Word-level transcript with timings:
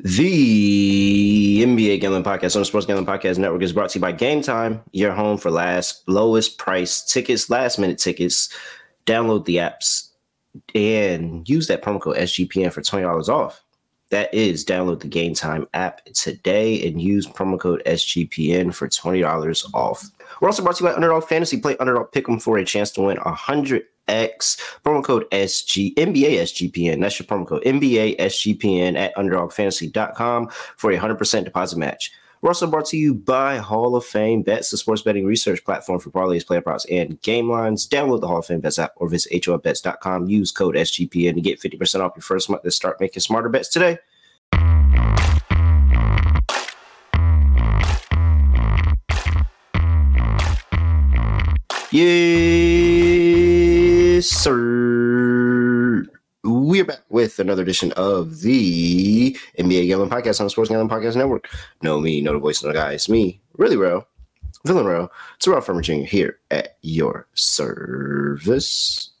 The 0.00 1.64
NBA 1.64 2.00
Gambling 2.00 2.22
Podcast 2.22 2.54
on 2.54 2.62
the 2.62 2.66
Sports 2.66 2.86
Gambling 2.86 3.04
Podcast 3.04 3.38
Network 3.38 3.62
is 3.62 3.72
brought 3.72 3.90
to 3.90 3.98
you 3.98 4.00
by 4.00 4.12
Game 4.12 4.42
Time, 4.42 4.80
your 4.92 5.10
home 5.10 5.38
for 5.38 5.50
last 5.50 6.08
lowest 6.08 6.56
price 6.56 7.02
tickets, 7.02 7.50
last 7.50 7.80
minute 7.80 7.98
tickets. 7.98 8.48
Download 9.06 9.44
the 9.44 9.56
apps 9.56 10.10
and 10.72 11.48
use 11.48 11.66
that 11.66 11.82
promo 11.82 12.00
code 12.00 12.16
SGPN 12.16 12.72
for 12.72 12.80
$20 12.80 13.28
off. 13.28 13.64
That 14.10 14.32
is 14.32 14.64
download 14.64 15.00
the 15.00 15.08
Game 15.08 15.34
Time 15.34 15.66
app 15.74 16.04
today 16.04 16.86
and 16.86 17.02
use 17.02 17.26
promo 17.26 17.58
code 17.58 17.82
SGPN 17.84 18.72
for 18.72 18.86
$20 18.86 19.74
off. 19.74 20.08
We're 20.40 20.48
also 20.48 20.62
brought 20.62 20.76
to 20.76 20.84
you 20.84 20.90
by 20.90 20.94
Underdog 20.94 21.24
Fantasy. 21.24 21.60
Play 21.60 21.76
Underdog 21.78 22.12
Pick'em 22.12 22.40
for 22.40 22.56
a 22.58 22.64
chance 22.64 22.92
to 22.92 23.00
win 23.00 23.18
a 23.18 23.30
100 23.30 23.82
X 24.08 24.56
promo 24.84 25.04
code 25.04 25.26
SG 25.30 25.94
NBA 25.94 26.40
SGPN. 26.40 27.00
That's 27.00 27.18
your 27.18 27.26
promo 27.26 27.46
code 27.46 27.62
NBA 27.64 28.18
SGPN 28.18 28.96
at 28.96 29.14
underdogfantasy.com 29.16 30.48
for 30.76 30.90
a 30.90 30.98
100% 30.98 31.44
deposit 31.44 31.78
match. 31.78 32.12
We're 32.40 32.50
also 32.50 32.68
brought 32.68 32.86
to 32.86 32.96
you 32.96 33.14
by 33.14 33.56
Hall 33.56 33.96
of 33.96 34.04
Fame 34.04 34.42
Bets, 34.42 34.70
the 34.70 34.76
sports 34.76 35.02
betting 35.02 35.26
research 35.26 35.64
platform 35.64 35.98
for 35.98 36.10
parlays, 36.10 36.46
player 36.46 36.60
props, 36.60 36.86
and 36.86 37.20
game 37.22 37.50
lines. 37.50 37.88
Download 37.88 38.20
the 38.20 38.28
Hall 38.28 38.38
of 38.38 38.46
Fame 38.46 38.60
Bets 38.60 38.78
app 38.78 38.92
or 38.96 39.08
visit 39.08 39.32
HOFBets.com. 39.32 40.28
Use 40.28 40.52
code 40.52 40.76
SGPN 40.76 41.34
to 41.34 41.40
get 41.40 41.60
50% 41.60 42.00
off 42.00 42.12
your 42.14 42.22
first 42.22 42.48
month 42.48 42.62
to 42.62 42.70
start 42.70 43.00
making 43.00 43.20
smarter 43.20 43.48
bets 43.48 43.68
today. 43.68 43.98
Yes, 54.18 54.26
sir. 54.26 56.04
We 56.42 56.80
are 56.80 56.84
back 56.84 57.04
with 57.08 57.38
another 57.38 57.62
edition 57.62 57.92
of 57.92 58.40
the 58.40 59.38
NBA 59.56 59.86
Gambling 59.86 60.10
Podcast 60.10 60.40
on 60.40 60.46
the 60.46 60.50
Sports 60.50 60.70
Gambling 60.70 60.88
Podcast 60.88 61.14
Network. 61.14 61.48
Know 61.82 62.00
me, 62.00 62.20
know 62.20 62.32
the 62.32 62.40
voice 62.40 62.60
of 62.60 62.66
the 62.66 62.74
guy. 62.74 62.94
It's 62.94 63.08
me, 63.08 63.40
really 63.58 63.76
real, 63.76 64.08
villain 64.66 64.86
real. 64.86 65.12
It's 65.36 65.46
Ralph 65.46 65.66
Furman 65.66 65.84
Jr. 65.84 66.02
here 66.02 66.40
at 66.50 66.78
your 66.82 67.28
service. 67.34 69.10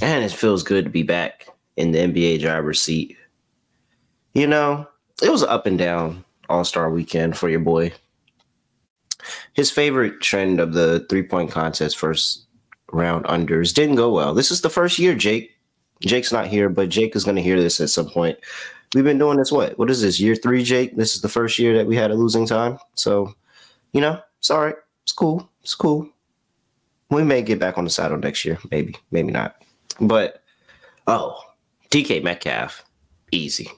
and 0.00 0.24
it 0.24 0.30
feels 0.30 0.62
good 0.62 0.84
to 0.84 0.90
be 0.90 1.02
back 1.02 1.48
in 1.76 1.90
the 1.90 1.98
NBA 1.98 2.38
driver's 2.38 2.80
seat. 2.80 3.16
You 4.34 4.46
know, 4.46 4.88
it 5.22 5.30
was 5.30 5.42
up 5.42 5.66
and 5.66 5.78
down 5.78 6.24
All 6.48 6.64
Star 6.64 6.90
weekend 6.90 7.36
for 7.36 7.48
your 7.48 7.60
boy. 7.60 7.92
His 9.52 9.70
favorite 9.70 10.20
trend 10.20 10.60
of 10.60 10.72
the 10.72 11.06
three 11.08 11.22
point 11.22 11.50
contest 11.50 11.98
first 11.98 12.46
round 12.92 13.24
unders 13.26 13.74
didn't 13.74 13.96
go 13.96 14.12
well. 14.12 14.34
This 14.34 14.50
is 14.50 14.60
the 14.60 14.70
first 14.70 14.98
year, 14.98 15.14
Jake. 15.14 15.50
Jake's 16.00 16.32
not 16.32 16.48
here, 16.48 16.68
but 16.68 16.88
Jake 16.88 17.14
is 17.14 17.24
going 17.24 17.36
to 17.36 17.42
hear 17.42 17.60
this 17.60 17.80
at 17.80 17.90
some 17.90 18.08
point. 18.08 18.38
We've 18.94 19.04
been 19.04 19.18
doing 19.18 19.38
this, 19.38 19.52
what? 19.52 19.78
What 19.78 19.90
is 19.90 20.02
this, 20.02 20.20
year 20.20 20.34
three, 20.34 20.64
Jake? 20.64 20.96
This 20.96 21.14
is 21.14 21.22
the 21.22 21.28
first 21.28 21.58
year 21.58 21.76
that 21.76 21.86
we 21.86 21.96
had 21.96 22.10
a 22.10 22.14
losing 22.14 22.46
time. 22.46 22.78
So, 22.94 23.34
you 23.92 24.00
know, 24.00 24.20
it's 24.38 24.50
all 24.50 24.60
right. 24.60 24.74
It's 25.04 25.12
cool. 25.12 25.48
It's 25.62 25.74
cool. 25.74 26.08
We 27.10 27.22
may 27.22 27.42
get 27.42 27.58
back 27.58 27.78
on 27.78 27.84
the 27.84 27.90
saddle 27.90 28.18
next 28.18 28.44
year. 28.44 28.58
Maybe, 28.70 28.96
maybe 29.10 29.30
not. 29.30 29.62
But, 30.00 30.42
oh, 31.06 31.38
DK 31.90 32.22
Metcalf, 32.22 32.84
easy, 33.30 33.70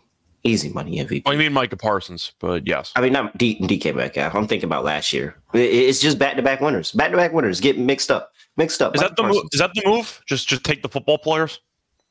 easy 0.45 0.69
money 0.69 0.99
MVP. 0.99 1.23
Oh, 1.27 1.33
you 1.33 1.39
mean 1.39 1.53
Micah 1.53 1.77
Parsons? 1.77 2.33
But 2.39 2.67
yes, 2.67 2.93
I 2.95 3.01
mean 3.01 3.13
not 3.13 3.37
D- 3.37 3.59
DK 3.61 3.95
Metcalf. 3.95 4.35
I'm 4.35 4.47
thinking 4.47 4.69
about 4.69 4.85
last 4.85 5.13
year. 5.13 5.37
It's 5.53 6.01
just 6.01 6.19
back 6.19 6.37
to 6.37 6.43
back 6.43 6.61
winners. 6.61 6.93
Back 6.93 7.11
to 7.11 7.17
back 7.17 7.33
winners 7.33 7.61
get 7.61 7.79
mixed 7.79 8.11
up. 8.11 8.33
Mixed 8.57 8.81
up. 8.81 8.95
Is 8.95 9.01
Micah 9.01 9.15
that 9.17 9.23
the 9.23 9.29
move? 9.29 9.45
Is 9.53 9.59
that 9.59 9.73
the 9.75 9.83
move? 9.85 10.23
Just 10.27 10.47
just 10.47 10.65
take 10.65 10.83
the 10.83 10.89
football 10.89 11.19
players. 11.19 11.61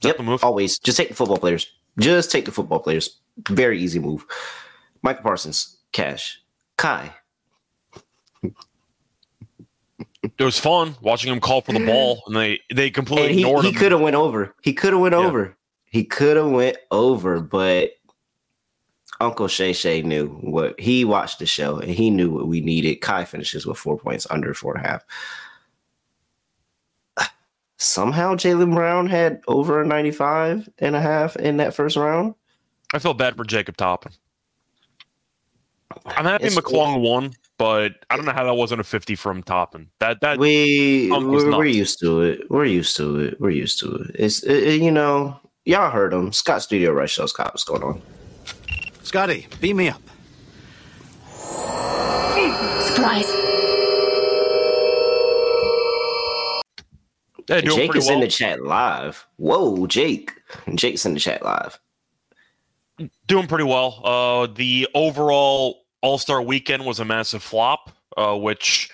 Is 0.02 0.08
yep, 0.08 0.18
the 0.18 0.24
move? 0.24 0.44
Always 0.44 0.78
just 0.80 0.98
take 0.98 1.08
the 1.10 1.16
football 1.16 1.38
players. 1.38 1.72
Just 1.98 2.32
take 2.32 2.46
the 2.46 2.52
football 2.52 2.80
players. 2.80 3.22
Very 3.50 3.80
easy 3.80 4.00
move. 4.00 4.26
Micah 5.04 5.22
Parsons, 5.22 5.78
cash, 5.92 6.42
Kai. 6.78 7.14
it 10.24 10.44
was 10.44 10.60
fun 10.60 10.96
watching 11.02 11.32
him 11.32 11.40
call 11.40 11.62
for 11.62 11.74
the 11.74 11.86
ball, 11.86 12.24
and 12.28 12.36
they 12.36 12.60
they 12.74 12.90
completely 12.90 13.28
and 13.28 13.36
he, 13.36 13.42
ignored 13.42 13.64
he 13.64 13.70
him. 13.70 13.74
He 13.74 13.80
could 13.80 13.92
have 13.92 14.02
went 14.02 14.16
over. 14.16 14.56
He 14.62 14.74
could 14.74 14.94
have 14.94 15.02
went 15.02 15.14
yeah. 15.14 15.20
over. 15.20 15.56
He 15.86 16.04
could 16.04 16.38
have 16.38 16.50
went 16.50 16.78
over, 16.90 17.40
but 17.40 17.92
Uncle 19.22 19.48
Shay 19.48 19.74
Shay 19.74 20.02
knew 20.02 20.28
what 20.42 20.80
he 20.80 21.06
watched 21.06 21.40
the 21.40 21.46
show 21.46 21.78
and 21.78 21.92
he 21.92 22.10
knew 22.10 22.32
what 22.32 22.48
we 22.48 22.62
needed. 22.62 23.02
Kai 23.02 23.26
finishes 23.26 23.66
with 23.66 23.78
four 23.78 23.98
points 23.98 24.28
under 24.30 24.54
four 24.54 24.76
and 24.76 24.86
a 24.86 24.90
half. 24.90 25.06
Somehow 27.78 28.36
Jaylen 28.36 28.74
Brown 28.74 29.08
had 29.08 29.42
over 29.48 29.82
a 29.82 29.86
95 29.86 30.70
and 30.80 30.96
a 30.96 31.02
half 31.02 31.36
in 31.36 31.58
that 31.58 31.74
first 31.74 31.98
round. 31.98 32.34
I 32.94 33.00
feel 33.00 33.14
bad 33.14 33.36
for 33.36 33.44
Jacob 33.44 33.78
Toppin. 33.78 34.14
I'm 36.06 36.26
happy 36.26 36.46
it's 36.46 36.56
McClung 36.56 37.02
won, 37.02 37.34
but 37.58 38.06
I 38.10 38.16
don't 38.16 38.26
know 38.26 38.32
how 38.32 38.46
that 38.46 38.56
wasn't 38.56 38.82
a 38.82 38.84
50 38.84 39.16
from 39.16 39.44
Toppin. 39.44 39.90
That 40.00 40.22
that 40.22 40.40
we 40.40 41.10
we're, 41.12 41.58
we're, 41.58 41.66
used 41.66 42.00
to 42.00 42.22
it. 42.22 42.50
We're 42.50 42.66
used 42.66 42.96
to 42.98 43.20
it. 43.20 43.40
We're 43.40 43.52
used 43.52 43.80
to 43.82 43.94
it. 43.96 44.16
It's 44.16 44.44
it, 44.44 44.82
you 44.82 44.92
know 44.92 45.40
y'all 45.66 45.92
heard 45.92 46.14
him. 46.14 46.32
Scott 46.32 46.64
Studio 46.64 46.92
Rush 46.92 47.14
shows 47.14 47.32
Scott. 47.32 47.54
What's 47.54 47.64
going 47.64 47.84
on? 47.84 48.02
Scotty, 49.14 49.46
beam 49.62 49.78
me 49.78 49.90
up. 49.90 50.02
Surprise. 52.82 53.32
Jake 57.48 57.96
is 57.96 58.08
well. 58.08 58.16
in 58.16 58.22
the 58.22 58.28
chat 58.28 58.64
live. 58.64 59.28
Whoa, 59.36 59.86
Jake. 59.86 60.32
Jake's 60.74 61.06
in 61.06 61.14
the 61.14 61.20
chat 61.20 61.44
live. 61.44 61.80
Doing 63.28 63.46
pretty 63.46 63.66
well. 63.66 64.02
Uh, 64.04 64.48
the 64.48 64.88
overall 64.96 65.84
All 66.02 66.18
Star 66.18 66.42
weekend 66.42 66.84
was 66.84 67.00
a 67.00 67.06
massive 67.06 67.44
flop, 67.44 67.92
uh, 68.18 68.36
which 68.36 68.90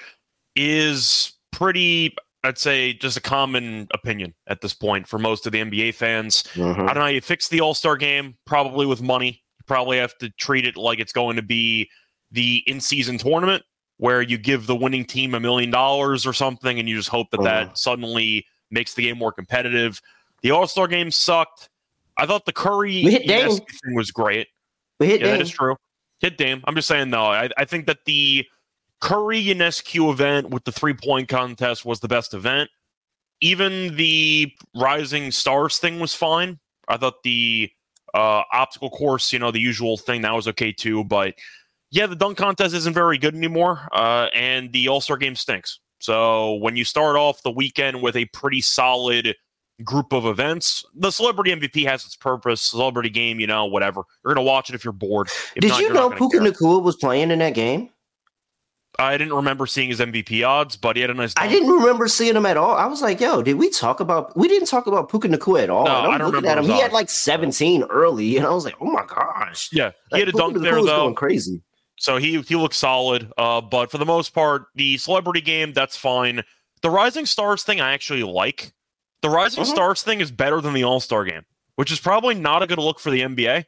is 0.54 1.32
pretty 1.54 2.14
I'd 2.44 2.58
say 2.58 2.92
just 2.92 3.16
a 3.16 3.22
common 3.22 3.88
opinion 3.94 4.34
at 4.48 4.60
this 4.60 4.74
point 4.74 5.08
for 5.08 5.18
most 5.18 5.46
of 5.46 5.54
the 5.54 5.62
NBA 5.62 5.94
fans. 5.94 6.44
Mm-hmm. 6.56 6.82
I 6.82 6.88
don't 6.88 6.96
know. 6.96 7.02
How 7.04 7.08
you 7.08 7.22
fix 7.22 7.48
the 7.48 7.62
All 7.62 7.74
Star 7.74 7.96
game 7.96 8.36
probably 8.46 8.86
with 8.86 9.02
money. 9.02 9.44
Probably 9.70 9.98
have 10.00 10.18
to 10.18 10.30
treat 10.32 10.66
it 10.66 10.76
like 10.76 11.00
it's 11.00 11.14
going 11.14 11.38
to 11.38 11.42
be 11.42 11.90
the 12.32 12.64
in 12.68 12.82
season 12.82 13.18
tournament 13.18 13.64
where 13.98 14.22
you 14.22 14.38
give 14.38 14.66
the 14.66 14.76
winning 14.76 15.06
team 15.06 15.36
a 15.36 15.40
million 15.40 15.70
dollars 15.70 16.26
or 16.26 16.34
something, 16.34 16.80
and 16.80 16.90
you 16.90 16.98
just 16.98 17.10
hope 17.10 17.30
that 17.30 17.44
that 17.44 17.66
mm-hmm. 17.68 17.76
suddenly 17.76 18.46
makes 18.72 18.96
the 18.96 19.04
game 19.04 19.18
more 19.18 19.32
competitive. 19.32 20.02
The 20.42 20.52
All 20.52 20.68
Star 20.68 20.88
game 20.88 21.12
sucked. 21.12 21.70
I 22.18 22.26
thought 22.26 22.46
the 22.46 22.52
Curry 22.52 23.04
thing 23.04 23.94
was 23.94 24.12
great. 24.12 24.48
We 25.00 25.06
hit 25.08 25.22
yeah, 25.22 25.28
Dame. 25.28 25.38
that 25.38 25.42
is 25.44 25.52
true. 25.52 25.76
Hit 26.20 26.38
Dame. 26.38 26.64
I'm 26.66 26.76
just 26.76 26.88
saying 26.88 27.12
though. 27.12 27.26
I, 27.26 27.50
I 27.58 27.66
think 27.66 27.86
that 27.86 28.00
the 28.06 28.46
Curry 29.02 29.44
Ionescu 29.44 30.12
event 30.12 30.50
with 30.50 30.64
the 30.64 30.72
three 30.72 30.94
point 30.94 31.30
contest 31.30 31.86
was 31.86 32.00
the 32.00 32.08
best 32.08 32.34
event. 32.34 32.70
Even 33.42 33.96
the 33.96 34.52
Rising 34.76 35.32
Stars 35.32 35.78
thing 35.78 36.00
was 36.00 36.14
fine. 36.14 36.60
I 36.88 36.98
thought 36.98 37.22
the 37.24 37.72
uh, 38.14 38.44
obstacle 38.52 38.90
course, 38.90 39.32
you 39.34 39.40
know, 39.40 39.52
the 39.52 39.60
usual 39.60 39.98
thing, 39.98 40.22
that 40.22 40.34
was 40.34 40.48
okay 40.48 40.72
too. 40.72 41.04
But 41.04 41.36
yeah, 41.92 42.06
the 42.06 42.16
dunk 42.16 42.38
contest 42.38 42.76
isn't 42.76 42.94
very 42.94 43.18
good 43.18 43.36
anymore. 43.36 43.88
Uh, 43.92 44.28
and 44.34 44.72
the 44.72 44.88
All 44.88 45.02
Star 45.02 45.18
game 45.18 45.36
stinks. 45.36 45.80
So 46.00 46.56
when 46.56 46.76
you 46.76 46.86
start 46.86 47.16
off 47.16 47.44
the 47.44 47.52
weekend 47.52 48.02
with 48.02 48.16
a 48.16 48.26
pretty 48.26 48.62
solid 48.62 49.36
group 49.84 50.14
of 50.14 50.26
events, 50.26 50.86
the 50.96 51.12
celebrity 51.12 51.52
MVP 51.52 51.86
has 51.86 52.06
its 52.06 52.16
purpose. 52.16 52.62
Celebrity 52.62 53.10
game, 53.10 53.40
you 53.40 53.48
know, 53.48 53.66
whatever. 53.66 54.04
You're 54.24 54.34
going 54.34 54.46
to 54.46 54.50
watch 54.50 54.70
it 54.70 54.76
if 54.76 54.84
you're 54.84 54.94
bored. 54.94 55.28
If 55.56 55.62
Did 55.62 55.70
not, 55.70 55.82
you 55.82 55.94
know 55.94 56.10
Puka 56.10 56.38
Nacua 56.38 56.82
was 56.82 56.96
playing 56.96 57.32
in 57.32 57.40
that 57.40 57.54
game? 57.54 57.90
I 59.00 59.18
didn't 59.18 59.34
remember 59.34 59.66
seeing 59.66 59.90
his 59.90 60.00
MVP 60.00 60.46
odds, 60.46 60.76
but 60.76 60.96
he 60.96 61.02
had 61.02 61.10
a 61.10 61.14
nice. 61.14 61.34
Dunk. 61.34 61.48
I 61.48 61.52
didn't 61.52 61.70
remember 61.70 62.08
seeing 62.08 62.36
him 62.36 62.46
at 62.46 62.58
all. 62.58 62.76
I 62.76 62.86
was 62.86 63.02
like, 63.02 63.20
"Yo, 63.20 63.42
did 63.42 63.56
we 63.56 63.70
talk 63.70 64.00
about? 64.00 64.36
We 64.36 64.48
didn't 64.48 64.68
talk 64.68 64.88
about 64.88 65.10
Puka 65.10 65.30
Nacua 65.30 65.64
at 65.64 65.70
all." 65.70 65.86
No, 65.86 65.92
I'm 65.92 66.12
I 66.12 66.18
don't 66.18 66.32
looking 66.32 66.50
at 66.50 66.58
him. 66.58 66.66
He 66.66 66.80
had 66.80 66.92
like 66.92 67.10
17 67.10 67.84
early, 67.84 68.38
and 68.38 68.46
I 68.46 68.52
was 68.52 68.66
like, 68.66 68.76
"Oh 68.82 68.92
my 68.92 69.06
gosh!" 69.06 69.70
Yeah, 69.72 69.92
he 70.12 70.18
like, 70.18 70.20
had 70.20 70.30
a 70.30 70.32
Puka 70.32 70.54
dunk 70.54 70.64
there 70.64 70.76
though. 70.76 71.04
Going 71.04 71.16
crazy. 71.16 71.62
So 71.98 72.18
he 72.18 72.42
he 72.42 72.56
looks 72.56 72.78
solid. 72.78 73.32
Uh, 73.38 73.62
but 73.62 73.92
for 73.92 73.98
the 73.98 74.06
most 74.06 74.34
part, 74.34 74.66
the 74.76 74.98
celebrity 74.98 75.42
game 75.42 75.74
that's 75.74 75.96
fine. 75.96 76.44
The 76.82 76.90
Rising 76.90 77.26
Stars 77.26 77.64
thing 77.64 77.82
I 77.82 77.94
actually 77.94 78.24
like. 78.24 78.74
The 79.22 79.30
Rising 79.30 79.64
uh-huh. 79.64 79.74
Stars 79.74 80.02
thing 80.02 80.22
is 80.22 80.32
better 80.32 80.62
than 80.62 80.74
the 80.74 80.84
All 80.84 81.00
Star 81.00 81.26
game, 81.26 81.46
which 81.76 81.92
is 81.92 82.00
probably 82.00 82.36
not 82.36 82.64
a 82.64 82.68
good 82.68 82.80
look 82.80 83.00
for 83.00 83.12
the 83.12 83.22
NBA. 83.22 83.66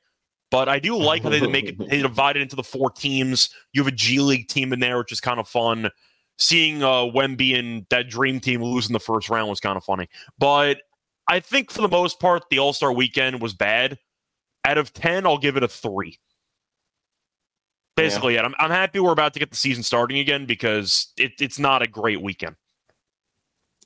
But 0.52 0.68
I 0.70 0.80
do 0.80 0.98
like 0.98 1.24
how 1.24 1.30
they 1.30 1.46
make 1.48 1.66
it 1.70 1.78
they 1.90 2.02
divide 2.02 2.36
it 2.36 2.42
into 2.42 2.56
the 2.56 2.64
four 2.64 2.92
teams. 2.92 3.50
You 3.74 3.82
have 3.82 3.92
a 3.92 3.96
G 3.96 4.20
League 4.20 4.48
team 4.50 4.74
in 4.74 4.80
there, 4.80 4.98
which 5.00 5.12
is 5.12 5.22
kind 5.22 5.40
of 5.40 5.48
fun. 5.48 5.90
Seeing 6.38 6.84
uh, 6.84 7.04
Wemby 7.04 7.58
and 7.58 7.86
that 7.90 8.10
dream 8.10 8.40
team 8.40 8.62
lose 8.62 8.88
in 8.88 8.94
the 8.94 9.00
first 9.00 9.30
round 9.30 9.50
was 9.50 9.60
kind 9.60 9.78
of 9.78 9.84
funny. 9.84 10.10
But 10.38 10.82
I 11.28 11.40
think 11.40 11.72
for 11.72 11.82
the 11.82 11.88
most 11.88 12.20
part, 12.20 12.44
the 12.50 12.60
All 12.60 12.74
Star 12.74 12.92
weekend 12.92 13.42
was 13.42 13.54
bad. 13.54 13.98
Out 14.66 14.78
of 14.78 14.94
10, 14.94 15.26
I'll 15.26 15.38
give 15.40 15.56
it 15.58 15.64
a 15.64 15.68
three. 15.68 16.20
basically 17.96 18.36
it. 18.36 18.44
I'm, 18.44 18.54
I'm 18.60 18.70
happy 18.72 19.00
we're 19.00 19.12
about 19.12 19.34
to 19.34 19.40
get 19.40 19.50
the 19.52 19.58
season 19.58 19.84
starting 19.84 20.20
again 20.20 20.46
because 20.46 21.14
it, 21.18 21.32
it's 21.40 21.58
not 21.60 21.82
a 21.82 21.88
great 21.88 22.22
weekend. 22.22 22.56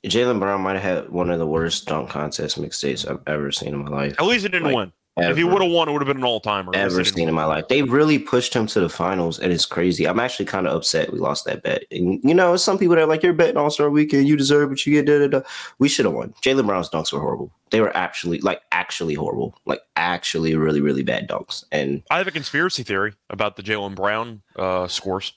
Jaylen 0.04 0.38
Brown 0.38 0.60
might 0.60 0.74
have 0.74 0.82
had 1.04 1.08
one 1.10 1.30
of 1.30 1.38
the 1.38 1.46
worst 1.46 1.86
dunk 1.86 2.10
contest 2.10 2.60
mixtapes 2.60 3.08
I've 3.10 3.20
ever 3.26 3.50
seen 3.50 3.74
in 3.74 3.84
my 3.84 3.90
life. 3.90 4.14
At 4.18 4.26
least 4.26 4.44
it 4.44 4.50
didn't 4.50 4.68
Like, 4.68 4.76
win. 4.76 4.92
If 5.18 5.38
he 5.38 5.44
would 5.44 5.62
have 5.62 5.70
won, 5.70 5.88
it 5.88 5.92
would 5.92 6.02
have 6.02 6.08
been 6.08 6.18
an 6.18 6.24
all 6.24 6.40
timer. 6.40 6.72
ever 6.74 7.02
seen 7.02 7.26
in 7.26 7.34
my 7.34 7.46
life. 7.46 7.68
They 7.68 7.82
really 7.82 8.18
pushed 8.18 8.52
him 8.52 8.66
to 8.66 8.80
the 8.80 8.88
finals, 8.90 9.38
and 9.38 9.50
it's 9.50 9.64
crazy. 9.64 10.06
I'm 10.06 10.20
actually 10.20 10.44
kind 10.44 10.66
of 10.66 10.74
upset 10.74 11.10
we 11.10 11.18
lost 11.18 11.46
that 11.46 11.62
bet. 11.62 11.84
And 11.90 12.20
you 12.22 12.34
know, 12.34 12.54
some 12.56 12.76
people 12.76 12.96
that 12.96 13.02
are 13.02 13.06
like, 13.06 13.22
"You're 13.22 13.32
betting 13.32 13.56
All 13.56 13.70
Star 13.70 13.88
Weekend, 13.88 14.28
you 14.28 14.36
deserve 14.36 14.68
what 14.68 14.84
you 14.84 14.92
get." 14.92 15.06
Da, 15.06 15.18
da, 15.26 15.38
da. 15.40 15.46
We 15.78 15.88
should 15.88 16.04
have 16.04 16.14
won. 16.14 16.34
Jaylen 16.42 16.66
Brown's 16.66 16.90
dunks 16.90 17.12
were 17.14 17.20
horrible. 17.20 17.50
They 17.70 17.80
were 17.80 17.96
actually 17.96 18.40
like 18.40 18.60
actually 18.72 19.14
horrible, 19.14 19.58
like 19.64 19.80
actually 19.96 20.54
really 20.54 20.82
really 20.82 21.02
bad 21.02 21.28
dunks. 21.28 21.64
And 21.72 22.02
I 22.10 22.18
have 22.18 22.28
a 22.28 22.30
conspiracy 22.32 22.82
theory 22.82 23.14
about 23.30 23.56
the 23.56 23.62
Jaylen 23.62 23.94
Brown 23.94 24.42
uh, 24.56 24.86
scores. 24.86 25.32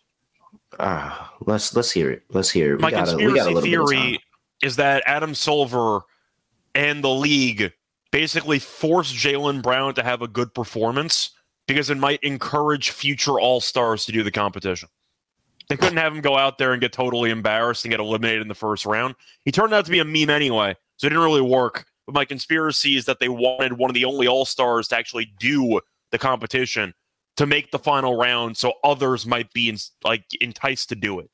ah, 0.80 1.34
let's 1.46 1.74
let's 1.76 1.92
hear 1.92 2.12
it. 2.12 2.24
Let's 2.32 2.50
hear 2.50 2.74
it. 2.74 2.78
We 2.78 2.82
My 2.82 2.92
got 2.92 3.14
a, 3.14 3.16
we 3.16 3.24
conspiracy 3.24 3.36
got 3.38 3.48
a 3.48 3.54
little 3.54 3.62
bit 3.70 3.80
of 3.80 3.86
time. 3.92 3.98
theory 4.10 4.20
is 4.62 4.76
that 4.76 5.04
Adam 5.06 5.34
Silver 5.34 6.02
and 6.76 7.02
the 7.04 7.10
league 7.10 7.72
basically 8.12 8.60
force 8.60 9.12
Jaylen 9.14 9.62
Brown 9.62 9.94
to 9.96 10.04
have 10.04 10.22
a 10.22 10.28
good 10.28 10.54
performance 10.54 11.32
because 11.68 11.90
it 11.90 11.98
might 11.98 12.22
encourage 12.24 12.92
future 12.92 13.40
All 13.40 13.62
Stars 13.62 14.06
to 14.06 14.12
do 14.12 14.24
the 14.24 14.32
competition. 14.32 14.90
They 15.70 15.78
couldn't 15.78 15.98
have 15.98 16.16
him 16.16 16.22
go 16.22 16.36
out 16.36 16.58
there 16.58 16.72
and 16.72 16.82
get 16.82 16.92
totally 16.92 17.30
embarrassed 17.30 17.86
and 17.86 17.92
get 17.92 18.00
eliminated 18.00 18.42
in 18.42 18.48
the 18.48 18.56
first 18.56 18.88
round. 18.88 19.14
He 19.46 19.52
turned 19.52 19.72
out 19.74 19.86
to 19.86 19.92
be 19.92 20.00
a 20.00 20.06
meme 20.06 20.32
anyway, 20.32 20.76
so 20.98 21.06
it 21.06 21.12
didn't 21.12 21.24
really 21.24 21.42
work. 21.42 21.86
But 22.08 22.16
my 22.16 22.26
conspiracy 22.26 22.98
is 22.98 23.06
that 23.06 23.20
they 23.20 23.30
wanted 23.30 23.74
one 23.74 23.92
of 23.92 23.94
the 23.94 24.06
only 24.06 24.26
All 24.26 24.46
Stars 24.46 24.88
to 24.88 24.98
actually 24.98 25.32
do 25.40 25.80
the 26.12 26.18
competition 26.18 26.96
to 27.38 27.46
make 27.46 27.70
the 27.70 27.78
final 27.78 28.18
round, 28.18 28.58
so 28.58 28.74
others 28.84 29.28
might 29.28 29.54
be 29.54 29.70
in, 29.70 29.78
like 30.04 30.26
enticed 30.42 30.90
to 30.90 30.96
do 30.96 31.20
it. 31.20 31.30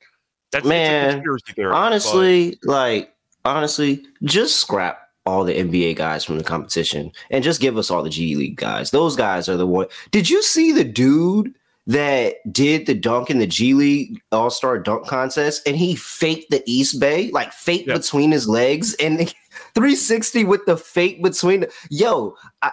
That's 0.51 0.65
Man, 0.65 1.13
conspiracy 1.13 1.53
theory. 1.53 1.71
but- 1.71 1.77
honestly, 1.77 2.59
like 2.63 3.13
honestly, 3.45 4.05
just 4.23 4.59
scrap 4.59 5.04
all 5.25 5.43
the 5.43 5.53
NBA 5.57 5.95
guys 5.95 6.23
from 6.23 6.37
the 6.37 6.43
competition 6.43 7.11
and 7.31 7.43
just 7.43 7.59
give 7.61 7.77
us 7.77 7.89
all 7.89 8.03
the 8.03 8.09
G 8.09 8.35
League 8.35 8.57
guys. 8.57 8.91
Those 8.91 9.15
guys 9.15 9.49
are 9.49 9.57
the 9.57 9.65
one. 9.67 9.87
Did 10.11 10.29
you 10.29 10.41
see 10.43 10.71
the 10.71 10.83
dude 10.83 11.53
that 11.87 12.35
did 12.51 12.85
the 12.87 12.93
dunk 12.95 13.29
in 13.29 13.39
the 13.39 13.47
G 13.47 13.73
League 13.73 14.21
All 14.31 14.49
Star 14.49 14.77
Dunk 14.79 15.07
Contest 15.07 15.61
and 15.67 15.75
he 15.77 15.95
faked 15.95 16.49
the 16.51 16.63
East 16.65 16.99
Bay, 16.99 17.29
like 17.31 17.51
fake 17.53 17.85
Yeah. 17.87 17.93
between 17.97 18.31
his 18.31 18.47
legs 18.47 18.93
and 18.95 19.19
360 19.75 20.43
with 20.45 20.65
the 20.65 20.77
fake 20.77 21.21
between. 21.23 21.65
Yo, 21.89 22.35
I, 22.61 22.71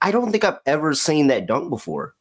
I 0.00 0.10
don't 0.10 0.30
think 0.30 0.44
I've 0.44 0.58
ever 0.66 0.94
seen 0.94 1.26
that 1.28 1.46
dunk 1.46 1.70
before. 1.70 2.14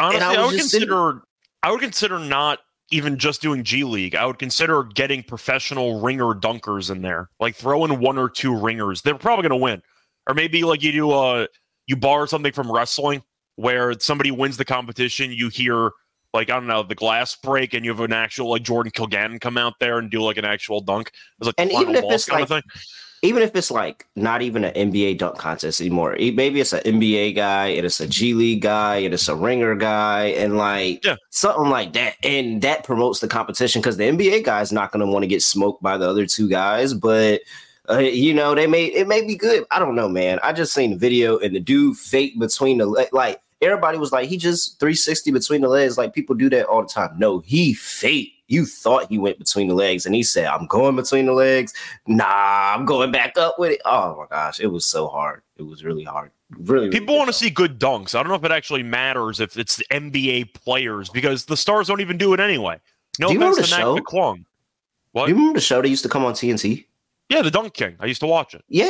Honestly, 0.00 0.22
I 0.22 0.34
I, 0.34 0.46
would 0.46 0.52
just 0.56 0.70
sitting- 0.70 0.88
consider 0.88 1.22
I 1.62 1.70
would 1.70 1.80
consider 1.80 2.18
not 2.18 2.58
even 2.92 3.18
just 3.18 3.42
doing 3.42 3.64
G 3.64 3.84
League. 3.84 4.14
I 4.14 4.26
would 4.26 4.38
consider 4.38 4.84
getting 4.84 5.22
professional 5.22 6.00
ringer 6.00 6.34
dunkers 6.34 6.90
in 6.90 7.02
there, 7.02 7.30
like 7.40 7.56
throwing 7.56 7.98
one 7.98 8.18
or 8.18 8.28
two 8.28 8.56
ringers. 8.56 9.02
They're 9.02 9.16
probably 9.16 9.48
going 9.48 9.58
to 9.58 9.64
win, 9.64 9.82
or 10.28 10.34
maybe 10.34 10.62
like 10.62 10.82
you 10.82 10.92
do. 10.92 11.10
Uh, 11.10 11.46
you 11.86 11.96
borrow 11.96 12.26
something 12.26 12.52
from 12.52 12.70
wrestling 12.70 13.22
where 13.56 13.98
somebody 13.98 14.30
wins 14.30 14.56
the 14.56 14.64
competition. 14.64 15.32
You 15.32 15.48
hear 15.48 15.90
like 16.32 16.50
I 16.50 16.54
don't 16.54 16.66
know 16.66 16.82
the 16.82 16.94
glass 16.94 17.36
break, 17.36 17.74
and 17.74 17.84
you 17.84 17.90
have 17.90 18.00
an 18.00 18.12
actual 18.12 18.50
like 18.50 18.62
Jordan 18.62 18.92
Kilganon 18.92 19.40
come 19.40 19.58
out 19.58 19.74
there 19.80 19.98
and 19.98 20.10
do 20.10 20.22
like 20.22 20.36
an 20.36 20.44
actual 20.44 20.80
dunk. 20.80 21.10
It's 21.38 21.46
like 21.46 21.56
the 21.56 21.62
And 21.62 21.70
final 21.70 21.90
even 21.90 22.04
if 22.04 22.10
it's 22.12 22.26
kind 22.26 22.40
like 22.40 22.50
of 22.50 22.62
thing. 22.62 22.82
Even 23.24 23.42
if 23.42 23.54
it's 23.54 23.70
like 23.70 24.06
not 24.16 24.42
even 24.42 24.64
an 24.64 24.90
NBA 24.90 25.18
dunk 25.18 25.38
contest 25.38 25.80
anymore, 25.80 26.16
maybe 26.18 26.60
it's 26.60 26.72
an 26.72 26.80
NBA 26.84 27.36
guy 27.36 27.68
and 27.68 27.86
it's 27.86 28.00
a 28.00 28.06
G 28.08 28.34
League 28.34 28.62
guy 28.62 28.96
and 28.96 29.14
it's 29.14 29.28
a 29.28 29.36
ringer 29.36 29.74
guy 29.76 30.24
and 30.26 30.56
like 30.56 31.04
Yeah. 31.04 31.16
something 31.30 31.70
like 31.70 31.92
that, 31.92 32.16
and 32.24 32.60
that 32.62 32.82
promotes 32.84 33.20
the 33.20 33.28
competition 33.28 33.80
because 33.80 33.96
the 33.96 34.04
NBA 34.04 34.44
guy 34.44 34.60
is 34.60 34.72
not 34.72 34.90
going 34.92 35.06
to 35.06 35.10
want 35.10 35.22
to 35.22 35.28
get 35.28 35.42
smoked 35.42 35.82
by 35.82 35.96
the 35.96 36.08
other 36.08 36.26
two 36.26 36.48
guys, 36.48 36.94
but. 36.94 37.40
Uh, 37.90 37.98
you 37.98 38.32
know 38.32 38.54
they 38.54 38.68
may 38.68 38.84
it 38.84 39.08
may 39.08 39.26
be 39.26 39.34
good. 39.34 39.64
I 39.72 39.80
don't 39.80 39.96
know, 39.96 40.08
man. 40.08 40.38
I 40.44 40.52
just 40.52 40.72
seen 40.72 40.90
the 40.92 40.96
video 40.96 41.38
and 41.38 41.52
the 41.52 41.58
dude 41.58 41.96
fake 41.96 42.38
between 42.38 42.78
the 42.78 42.86
le- 42.86 43.08
like 43.10 43.40
everybody 43.60 43.98
was 43.98 44.12
like 44.12 44.28
he 44.28 44.36
just 44.36 44.78
360 44.78 45.32
between 45.32 45.62
the 45.62 45.68
legs. 45.68 45.98
Like 45.98 46.14
people 46.14 46.36
do 46.36 46.48
that 46.50 46.66
all 46.66 46.82
the 46.82 46.88
time. 46.88 47.10
No, 47.18 47.40
he 47.40 47.74
fake. 47.74 48.34
You 48.52 48.66
thought 48.66 49.08
he 49.08 49.16
went 49.16 49.38
between 49.38 49.68
the 49.68 49.74
legs, 49.74 50.04
and 50.04 50.14
he 50.14 50.22
said, 50.22 50.44
"I'm 50.44 50.66
going 50.66 50.94
between 50.94 51.24
the 51.24 51.32
legs." 51.32 51.72
Nah, 52.06 52.74
I'm 52.74 52.84
going 52.84 53.10
back 53.10 53.38
up 53.38 53.58
with 53.58 53.72
it. 53.72 53.80
Oh 53.86 54.14
my 54.18 54.26
gosh, 54.28 54.60
it 54.60 54.66
was 54.66 54.84
so 54.84 55.08
hard. 55.08 55.40
It 55.56 55.62
was 55.62 55.84
really 55.84 56.04
hard. 56.04 56.30
Really, 56.58 56.88
really 56.88 56.90
People 56.90 57.16
want 57.16 57.28
to 57.28 57.32
see 57.32 57.48
good 57.48 57.80
dunks. 57.80 58.14
I 58.14 58.22
don't 58.22 58.28
know 58.28 58.34
if 58.34 58.44
it 58.44 58.52
actually 58.52 58.82
matters 58.82 59.40
if 59.40 59.56
it's 59.56 59.76
the 59.76 59.86
NBA 59.90 60.52
players 60.52 61.08
because 61.08 61.46
the 61.46 61.56
stars 61.56 61.88
don't 61.88 62.02
even 62.02 62.18
do 62.18 62.34
it 62.34 62.40
anyway. 62.40 62.78
No 63.18 63.28
Do 63.28 63.34
you 63.34 63.40
offense 63.42 63.70
to 63.70 63.74
the? 63.74 63.94
Mac 63.94 64.04
McClung. 64.04 64.44
What? 65.12 65.26
Do 65.26 65.30
you 65.30 65.36
remember 65.36 65.58
the 65.58 65.64
show 65.64 65.80
that 65.80 65.88
used 65.88 66.02
to 66.02 66.10
come 66.10 66.26
on 66.26 66.34
TNT? 66.34 66.84
Yeah, 67.32 67.42
the 67.42 67.50
Dunk 67.50 67.72
King. 67.74 67.96
I 68.00 68.06
used 68.06 68.20
to 68.20 68.26
watch 68.26 68.54
it. 68.54 68.62
Yeah, 68.68 68.84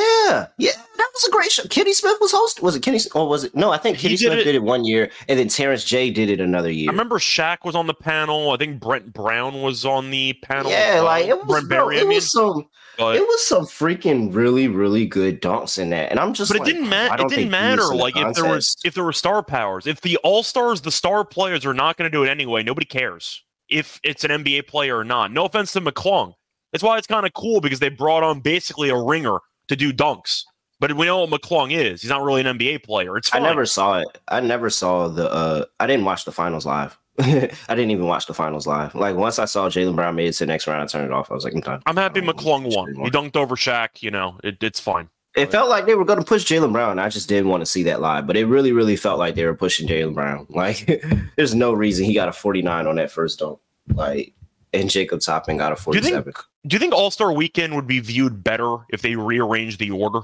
yeah, 0.59 0.73
that 0.97 1.09
was 1.15 1.25
a 1.27 1.31
great 1.31 1.51
show. 1.51 1.63
Kenny 1.69 1.93
Smith 1.93 2.17
was 2.21 2.33
host. 2.33 2.63
Was 2.63 2.75
it 2.77 2.83
Kenny? 2.83 2.99
Or 3.15 3.29
was 3.29 3.45
it? 3.45 3.55
No, 3.55 3.71
I 3.71 3.79
think 3.79 3.99
Kenny 3.99 4.17
did 4.17 4.27
Smith 4.27 4.39
it- 4.41 4.45
did 4.45 4.55
it 4.57 4.63
one 4.63 4.85
year, 4.85 5.11
and 5.29 5.39
then 5.39 5.49
Terrence 5.49 5.85
J 5.85 6.11
did 6.11 6.29
it 6.31 6.41
another 6.41 6.71
year. 6.71 6.91
I 6.91 6.93
remember 6.93 7.19
Shaq 7.19 7.59
was 7.65 7.75
on 7.77 7.87
the 7.87 7.95
panel. 7.95 8.51
I 8.51 8.57
think 8.57 8.81
Brent 8.81 9.13
Brown 9.13 9.63
was 9.63 9.85
on 9.85 10.11
the 10.11 10.33
panel. 10.43 10.71
yeah, 10.71 11.01
like 11.01 11.27
it 11.27 11.47
was, 11.47 11.65
Berry, 11.65 11.99
I 11.99 12.01
it 12.03 12.09
mean. 12.09 12.17
was 12.17 12.33
some, 12.33 12.69
But, 12.99 13.17
it 13.17 13.21
was 13.23 13.47
some 13.47 13.65
freaking 13.65 14.35
really, 14.35 14.69
really 14.69 15.07
good 15.07 15.41
dunks 15.41 15.79
in 15.79 15.91
that, 15.91 16.11
and 16.11 16.19
I'm 16.19 16.35
just. 16.35 16.51
but 16.53 16.61
it 16.61 16.65
didn't 16.65 16.89
matter. 16.89 17.23
It 17.25 17.29
didn't 17.29 17.51
matter. 17.51 17.83
in 17.83 17.89
the 17.89 17.95
Like 17.95 18.17
if 18.17 18.35
there 18.35 18.45
was 18.47 18.77
if 18.85 18.95
there 18.95 19.05
were 19.05 19.13
star 19.13 19.43
powers, 19.43 19.87
if 19.87 20.01
the 20.01 20.17
all 20.19 20.43
stars, 20.43 20.81
the 20.81 20.91
star 20.93 21.25
players 21.25 21.65
are 21.65 21.75
not 21.75 21.97
going 21.97 22.11
to 22.11 22.17
do 22.17 22.25
it 22.25 22.29
anyway. 22.29 22.63
Nobody 22.63 22.87
cares 22.87 23.43
if 23.69 24.01
it's 24.03 24.25
an 24.25 24.31
NBA 24.31 24.67
player 24.67 24.99
or 24.99 25.05
not. 25.05 25.33
No 25.33 25.45
offense 25.47 25.73
to 25.75 25.81
McClung. 25.81 26.35
That's 26.73 26.83
why 26.83 26.99
it's 26.99 27.07
kind 27.07 27.27
of 27.27 27.33
cool 27.35 27.61
because 27.61 27.79
they 27.81 27.89
brought 27.91 28.23
on 28.23 28.41
basically 28.41 28.89
a 28.89 28.97
ringer 28.97 29.39
to 29.69 29.77
do 29.77 29.93
dunks. 29.93 30.45
But 30.81 30.97
we 30.97 31.07
know 31.07 31.25
what 31.25 31.31
McClung 31.41 31.71
is. 31.73 32.03
He's 32.03 32.11
not 32.11 32.23
really 32.25 32.41
an 32.45 32.59
NBA 32.59 32.83
player. 32.83 33.17
It's 33.17 33.33
I 33.33 33.39
never 33.39 33.65
saw 33.67 34.01
it. 34.01 34.09
I 34.29 34.41
never 34.41 34.69
saw 34.71 35.07
the. 35.09 35.31
uh 35.31 35.65
I 35.79 35.87
didn't 35.87 36.05
watch 36.05 36.25
the 36.25 36.33
finals 36.33 36.67
live. 36.67 36.99
I 37.21 37.51
didn't 37.69 37.91
even 37.91 38.07
watch 38.07 38.27
the 38.27 38.35
finals 38.35 38.67
live. 38.67 38.95
Like 38.95 39.15
once 39.15 39.39
I 39.39 39.45
saw 39.45 39.69
Jaylen 39.69 39.95
Brown 39.95 40.17
made 40.17 40.29
it 40.29 40.33
to 40.33 40.39
the 40.41 40.47
next 40.47 40.67
round, 40.67 40.83
I 40.83 40.87
turned 40.87 41.05
it 41.07 41.13
off. 41.13 41.31
I 41.31 41.35
was 41.35 41.45
like, 41.45 41.55
I'm 41.55 41.61
done. 41.61 41.83
I'm 41.87 41.97
happy 41.97 42.21
McClung 42.21 42.75
won. 42.75 42.95
He 42.97 43.11
dunked 43.11 43.37
over 43.37 43.55
Shaq. 43.55 44.03
You 44.03 44.11
know, 44.11 44.41
it, 44.43 44.63
it's 44.63 44.81
fine. 44.81 45.09
It 45.37 45.51
felt 45.51 45.71
like 45.71 45.87
they 45.87 45.95
were 45.95 46.05
going 46.05 46.19
to 46.19 46.25
push 46.25 46.45
Jaylen 46.45 46.73
Brown. 46.73 46.99
I 46.99 47.09
just 47.09 47.29
didn't 47.29 47.49
want 47.49 47.61
to 47.63 47.67
see 47.67 47.83
that 47.85 48.01
live, 48.03 48.27
but 48.27 48.37
it 48.37 48.47
really, 48.47 48.73
really 48.73 48.97
felt 48.97 49.19
like 49.19 49.35
they 49.35 49.45
were 49.47 49.55
pushing 49.55 49.87
Jaylen 49.89 50.15
Brown. 50.15 50.47
Like, 50.51 51.03
there's 51.37 51.55
no 51.55 51.73
reason 51.73 52.05
he 52.05 52.13
got 52.13 52.29
a 52.29 52.33
49 52.33 52.87
on 52.87 52.97
that 52.97 53.11
first 53.11 53.39
dunk. 53.39 53.59
Like, 53.95 54.35
and 54.75 54.91
Jacob 54.91 55.21
Toppin 55.21 55.57
got 55.59 55.73
a 55.73 55.77
Do 55.77 55.97
you 55.97 56.03
think- 56.03 56.15
47. 56.25 56.33
Do 56.67 56.75
you 56.75 56.79
think 56.79 56.95
All 56.95 57.11
Star 57.11 57.33
Weekend 57.33 57.75
would 57.75 57.87
be 57.87 57.99
viewed 58.01 58.45
better 58.45 58.77
if 58.91 59.03
they 59.03 59.17
rearranged 59.17 59.79
the 59.79 59.91
order? 59.91 60.21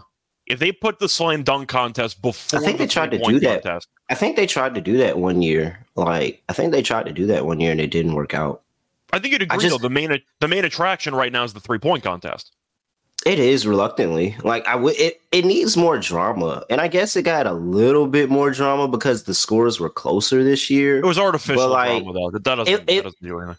If 0.47 0.61
they 0.61 0.73
put 0.73 0.99
the 0.99 1.09
slam 1.09 1.43
dunk 1.43 1.69
contest 1.69 2.23
before 2.23 2.61
I 2.61 2.63
think 2.63 2.79
the 2.79 2.85
they 2.85 2.89
tried 2.89 3.11
to 3.11 3.19
do 3.19 3.39
that. 3.41 3.63
contest. 3.63 3.89
I 4.09 4.15
think 4.15 4.37
they 4.37 4.47
tried 4.47 4.75
to 4.77 4.81
do 4.81 4.97
that 4.99 5.19
one 5.19 5.43
year. 5.43 5.85
Like, 5.95 6.43
I 6.49 6.53
think 6.55 6.73
they 6.73 6.81
tried 6.81 7.05
to 7.07 7.13
do 7.13 7.27
that 7.27 7.45
one 7.45 7.61
year 7.61 7.71
and 7.73 7.81
it 7.81 7.91
didn't 7.91 8.15
work 8.15 8.33
out. 8.35 8.63
I 9.13 9.19
think 9.19 9.33
you'd 9.33 9.43
agree 9.43 9.59
just- 9.59 9.73
though. 9.73 9.79
The 9.79 9.91
main 9.91 10.23
the 10.41 10.49
main 10.49 10.65
attraction 10.65 11.15
right 11.15 11.33
now 11.33 11.45
is 11.45 11.53
the 11.55 11.61
three 11.61 11.79
point 11.79 12.03
contest. 12.05 12.53
It 13.27 13.39
is 13.41 13.67
reluctantly. 13.67 14.37
Like 14.45 14.67
I 14.67 14.77
would 14.77 14.95
it 14.97 15.21
it 15.33 15.45
needs 15.45 15.77
more 15.77 15.99
drama. 15.99 16.65
And 16.71 16.81
I 16.81 16.89
guess 16.89 17.17
it 17.17 17.23
got 17.23 17.47
a 17.47 17.53
little 17.53 18.07
bit 18.07 18.31
more 18.31 18.51
drama 18.51 18.87
because 18.87 19.25
the 19.25 19.35
scores 19.35 19.81
were 19.81 19.91
closer 19.91 20.45
this 20.45 20.71
year. 20.71 20.99
It 20.99 21.05
was 21.05 21.19
artificial 21.19 21.69
like, 21.69 22.03
drama 22.05 22.13
though. 22.19 22.31
That, 22.31 22.45
that 22.45 22.55
doesn't, 22.55 22.73
it- 22.75 22.81
it- 22.81 22.87
that 22.87 23.03
doesn't 23.05 23.23
do 23.23 23.39
anything. 23.41 23.57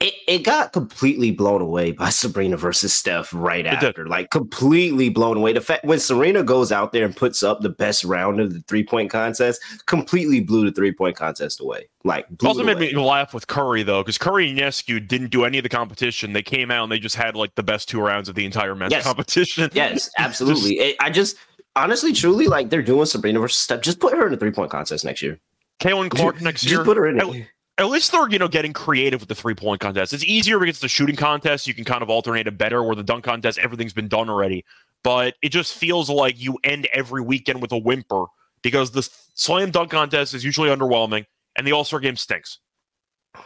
It 0.00 0.14
it 0.26 0.38
got 0.42 0.72
completely 0.72 1.30
blown 1.30 1.60
away 1.60 1.92
by 1.92 2.08
Sabrina 2.10 2.56
versus 2.56 2.92
Steph 2.92 3.32
right 3.32 3.62
did. 3.62 3.72
after. 3.74 4.06
Like 4.08 4.30
completely 4.30 5.08
blown 5.08 5.36
away. 5.36 5.52
The 5.52 5.60
fact 5.60 5.84
when 5.84 6.00
Sabrina 6.00 6.42
goes 6.42 6.72
out 6.72 6.92
there 6.92 7.04
and 7.04 7.16
puts 7.16 7.42
up 7.42 7.60
the 7.60 7.68
best 7.68 8.02
round 8.04 8.40
of 8.40 8.52
the 8.52 8.60
three-point 8.66 9.10
contest, 9.10 9.62
completely 9.86 10.40
blew 10.40 10.64
the 10.64 10.72
three-point 10.72 11.16
contest 11.16 11.60
away. 11.60 11.88
Like 12.02 12.28
blew 12.28 12.48
also 12.48 12.62
it 12.62 12.66
made 12.66 12.76
away. 12.76 12.92
me 12.92 13.00
laugh 13.00 13.32
with 13.32 13.46
Curry 13.46 13.82
though, 13.84 14.02
because 14.02 14.18
Curry 14.18 14.50
and 14.50 14.58
Ionescu 14.58 15.06
didn't 15.06 15.30
do 15.30 15.44
any 15.44 15.58
of 15.58 15.62
the 15.62 15.68
competition. 15.68 16.32
They 16.32 16.42
came 16.42 16.70
out 16.72 16.82
and 16.82 16.92
they 16.92 16.98
just 16.98 17.16
had 17.16 17.36
like 17.36 17.54
the 17.54 17.62
best 17.62 17.88
two 17.88 18.00
rounds 18.00 18.28
of 18.28 18.34
the 18.34 18.44
entire 18.44 18.74
men's 18.74 18.90
Yes. 18.92 19.04
competition. 19.04 19.70
Yes, 19.72 20.10
absolutely. 20.18 20.78
It- 20.80 20.96
I 21.00 21.10
just 21.10 21.36
honestly, 21.76 22.12
truly, 22.12 22.46
like 22.48 22.68
they're 22.68 22.82
doing 22.82 23.06
Sabrina 23.06 23.38
versus 23.38 23.58
Steph. 23.58 23.80
Just 23.82 24.00
put 24.00 24.12
her 24.12 24.26
in 24.26 24.32
the 24.32 24.38
three-point 24.38 24.70
contest 24.72 25.04
next 25.04 25.22
year. 25.22 25.38
Caitlin 25.80 26.10
Clark 26.10 26.40
next 26.40 26.64
year. 26.64 26.76
Just 26.78 26.84
put 26.86 26.96
her 26.96 27.06
in 27.06 27.20
At- 27.20 27.28
it. 27.28 27.46
At 27.76 27.86
least 27.86 28.12
they're 28.12 28.28
you 28.28 28.38
know 28.38 28.48
getting 28.48 28.72
creative 28.72 29.20
with 29.20 29.28
the 29.28 29.34
three 29.34 29.54
point 29.54 29.80
contest. 29.80 30.12
It's 30.12 30.24
easier 30.24 30.58
because 30.58 30.80
the 30.80 30.88
shooting 30.88 31.16
contest. 31.16 31.66
You 31.66 31.74
can 31.74 31.84
kind 31.84 32.02
of 32.02 32.10
alternate 32.10 32.46
it 32.46 32.56
better. 32.56 32.82
Where 32.82 32.94
the 32.94 33.02
dunk 33.02 33.24
contest, 33.24 33.58
everything's 33.58 33.92
been 33.92 34.08
done 34.08 34.30
already. 34.30 34.64
But 35.02 35.34
it 35.42 35.50
just 35.50 35.74
feels 35.74 36.08
like 36.08 36.40
you 36.40 36.58
end 36.64 36.88
every 36.92 37.20
weekend 37.20 37.60
with 37.60 37.72
a 37.72 37.78
whimper 37.78 38.26
because 38.62 38.90
the 38.90 39.08
slam 39.34 39.70
dunk 39.70 39.90
contest 39.90 40.34
is 40.34 40.44
usually 40.44 40.70
underwhelming 40.70 41.26
and 41.56 41.66
the 41.66 41.72
All 41.72 41.84
Star 41.84 42.00
game 42.00 42.16
stinks. 42.16 42.58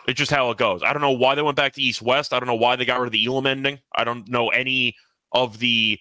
It's 0.07 0.19
just 0.19 0.31
how 0.31 0.51
it 0.51 0.59
goes. 0.59 0.83
I 0.83 0.93
don't 0.93 1.03
know 1.03 1.13
why 1.13 1.35
they 1.35 1.43
went 1.43 1.57
back 1.57 1.73
to 1.75 1.83
East 1.83 2.03
West. 2.03 2.33
I 2.33 2.39
don't 2.39 2.47
know 2.47 2.55
why 2.55 2.77
they 2.77 2.85
got 2.85 3.01
rid 3.01 3.07
of 3.07 3.13
the 3.13 3.25
Elam 3.25 3.47
ending. 3.47 3.79
I 3.95 4.05
don't 4.05 4.29
know 4.29 4.49
any 4.49 4.95
of 5.33 5.59
the 5.59 5.99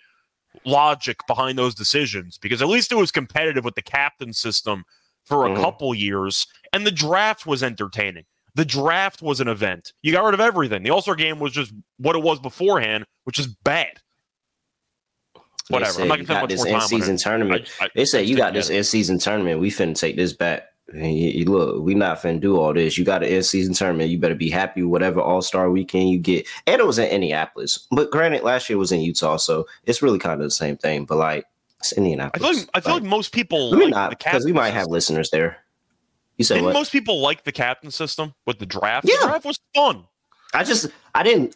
logic 0.65 1.17
behind 1.27 1.57
those 1.57 1.75
decisions 1.75 2.37
because 2.37 2.61
at 2.61 2.67
least 2.67 2.91
it 2.91 2.95
was 2.95 3.11
competitive 3.11 3.63
with 3.63 3.75
the 3.75 3.81
captain 3.81 4.33
system 4.33 4.83
for 5.27 5.45
a 5.45 5.49
Mhm. 5.49 5.61
couple 5.61 5.93
years 5.93 6.47
and 6.73 6.85
the 6.85 6.91
draft 6.91 7.45
was 7.45 7.61
entertaining. 7.63 8.23
The 8.55 8.65
draft 8.65 9.21
was 9.21 9.39
an 9.39 9.47
event. 9.47 9.93
You 10.01 10.11
got 10.11 10.23
rid 10.23 10.33
of 10.33 10.39
everything. 10.39 10.81
The 10.83 10.89
All 10.89 11.01
Star 11.01 11.15
game 11.15 11.39
was 11.39 11.51
just 11.53 11.71
what 11.97 12.15
it 12.15 12.23
was 12.23 12.39
beforehand, 12.39 13.05
which 13.25 13.37
is 13.37 13.47
bad. 13.47 13.99
Whatever. 15.69 16.01
I'm 16.01 16.07
not 16.07 16.19
you 16.19 16.25
gonna 16.25 16.47
this 16.47 16.59
much 16.61 16.71
more 16.71 16.73
time 16.73 16.75
on 16.75 16.81
in-season 16.81 17.17
tournament. 17.17 17.67
I- 17.81 17.85
I- 17.85 17.89
they 17.93 18.05
said 18.05 18.19
I 18.19 18.23
you 18.23 18.37
got 18.37 18.53
this 18.53 18.69
in-season 18.69 19.19
tournament. 19.19 19.59
We 19.59 19.69
finna 19.69 19.95
take 19.99 20.15
this 20.15 20.33
back. 20.33 20.63
And 20.93 21.17
you, 21.19 21.29
you 21.31 21.45
look, 21.45 21.83
we 21.83 21.93
not 21.95 22.21
finna 22.21 22.39
do 22.39 22.57
all 22.57 22.73
this. 22.73 22.97
You 22.97 23.03
got 23.03 23.21
an 23.21 23.27
in-season 23.27 23.73
tournament. 23.73 24.09
You 24.09 24.17
better 24.17 24.35
be 24.35 24.49
happy 24.49 24.83
whatever 24.83 25.19
All-Star 25.19 25.69
weekend 25.69 26.09
you 26.09 26.17
get. 26.17 26.47
And 26.65 26.79
it 26.79 26.87
was 26.87 26.97
in 26.97 27.09
Indianapolis, 27.09 27.85
but 27.91 28.09
granted, 28.09 28.43
last 28.43 28.69
year 28.69 28.77
was 28.77 28.93
in 28.93 29.01
Utah, 29.01 29.35
so 29.35 29.67
it's 29.83 30.01
really 30.01 30.17
kind 30.19 30.39
of 30.41 30.47
the 30.47 30.51
same 30.51 30.77
thing. 30.77 31.03
But 31.03 31.17
like, 31.17 31.45
it's 31.79 31.93
I 31.93 31.97
Indianapolis. 31.97 32.47
feel 32.47 32.57
like 32.59 32.69
I 32.73 32.79
feel 32.81 32.93
like 32.95 33.03
most 33.03 33.33
people 33.33 33.69
let 33.69 33.77
me 33.79 33.85
like 33.85 33.91
not 33.93 34.09
because 34.11 34.45
we 34.45 34.53
might 34.53 34.69
have 34.71 34.83
system. 34.83 34.93
listeners 34.93 35.29
there. 35.29 35.57
You 36.37 36.45
said 36.45 36.55
Didn't 36.55 36.65
what? 36.65 36.73
most 36.73 36.91
people 36.91 37.19
like 37.21 37.43
the 37.43 37.51
captain 37.51 37.91
system 37.91 38.33
with 38.45 38.59
the 38.59 38.65
draft? 38.65 39.07
Yeah. 39.07 39.15
The 39.21 39.27
draft 39.27 39.45
was 39.45 39.59
fun. 39.75 40.03
I 40.53 40.63
just 40.63 40.87
I 41.15 41.23
didn't 41.23 41.55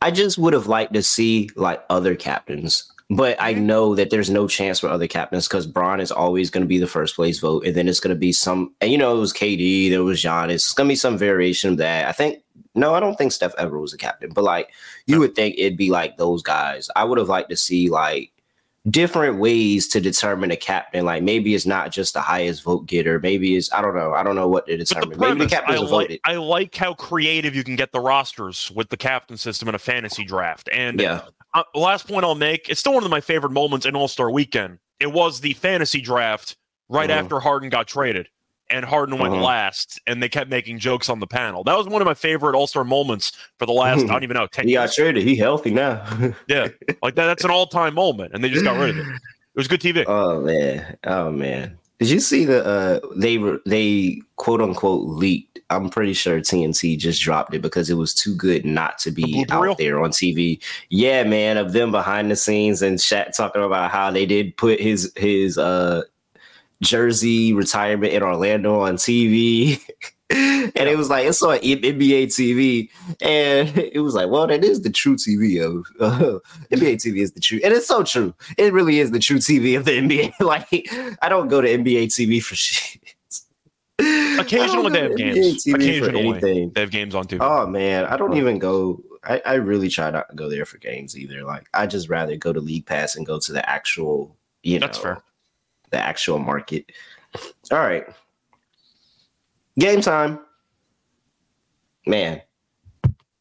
I 0.00 0.10
just 0.10 0.38
would 0.38 0.52
have 0.52 0.66
liked 0.66 0.94
to 0.94 1.02
see 1.02 1.50
like 1.56 1.82
other 1.88 2.14
captains. 2.16 2.90
But 3.10 3.36
I 3.40 3.52
Mhm. 3.54 3.62
know 3.62 3.94
that 3.94 4.08
there's 4.10 4.30
no 4.30 4.48
chance 4.48 4.80
for 4.80 4.88
other 4.88 5.06
captains 5.06 5.46
because 5.46 5.66
Bron 5.66 6.00
is 6.00 6.10
always 6.10 6.48
going 6.50 6.62
to 6.62 6.68
be 6.68 6.78
the 6.78 6.86
first 6.86 7.14
place 7.14 7.38
vote, 7.40 7.66
and 7.66 7.74
then 7.76 7.86
it's 7.86 8.00
going 8.00 8.14
to 8.14 8.18
be 8.18 8.32
some. 8.32 8.72
And 8.80 8.90
you 8.90 8.96
know, 8.96 9.14
it 9.14 9.20
was 9.20 9.34
KD, 9.34 9.90
there 9.90 10.02
was 10.02 10.18
Giannis. 10.22 10.54
It's 10.54 10.72
going 10.72 10.88
to 10.88 10.92
be 10.92 10.96
some 10.96 11.18
variation 11.18 11.70
of 11.70 11.76
that. 11.76 12.08
I 12.08 12.12
think. 12.12 12.38
No, 12.74 12.94
I 12.94 13.00
don't 13.00 13.16
think 13.18 13.32
Steph 13.32 13.54
ever 13.58 13.78
was 13.78 13.92
a 13.92 13.98
captain, 13.98 14.30
but 14.32 14.44
like 14.44 14.70
you 15.06 15.18
would 15.20 15.34
think 15.34 15.56
it'd 15.58 15.76
be 15.76 15.90
like 15.90 16.16
those 16.16 16.42
guys. 16.42 16.88
I 16.96 17.04
would 17.04 17.18
have 17.18 17.28
liked 17.28 17.50
to 17.50 17.56
see 17.56 17.90
like 17.90 18.32
different 18.90 19.38
ways 19.38 19.86
to 19.88 20.00
determine 20.00 20.50
a 20.50 20.56
captain. 20.56 21.04
Like 21.04 21.22
maybe 21.22 21.54
it's 21.54 21.66
not 21.66 21.92
just 21.92 22.14
the 22.14 22.20
highest 22.20 22.62
vote 22.64 22.86
getter. 22.86 23.20
Maybe 23.20 23.56
it's 23.56 23.72
I 23.72 23.80
don't 23.80 23.94
know. 23.94 24.12
I 24.12 24.22
don't 24.22 24.34
know 24.34 24.48
what 24.48 24.66
to 24.66 24.72
But 24.72 24.78
the 24.78 24.84
determine. 24.84 25.08
Maybe 25.10 25.18
the 25.18 25.26
premise, 25.48 25.52
I 25.52 25.56
captains 25.56 25.78
are 25.78 25.82
like, 25.82 25.90
voted. 26.08 26.20
I 26.24 26.34
like 26.36 26.74
how 26.74 26.94
creative 26.94 27.54
you 27.54 27.62
can 27.64 27.76
get 27.76 27.92
the 27.92 28.00
rosters 28.00 28.70
with 28.74 28.88
the 28.88 28.96
captain 28.96 29.36
system 29.36 29.68
in 29.68 29.74
a 29.74 29.78
fantasy 29.78 30.24
draft. 30.24 30.68
And 30.72 31.00
Yeah. 31.00 31.20
uh, 31.54 31.62
last 31.74 32.08
point 32.08 32.24
I'll 32.24 32.34
make, 32.34 32.68
it's 32.68 32.80
still 32.80 32.94
one 32.94 33.04
of 33.04 33.10
my 33.10 33.20
favorite 33.20 33.52
moments 33.52 33.86
in 33.86 33.94
All 33.94 34.08
Star 34.08 34.30
Weekend. 34.30 34.78
It 34.98 35.12
was 35.12 35.40
the 35.40 35.52
fantasy 35.54 36.00
draft 36.00 36.56
right 36.88 37.08
Mhm. 37.10 37.14
after 37.14 37.40
Harden 37.40 37.68
got 37.70 37.86
traded, 37.86 38.28
and 38.72 38.84
Harden 38.84 39.18
went 39.18 39.34
Mhm. 39.34 39.42
last, 39.42 40.00
and 40.06 40.22
they 40.22 40.28
kept 40.28 40.48
making 40.50 40.78
jokes 40.78 41.08
on 41.08 41.20
the 41.20 41.26
panel. 41.26 41.62
That 41.64 41.76
was 41.76 41.86
one 41.86 42.00
of 42.02 42.06
my 42.06 42.14
favorite 42.14 42.54
All 42.56 42.66
Star 42.66 42.84
moments 42.84 43.32
for 43.58 43.66
the 43.66 43.72
last 43.72 44.04
I 44.04 44.06
don't 44.08 44.22
even 44.24 44.34
know 44.36 44.46
ten 44.46 44.66
He 44.66 44.74
got 44.74 44.82
years. 44.82 44.94
traded. 44.96 45.22
He 45.24 45.36
healthy 45.36 45.70
now. 45.70 46.02
Yeah, 46.48 46.68
like 47.02 47.14
that. 47.16 47.26
That's 47.26 47.44
an 47.44 47.50
all 47.50 47.66
time 47.66 47.94
moment, 47.94 48.32
and 48.34 48.42
they 48.42 48.48
just 48.48 48.64
got 48.64 48.78
rid 48.78 48.90
of 48.90 48.98
it. 48.98 49.06
It 49.06 49.56
was 49.56 49.68
good 49.68 49.80
TV. 49.80 50.04
Oh 50.08 50.40
man, 50.40 50.96
oh 51.06 51.30
man. 51.30 51.78
Did 51.98 52.10
you 52.10 52.18
see 52.20 52.44
the 52.44 52.64
uh 52.64 53.00
they 53.16 53.38
were 53.38 53.60
they 53.66 54.20
quote 54.36 54.60
unquote 54.60 55.06
leaked? 55.06 55.60
I'm 55.70 55.88
pretty 55.88 56.12
sure 56.12 56.38
TNT 56.40 56.98
just 56.98 57.22
dropped 57.22 57.54
it 57.54 57.62
because 57.62 57.88
it 57.88 57.94
was 57.94 58.12
too 58.12 58.34
good 58.34 58.66
not 58.66 58.98
to 58.98 59.10
be 59.10 59.46
out 59.50 59.62
reel? 59.62 59.74
there 59.76 60.02
on 60.02 60.10
TV. 60.10 60.60
Yeah, 60.90 61.22
man, 61.24 61.56
of 61.56 61.72
them 61.72 61.90
behind 61.92 62.30
the 62.30 62.36
scenes 62.36 62.82
and 62.82 62.98
Shaq 62.98 63.34
talking 63.34 63.62
about 63.62 63.90
how 63.90 64.10
they 64.10 64.26
did 64.26 64.54
put 64.58 64.80
his 64.80 65.12
his 65.16 65.56
uh 65.58 66.02
jersey 66.82 67.54
retirement 67.54 68.12
in 68.12 68.22
Orlando 68.22 68.80
on 68.80 68.96
TV. 68.96 69.80
and 70.30 70.88
it 70.88 70.96
was 70.96 71.10
like 71.10 71.26
it's 71.26 71.42
on 71.42 71.58
NBA 71.58 72.26
TV, 72.26 72.88
and 73.20 73.76
it 73.92 74.00
was 74.00 74.14
like, 74.14 74.28
well, 74.30 74.46
that 74.46 74.64
is 74.64 74.82
the 74.82 74.90
true 74.90 75.16
TV 75.16 75.62
of 75.62 75.86
uh, 76.00 76.38
NBA 76.70 76.96
TV 76.96 77.18
is 77.18 77.32
the 77.32 77.40
true, 77.40 77.60
and 77.64 77.72
it's 77.72 77.86
so 77.86 78.02
true. 78.02 78.34
It 78.58 78.72
really 78.72 78.98
is 78.98 79.10
the 79.10 79.18
true 79.18 79.38
TV 79.38 79.76
of 79.76 79.84
the 79.84 79.92
NBA. 79.92 80.40
like, 80.40 80.88
I 81.22 81.28
don't 81.28 81.48
go 81.48 81.60
to 81.60 81.68
NBA 81.68 82.06
TV 82.06 82.42
for 82.42 82.54
shit. 82.54 83.14
Occasionally 83.98 84.90
they 84.90 85.02
have 85.02 85.16
games. 85.16 85.66
Occasionally. 85.66 86.20
anything. 86.20 86.70
They 86.70 86.80
have 86.80 86.90
games 86.90 87.14
on 87.14 87.24
TV. 87.26 87.38
Oh 87.40 87.66
man, 87.66 88.04
I 88.06 88.16
don't 88.16 88.36
even 88.36 88.58
go. 88.58 89.02
I, 89.24 89.40
I 89.46 89.54
really 89.54 89.88
try 89.88 90.10
not 90.10 90.28
to 90.30 90.34
go 90.34 90.50
there 90.50 90.64
for 90.64 90.78
games 90.78 91.16
either. 91.16 91.44
Like, 91.44 91.68
I 91.74 91.86
just 91.86 92.08
rather 92.08 92.36
go 92.36 92.52
to 92.52 92.60
League 92.60 92.86
Pass 92.86 93.14
and 93.14 93.24
go 93.24 93.38
to 93.38 93.52
the 93.52 93.68
actual, 93.70 94.36
you 94.64 94.80
know, 94.80 94.86
That's 94.86 94.98
fair. 94.98 95.22
The 95.92 95.98
actual 95.98 96.40
market. 96.40 96.90
All 97.70 97.78
right. 97.78 98.04
Game 99.78 100.00
time. 100.00 100.40
Man. 102.06 102.42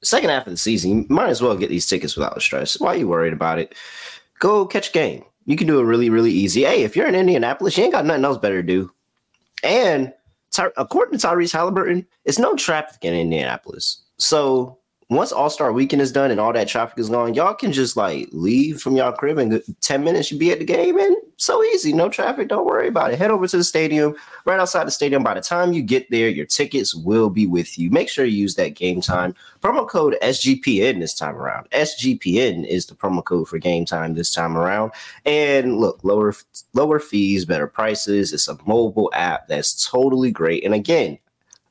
Second 0.03 0.29
half 0.29 0.47
of 0.47 0.53
the 0.53 0.57
season, 0.57 0.91
you 0.91 1.05
might 1.09 1.29
as 1.29 1.41
well 1.41 1.57
get 1.57 1.69
these 1.69 1.87
tickets 1.87 2.15
without 2.15 2.41
stress. 2.41 2.79
Why 2.79 2.93
are 2.93 2.97
you 2.97 3.07
worried 3.07 3.33
about 3.33 3.59
it? 3.59 3.75
Go 4.39 4.65
catch 4.65 4.89
a 4.89 4.93
game. 4.93 5.23
You 5.45 5.55
can 5.55 5.67
do 5.67 5.79
it 5.79 5.83
really, 5.83 6.09
really 6.09 6.31
easy. 6.31 6.63
Hey, 6.63 6.83
if 6.83 6.95
you're 6.95 7.07
in 7.07 7.15
Indianapolis, 7.15 7.77
you 7.77 7.83
ain't 7.83 7.93
got 7.93 8.05
nothing 8.05 8.25
else 8.25 8.37
better 8.37 8.61
to 8.61 8.67
do. 8.67 8.91
And 9.63 10.13
Ty- 10.51 10.71
according 10.77 11.17
to 11.17 11.27
Tyrese 11.27 11.53
Halliburton, 11.53 12.05
it's 12.25 12.39
no 12.39 12.55
traffic 12.55 13.03
in 13.03 13.13
Indianapolis. 13.13 14.01
So 14.17 14.77
once 15.11 15.33
All 15.33 15.49
Star 15.49 15.73
Weekend 15.73 16.01
is 16.01 16.13
done 16.13 16.31
and 16.31 16.39
all 16.39 16.53
that 16.53 16.69
traffic 16.69 16.97
is 16.97 17.09
gone, 17.09 17.33
y'all 17.33 17.53
can 17.53 17.73
just 17.73 17.97
like 17.97 18.29
leave 18.31 18.81
from 18.81 18.95
y'all 18.95 19.11
crib 19.11 19.37
and 19.37 19.61
ten 19.81 20.05
minutes 20.05 20.31
you 20.31 20.39
be 20.39 20.51
at 20.51 20.59
the 20.59 20.65
game, 20.65 20.97
and 20.97 21.17
so 21.35 21.61
easy, 21.65 21.91
no 21.91 22.07
traffic. 22.07 22.47
Don't 22.47 22.65
worry 22.65 22.87
about 22.87 23.11
it. 23.11 23.19
Head 23.19 23.29
over 23.29 23.45
to 23.45 23.57
the 23.57 23.63
stadium, 23.65 24.15
right 24.45 24.57
outside 24.57 24.87
the 24.87 24.91
stadium. 24.91 25.21
By 25.21 25.33
the 25.33 25.41
time 25.41 25.73
you 25.73 25.81
get 25.81 26.09
there, 26.11 26.29
your 26.29 26.45
tickets 26.45 26.95
will 26.95 27.29
be 27.29 27.45
with 27.45 27.77
you. 27.77 27.91
Make 27.91 28.07
sure 28.07 28.23
you 28.23 28.37
use 28.37 28.55
that 28.55 28.75
game 28.75 29.01
time 29.01 29.35
promo 29.61 29.85
code 29.85 30.15
SGPN 30.21 31.01
this 31.01 31.13
time 31.13 31.35
around. 31.35 31.69
SGPN 31.71 32.65
is 32.65 32.85
the 32.85 32.95
promo 32.95 33.21
code 33.21 33.49
for 33.49 33.57
game 33.57 33.83
time 33.83 34.13
this 34.13 34.33
time 34.33 34.55
around. 34.55 34.93
And 35.25 35.77
look, 35.77 35.99
lower 36.03 36.33
lower 36.73 36.99
fees, 36.99 37.43
better 37.43 37.67
prices. 37.67 38.31
It's 38.31 38.47
a 38.47 38.57
mobile 38.65 39.11
app 39.13 39.49
that's 39.49 39.85
totally 39.85 40.31
great. 40.31 40.63
And 40.63 40.73
again, 40.73 41.19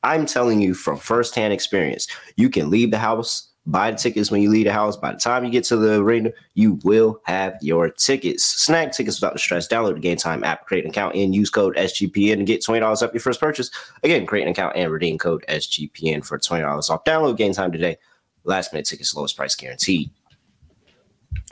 I'm 0.02 0.26
telling 0.26 0.60
you 0.60 0.74
from 0.74 0.96
firsthand 0.96 1.52
experience, 1.52 2.08
you 2.36 2.48
can 2.48 2.70
leave 2.70 2.90
the 2.90 2.98
house, 2.98 3.50
buy 3.66 3.90
the 3.90 3.96
tickets 3.96 4.30
when 4.30 4.40
you 4.42 4.50
leave 4.50 4.66
the 4.66 4.72
house. 4.72 4.96
By 4.96 5.12
the 5.12 5.18
time 5.18 5.44
you 5.44 5.50
get 5.50 5.64
to 5.64 5.76
the 5.76 6.00
arena, 6.00 6.32
you 6.54 6.78
will 6.84 7.20
have 7.24 7.56
your 7.60 7.90
tickets. 7.90 8.44
Snag 8.44 8.92
tickets 8.92 9.20
without 9.20 9.34
the 9.34 9.38
stress. 9.38 9.68
Download 9.68 9.94
the 9.94 10.00
Game 10.00 10.16
Time 10.16 10.42
app, 10.44 10.66
create 10.66 10.84
an 10.84 10.90
account, 10.90 11.14
and 11.14 11.34
use 11.34 11.50
code 11.50 11.76
SGPN 11.76 12.38
to 12.38 12.44
get 12.44 12.62
$20 12.62 12.82
off 12.82 13.12
your 13.12 13.20
first 13.20 13.40
purchase. 13.40 13.70
Again, 14.02 14.26
create 14.26 14.44
an 14.44 14.48
account 14.48 14.76
and 14.76 14.90
redeem 14.90 15.18
code 15.18 15.44
SGPN 15.48 16.24
for 16.24 16.38
$20 16.38 16.90
off. 16.90 17.04
Download 17.04 17.36
Game 17.36 17.52
Time 17.52 17.72
today. 17.72 17.98
Last 18.44 18.72
minute 18.72 18.86
tickets, 18.86 19.14
lowest 19.14 19.36
price 19.36 19.54
guaranteed. 19.54 20.10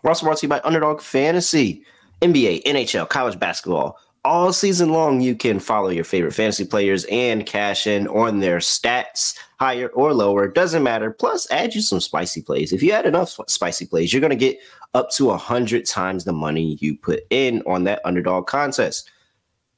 We're 0.02 0.11
also 0.11 0.25
brought 0.25 0.38
to 0.38 0.47
you 0.47 0.49
by 0.49 0.61
Underdog 0.64 1.02
Fantasy, 1.02 1.85
NBA, 2.23 2.64
NHL, 2.64 3.09
college 3.09 3.38
basketball. 3.38 3.99
All 4.25 4.53
season 4.53 4.91
long, 4.91 5.21
you 5.21 5.35
can 5.35 5.61
follow 5.61 5.89
your 5.89 6.05
favorite 6.05 6.35
fantasy 6.35 6.65
players 6.65 7.07
and 7.11 7.47
cash 7.47 7.87
in 7.87 8.09
on 8.09 8.41
their 8.41 8.59
stats, 8.59 9.39
higher 9.59 9.89
or 9.89 10.13
lower, 10.13 10.49
doesn't 10.49 10.83
matter. 10.83 11.11
Plus, 11.13 11.51
add 11.51 11.75
you 11.75 11.81
some 11.81 12.01
spicy 12.01 12.43
plays. 12.43 12.73
If 12.73 12.83
you 12.83 12.93
add 12.93 13.07
enough 13.07 13.39
spicy 13.47 13.87
plays, 13.87 14.13
you're 14.13 14.21
going 14.21 14.31
to 14.31 14.37
get 14.37 14.59
up 14.95 15.11
to 15.13 15.27
100 15.27 15.87
times 15.87 16.25
the 16.25 16.33
money 16.33 16.77
you 16.81 16.97
put 16.97 17.21
in 17.31 17.63
on 17.67 17.85
that 17.85 18.01
underdog 18.05 18.47
contest. 18.47 19.11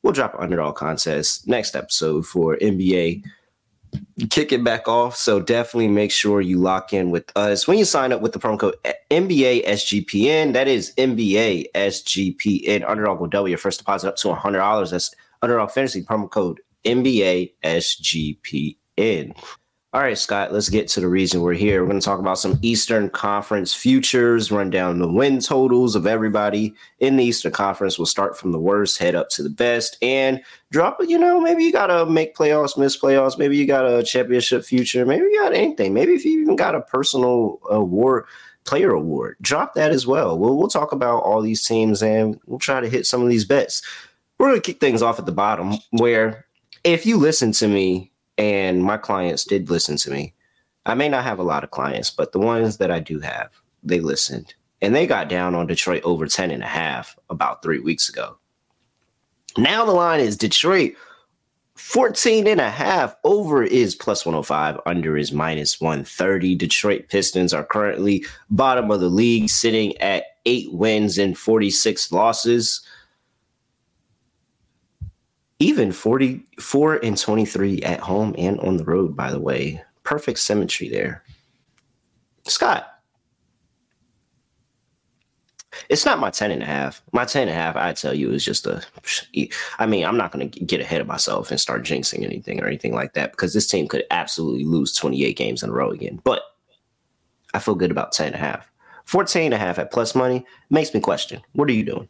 We'll 0.02 0.14
drop 0.14 0.34
an 0.34 0.40
underdog 0.40 0.76
contest 0.76 1.46
next 1.46 1.76
episode 1.76 2.26
for 2.26 2.56
NBA 2.56 3.22
kick 4.30 4.52
it 4.52 4.62
back 4.62 4.88
off. 4.88 5.16
So 5.16 5.40
definitely 5.40 5.88
make 5.88 6.10
sure 6.10 6.40
you 6.40 6.58
lock 6.58 6.92
in 6.92 7.10
with 7.10 7.30
us 7.36 7.66
when 7.66 7.78
you 7.78 7.84
sign 7.84 8.12
up 8.12 8.20
with 8.20 8.32
the 8.32 8.38
promo 8.38 8.58
code 8.58 8.76
NBA 9.10 9.66
SGPN. 9.66 10.52
That 10.52 10.68
is 10.68 10.92
NBA 10.96 11.66
SGPN. 11.74 12.88
Underdog 12.88 13.20
will 13.20 13.28
double 13.28 13.48
your 13.48 13.58
first 13.58 13.78
deposit 13.80 14.08
up 14.08 14.16
to 14.16 14.34
hundred 14.34 14.58
dollars. 14.58 14.90
That's 14.90 15.14
Underdog 15.42 15.70
Fantasy 15.70 16.02
promo 16.02 16.30
code 16.30 16.60
NBA 16.84 17.54
SGPN. 17.64 19.34
All 19.92 20.00
right, 20.00 20.16
Scott, 20.16 20.52
let's 20.52 20.68
get 20.68 20.86
to 20.90 21.00
the 21.00 21.08
reason 21.08 21.40
we're 21.40 21.52
here. 21.52 21.82
We're 21.82 21.88
going 21.88 21.98
to 21.98 22.04
talk 22.04 22.20
about 22.20 22.38
some 22.38 22.60
Eastern 22.62 23.10
Conference 23.10 23.74
futures, 23.74 24.52
run 24.52 24.70
down 24.70 25.00
the 25.00 25.10
win 25.10 25.40
totals 25.40 25.96
of 25.96 26.06
everybody 26.06 26.72
in 27.00 27.16
the 27.16 27.24
Eastern 27.24 27.50
Conference. 27.50 27.98
We'll 27.98 28.06
start 28.06 28.38
from 28.38 28.52
the 28.52 28.60
worst, 28.60 28.98
head 28.98 29.16
up 29.16 29.30
to 29.30 29.42
the 29.42 29.50
best, 29.50 29.98
and 30.00 30.40
drop 30.70 30.98
you 31.00 31.18
know 31.18 31.40
maybe 31.40 31.64
you 31.64 31.72
gotta 31.72 32.06
make 32.06 32.36
playoffs 32.36 32.78
miss 32.78 32.96
playoffs 32.96 33.36
maybe 33.36 33.56
you 33.56 33.66
got 33.66 33.84
a 33.84 34.04
championship 34.04 34.64
future 34.64 35.04
maybe 35.04 35.24
you 35.24 35.40
got 35.42 35.52
anything 35.52 35.92
maybe 35.92 36.12
if 36.12 36.24
you 36.24 36.40
even 36.40 36.54
got 36.54 36.76
a 36.76 36.80
personal 36.82 37.58
award 37.70 38.24
player 38.64 38.92
award 38.92 39.36
drop 39.40 39.74
that 39.74 39.90
as 39.90 40.06
well 40.06 40.38
we'll, 40.38 40.56
we'll 40.56 40.68
talk 40.68 40.92
about 40.92 41.24
all 41.24 41.42
these 41.42 41.66
teams 41.66 42.04
and 42.04 42.38
we'll 42.46 42.60
try 42.60 42.80
to 42.80 42.88
hit 42.88 43.04
some 43.04 43.20
of 43.20 43.28
these 43.28 43.44
bets 43.44 43.82
we're 44.38 44.48
gonna 44.48 44.60
kick 44.60 44.78
things 44.78 45.02
off 45.02 45.18
at 45.18 45.26
the 45.26 45.32
bottom 45.32 45.74
where 45.90 46.46
if 46.84 47.04
you 47.04 47.16
listen 47.16 47.50
to 47.50 47.66
me 47.66 48.09
and 48.40 48.82
my 48.82 48.96
clients 48.96 49.44
did 49.44 49.70
listen 49.70 49.96
to 49.96 50.10
me 50.10 50.34
i 50.86 50.94
may 50.94 51.08
not 51.08 51.24
have 51.24 51.38
a 51.38 51.44
lot 51.44 51.62
of 51.62 51.70
clients 51.70 52.10
but 52.10 52.32
the 52.32 52.38
ones 52.38 52.78
that 52.78 52.90
i 52.90 52.98
do 52.98 53.20
have 53.20 53.50
they 53.82 54.00
listened 54.00 54.54
and 54.82 54.94
they 54.94 55.06
got 55.06 55.28
down 55.28 55.54
on 55.54 55.66
detroit 55.66 56.02
over 56.04 56.26
10 56.26 56.50
and 56.50 56.62
a 56.62 56.66
half 56.66 57.16
about 57.28 57.62
three 57.62 57.80
weeks 57.80 58.08
ago 58.08 58.36
now 59.58 59.84
the 59.84 59.92
line 59.92 60.20
is 60.20 60.36
Detroit 60.36 60.94
14 61.80 62.46
and 62.46 62.60
a 62.60 62.70
half. 62.70 63.16
Over 63.24 63.62
is 63.62 63.94
plus 63.94 64.26
105. 64.26 64.78
Under 64.84 65.16
is 65.16 65.32
minus 65.32 65.80
130. 65.80 66.54
Detroit 66.54 67.08
Pistons 67.08 67.54
are 67.54 67.64
currently 67.64 68.24
bottom 68.50 68.90
of 68.90 69.00
the 69.00 69.08
league, 69.08 69.48
sitting 69.48 69.96
at 69.96 70.24
eight 70.44 70.72
wins 70.72 71.16
and 71.16 71.36
46 71.36 72.12
losses. 72.12 72.82
Even 75.60 75.92
44 75.92 76.96
and 77.04 77.16
23 77.16 77.82
at 77.82 78.00
home 78.00 78.34
and 78.36 78.58
on 78.60 78.78
the 78.78 78.84
road, 78.84 79.14
by 79.14 79.30
the 79.30 79.38
way. 79.38 79.82
Perfect 80.02 80.38
symmetry 80.38 80.88
there. 80.88 81.22
Scott. 82.46 82.86
It's 85.88 86.04
not 86.04 86.18
my 86.18 86.30
10 86.30 86.50
and 86.50 86.62
a 86.62 86.66
half. 86.66 87.02
My 87.12 87.24
10 87.24 87.42
and 87.42 87.50
a 87.50 87.54
half, 87.54 87.76
I 87.76 87.92
tell 87.92 88.14
you, 88.14 88.32
is 88.32 88.44
just 88.44 88.66
a. 88.66 88.82
I 89.78 89.86
mean, 89.86 90.04
I'm 90.04 90.16
not 90.16 90.32
going 90.32 90.50
to 90.50 90.60
get 90.64 90.80
ahead 90.80 91.00
of 91.00 91.06
myself 91.06 91.50
and 91.50 91.60
start 91.60 91.84
jinxing 91.84 92.24
anything 92.24 92.60
or 92.60 92.66
anything 92.66 92.94
like 92.94 93.14
that 93.14 93.30
because 93.30 93.54
this 93.54 93.68
team 93.68 93.86
could 93.86 94.04
absolutely 94.10 94.64
lose 94.64 94.94
28 94.94 95.36
games 95.36 95.62
in 95.62 95.70
a 95.70 95.72
row 95.72 95.90
again. 95.90 96.20
But 96.24 96.42
I 97.54 97.58
feel 97.60 97.74
good 97.74 97.90
about 97.90 98.12
10 98.12 98.28
and 98.28 98.34
a 98.34 98.38
half. 98.38 98.70
14 99.04 99.44
and 99.44 99.54
a 99.54 99.58
half 99.58 99.78
at 99.78 99.92
plus 99.92 100.14
money 100.14 100.44
makes 100.70 100.92
me 100.94 101.00
question. 101.00 101.42
What 101.52 101.68
are 101.68 101.72
you 101.72 101.84
doing? 101.84 102.08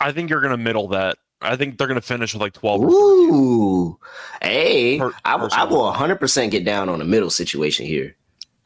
I 0.00 0.12
think 0.12 0.30
you're 0.30 0.40
going 0.40 0.56
to 0.56 0.56
middle 0.56 0.88
that. 0.88 1.18
I 1.40 1.56
think 1.56 1.78
they're 1.78 1.86
going 1.86 2.00
to 2.00 2.06
finish 2.06 2.34
with 2.34 2.42
like 2.42 2.52
12. 2.54 2.82
Ooh. 2.82 3.98
Hey, 4.42 4.98
per- 4.98 5.12
I, 5.24 5.34
I 5.34 5.64
will 5.64 5.92
100% 5.92 6.50
get 6.50 6.64
down 6.64 6.88
on 6.88 7.00
a 7.00 7.04
middle 7.04 7.30
situation 7.30 7.86
here. 7.86 8.16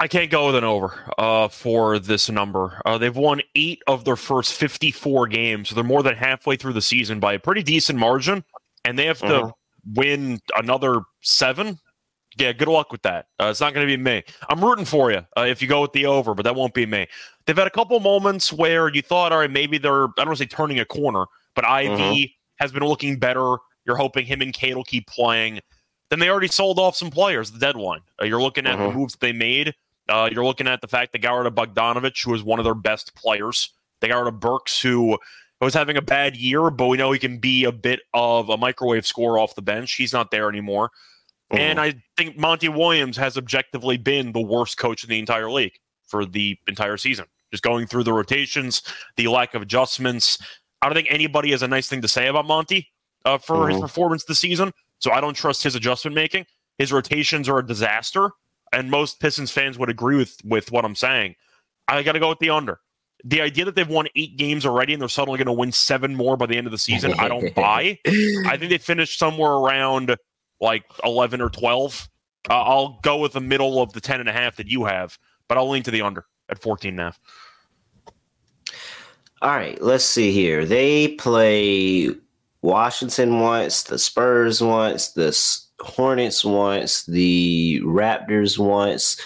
I 0.01 0.09
can't 0.09 0.31
go 0.31 0.47
with 0.47 0.57
an 0.57 0.65
over 0.65 0.93
uh, 1.17 1.47
for 1.47 1.99
this 1.99 2.29
number. 2.29 2.81
Uh, 2.85 2.99
they've 2.99 3.15
won 3.15 3.41
eight 3.55 3.83
of 3.87 4.05
their 4.05 4.17
first 4.17 4.55
54 4.55 5.29
games. 5.29 5.69
So 5.69 5.77
they're 5.77 5.85
more 5.85 6.03
than 6.03 6.17
halfway 6.17 6.57
through 6.57 6.73
the 6.73 6.83
season 6.83 7.21
by 7.21 7.35
a 7.35 7.39
pretty 7.39 7.63
decent 7.63 7.99
margin. 7.99 8.43
And 8.85 8.99
they 8.99 9.07
have 9.07 9.21
to 9.21 9.43
uh-huh. 9.43 9.53
win 9.95 10.41
another 10.57 11.03
seven. 11.21 11.79
Yeah, 12.37 12.53
good 12.53 12.67
luck 12.67 12.91
with 12.91 13.03
that. 13.03 13.27
Uh, 13.39 13.49
it's 13.51 13.61
not 13.61 13.75
going 13.75 13.87
to 13.87 13.97
be 13.97 14.03
me. 14.03 14.25
I'm 14.49 14.65
rooting 14.65 14.87
for 14.87 15.13
you 15.13 15.25
uh, 15.37 15.43
if 15.43 15.63
you 15.63 15.69
go 15.69 15.83
with 15.83 15.93
the 15.93 16.07
over, 16.07 16.35
but 16.35 16.43
that 16.45 16.57
won't 16.57 16.75
be 16.75 16.87
me. 16.87 17.07
They've 17.47 17.57
had 17.57 17.67
a 17.67 17.71
couple 17.71 18.01
moments 18.01 18.53
where 18.53 18.89
you 18.89 19.03
thought, 19.03 19.31
all 19.31 19.39
right, 19.39 19.51
maybe 19.51 19.79
they're, 19.79 20.07
I 20.07 20.13
don't 20.17 20.27
want 20.29 20.39
to 20.39 20.45
say 20.45 20.47
turning 20.47 20.81
a 20.81 20.85
corner, 20.85 21.27
but 21.55 21.65
Ivey 21.65 21.93
uh-huh. 21.93 22.42
Has 22.63 22.73
been 22.73 22.85
looking 22.85 23.19
better. 23.19 23.57
You're 23.85 23.97
hoping 23.97 24.25
him 24.25 24.41
and 24.41 24.55
Cade 24.55 24.77
will 24.77 24.85
keep 24.85 25.09
playing. 25.09 25.61
Then 26.09 26.21
they 26.21 26.29
already 26.29 26.49
sold 26.49 26.79
off 26.79 26.97
some 26.97 27.11
players, 27.11 27.51
the 27.51 27.59
deadline. 27.59 28.01
Uh, 28.21 28.25
you're 28.25 28.41
looking 28.41 28.67
at 28.67 28.75
uh-huh. 28.75 28.89
the 28.89 28.95
moves 28.95 29.17
they 29.17 29.33
made. 29.33 29.75
Uh, 30.09 30.29
you're 30.31 30.45
looking 30.45 30.69
at 30.69 30.81
the 30.81 30.89
fact 30.89 31.13
that 31.13 31.25
of 31.25 31.55
Bogdanovich, 31.55 32.25
who 32.25 32.31
was 32.31 32.43
one 32.43 32.59
of 32.59 32.65
their 32.65 32.75
best 32.75 33.15
players. 33.15 33.71
They 34.01 34.09
got 34.09 34.19
rid 34.19 34.29
of 34.29 34.41
Burks, 34.41 34.81
who 34.81 35.19
was 35.61 35.75
having 35.75 35.97
a 35.97 36.03
bad 36.03 36.37
year, 36.37 36.71
but 36.71 36.87
we 36.87 36.97
know 36.97 37.13
he 37.13 37.19
can 37.19 37.39
be 37.39 37.65
a 37.65 37.73
bit 37.73 38.01
of 38.15 38.49
a 38.49 38.57
microwave 38.57 39.07
scorer 39.07 39.39
off 39.39 39.55
the 39.55 39.63
bench. 39.63 39.95
He's 39.95 40.13
not 40.13 40.31
there 40.31 40.49
anymore. 40.49 40.91
Mm-hmm. 41.53 41.59
And 41.59 41.81
I 41.81 41.95
think 42.17 42.39
Monty 42.39 42.69
Williams 42.69 43.17
has 43.17 43.37
objectively 43.37 43.97
been 43.97 44.33
the 44.33 44.41
worst 44.41 44.79
coach 44.79 45.05
in 45.05 45.11
the 45.11 45.19
entire 45.19 45.51
league 45.51 45.75
for 46.07 46.25
the 46.25 46.59
entire 46.69 46.97
season. 46.97 47.27
Just 47.51 47.63
going 47.63 47.87
through 47.87 48.05
the 48.05 48.13
rotations, 48.13 48.83
the 49.17 49.29
lack 49.29 49.55
of 49.55 49.63
adjustments. 49.63 50.39
I 50.83 50.87
don't 50.87 50.95
think 50.95 51.09
anybody 51.11 51.53
has 51.53 51.63
a 51.63 51.69
nice 51.69 51.89
thing 51.89 52.03
to 52.03 52.09
say 52.09 52.27
about 52.27 52.47
Monty 52.47 52.89
uh, 53.25 53.39
for 53.39 53.57
mm-hmm. 53.57 53.73
his 53.73 53.81
performance 53.81 54.25
this 54.25 54.41
season. 54.41 54.73
So 54.99 55.13
I 55.13 55.21
don't 55.21 55.35
trust 55.35 55.63
his 55.63 55.75
adjustment 55.75 56.15
making. 56.15 56.45
His 56.79 56.93
rotations 56.93 57.49
are 57.49 57.59
a 57.59 57.67
disaster 57.67 58.31
and 58.73 58.91
most 58.91 59.21
Pistons 59.21 59.51
fans 59.51 59.79
would 59.79 59.91
agree 59.91 60.17
with 60.17 60.37
with 60.45 60.73
what 60.73 60.85
I'm 60.85 60.97
saying. 60.97 61.37
I 61.89 62.03
got 62.03 62.13
to 62.13 62.21
go 62.21 62.31
with 62.31 62.39
the 62.39 62.51
under. 62.51 62.81
The 63.25 63.41
idea 63.41 63.65
that 63.67 63.77
they've 63.77 63.89
won 63.89 64.09
eight 64.17 64.37
games 64.37 64.67
already 64.67 64.93
and 64.93 65.01
they're 65.01 65.09
suddenly 65.09 65.39
going 65.39 65.47
to 65.47 65.53
win 65.53 65.71
seven 65.71 66.15
more 66.15 66.37
by 66.37 66.47
the 66.47 66.57
end 66.57 66.67
of 66.67 66.73
the 66.73 66.79
season, 66.79 67.13
I 67.19 67.29
don't 67.29 67.55
buy. 67.55 67.99
I 68.07 68.57
think 68.57 68.71
they 68.71 68.79
finished 68.79 69.19
somewhere 69.19 69.53
around 69.53 70.17
like 70.61 70.85
11 71.05 71.41
or 71.41 71.49
12. 71.49 72.09
Uh, 72.51 72.63
I'll 72.63 72.99
go 73.03 73.19
with 73.19 73.35
the 73.35 73.41
middle 73.41 73.81
of 73.81 73.93
the 73.93 74.01
10 74.01 74.19
and 74.19 74.29
a 74.29 74.33
half 74.33 74.57
that 74.57 74.67
you 74.67 74.85
have, 74.87 75.19
but 75.47 75.57
I'll 75.57 75.71
lean 75.71 75.85
to 75.85 75.93
the 75.93 76.03
under 76.03 76.25
at 76.49 76.61
14 76.61 76.91
and 76.91 77.01
a 77.01 77.03
half. 77.05 77.21
All 79.43 79.51
right, 79.51 79.81
let's 79.83 80.05
see 80.05 80.31
here. 80.31 80.65
They 80.65 81.09
play 81.09 82.11
Washington 82.63 83.41
once, 83.41 83.83
the 83.83 83.99
Spurs 83.99 84.63
once, 84.63 85.09
the 85.09 85.37
Hornets 85.81 86.45
once, 86.45 87.05
the 87.07 87.81
Raptors 87.83 88.57
once, 88.57 89.21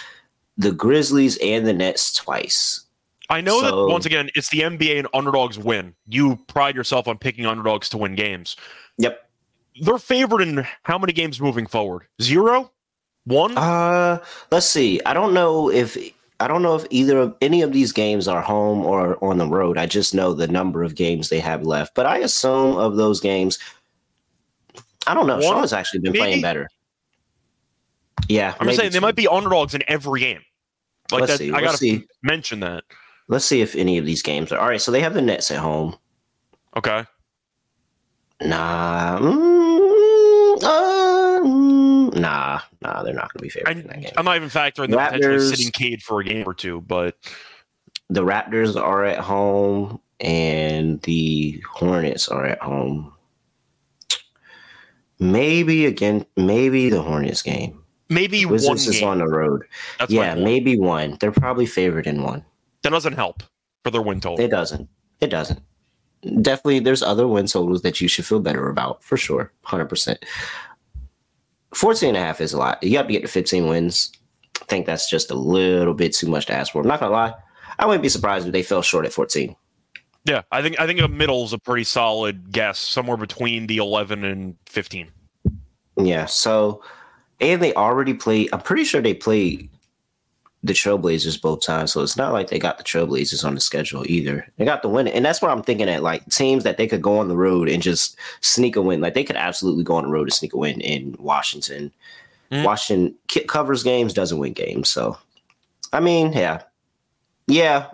the 0.57 0.71
Grizzlies 0.71 1.37
and 1.37 1.67
the 1.67 1.73
Nets 1.73 2.15
twice. 2.15 2.87
I 3.29 3.41
know 3.41 3.61
so, 3.61 3.85
that 3.85 3.91
once 3.91 4.07
again, 4.07 4.31
it's 4.33 4.49
the 4.49 4.61
NBA 4.61 4.97
and 4.97 5.07
underdogs 5.13 5.59
win. 5.59 5.93
You 6.07 6.37
pride 6.47 6.75
yourself 6.75 7.07
on 7.07 7.19
picking 7.19 7.45
underdogs 7.45 7.87
to 7.89 7.97
win 7.99 8.15
games. 8.15 8.55
Yep. 8.97 9.23
They're 9.81 9.99
favored 9.99 10.41
in 10.41 10.65
how 10.81 10.97
many 10.97 11.13
games 11.13 11.39
moving 11.39 11.67
forward? 11.67 12.07
Zero? 12.23 12.71
One? 13.25 13.55
Uh 13.55 14.23
let's 14.49 14.65
see. 14.65 14.99
I 15.05 15.13
don't 15.13 15.35
know 15.35 15.69
if 15.69 15.95
I 16.39 16.47
don't 16.47 16.61
know 16.61 16.75
if 16.75 16.85
either 16.91 17.17
of 17.17 17.35
any 17.41 17.61
of 17.61 17.73
these 17.73 17.91
games 17.91 18.27
are 18.27 18.41
home 18.41 18.85
or 18.85 19.23
on 19.23 19.39
the 19.39 19.47
road. 19.47 19.77
I 19.77 19.87
just 19.87 20.13
know 20.13 20.33
the 20.33 20.47
number 20.47 20.83
of 20.83 20.93
games 20.95 21.29
they 21.29 21.39
have 21.39 21.63
left. 21.63 21.95
But 21.95 22.05
I 22.05 22.19
assume 22.19 22.77
of 22.77 22.95
those 22.95 23.19
games, 23.19 23.57
I 25.07 25.13
don't 25.13 25.25
know. 25.25 25.35
One, 25.35 25.43
Sean 25.43 25.61
has 25.61 25.73
actually 25.73 26.01
been 26.01 26.11
maybe, 26.11 26.19
playing 26.19 26.41
better. 26.41 26.69
Yeah, 28.29 28.53
I'm 28.59 28.71
saying 28.73 28.91
they 28.91 28.99
might 28.99 29.15
be 29.15 29.27
underdogs 29.27 29.73
in 29.73 29.81
every 29.87 30.19
game. 30.19 30.41
Like 31.11 31.21
Let's 31.21 31.33
that, 31.33 31.37
see. 31.39 31.51
I 31.51 31.61
gotta 31.61 31.77
see. 31.77 32.05
mention 32.21 32.59
that. 32.59 32.83
Let's 33.29 33.45
see 33.45 33.61
if 33.61 33.75
any 33.75 33.97
of 33.97 34.05
these 34.05 34.21
games 34.21 34.51
are 34.51 34.59
all 34.59 34.67
right. 34.67 34.81
So 34.81 34.91
they 34.91 35.01
have 35.01 35.13
the 35.13 35.21
Nets 35.21 35.49
at 35.51 35.59
home. 35.59 35.95
Okay. 36.75 37.05
Nah. 38.41 39.17
Mm, 39.19 40.63
uh, 40.63 41.39
mm, 41.43 42.19
nah. 42.19 42.61
Nah. 42.81 43.03
They're 43.03 43.13
not 43.13 43.33
going 43.33 43.39
to 43.39 43.43
be 43.43 43.49
favored 43.49 43.67
I, 43.69 43.71
in 43.71 43.87
that 43.87 44.01
game. 44.01 44.11
I'm 44.17 44.25
not 44.25 44.35
even 44.35 44.49
factoring 44.49 44.91
the 44.91 44.97
Raptors, 44.97 45.11
potentially 45.11 45.55
sitting 45.55 45.71
Cade 45.71 46.03
for 46.03 46.21
a 46.21 46.23
game 46.23 46.47
or 46.47 46.53
two, 46.53 46.81
but 46.81 47.15
the 48.09 48.23
Raptors 48.23 48.79
are 48.79 49.03
at 49.03 49.19
home 49.19 49.99
and 50.19 51.01
the 51.01 51.61
Hornets 51.69 52.27
are 52.29 52.45
at 52.45 52.61
home. 52.61 53.13
Maybe 55.19 55.85
again, 55.85 56.25
maybe 56.35 56.89
the 56.89 57.01
Hornets 57.01 57.41
game. 57.41 57.83
Maybe 58.09 58.45
Wizards 58.45 58.85
one 58.85 58.95
is 58.95 59.03
on 59.03 59.17
the 59.17 59.27
road. 59.27 59.63
That's 59.99 60.11
yeah, 60.11 60.35
maybe 60.35 60.77
one. 60.77 61.17
They're 61.19 61.31
probably 61.31 61.65
favored 61.65 62.07
in 62.07 62.23
one. 62.23 62.45
That 62.83 62.91
doesn't 62.91 63.13
help 63.13 63.43
for 63.83 63.91
their 63.91 64.01
win 64.01 64.21
total. 64.21 64.43
It 64.43 64.49
doesn't. 64.49 64.87
It 65.19 65.27
doesn't. 65.27 65.61
Definitely, 66.41 66.79
there's 66.79 67.03
other 67.03 67.27
win 67.27 67.47
totals 67.47 67.81
that 67.81 67.99
you 67.99 68.07
should 68.07 68.25
feel 68.25 68.39
better 68.39 68.69
about 68.69 69.03
for 69.03 69.17
sure. 69.17 69.51
100%. 69.65 70.17
14 71.73 72.09
and 72.09 72.17
a 72.17 72.21
half 72.21 72.41
is 72.41 72.53
a 72.53 72.57
lot. 72.57 72.81
You 72.81 72.93
got 72.93 73.03
to 73.03 73.13
get 73.13 73.21
to 73.21 73.27
15 73.27 73.67
wins. 73.67 74.11
I 74.61 74.65
think 74.65 74.85
that's 74.85 75.09
just 75.09 75.31
a 75.31 75.35
little 75.35 75.93
bit 75.93 76.13
too 76.13 76.27
much 76.27 76.45
to 76.47 76.53
ask 76.53 76.71
for. 76.71 76.81
I'm 76.81 76.87
not 76.87 76.99
going 76.99 77.11
to 77.11 77.15
lie. 77.15 77.33
I 77.79 77.85
wouldn't 77.85 78.03
be 78.03 78.09
surprised 78.09 78.47
if 78.47 78.53
they 78.53 78.63
fell 78.63 78.81
short 78.81 79.05
at 79.05 79.13
14. 79.13 79.55
Yeah, 80.25 80.41
I 80.51 80.61
think 80.61 80.77
I 80.77 80.85
think 80.85 80.99
a 80.99 81.07
middle 81.07 81.45
is 81.45 81.53
a 81.53 81.57
pretty 81.57 81.85
solid 81.85 82.51
guess, 82.51 82.79
somewhere 82.79 83.15
between 83.15 83.67
the 83.67 83.77
11 83.77 84.25
and 84.25 84.57
15. 84.65 85.09
Yeah, 85.95 86.25
so 86.25 86.83
and 87.39 87.61
they 87.61 87.73
already 87.75 88.13
played. 88.13 88.49
I'm 88.51 88.59
pretty 88.59 88.83
sure 88.83 89.01
they 89.01 89.13
played 89.13 89.69
the 90.63 90.73
Trailblazers 90.73 91.41
both 91.41 91.61
times, 91.61 91.91
so 91.91 92.01
it's 92.01 92.17
not 92.17 92.33
like 92.33 92.49
they 92.49 92.59
got 92.59 92.77
the 92.77 92.83
Trailblazers 92.83 93.45
on 93.45 93.55
the 93.55 93.61
schedule 93.61 94.03
either. 94.07 94.51
They 94.57 94.65
got 94.65 94.81
the 94.81 94.89
win, 94.89 95.07
and 95.07 95.23
that's 95.23 95.41
what 95.41 95.51
I'm 95.51 95.63
thinking 95.63 95.89
at 95.89 96.03
like 96.03 96.25
teams 96.29 96.63
that 96.63 96.77
they 96.77 96.87
could 96.87 97.01
go 97.01 97.19
on 97.19 97.27
the 97.27 97.37
road 97.37 97.69
and 97.69 97.81
just 97.81 98.17
sneak 98.41 98.75
a 98.75 98.81
win. 98.81 99.01
Like 99.01 99.13
they 99.13 99.23
could 99.23 99.35
absolutely 99.35 99.83
go 99.83 99.95
on 99.95 100.03
the 100.03 100.09
road 100.09 100.25
to 100.25 100.35
sneak 100.35 100.53
a 100.53 100.57
win 100.57 100.81
in 100.81 101.15
Washington. 101.19 101.91
Mm. 102.51 102.63
Washington 102.63 103.15
covers 103.47 103.83
games, 103.83 104.13
doesn't 104.13 104.39
win 104.39 104.53
games. 104.53 104.89
So, 104.89 105.17
I 105.93 105.99
mean, 105.99 106.33
yeah, 106.33 106.61
yeah, 107.47 107.87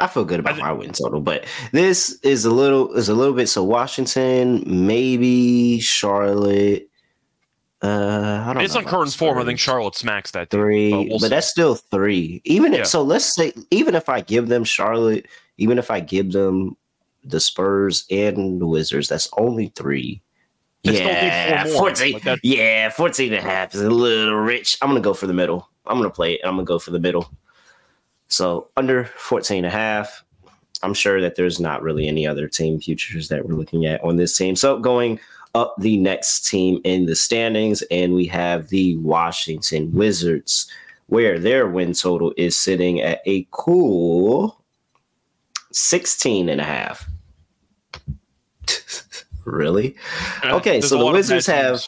I 0.00 0.06
feel 0.06 0.24
good 0.24 0.40
about 0.40 0.56
my 0.56 0.72
win 0.72 0.92
total, 0.92 1.20
but 1.20 1.44
this 1.72 2.18
is 2.22 2.46
a 2.46 2.50
little 2.50 2.92
is 2.94 3.10
a 3.10 3.14
little 3.14 3.34
bit 3.34 3.48
so 3.48 3.62
Washington, 3.62 4.64
maybe 4.66 5.78
Charlotte. 5.80 6.89
Uh, 7.82 8.44
I 8.46 8.52
don't 8.52 8.62
it's 8.62 8.76
on 8.76 8.84
current 8.84 9.12
form. 9.12 9.38
I 9.38 9.44
think 9.44 9.58
Charlotte 9.58 9.94
smacks 9.94 10.32
that 10.32 10.50
three, 10.50 10.90
but, 10.90 11.08
we'll 11.08 11.18
but 11.18 11.30
that's 11.30 11.48
still 11.48 11.76
three. 11.76 12.42
Even 12.44 12.74
yeah. 12.74 12.80
if, 12.80 12.86
so, 12.86 13.02
let's 13.02 13.34
say 13.34 13.52
even 13.70 13.94
if 13.94 14.08
I 14.08 14.20
give 14.20 14.48
them 14.48 14.64
Charlotte, 14.64 15.26
even 15.56 15.78
if 15.78 15.90
I 15.90 16.00
give 16.00 16.32
them 16.32 16.76
the 17.24 17.40
Spurs 17.40 18.04
and 18.10 18.60
the 18.60 18.66
Wizards, 18.66 19.08
that's 19.08 19.28
only 19.38 19.72
three. 19.76 20.20
They 20.84 21.02
yeah, 21.02 21.64
14, 21.64 22.20
like 22.24 22.40
yeah, 22.42 22.88
14 22.88 23.34
and 23.34 23.38
a 23.38 23.48
half 23.48 23.74
is 23.74 23.82
a 23.82 23.90
little 23.90 24.34
rich. 24.34 24.78
I'm 24.80 24.88
going 24.88 25.02
to 25.02 25.06
go 25.06 25.12
for 25.12 25.26
the 25.26 25.34
middle. 25.34 25.68
I'm 25.86 25.98
going 25.98 26.08
to 26.08 26.14
play 26.14 26.34
it. 26.34 26.40
I'm 26.44 26.54
going 26.54 26.64
to 26.64 26.68
go 26.68 26.78
for 26.78 26.90
the 26.90 26.98
middle. 26.98 27.30
So 28.28 28.68
under 28.76 29.04
14 29.04 29.58
and 29.58 29.66
a 29.66 29.70
half, 29.70 30.24
I'm 30.82 30.94
sure 30.94 31.20
that 31.20 31.36
there's 31.36 31.60
not 31.60 31.82
really 31.82 32.08
any 32.08 32.26
other 32.26 32.48
team 32.48 32.80
futures 32.80 33.28
that 33.28 33.46
we're 33.46 33.56
looking 33.56 33.84
at 33.84 34.02
on 34.02 34.16
this 34.16 34.36
team. 34.36 34.56
So 34.56 34.78
going 34.78 35.20
up 35.54 35.74
the 35.78 35.98
next 35.98 36.48
team 36.48 36.80
in 36.84 37.06
the 37.06 37.16
standings, 37.16 37.82
and 37.90 38.14
we 38.14 38.26
have 38.26 38.68
the 38.68 38.96
Washington 38.98 39.92
Wizards, 39.92 40.70
where 41.06 41.38
their 41.38 41.68
win 41.68 41.92
total 41.92 42.32
is 42.36 42.56
sitting 42.56 43.00
at 43.00 43.20
a 43.26 43.46
cool 43.50 44.62
16 45.72 46.48
and 46.48 46.60
a 46.60 46.64
half. 46.64 47.08
really? 49.44 49.96
okay, 50.44 50.80
so 50.80 50.98
the 50.98 51.12
Wizards 51.12 51.46
have 51.46 51.84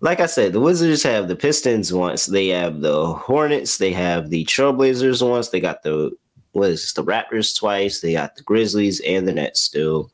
like 0.00 0.20
I 0.20 0.26
said, 0.26 0.52
the 0.52 0.60
Wizards 0.60 1.02
have 1.02 1.28
the 1.28 1.36
Pistons 1.36 1.92
once, 1.92 2.26
they 2.26 2.48
have 2.48 2.80
the 2.80 3.12
Hornets, 3.12 3.78
they 3.78 3.92
have 3.92 4.30
the 4.30 4.44
Trailblazers 4.46 5.26
once, 5.28 5.50
they 5.50 5.60
got 5.60 5.82
the 5.82 6.10
what 6.52 6.70
is 6.70 6.82
this, 6.82 6.92
the 6.94 7.04
Raptors 7.04 7.56
twice, 7.56 8.00
they 8.00 8.14
got 8.14 8.34
the 8.34 8.42
Grizzlies 8.42 9.00
and 9.00 9.28
the 9.28 9.32
Nets 9.32 9.60
still. 9.60 10.10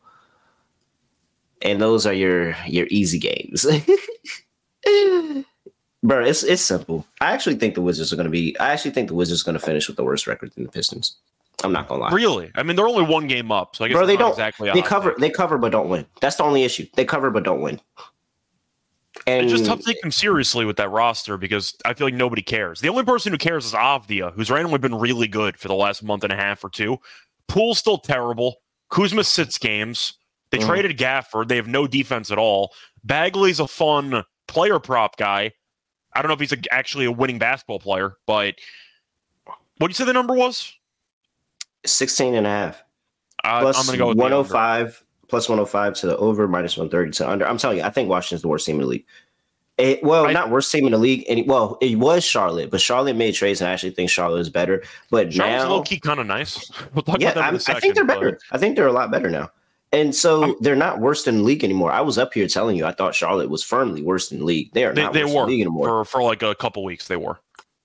And 1.63 1.81
those 1.81 2.07
are 2.07 2.13
your 2.13 2.57
your 2.67 2.87
easy 2.91 3.19
games. 3.19 3.67
Bro, 6.03 6.25
it's 6.25 6.43
it's 6.43 6.63
simple. 6.63 7.07
I 7.21 7.33
actually 7.33 7.57
think 7.57 7.75
the 7.75 7.83
Wizards 7.83 8.13
are 8.13 8.17
going 8.17 8.27
to 8.27 8.31
be. 8.31 8.57
I 8.59 8.73
actually 8.73 8.93
think 8.93 9.09
the 9.09 9.15
Wizards 9.15 9.43
are 9.43 9.45
going 9.45 9.59
to 9.59 9.65
finish 9.65 9.89
with 9.89 9.97
the 9.97 10.05
worst 10.05 10.27
record 10.27 10.53
than 10.55 10.65
the 10.65 10.71
Pistons. 10.71 11.17
I'm 11.65 11.73
not 11.73 11.89
gonna 11.89 12.03
lie. 12.03 12.13
Really? 12.13 12.51
I 12.55 12.63
mean, 12.63 12.77
they're 12.77 12.87
only 12.87 13.05
one 13.05 13.27
game 13.27 13.51
up, 13.51 13.77
so 13.77 13.85
I 13.85 13.89
guess 13.89 13.97
Bro, 13.97 14.07
they 14.07 14.17
don't 14.17 14.31
exactly. 14.31 14.71
They 14.71 14.83
cover. 14.83 15.13
take. 15.13 15.21
They 15.21 15.31
cover, 15.31 15.57
but 15.57 15.73
don't 15.73 15.89
win. 15.89 16.07
That's 16.21 16.37
the 16.37 16.45
only 16.45 16.65
issue. 16.65 16.87
They 16.95 17.05
cover, 17.05 17.31
but 17.31 17.45
don't 17.45 17.63
win. 17.63 17.81
And 19.27 19.45
It's 19.45 19.53
just 19.53 19.65
tough 19.65 19.79
to 19.81 19.85
take 19.85 20.01
them 20.03 20.13
seriously 20.13 20.67
with 20.67 20.77
that 20.77 20.91
roster 20.91 21.39
because 21.39 21.75
I 21.85 21.95
feel 21.95 22.07
like 22.07 22.15
nobody 22.15 22.43
cares. 22.43 22.81
The 22.81 22.89
only 22.91 23.05
person 23.05 23.33
who 23.33 23.39
cares 23.39 23.65
is 23.65 23.73
Avdija, 23.73 24.35
who's 24.35 24.51
randomly 24.51 24.79
been 24.79 24.95
really 24.95 25.27
good 25.27 25.59
for 25.59 25.69
the 25.69 25.75
last 25.75 26.03
month 26.03 26.23
and 26.23 26.33
a 26.33 26.37
half 26.37 26.63
or 26.63 26.69
two. 26.69 26.99
Poole's 27.49 27.79
still 27.79 27.99
terrible. 27.99 28.57
Kuzma 28.91 29.25
sits 29.25 29.57
games. 29.57 30.15
They 30.51 30.59
Mhm. 30.59 30.67
traded 30.67 30.99
Gafford. 30.99 31.49
They 31.49 31.57
have 31.57 31.67
no 31.69 31.87
defense 31.87 32.31
at 32.31 32.39
all. 32.39 32.73
Bagley's 33.05 33.61
a 33.61 33.67
fun 33.69 34.25
player 34.47 34.79
prop 34.79 35.17
guy. 35.17 35.53
I 36.15 36.23
don't 36.23 36.29
know 36.29 36.35
if 36.35 36.41
he's 36.41 36.53
a, 36.53 36.59
actually 36.73 37.05
a 37.05 37.13
winning 37.13 37.39
basketball 37.39 37.79
player, 37.81 38.17
but 38.27 38.55
what 39.79 39.89
do 39.89 39.91
you 39.91 39.95
say 39.95 40.05
the 40.05 40.13
number 40.13 40.35
was? 40.35 40.73
16 41.85 42.35
and 42.35 42.47
a 42.47 42.51
half. 42.51 42.83
Uh, 43.45 43.61
Plus 43.61 43.79
I'm 43.79 43.87
going 43.87 43.99
to 43.99 44.03
go 44.03 44.09
with 44.09 44.17
the 44.19 44.25
under. 44.25 44.37
105 44.37 45.03
plus 45.29 45.49
105 45.49 45.95
to 45.95 46.07
the 46.07 46.17
over 46.17 46.49
minus 46.49 46.77
130 46.77 47.11
to 47.19 47.29
under. 47.31 47.47
I'm 47.47 47.59
telling 47.59 47.79
you, 47.79 47.85
I 47.85 47.91
think 47.91 48.09
Washington's 48.09 48.43
the 48.43 48.49
worst 48.49 48.67
team 48.67 48.77
in 48.77 48.83
the 48.83 48.87
league. 48.87 49.05
It, 49.79 50.03
well, 50.03 50.27
I- 50.27 50.33
not 50.33 50.51
worst 50.51 50.73
team 50.73 50.87
in 50.87 50.93
the 50.93 50.99
league. 50.99 51.25
And 51.29 51.47
well, 51.47 51.77
it 51.83 51.99
was 51.99 52.25
Charlotte, 52.25 52.71
but 52.71 52.81
Charlotte 52.81 53.15
made 53.17 53.35
trades, 53.35 53.61
and 53.61 53.69
I 53.69 53.73
actually 53.75 53.91
think 53.91 54.09
Charlotte 54.09 54.41
is 54.41 54.49
better. 54.49 54.83
But 55.11 55.33
Charlotte's 55.35 55.65
now, 55.65 55.69
low 55.71 55.83
key 55.83 56.01
kind 56.01 56.19
of 56.19 56.27
nice. 56.27 56.71
We'll 56.95 57.03
talk 57.03 57.21
yeah, 57.21 57.33
about 57.33 57.35
that 57.35 57.41
in 57.41 57.45
I'm- 57.45 57.55
a 57.57 57.61
second. 57.61 57.77
I 57.77 57.81
think 57.81 57.95
they're 57.95 58.05
but- 58.05 58.15
better. 58.15 58.39
I 58.53 58.59
think 58.59 58.77
they're 58.77 58.87
a 58.87 58.93
lot 58.93 59.11
better 59.11 59.29
now. 59.29 59.51
And 59.93 60.15
so 60.15 60.43
I'm- 60.43 60.55
they're 60.61 60.77
not 60.77 61.01
worse 61.01 61.25
than 61.25 61.39
the 61.39 61.43
league 61.45 61.65
anymore. 61.65 61.93
I 61.93 62.01
was 62.01 62.19
up 62.19 62.35
here 62.35 62.49
telling 62.49 62.77
you 62.77 62.85
I 62.85 62.93
thought 62.93 63.15
Charlotte 63.15 63.49
was 63.51 63.63
firmly 63.63 64.03
worse 64.03 64.29
than 64.29 64.41
the 64.41 64.45
league. 64.45 64.73
They 64.73 64.85
are 64.85 64.93
They, 64.93 65.03
not 65.03 65.13
they 65.13 65.23
worse 65.25 65.31
than 65.33 65.41
were 65.41 65.47
league 65.47 65.61
anymore. 65.61 65.87
for, 65.89 66.05
for 66.05 66.23
like 66.23 66.43
a 66.43 66.55
couple 66.55 66.85
weeks. 66.85 67.09
They 67.09 67.17
were. 67.17 67.39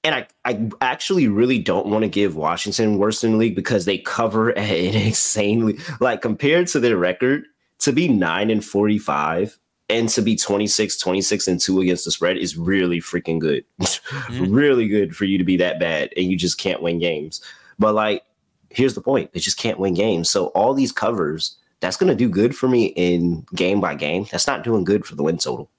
and 0.04 0.16
I, 0.16 0.28
I 0.46 0.70
actually 0.82 1.28
really 1.28 1.60
don't 1.60 1.86
want 1.88 2.04
to 2.04 2.10
give 2.10 2.36
Washington 2.36 2.98
worse 2.98 3.22
than 3.22 3.34
the 3.34 3.38
league 3.38 3.56
because 3.56 3.86
they 3.86 4.00
cover 4.00 4.50
an 4.58 4.96
insanely 4.96 5.78
like 6.00 6.22
compared 6.22 6.68
to 6.70 6.80
their 6.80 6.98
record 6.98 7.46
to 7.80 7.92
be 7.94 8.08
9 8.08 8.50
and 8.50 8.66
45 8.66 9.58
and 9.90 10.10
to 10.10 10.22
be 10.22 10.36
26 10.36 10.98
26 10.98 11.48
and 11.48 11.60
2 11.60 11.82
against 11.82 12.06
the 12.06 12.12
spread 12.12 12.38
is 12.38 12.58
really 12.58 13.00
freaking 13.00 13.40
good 13.40 13.64
mm-hmm. 13.82 14.52
really 14.52 14.88
good 14.88 15.16
for 15.16 15.26
you 15.26 15.38
to 15.38 15.44
be 15.44 15.58
that 15.58 15.80
bad 15.80 16.10
and 16.18 16.32
you 16.32 16.38
just 16.38 16.58
can't 16.58 16.82
win 16.82 16.98
games 16.98 17.42
but 17.78 17.94
like 17.94 18.24
here's 18.70 18.94
the 18.96 19.02
point 19.02 19.32
they 19.34 19.40
just 19.40 19.58
can't 19.58 19.80
win 19.80 19.94
games 19.94 20.30
so 20.30 20.48
all 20.48 20.74
these 20.74 20.92
covers 20.92 21.58
that's 21.82 21.98
going 21.98 22.10
to 22.10 22.16
do 22.16 22.30
good 22.30 22.56
for 22.56 22.70
me 22.70 22.86
in 22.96 23.46
game 23.54 23.82
by 23.82 23.94
game 23.96 24.26
that's 24.32 24.48
not 24.48 24.64
doing 24.64 24.84
good 24.86 25.06
for 25.06 25.16
the 25.16 25.24
win 25.24 25.38
total 25.38 25.70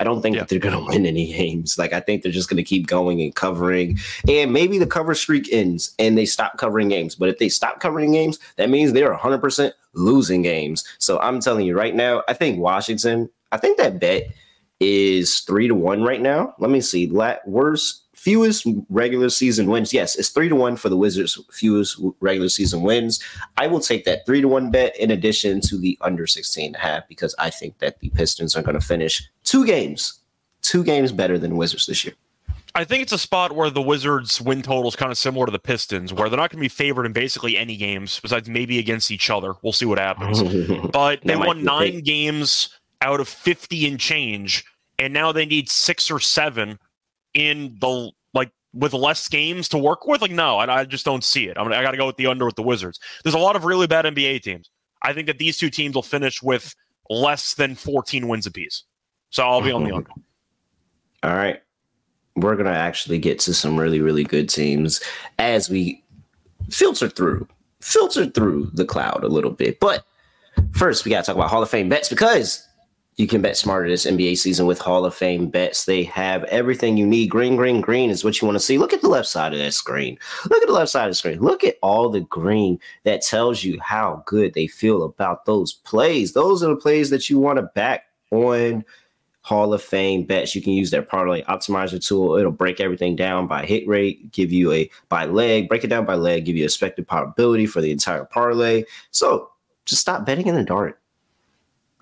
I 0.00 0.02
don't 0.02 0.22
think 0.22 0.34
Yeah. 0.34 0.42
that 0.42 0.48
they're 0.48 0.58
going 0.58 0.74
to 0.78 0.84
win 0.92 1.06
any 1.06 1.32
games. 1.32 1.78
Like 1.78 1.92
I 1.92 2.00
think 2.00 2.22
they're 2.22 2.32
just 2.32 2.48
going 2.50 2.56
to 2.56 2.64
keep 2.64 2.88
going 2.88 3.22
and 3.22 3.32
covering, 3.32 3.96
and 4.28 4.52
maybe 4.52 4.76
the 4.76 4.88
cover 4.88 5.14
streak 5.14 5.48
ends 5.52 5.94
and 6.00 6.18
they 6.18 6.26
stop 6.26 6.58
covering 6.58 6.88
games. 6.88 7.14
But 7.14 7.28
if 7.28 7.38
they 7.38 7.48
stop 7.48 7.78
covering 7.78 8.10
games, 8.10 8.40
that 8.56 8.70
means 8.70 8.92
they're 8.92 9.12
100 9.12 9.38
percent 9.38 9.72
losing 9.92 10.42
games. 10.42 10.82
So 10.98 11.20
I'm 11.20 11.38
telling 11.38 11.64
you 11.64 11.76
right 11.76 11.94
now, 11.94 12.24
I 12.26 12.32
think 12.34 12.58
Washington. 12.58 13.30
I 13.52 13.56
think 13.56 13.78
that 13.78 14.00
bet 14.00 14.24
is 14.80 15.38
three 15.40 15.68
to 15.68 15.76
one 15.76 16.02
right 16.02 16.20
now. 16.20 16.54
Let 16.58 16.72
me 16.72 16.80
see. 16.80 17.06
La- 17.06 17.36
worst 17.46 18.02
fewest 18.24 18.66
regular 18.88 19.28
season 19.28 19.66
wins. 19.66 19.92
Yes, 19.92 20.16
it's 20.16 20.30
three 20.30 20.48
to 20.48 20.56
one 20.56 20.76
for 20.76 20.88
the 20.88 20.96
Wizards. 20.96 21.38
Fewest 21.52 22.00
regular 22.20 22.48
season 22.48 22.80
wins. 22.80 23.20
I 23.58 23.66
will 23.66 23.80
take 23.80 24.06
that 24.06 24.24
three 24.24 24.40
to 24.40 24.48
one 24.48 24.70
bet 24.70 24.98
in 24.98 25.10
addition 25.10 25.60
to 25.62 25.76
the 25.76 25.98
under 26.00 26.26
16 26.26 26.68
and 26.68 26.76
a 26.76 26.78
half 26.78 27.06
because 27.06 27.34
I 27.38 27.50
think 27.50 27.78
that 27.80 28.00
the 28.00 28.08
Pistons 28.08 28.56
are 28.56 28.62
going 28.62 28.80
to 28.80 28.84
finish 28.84 29.22
two 29.44 29.66
games, 29.66 30.20
two 30.62 30.82
games 30.82 31.12
better 31.12 31.38
than 31.38 31.58
Wizards 31.58 31.84
this 31.84 32.02
year. 32.02 32.14
I 32.74 32.84
think 32.84 33.02
it's 33.02 33.12
a 33.12 33.18
spot 33.18 33.52
where 33.52 33.68
the 33.68 33.82
Wizards' 33.82 34.40
win 34.40 34.62
total 34.62 34.88
is 34.88 34.96
kind 34.96 35.12
of 35.12 35.18
similar 35.18 35.44
to 35.44 35.52
the 35.52 35.58
Pistons, 35.58 36.12
where 36.12 36.30
they're 36.30 36.38
not 36.38 36.50
going 36.50 36.58
to 36.58 36.64
be 36.64 36.68
favored 36.68 37.04
in 37.04 37.12
basically 37.12 37.58
any 37.58 37.76
games 37.76 38.18
besides 38.20 38.48
maybe 38.48 38.78
against 38.78 39.10
each 39.10 39.28
other. 39.28 39.52
We'll 39.62 39.74
see 39.74 39.84
what 39.84 39.98
happens. 39.98 40.42
But 40.92 41.20
they 41.22 41.36
won 41.36 41.62
nine 41.62 42.00
games 42.00 42.70
out 43.02 43.20
of 43.20 43.28
50 43.28 43.86
and 43.86 44.00
change, 44.00 44.64
and 44.98 45.12
now 45.12 45.30
they 45.30 45.44
need 45.44 45.68
six 45.68 46.10
or 46.10 46.18
seven 46.18 46.78
in 47.34 47.76
the 47.80 48.10
like 48.32 48.50
with 48.72 48.92
less 48.92 49.28
games 49.28 49.68
to 49.70 49.78
work 49.78 50.06
with. 50.06 50.22
Like, 50.22 50.30
no, 50.30 50.58
I, 50.58 50.80
I 50.80 50.84
just 50.84 51.04
don't 51.04 51.24
see 51.24 51.46
it. 51.46 51.56
I'm, 51.56 51.72
I 51.72 51.82
got 51.82 51.92
to 51.92 51.96
go 51.96 52.06
with 52.06 52.16
the 52.16 52.26
under 52.26 52.46
with 52.46 52.56
the 52.56 52.62
Wizards. 52.62 52.98
There's 53.22 53.34
a 53.34 53.38
lot 53.38 53.56
of 53.56 53.64
really 53.64 53.86
bad 53.86 54.04
NBA 54.04 54.42
teams. 54.42 54.70
I 55.02 55.12
think 55.12 55.26
that 55.26 55.38
these 55.38 55.58
two 55.58 55.70
teams 55.70 55.94
will 55.94 56.02
finish 56.02 56.42
with 56.42 56.74
less 57.10 57.54
than 57.54 57.74
14 57.74 58.26
wins 58.26 58.46
apiece. 58.46 58.84
So 59.30 59.42
I'll 59.44 59.62
be 59.62 59.72
on 59.72 59.84
the 59.84 59.92
under. 59.92 60.10
All 61.22 61.34
right. 61.34 61.60
We're 62.36 62.54
going 62.54 62.66
to 62.66 62.76
actually 62.76 63.18
get 63.18 63.38
to 63.40 63.54
some 63.54 63.78
really, 63.78 64.00
really 64.00 64.24
good 64.24 64.48
teams 64.48 65.00
as 65.38 65.70
we 65.70 66.02
filter 66.70 67.08
through, 67.08 67.46
filter 67.80 68.26
through 68.26 68.70
the 68.74 68.84
cloud 68.84 69.22
a 69.22 69.28
little 69.28 69.50
bit. 69.50 69.78
But 69.78 70.04
first, 70.72 71.04
we 71.04 71.10
got 71.10 71.20
to 71.20 71.26
talk 71.26 71.36
about 71.36 71.50
Hall 71.50 71.62
of 71.62 71.70
Fame 71.70 71.88
bets 71.88 72.08
because 72.08 72.66
you 73.16 73.28
can 73.28 73.42
bet 73.42 73.56
smarter 73.56 73.88
this 73.88 74.06
NBA 74.06 74.36
season 74.38 74.66
with 74.66 74.80
Hall 74.80 75.04
of 75.04 75.14
Fame 75.14 75.48
bets. 75.48 75.84
They 75.84 76.02
have 76.04 76.42
everything 76.44 76.96
you 76.96 77.06
need. 77.06 77.28
Green, 77.28 77.54
green, 77.54 77.80
green 77.80 78.10
is 78.10 78.24
what 78.24 78.40
you 78.40 78.46
want 78.46 78.56
to 78.56 78.64
see. 78.64 78.76
Look 78.76 78.92
at 78.92 79.02
the 79.02 79.08
left 79.08 79.28
side 79.28 79.52
of 79.52 79.58
that 79.60 79.72
screen. 79.72 80.18
Look 80.50 80.62
at 80.62 80.66
the 80.66 80.74
left 80.74 80.90
side 80.90 81.04
of 81.04 81.10
the 81.10 81.14
screen. 81.14 81.40
Look 81.40 81.62
at 81.62 81.76
all 81.80 82.08
the 82.08 82.22
green 82.22 82.80
that 83.04 83.22
tells 83.22 83.62
you 83.62 83.78
how 83.80 84.24
good 84.26 84.54
they 84.54 84.66
feel 84.66 85.04
about 85.04 85.44
those 85.44 85.74
plays. 85.74 86.32
Those 86.32 86.62
are 86.62 86.70
the 86.70 86.76
plays 86.76 87.10
that 87.10 87.30
you 87.30 87.38
want 87.38 87.58
to 87.58 87.62
back 87.62 88.06
on 88.32 88.84
Hall 89.42 89.72
of 89.72 89.82
Fame 89.82 90.24
bets. 90.24 90.56
You 90.56 90.62
can 90.62 90.72
use 90.72 90.90
their 90.90 91.02
parlay 91.02 91.42
optimizer 91.42 92.04
tool. 92.04 92.34
It'll 92.34 92.50
break 92.50 92.80
everything 92.80 93.14
down 93.14 93.46
by 93.46 93.64
hit 93.64 93.86
rate, 93.86 94.32
give 94.32 94.50
you 94.50 94.72
a 94.72 94.90
by 95.08 95.26
leg, 95.26 95.68
break 95.68 95.84
it 95.84 95.88
down 95.88 96.04
by 96.04 96.14
leg, 96.14 96.46
give 96.46 96.56
you 96.56 96.64
expected 96.64 97.06
probability 97.06 97.66
for 97.66 97.80
the 97.80 97.92
entire 97.92 98.24
parlay. 98.24 98.84
So 99.12 99.50
just 99.84 100.00
stop 100.00 100.26
betting 100.26 100.46
in 100.46 100.56
the 100.56 100.64
dark. 100.64 100.98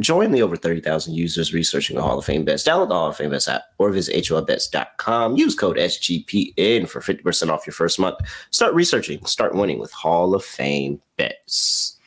Join 0.01 0.33
the 0.33 0.43
over 0.43 0.57
30,000 0.57 1.15
users 1.15 1.53
researching 1.53 1.97
the 1.97 2.03
Hall 2.03 2.19
of 2.19 2.25
Fame 2.25 2.45
bets. 2.45 2.65
Download 2.65 2.89
the 2.89 2.95
Hall 2.95 3.09
of 3.09 3.17
Fame 3.17 3.31
bets 3.31 3.47
app 3.47 3.63
or 3.79 3.91
visit 3.91 4.15
HOFBets.com. 4.17 5.37
Use 5.37 5.55
code 5.55 5.77
SGPN 5.77 6.89
for 6.89 7.01
50% 7.01 7.51
off 7.51 7.67
your 7.67 7.75
first 7.75 7.99
month. 7.99 8.19
Start 8.51 8.75
researching, 8.75 9.25
start 9.27 9.55
winning 9.55 9.79
with 9.79 9.93
Hall 9.93 10.35
of 10.35 10.45
Fame 10.45 11.01
bets. 11.17 11.99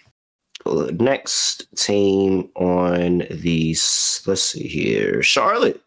Next 0.65 1.67
team 1.75 2.49
on 2.55 3.19
the, 3.29 3.75
let's 4.25 4.41
see 4.41 4.67
here, 4.67 5.21
Charlotte 5.21 5.79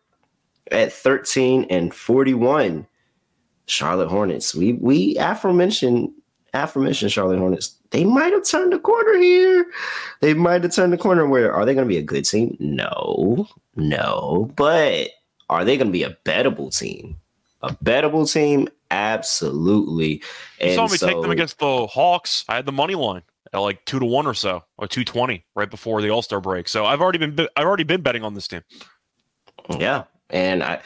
at 0.71 0.93
13 0.93 1.67
and 1.69 1.93
41. 1.93 2.87
Charlotte 3.69 4.09
Hornets. 4.09 4.55
We 4.55 4.75
we 4.75 5.17
aforementioned 5.19 6.11
aforementioned 6.55 7.13
Charlotte 7.13 7.39
Hornets. 7.39 7.78
They 7.90 8.05
might 8.05 8.33
have 8.33 8.44
turned 8.44 8.72
the 8.72 8.79
corner 8.79 9.16
here. 9.16 9.66
They 10.20 10.35
might 10.35 10.62
have 10.62 10.74
turned 10.74 10.92
the 10.92 10.98
corner. 10.98 11.27
Where 11.27 11.53
are 11.53 11.64
they 11.64 11.74
going 11.74 11.87
to 11.87 11.88
be 11.88 11.98
a 11.98 12.03
good 12.03 12.24
team? 12.24 12.57
No, 12.61 13.48
no. 13.77 14.51
But 14.57 15.11
are 15.48 15.64
they 15.64 15.77
going 15.77 15.88
to 15.88 15.92
be 15.92 16.03
a 16.03 16.16
bettable 16.24 16.77
team? 16.77 17.16
A 17.62 17.70
bettable 17.70 18.31
team, 18.31 18.68
absolutely. 18.90 20.22
You 20.61 20.74
saw 20.74 20.87
me 20.87 20.98
take 20.98 21.20
them 21.20 21.31
against 21.31 21.59
the 21.59 21.87
Hawks. 21.87 22.44
I 22.48 22.57
had 22.57 22.66
the 22.66 22.72
money 22.72 22.94
line 22.94 23.22
at 23.53 23.59
like 23.59 23.85
two 23.85 23.98
to 23.98 24.05
one 24.05 24.27
or 24.27 24.35
so, 24.35 24.62
or 24.77 24.87
two 24.87 25.05
twenty 25.05 25.44
right 25.57 25.68
before 25.68 26.01
the 26.01 26.11
All 26.11 26.22
Star 26.22 26.40
break. 26.40 26.68
So 26.68 26.87
I've 26.87 27.01
already 27.01 27.18
been 27.18 27.48
I've 27.57 27.66
already 27.66 27.83
been 27.83 28.01
betting 28.01 28.22
on 28.22 28.35
this 28.35 28.46
team. 28.46 28.62
Yeah, 29.77 30.05
and 30.31 30.62
I, 30.62 30.83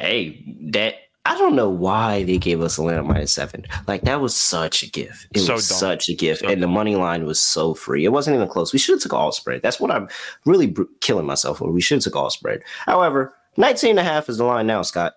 hey, 0.00 0.42
that 0.72 0.94
I 1.28 1.36
don't 1.38 1.56
know 1.56 1.68
why 1.68 2.22
they 2.22 2.38
gave 2.38 2.60
us 2.62 2.78
Atlanta 2.78 3.02
minus 3.02 3.32
seven. 3.32 3.64
Like 3.88 4.02
that 4.02 4.20
was 4.20 4.34
such 4.36 4.82
a 4.82 4.90
gift. 4.90 5.26
It 5.34 5.40
So 5.40 5.54
was 5.54 5.68
dumb. 5.68 5.78
such 5.78 6.08
a 6.08 6.14
gift, 6.14 6.42
So 6.42 6.48
and 6.48 6.62
the 6.62 6.68
money 6.68 6.94
line 6.94 7.24
was 7.26 7.40
so 7.40 7.74
free. 7.74 8.04
It 8.04 8.10
wasn't 8.12 8.36
even 8.36 8.48
close. 8.48 8.72
We 8.72 8.78
should 8.78 8.94
have 8.94 9.02
took 9.02 9.12
all 9.14 9.32
spread. 9.32 9.60
That's 9.62 9.80
what 9.80 9.90
I'm 9.90 10.08
really 10.44 10.68
br- 10.68 10.84
killing 11.00 11.26
myself 11.26 11.58
for. 11.58 11.70
We 11.72 11.80
should 11.80 11.96
have 11.96 12.04
took 12.04 12.16
all 12.16 12.30
spread. 12.30 12.62
However, 12.84 13.34
19 13.56 13.90
and 13.90 13.98
a 13.98 14.04
half 14.04 14.28
is 14.28 14.38
the 14.38 14.44
line 14.44 14.66
now, 14.68 14.82
Scott. 14.82 15.14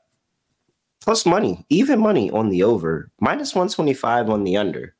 Plus 1.01 1.25
money, 1.25 1.65
even 1.69 1.99
money 1.99 2.29
on 2.31 2.49
the 2.49 2.63
over, 2.63 3.09
minus 3.21 3.53
125 3.53 4.29
on 4.29 4.43
the 4.43 4.57
under. 4.57 4.95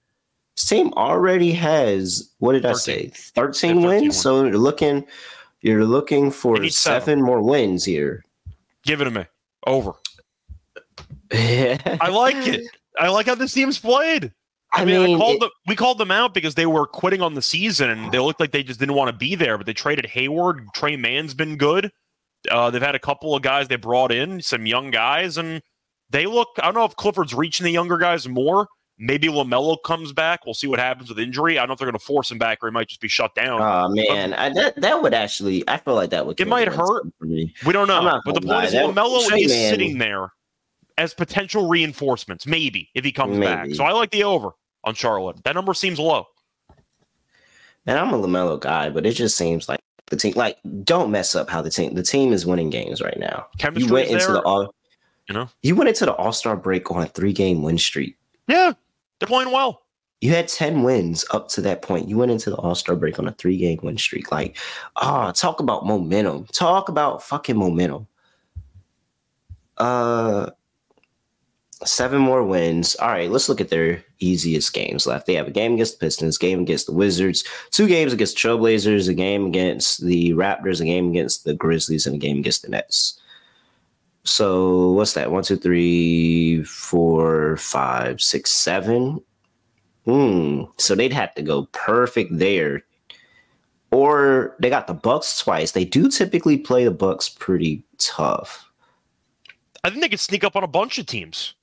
Same 0.55 0.93
already 0.93 1.51
has 1.53 2.31
what 2.39 2.53
did 2.53 2.65
I 2.65 2.73
say? 2.73 3.07
13 3.15 3.77
Yeah, 3.77 3.81
13 3.81 3.81
wins. 3.81 4.19
So 4.21 4.43
you're 4.45 4.57
looking, 4.57 5.05
you're 5.61 5.85
looking 5.85 6.31
for 6.31 6.67
seven 6.69 7.21
more 7.21 7.41
wins 7.41 7.83
here. 7.85 8.23
Give 8.83 9.01
it 9.01 9.05
to 9.05 9.11
me. 9.11 9.25
Over. 9.65 9.93
I 11.31 11.97
I 12.01 12.09
like 12.09 12.47
it. 12.47 12.61
I 12.97 13.09
like 13.09 13.27
how 13.27 13.35
this 13.35 13.53
team's 13.53 13.79
played. 13.79 14.31
I, 14.71 14.85
mean, 14.85 15.15
I 15.15 15.17
called 15.17 15.35
it- 15.35 15.39
them, 15.41 15.49
we 15.67 15.75
called 15.75 15.97
them 15.97 16.11
out 16.11 16.33
because 16.33 16.55
they 16.55 16.65
were 16.67 16.85
quitting 16.85 17.21
on 17.21 17.33
the 17.33 17.41
season 17.41 17.89
and 17.89 18.11
they 18.11 18.19
looked 18.19 18.39
like 18.39 18.51
they 18.51 18.61
just 18.63 18.79
didn't 18.79 18.95
want 18.95 19.09
to 19.09 19.17
be 19.17 19.33
there. 19.35 19.57
But 19.57 19.65
they 19.65 19.73
traded 19.73 20.05
Hayward. 20.05 20.67
Tre 20.75 20.95
Mann's 20.95 21.33
been 21.33 21.57
good. 21.57 21.91
Uh, 22.51 22.69
they've 22.69 22.81
had 22.81 22.95
a 22.95 22.99
couple 22.99 23.35
of 23.35 23.41
guys 23.41 23.67
they 23.67 23.75
brought 23.77 24.11
in, 24.11 24.41
some 24.41 24.65
young 24.65 24.91
guys, 24.91 25.37
and 25.37 25.61
they 26.09 26.25
look. 26.25 26.49
I 26.59 26.65
don't 26.65 26.75
know 26.75 26.85
if 26.85 26.95
Clifford's 26.95 27.33
reaching 27.33 27.63
the 27.63 27.71
younger 27.71 27.97
guys 27.97 28.27
more, 28.27 28.67
Maybe 29.01 29.29
Lamelo 29.29 29.77
comes 29.85 30.11
back. 30.11 30.45
We'll 30.45 30.53
see 30.53 30.67
what 30.67 30.77
happens 30.77 31.07
with 31.07 31.19
injury. 31.19 31.57
I 31.57 31.61
don't 31.61 31.69
know 31.69 31.73
if 31.73 31.79
they're 31.79 31.85
going 31.87 31.97
to 31.97 32.03
force 32.05 32.29
him 32.29 32.37
back 32.37 32.57
or 32.61 32.67
he 32.67 32.73
might 32.73 32.89
just 32.89 32.99
be 32.99 33.07
shut 33.07 33.33
down. 33.33 33.61
Oh 33.61 33.87
man, 33.87 34.33
I, 34.33 34.49
that 34.53 34.75
that 34.81 35.01
would 35.01 35.13
actually. 35.13 35.63
I 35.69 35.77
feel 35.77 35.95
like 35.95 36.09
that 36.09 36.27
would. 36.27 36.37
It 36.39 36.47
might 36.49 36.67
hurt. 36.67 37.03
for 37.17 37.25
me. 37.25 37.53
we 37.65 37.71
don't 37.71 37.87
know. 37.87 38.19
But 38.25 38.35
the 38.35 38.41
point 38.41 38.65
is, 38.65 38.73
that- 38.73 38.85
Lamelo 38.85 39.25
Trey 39.25 39.39
is 39.43 39.51
Man- 39.51 39.69
sitting 39.71 39.97
there 39.99 40.27
as 40.99 41.13
potential 41.13 41.69
reinforcements, 41.69 42.45
maybe 42.45 42.89
if 42.93 43.05
he 43.05 43.11
comes 43.11 43.39
back. 43.39 43.73
So 43.73 43.85
I 43.85 43.93
like 43.93 44.11
the 44.11 44.25
over 44.25 44.49
on 44.83 44.93
Charlotte. 44.93 45.41
That 45.45 45.55
number 45.55 45.73
seems 45.73 45.97
low. 45.97 46.27
And 47.87 47.97
I'm 47.97 48.13
a 48.13 48.19
Lamelo 48.19 48.59
guy, 48.59 48.89
but 48.89 49.05
it 49.05 49.13
just 49.13 49.37
seems 49.37 49.69
like 49.69 49.79
the 50.07 50.17
team. 50.17 50.33
Like, 50.35 50.57
don't 50.83 51.09
mess 51.09 51.35
up 51.35 51.49
how 51.49 51.61
the 51.61 51.69
team. 51.69 51.95
The 51.95 52.03
team 52.03 52.33
is 52.33 52.45
winning 52.45 52.69
games 52.69 53.01
right 53.01 53.17
now. 53.17 53.47
Chemistry 53.57 53.87
you 53.87 53.93
went 53.93 54.09
into 54.09 54.25
there. 54.25 54.33
the 54.33 54.41
all. 54.41 54.75
you 55.29 55.33
know? 55.33 55.49
You 55.63 55.73
went 55.75 55.87
into 55.87 56.05
the 56.05 56.13
All 56.13 56.33
Star 56.33 56.57
break 56.57 56.91
on 56.91 57.01
a 57.01 57.07
three 57.07 57.33
game 57.33 57.63
win 57.63 57.77
streak. 57.77 58.17
Yeah, 58.47 58.73
they're 59.19 59.27
playing 59.27 59.51
well. 59.51 59.83
You 60.19 60.31
had 60.31 60.49
10 60.49 60.83
wins 60.83 61.23
up 61.31 61.47
to 61.49 61.61
that 61.61 61.81
point. 61.81 62.09
You 62.09 62.17
went 62.17 62.31
into 62.31 62.49
the 62.49 62.57
All 62.57 62.75
Star 62.75 62.97
break 62.97 63.17
on 63.19 63.27
a 63.29 63.31
three 63.31 63.57
game 63.57 63.79
win 63.81 63.97
streak. 63.97 64.33
Like, 64.33 64.57
ah, 64.97 65.31
talk 65.31 65.61
about 65.61 65.85
momentum. 65.85 66.45
Talk 66.51 66.89
about 66.89 67.23
fucking 67.23 67.57
momentum. 67.57 68.05
Uh, 69.77 70.49
seven 71.85 72.19
more 72.19 72.43
wins. 72.43 72.95
All 72.95 73.09
right, 73.09 73.29
let's 73.29 73.47
look 73.47 73.61
at 73.61 73.69
their 73.69 74.03
easiest 74.19 74.73
games 74.73 75.07
left. 75.07 75.25
They 75.25 75.35
have 75.35 75.47
a 75.47 75.51
game 75.51 75.73
against 75.73 75.99
the 75.99 76.05
Pistons, 76.05 76.37
game 76.37 76.61
against 76.61 76.85
the 76.85 76.93
Wizards, 76.93 77.43
two 77.71 77.87
games 77.87 78.13
against 78.13 78.35
the 78.35 78.41
Trailblazers, 78.41 79.07
a 79.07 79.13
game 79.13 79.45
against 79.45 80.05
the 80.05 80.31
Raptors, 80.31 80.81
a 80.81 80.85
game 80.85 81.09
against 81.09 81.45
the 81.45 81.53
Grizzlies, 81.53 82.05
and 82.05 82.15
a 82.15 82.19
game 82.19 82.39
against 82.39 82.63
the 82.63 82.69
Nets. 82.69 83.19
So 84.23 84.91
what's 84.91 85.13
that? 85.13 85.31
One, 85.31 85.43
two, 85.43 85.55
three, 85.55 86.63
four, 86.63 87.57
five, 87.57 88.21
six, 88.21 88.51
seven. 88.51 89.21
Hmm. 90.05 90.63
So 90.77 90.95
they'd 90.95 91.13
have 91.13 91.33
to 91.35 91.41
go 91.41 91.67
perfect 91.71 92.37
there. 92.37 92.83
Or 93.91 94.55
they 94.59 94.69
got 94.69 94.85
the 94.85 94.93
Bucks 94.93 95.39
twice. 95.39 95.71
They 95.71 95.85
do 95.85 96.09
typically 96.09 96.57
play 96.57 96.83
the 96.83 96.91
Bucks 96.91 97.27
pretty 97.27 97.83
tough. 97.97 98.69
I 99.83 99.89
think 99.89 100.01
they 100.01 100.09
could 100.09 100.19
sneak 100.19 100.43
up 100.43 100.55
on 100.55 100.63
a 100.63 100.67
bunch 100.67 100.99
of 100.99 101.05
teams 101.05 101.55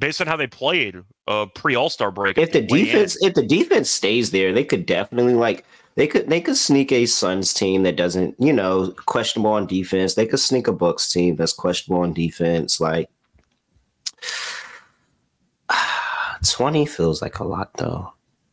based 0.00 0.20
on 0.20 0.26
how 0.26 0.36
they 0.36 0.46
played 0.48 0.96
uh, 1.28 1.46
pre 1.46 1.76
All 1.76 1.90
Star 1.90 2.10
break. 2.10 2.36
If 2.38 2.52
the 2.52 2.66
Way 2.68 2.80
in. 2.80 2.84
defense 2.86 3.16
if 3.22 3.34
the 3.34 3.46
defense 3.46 3.88
stays 3.90 4.32
there, 4.32 4.52
they 4.52 4.64
could 4.64 4.86
definitely 4.86 5.34
like 5.34 5.64
they 5.94 6.06
could 6.06 6.28
they 6.28 6.40
could 6.40 6.56
sneak 6.56 6.90
a 6.90 7.06
Suns 7.06 7.52
team 7.54 7.82
that 7.84 7.96
doesn't, 7.96 8.34
you 8.38 8.52
know, 8.52 8.92
questionable 9.06 9.52
on 9.52 9.66
defense. 9.66 10.14
They 10.14 10.26
could 10.26 10.40
sneak 10.40 10.66
a 10.66 10.72
Bucks 10.72 11.12
team 11.12 11.36
that's 11.36 11.52
questionable 11.52 12.02
on 12.02 12.12
defense. 12.12 12.80
Like 12.80 13.08
20 16.48 16.86
feels 16.86 17.22
like 17.22 17.38
a 17.38 17.44
lot 17.44 17.70
though. 17.76 18.12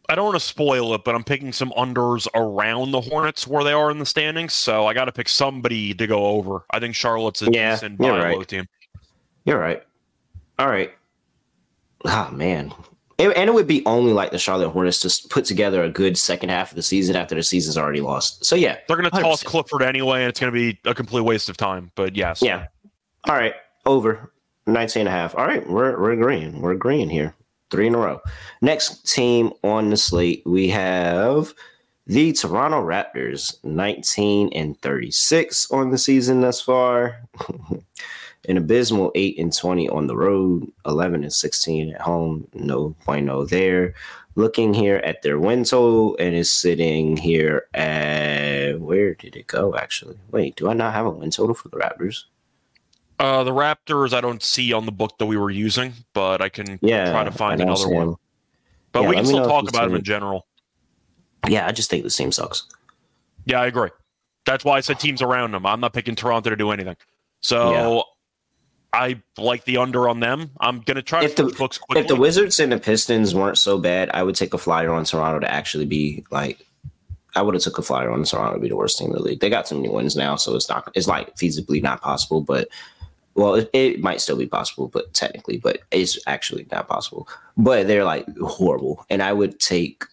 I 0.09 0.15
don't 0.15 0.25
want 0.25 0.37
to 0.39 0.45
spoil 0.45 0.93
it, 0.93 1.03
but 1.03 1.15
I'm 1.15 1.23
picking 1.25 1.51
some 1.51 1.71
unders 1.71 2.27
around 2.33 2.91
the 2.91 3.01
Hornets 3.01 3.45
where 3.45 3.65
they 3.65 3.73
are 3.73 3.91
in 3.91 3.99
the 3.99 4.05
standings. 4.05 4.53
So 4.53 4.85
I 4.85 4.93
got 4.93 5.05
to 5.05 5.11
pick 5.11 5.27
somebody 5.27 5.93
to 5.95 6.07
go 6.07 6.27
over. 6.27 6.63
I 6.71 6.79
think 6.79 6.95
Charlotte's 6.95 7.41
a 7.41 7.51
Yeah, 7.51 7.71
decent 7.73 7.97
buy 7.97 8.17
right. 8.17 8.37
low 8.37 8.43
team. 8.43 8.67
You're 9.43 9.59
right. 9.59 9.83
All 10.59 10.67
right. 10.67 10.93
Oh 12.07 12.29
man. 12.31 12.73
It- 13.17 13.35
and 13.35 13.49
it 13.49 13.53
would 13.53 13.67
be 13.67 13.83
only 13.85 14.13
like 14.13 14.31
the 14.31 14.37
Charlotte 14.39 14.69
Hornets 14.69 14.99
to 15.01 15.27
put 15.29 15.43
together 15.45 15.83
a 15.83 15.89
good 15.89 16.17
second 16.17 16.49
half 16.49 16.71
of 16.71 16.75
the 16.75 16.83
season 16.83 17.15
after 17.15 17.33
the 17.35 17.41
season's 17.43 17.77
already 17.77 18.01
lost. 18.01 18.45
So 18.45 18.55
yeah, 18.55 18.77
They're 18.87 18.95
going 18.97 19.09
to 19.09 19.21
toss 19.21 19.43
100%. 19.43 19.45
Clifford 19.45 19.81
anyway, 19.81 20.21
and 20.21 20.29
it's 20.29 20.39
going 20.39 20.53
to 20.53 20.57
be 20.57 20.79
a 20.85 20.93
complete 20.93 21.21
waste 21.21 21.49
of 21.49 21.57
time. 21.57 21.91
But 21.95 22.15
yes, 22.15 22.41
Yeah. 22.41 22.67
All 23.27 23.35
right. 23.35 23.53
Over 23.87 24.31
19 24.67 25.01
and 25.01 25.09
a 25.09 25.11
half. 25.11 25.33
All 25.35 25.45
right. 25.45 25.67
We're, 25.67 25.99
we're 25.99 26.11
agreeing. 26.11 26.61
We're 26.61 26.71
agreeing 26.73 27.09
here. 27.09 27.33
Three 27.71 27.87
in 27.87 27.95
a 27.95 27.97
row. 27.97 28.21
Next 28.61 29.11
team 29.11 29.51
on 29.63 29.89
the 29.89 29.97
slate, 29.97 30.43
we 30.45 30.69
have 30.69 31.53
the 32.05 32.31
Toronto 32.33 32.81
Raptors, 32.81 33.55
19 33.65 34.51
and 34.53 34.79
36 34.81 35.71
on 35.71 35.89
the 35.89 35.97
season 35.97 36.39
thus 36.41 36.61
far. 36.61 37.17
An 38.47 38.57
abysmal 38.57 39.11
8 39.13 39.37
and 39.39 39.55
20 39.55 39.89
on 39.89 40.07
the 40.07 40.15
road, 40.15 40.71
11 40.85 41.23
and 41.23 41.33
16 41.33 41.93
at 41.93 42.01
home. 42.01 42.47
No 42.53 42.95
bueno 43.05 43.45
there. 43.45 43.93
Looking 44.35 44.73
here 44.73 44.97
at 44.97 45.21
their 45.21 45.37
win 45.39 45.63
total, 45.63 46.15
and 46.17 46.33
is 46.33 46.51
sitting 46.51 47.17
here 47.17 47.67
at 47.73 48.79
where 48.79 49.15
did 49.15 49.35
it 49.35 49.47
go 49.47 49.75
actually? 49.75 50.17
Wait, 50.31 50.55
do 50.55 50.69
I 50.69 50.73
not 50.73 50.93
have 50.93 51.05
a 51.05 51.09
win 51.09 51.31
total 51.31 51.55
for 51.55 51.69
the 51.69 51.77
Raptors? 51.77 52.25
Uh, 53.19 53.43
the 53.43 53.51
Raptors, 53.51 54.13
I 54.13 54.21
don't 54.21 54.43
see 54.43 54.71
on 54.73 54.85
the 54.85 54.91
book 54.91 55.17
that 55.17 55.25
we 55.25 55.37
were 55.37 55.49
using, 55.49 55.93
but 56.13 56.41
I 56.41 56.49
can 56.49 56.77
Yeah, 56.81 57.11
try 57.11 57.23
to 57.23 57.31
find 57.31 57.59
another 57.59 57.89
one. 57.89 58.15
But 58.91 59.01
Yeah, 59.01 59.09
we 59.09 59.15
can 59.15 59.25
still 59.25 59.47
talk 59.47 59.67
about 59.67 59.85
them 59.85 59.95
in 59.95 60.03
general. 60.03 60.45
Yeah, 61.47 61.67
I 61.67 61.71
just 61.71 61.89
think 61.89 62.03
the 62.03 62.09
team 62.09 62.31
sucks. 62.31 62.67
Yeah, 63.45 63.59
I 63.61 63.65
agree. 63.67 63.89
That's 64.45 64.63
why 64.63 64.77
I 64.77 64.81
said 64.81 64.99
teams 64.99 65.21
around 65.21 65.51
them. 65.51 65.65
I'm 65.65 65.79
not 65.79 65.93
picking 65.93 66.15
Toronto 66.15 66.49
to 66.49 66.55
do 66.55 66.71
anything. 66.71 66.95
So 67.41 68.03
I 68.93 69.21
like 69.37 69.65
the 69.65 69.77
under 69.77 70.07
on 70.09 70.19
them. 70.21 70.49
I'm 70.59 70.79
going 70.81 70.95
to 70.95 71.01
try 71.03 71.23
If 71.23 71.35
to 71.35 71.43
the- 71.43 71.53
books 71.53 71.77
quickly. 71.77 72.01
If 72.01 72.07
the 72.07 72.15
Wizards 72.15 72.59
and 72.59 72.71
the 72.71 72.79
Pistons 72.79 73.35
weren't 73.35 73.57
so 73.57 73.77
bad, 73.77 74.09
I 74.13 74.23
would 74.23 74.35
take 74.35 74.53
a 74.53 74.57
flyer 74.57 74.91
on 74.91 75.03
Toronto 75.03 75.39
to 75.39 75.51
actually 75.51 75.85
be 75.85 76.23
like. 76.31 76.63
I 77.35 77.41
would 77.43 77.53
have 77.53 77.61
took 77.61 77.77
a 77.77 77.83
flyer 77.83 78.09
on 78.09 78.23
Toronto 78.23 78.55
to 78.55 78.59
be 78.59 78.69
the 78.69 78.75
worst 78.75 78.97
team 78.97 79.09
in 79.09 79.13
the 79.13 79.21
league. 79.21 79.41
They 79.41 79.49
got 79.51 79.67
too 79.67 79.75
many 79.75 79.89
wins 79.89 80.15
now, 80.15 80.37
so 80.37 80.55
it's 80.55 80.67
not. 80.69 80.89
It's 80.95 81.07
like 81.07 81.35
feasibly 81.35 81.83
not 81.83 82.01
possible, 82.01 82.41
but 82.41 82.67
well, 83.35 83.53
it, 83.55 83.69
it 83.73 83.99
might 84.01 84.21
still 84.21 84.37
be 84.37 84.47
possible, 84.47 84.87
but 84.87 85.13
technically, 85.13 85.57
but 85.57 85.81
it's 85.91 86.17
actually 86.25 86.65
not 86.71 86.87
possible. 86.87 87.27
But 87.55 87.85
they're 87.85 88.05
like 88.05 88.25
horrible, 88.39 89.05
and 89.11 89.21
I 89.21 89.33
would 89.33 89.59
take. 89.59 90.05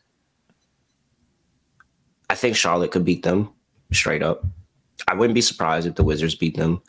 I 2.29 2.35
think 2.35 2.57
Charlotte 2.57 2.91
could 2.91 3.05
beat 3.07 3.23
them 3.23 3.51
straight 3.93 4.23
up. 4.23 4.45
I 5.09 5.15
wouldn't 5.15 5.35
be 5.35 5.41
surprised 5.41 5.87
if 5.87 5.95
the 5.95 6.05
Wizards 6.05 6.35
beat 6.35 6.57
them. 6.57 6.83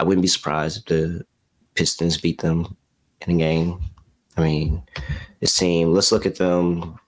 I 0.00 0.02
wouldn't 0.02 0.22
be 0.22 0.28
surprised 0.28 0.78
if 0.78 0.84
the 0.86 1.26
Pistons 1.74 2.16
beat 2.16 2.40
them 2.40 2.74
in 3.26 3.36
a 3.36 3.38
game. 3.38 3.78
I 4.38 4.42
mean, 4.42 4.82
this 5.40 5.54
team, 5.54 5.92
let's 5.92 6.10
look 6.10 6.24
at 6.24 6.36
them. 6.36 6.98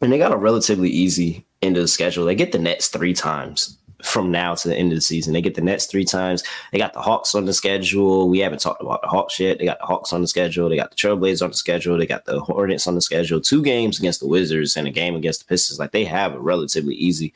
And 0.00 0.12
they 0.12 0.18
got 0.18 0.32
a 0.32 0.36
relatively 0.36 0.90
easy 0.90 1.44
end 1.60 1.76
of 1.76 1.82
the 1.82 1.88
schedule. 1.88 2.24
They 2.24 2.36
get 2.36 2.52
the 2.52 2.58
Nets 2.60 2.86
three 2.86 3.14
times 3.14 3.76
from 4.04 4.30
now 4.30 4.54
to 4.54 4.68
the 4.68 4.76
end 4.76 4.92
of 4.92 4.96
the 4.96 5.02
season. 5.02 5.32
They 5.32 5.42
get 5.42 5.56
the 5.56 5.60
Nets 5.60 5.86
three 5.86 6.04
times. 6.04 6.44
They 6.70 6.78
got 6.78 6.92
the 6.92 7.00
Hawks 7.00 7.34
on 7.34 7.46
the 7.46 7.52
schedule. 7.52 8.28
We 8.28 8.38
haven't 8.38 8.60
talked 8.60 8.80
about 8.80 9.02
the 9.02 9.08
Hawks 9.08 9.40
yet. 9.40 9.58
They 9.58 9.64
got 9.64 9.80
the 9.80 9.86
Hawks 9.86 10.12
on 10.12 10.20
the 10.20 10.28
schedule. 10.28 10.68
They 10.68 10.76
got 10.76 10.90
the 10.90 10.96
Trailblazers 10.96 11.42
on 11.42 11.50
the 11.50 11.56
schedule. 11.56 11.98
They 11.98 12.06
got 12.06 12.26
the 12.26 12.38
Hornets 12.38 12.86
on 12.86 12.94
the 12.94 13.00
schedule. 13.00 13.40
Two 13.40 13.60
games 13.60 13.98
against 13.98 14.20
the 14.20 14.28
Wizards 14.28 14.76
and 14.76 14.86
a 14.86 14.92
game 14.92 15.16
against 15.16 15.40
the 15.40 15.46
Pistons. 15.46 15.80
Like 15.80 15.90
they 15.90 16.04
have 16.04 16.34
a 16.34 16.40
relatively 16.40 16.94
easy 16.94 17.34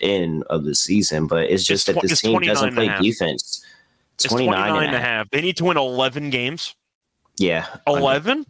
end 0.00 0.44
of 0.44 0.64
the 0.64 0.74
season, 0.74 1.26
but 1.26 1.50
it's 1.50 1.66
just 1.66 1.86
It's 1.86 2.00
that 2.00 2.08
this 2.08 2.22
team 2.22 2.40
doesn't 2.40 2.74
play 2.74 2.90
defense. 3.02 3.62
It's 4.24 4.32
29, 4.32 4.52
29 4.52 4.86
and 4.86 4.96
a 4.96 5.00
half. 5.00 5.30
They 5.30 5.40
need 5.40 5.56
to 5.58 5.64
win 5.64 5.76
11 5.76 6.30
games. 6.30 6.74
Yeah. 7.38 7.66
11? 7.86 8.44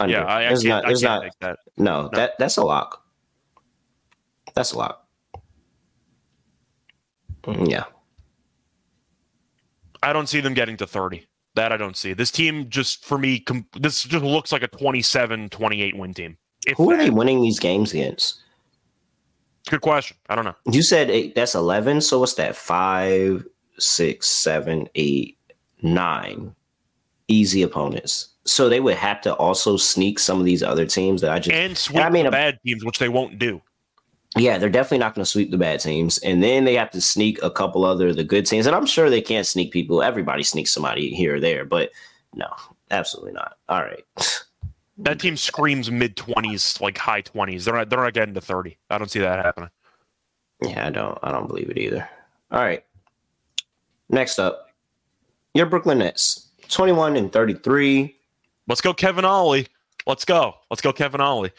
under. 0.00 0.12
Yeah, 0.12 0.24
I, 0.24 0.38
I 0.44 0.48
There's 0.48 0.62
can't, 0.62 0.68
not, 0.70 0.84
I 0.84 0.88
can't 0.88 1.02
not, 1.02 1.22
take 1.22 1.38
that. 1.40 1.58
no, 1.76 2.10
that 2.12 2.32
that's 2.38 2.56
a 2.56 2.64
lock. 2.64 3.02
That's 4.54 4.72
a 4.72 4.78
lock. 4.78 5.06
Mm, 7.44 7.70
Yeah. 7.70 7.84
I 10.02 10.12
don't 10.12 10.28
see 10.28 10.40
them 10.40 10.52
getting 10.52 10.76
to 10.78 10.86
30. 10.86 11.26
That 11.54 11.72
I 11.72 11.76
don't 11.78 11.96
see. 11.96 12.12
This 12.12 12.30
team 12.30 12.68
just, 12.68 13.04
for 13.06 13.16
me, 13.16 13.38
com- 13.40 13.66
this 13.78 14.02
just 14.02 14.24
looks 14.24 14.52
like 14.52 14.62
a 14.62 14.68
27 14.68 15.48
28 15.48 15.96
win 15.96 16.12
team. 16.12 16.36
If 16.66 16.76
Who 16.76 16.90
are 16.90 16.96
they 16.96 17.10
winning 17.10 17.40
these 17.40 17.58
games 17.58 17.92
against? 17.92 18.40
Good 19.70 19.80
question. 19.80 20.16
I 20.28 20.34
don't 20.34 20.44
know. 20.44 20.54
You 20.70 20.82
said 20.82 21.08
eight, 21.10 21.34
that's 21.34 21.54
11. 21.54 22.02
So 22.02 22.18
what's 22.18 22.34
that? 22.34 22.54
Five, 22.54 23.46
six, 23.78 24.28
seven, 24.28 24.88
eight, 24.94 25.38
nine 25.82 26.54
easy 27.28 27.62
opponents. 27.62 28.28
So 28.44 28.68
they 28.68 28.80
would 28.80 28.96
have 28.96 29.20
to 29.22 29.34
also 29.34 29.76
sneak 29.76 30.18
some 30.18 30.38
of 30.38 30.44
these 30.44 30.62
other 30.62 30.86
teams 30.86 31.20
that 31.22 31.30
I 31.30 31.38
just. 31.38 31.54
And 31.54 31.76
sweep 31.76 32.04
I 32.04 32.10
mean, 32.10 32.24
the 32.24 32.30
bad 32.30 32.58
teams, 32.64 32.84
which 32.84 32.98
they 32.98 33.08
won't 33.08 33.38
do. 33.38 33.60
Yeah, 34.36 34.58
they're 34.58 34.68
definitely 34.68 34.98
not 34.98 35.14
going 35.14 35.24
to 35.24 35.30
sweep 35.30 35.50
the 35.50 35.56
bad 35.56 35.80
teams. 35.80 36.18
And 36.18 36.42
then 36.42 36.64
they 36.64 36.74
have 36.74 36.90
to 36.90 37.00
sneak 37.00 37.40
a 37.42 37.50
couple 37.50 37.84
other 37.84 38.12
the 38.12 38.24
good 38.24 38.46
teams. 38.46 38.66
And 38.66 38.74
I'm 38.74 38.86
sure 38.86 39.08
they 39.08 39.22
can't 39.22 39.46
sneak 39.46 39.72
people. 39.72 40.02
Everybody 40.02 40.42
sneaks 40.42 40.72
somebody 40.72 41.14
here 41.14 41.36
or 41.36 41.40
there. 41.40 41.64
But 41.64 41.90
no, 42.34 42.48
absolutely 42.90 43.32
not. 43.32 43.56
All 43.68 43.80
right. 43.80 44.04
That 44.98 45.20
team 45.20 45.36
screams 45.36 45.90
mid 45.90 46.16
20s, 46.16 46.80
like 46.80 46.98
high 46.98 47.22
20s. 47.22 47.64
They're 47.64 47.74
not, 47.74 47.90
they're 47.90 48.00
not 48.00 48.12
getting 48.12 48.34
to 48.34 48.40
30. 48.40 48.76
I 48.90 48.98
don't 48.98 49.10
see 49.10 49.20
that 49.20 49.44
happening. 49.44 49.70
Yeah, 50.62 50.86
I 50.86 50.90
don't. 50.90 51.18
I 51.22 51.30
don't 51.32 51.46
believe 51.46 51.70
it 51.70 51.78
either. 51.78 52.08
All 52.50 52.60
right. 52.60 52.84
Next 54.14 54.38
up, 54.38 54.68
your 55.54 55.66
Brooklyn 55.66 55.98
Nets, 55.98 56.48
twenty-one 56.68 57.16
and 57.16 57.32
thirty-three. 57.32 58.16
Let's 58.68 58.80
go, 58.80 58.94
Kevin 58.94 59.24
Ollie. 59.24 59.66
Let's 60.06 60.24
go. 60.24 60.54
Let's 60.70 60.80
go, 60.80 60.92
Kevin 60.92 61.20
Ollie. 61.20 61.50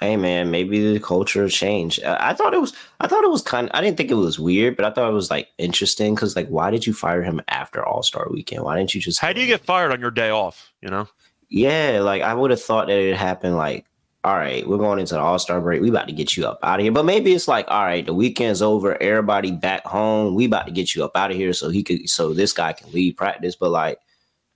Hey 0.00 0.16
man, 0.16 0.50
maybe 0.50 0.92
the 0.92 0.98
culture 0.98 1.48
changed. 1.48 2.02
Uh, 2.02 2.16
I 2.18 2.34
thought 2.34 2.54
it 2.54 2.60
was. 2.60 2.74
I 2.98 3.06
thought 3.06 3.22
it 3.22 3.30
was 3.30 3.42
kind. 3.42 3.68
of 3.68 3.76
I 3.76 3.82
didn't 3.82 3.98
think 3.98 4.10
it 4.10 4.14
was 4.14 4.36
weird, 4.36 4.74
but 4.74 4.84
I 4.84 4.90
thought 4.90 5.08
it 5.08 5.14
was 5.14 5.30
like 5.30 5.46
interesting 5.58 6.16
because 6.16 6.34
like, 6.34 6.48
why 6.48 6.72
did 6.72 6.88
you 6.88 6.92
fire 6.92 7.22
him 7.22 7.40
after 7.46 7.86
All 7.86 8.02
Star 8.02 8.26
Weekend? 8.28 8.64
Why 8.64 8.76
didn't 8.76 8.92
you 8.92 9.00
just? 9.00 9.20
How 9.20 9.32
do 9.32 9.40
you 9.40 9.46
get 9.46 9.60
fired 9.60 9.92
on 9.92 10.00
your 10.00 10.10
day 10.10 10.30
off? 10.30 10.72
You 10.82 10.88
know, 10.88 11.06
Yeah, 11.50 12.00
like 12.02 12.22
I 12.22 12.34
would 12.34 12.50
have 12.50 12.60
thought 12.62 12.88
that 12.88 12.98
it 12.98 13.16
happened 13.16 13.56
like, 13.56 13.84
all 14.22 14.36
right, 14.36 14.68
we're 14.68 14.76
going 14.76 14.98
into 14.98 15.14
the 15.14 15.20
All 15.20 15.38
Star 15.38 15.60
break. 15.60 15.80
We 15.80 15.88
about 15.88 16.08
to 16.08 16.12
get 16.12 16.36
you 16.36 16.46
up 16.46 16.58
out 16.62 16.78
of 16.78 16.84
here. 16.84 16.92
But 16.92 17.06
maybe 17.06 17.32
it's 17.32 17.48
like, 17.48 17.64
all 17.68 17.84
right, 17.84 18.04
the 18.04 18.12
weekend's 18.12 18.60
over. 18.60 19.00
Everybody 19.02 19.50
back 19.50 19.84
home. 19.86 20.34
We 20.34 20.44
about 20.44 20.66
to 20.66 20.72
get 20.72 20.94
you 20.94 21.04
up 21.04 21.16
out 21.16 21.30
of 21.30 21.36
here 21.36 21.54
so 21.54 21.70
he 21.70 21.82
could, 21.82 22.08
so 22.08 22.34
this 22.34 22.52
guy 22.52 22.74
can 22.74 22.92
leave 22.92 23.16
practice. 23.16 23.56
But 23.56 23.70
like, 23.70 23.98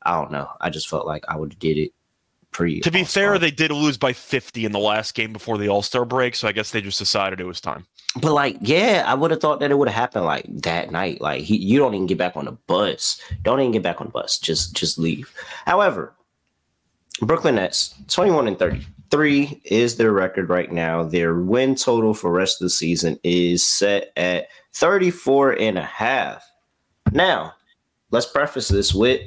I 0.02 0.20
don't 0.20 0.30
know. 0.30 0.50
I 0.60 0.68
just 0.68 0.88
felt 0.88 1.06
like 1.06 1.24
I 1.28 1.36
would 1.36 1.52
have 1.52 1.58
did 1.58 1.78
it 1.78 1.92
pre. 2.50 2.80
To 2.80 2.90
be 2.90 3.04
fair, 3.04 3.38
they 3.38 3.50
did 3.50 3.70
lose 3.70 3.96
by 3.96 4.12
50 4.12 4.66
in 4.66 4.72
the 4.72 4.78
last 4.78 5.14
game 5.14 5.32
before 5.32 5.56
the 5.56 5.68
All 5.68 5.82
Star 5.82 6.04
break, 6.04 6.34
so 6.34 6.46
I 6.46 6.52
guess 6.52 6.70
they 6.70 6.82
just 6.82 6.98
decided 6.98 7.40
it 7.40 7.46
was 7.46 7.60
time. 7.60 7.86
But 8.20 8.34
like, 8.34 8.58
yeah, 8.60 9.04
I 9.06 9.14
would 9.14 9.30
have 9.30 9.40
thought 9.40 9.60
that 9.60 9.70
it 9.70 9.78
would 9.78 9.88
have 9.88 9.96
happened 9.96 10.26
like 10.26 10.44
that 10.62 10.92
night. 10.92 11.22
Like, 11.22 11.42
he, 11.42 11.56
you 11.56 11.78
don't 11.78 11.94
even 11.94 12.06
get 12.06 12.18
back 12.18 12.36
on 12.36 12.44
the 12.44 12.52
bus. 12.52 13.18
Don't 13.42 13.60
even 13.60 13.72
get 13.72 13.82
back 13.82 14.00
on 14.00 14.08
the 14.08 14.12
bus. 14.12 14.38
Just, 14.38 14.76
just 14.76 14.98
leave. 14.98 15.32
However, 15.64 16.14
Brooklyn 17.20 17.56
Nets, 17.56 17.94
twenty-one 18.08 18.46
and 18.46 18.58
thirty-three 19.14 19.60
is 19.64 19.96
their 19.96 20.12
record 20.12 20.48
right 20.48 20.72
now. 20.72 21.04
Their 21.04 21.34
win 21.34 21.74
total 21.74 22.14
for 22.14 22.32
rest 22.32 22.60
of 22.60 22.66
the 22.66 22.70
season 22.70 23.18
is 23.22 23.66
set 23.66 24.12
at 24.16 24.48
34 24.72 25.52
and 25.60 25.78
a 25.78 25.84
half. 25.84 26.44
Now, 27.12 27.52
let's 28.10 28.26
preface 28.26 28.68
this 28.68 28.92
with 28.92 29.20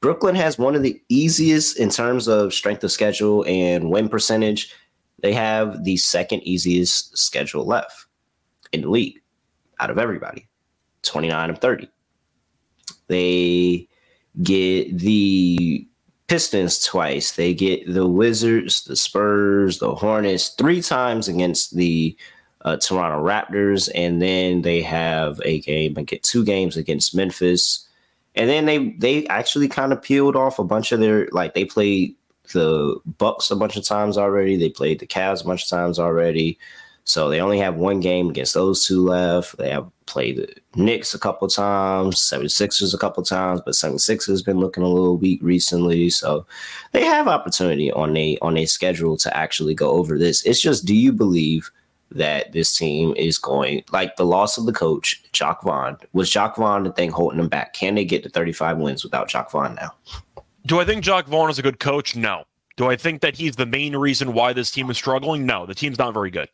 Brooklyn 0.00 0.34
has 0.34 0.58
one 0.58 0.74
of 0.74 0.82
the 0.82 1.00
easiest 1.08 1.78
in 1.78 1.90
terms 1.90 2.28
of 2.28 2.52
strength 2.52 2.84
of 2.84 2.92
schedule 2.92 3.44
and 3.46 3.90
win 3.90 4.08
percentage. 4.08 4.74
They 5.22 5.32
have 5.32 5.84
the 5.84 5.96
second 5.96 6.40
easiest 6.42 7.16
schedule 7.16 7.64
left 7.64 8.06
in 8.72 8.82
the 8.82 8.90
league 8.90 9.20
out 9.80 9.90
of 9.90 9.98
everybody 9.98 10.48
29 11.02 11.50
of 11.50 11.58
30. 11.58 11.88
They 13.06 13.88
get 14.42 14.98
the 14.98 15.86
Pistons 16.28 16.82
twice. 16.82 17.32
They 17.32 17.54
get 17.54 17.92
the 17.92 18.06
Wizards, 18.06 18.84
the 18.84 18.96
Spurs, 18.96 19.78
the 19.78 19.94
Hornets 19.94 20.50
three 20.50 20.80
times 20.80 21.28
against 21.28 21.76
the 21.76 22.16
uh, 22.62 22.76
Toronto 22.78 23.22
Raptors. 23.22 23.90
And 23.94 24.22
then 24.22 24.62
they 24.62 24.82
have 24.82 25.40
a 25.44 25.60
game 25.60 25.94
and 25.96 26.06
get 26.06 26.22
two 26.22 26.44
games 26.44 26.76
against 26.76 27.14
Memphis 27.14 27.86
and 28.34 28.50
then 28.50 28.66
they 28.66 28.90
they 28.98 29.26
actually 29.28 29.68
kind 29.68 29.92
of 29.92 30.02
peeled 30.02 30.36
off 30.36 30.58
a 30.58 30.64
bunch 30.64 30.92
of 30.92 31.00
their 31.00 31.28
like 31.32 31.54
they 31.54 31.64
played 31.64 32.14
the 32.52 32.96
Bucks 33.18 33.50
a 33.50 33.56
bunch 33.56 33.76
of 33.76 33.84
times 33.84 34.18
already. 34.18 34.56
They 34.56 34.68
played 34.68 34.98
the 34.98 35.06
Cavs 35.06 35.42
a 35.42 35.46
bunch 35.46 35.64
of 35.64 35.68
times 35.68 35.98
already. 35.98 36.58
So 37.04 37.28
they 37.28 37.40
only 37.40 37.58
have 37.58 37.76
one 37.76 38.00
game 38.00 38.28
against 38.28 38.54
those 38.54 38.86
two 38.86 39.04
left. 39.04 39.56
They 39.56 39.70
have 39.70 39.90
played 40.06 40.36
the 40.36 40.48
Knicks 40.74 41.14
a 41.14 41.18
couple 41.18 41.48
times, 41.48 42.16
76ers 42.16 42.94
a 42.94 42.98
couple 42.98 43.22
times, 43.22 43.60
but 43.64 43.74
76ers 43.74 44.44
been 44.44 44.60
looking 44.60 44.82
a 44.82 44.88
little 44.88 45.16
weak 45.16 45.40
recently. 45.42 46.10
So 46.10 46.46
they 46.92 47.04
have 47.04 47.28
opportunity 47.28 47.90
on 47.92 48.16
a 48.16 48.38
on 48.42 48.56
a 48.56 48.66
schedule 48.66 49.16
to 49.18 49.36
actually 49.36 49.74
go 49.74 49.90
over 49.90 50.18
this. 50.18 50.44
It's 50.44 50.60
just 50.60 50.84
do 50.84 50.94
you 50.94 51.12
believe– 51.12 51.70
that 52.14 52.52
this 52.52 52.76
team 52.76 53.12
is 53.16 53.38
going 53.38 53.82
like 53.92 54.16
the 54.16 54.24
loss 54.24 54.56
of 54.56 54.66
the 54.66 54.72
coach, 54.72 55.22
Jacque 55.32 55.62
Vaughn. 55.62 55.96
Was 56.12 56.30
Jacque 56.30 56.56
Vaughn 56.56 56.84
the 56.84 56.92
thing 56.92 57.10
holding 57.10 57.38
them 57.38 57.48
back? 57.48 57.74
Can 57.74 57.94
they 57.94 58.04
get 58.04 58.22
to 58.22 58.28
35 58.28 58.78
wins 58.78 59.04
without 59.04 59.28
Jacque 59.28 59.50
Vaughn 59.50 59.74
now? 59.74 59.92
Do 60.66 60.80
I 60.80 60.84
think 60.84 61.04
Jacque 61.04 61.26
Vaughn 61.26 61.50
is 61.50 61.58
a 61.58 61.62
good 61.62 61.80
coach? 61.80 62.16
No. 62.16 62.44
Do 62.76 62.88
I 62.88 62.96
think 62.96 63.20
that 63.20 63.36
he's 63.36 63.56
the 63.56 63.66
main 63.66 63.94
reason 63.96 64.32
why 64.32 64.52
this 64.52 64.70
team 64.70 64.90
is 64.90 64.96
struggling? 64.96 65.44
No. 65.44 65.66
The 65.66 65.74
team's 65.74 65.98
not 65.98 66.14
very 66.14 66.30
good. 66.30 66.48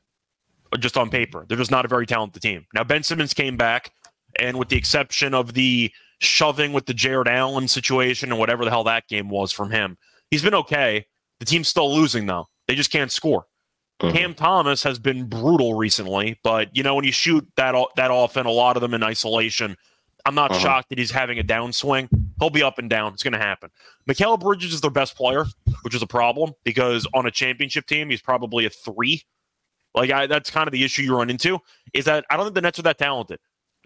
Just 0.78 0.96
on 0.96 1.11
paper. 1.11 1.46
They're 1.48 1.59
just 1.59 1.70
not 1.70 1.85
a 1.85 1.88
very 1.88 2.06
talented 2.06 2.42
team. 2.42 2.66
Now 2.74 2.85
Ben 2.85 3.02
Simmons 3.02 3.35
came 3.35 3.56
back, 3.56 3.92
and 4.38 4.56
with 4.56 4.68
the 4.68 4.76
exception 4.76 5.35
of 5.35 5.54
the 5.54 5.90
shoving 6.20 6.72
with 6.72 6.87
the 6.87 6.94
Jarrett 6.94 7.28
Allen 7.28 7.66
situation 7.66 8.30
and 8.30 8.38
whatever 8.38 8.64
the 8.64 8.70
hell 8.70 8.85
that 8.85 9.09
game 9.09 9.28
was 9.28 9.50
from 9.52 9.70
him, 9.70 9.98
he's 10.30 10.42
been 10.42 10.54
okay. 10.54 11.06
The 11.40 11.46
team's 11.46 11.68
still 11.68 11.92
losing 11.92 12.26
though. 12.26 12.46
They 12.68 12.74
just 12.76 12.92
can't 12.92 13.11
score. 13.11 13.46
Mm-hmm. 14.00 14.16
Cam 14.16 14.35
Thomas 14.35 14.83
has 14.83 14.98
been 14.98 15.26
brutal 15.26 15.74
recently, 15.74 16.38
but 16.42 16.74
you 16.74 16.83
know 16.83 16.94
when 16.94 17.04
you 17.04 17.12
shoot 17.12 17.46
that 17.56 17.74
that 17.96 18.11
often, 18.11 18.46
a 18.46 18.50
lot 18.50 18.76
of 18.76 18.80
them 18.80 18.94
in 18.94 19.02
isolation. 19.02 19.76
I'm 20.26 20.35
not 20.35 20.50
uh-huh. 20.50 20.61
shocked 20.61 20.90
that 20.90 20.98
he's 20.98 21.11
having 21.11 21.38
a 21.38 21.42
downswing. 21.42 22.09
He'll 22.38 22.50
be 22.50 22.62
up 22.62 22.78
and 22.78 22.90
down. 22.90 23.12
It's 23.14 23.22
going 23.22 23.33
to 23.33 23.38
happen. 23.38 23.70
Mikal 24.09 24.38
Bridges 24.38 24.74
is 24.74 24.80
their 24.80 24.90
best 24.90 25.16
player, 25.16 25.46
which 25.83 25.94
is 25.94 26.02
a 26.02 26.06
problem 26.06 26.52
because 26.62 27.06
on 27.14 27.26
a 27.26 27.30
championship 27.30 27.87
team, 27.87 28.11
he's 28.11 28.20
probably 28.20 28.66
a 28.66 28.70
three. 28.70 29.22
Like 29.94 30.11
I, 30.11 30.26
that's 30.26 30.50
kind 30.50 30.68
of 30.68 30.72
the 30.72 30.85
issue 30.85 31.03
you 31.03 31.16
run 31.16 31.31
into 31.31 31.59
is 31.94 32.05
that 32.05 32.24
I 32.31 32.37
don't 32.37 32.46
think 32.46 32.55
the 32.55 32.61
Nets 32.61 32.79
are 32.79 32.83
that 32.83 32.98
talented. 32.98 33.38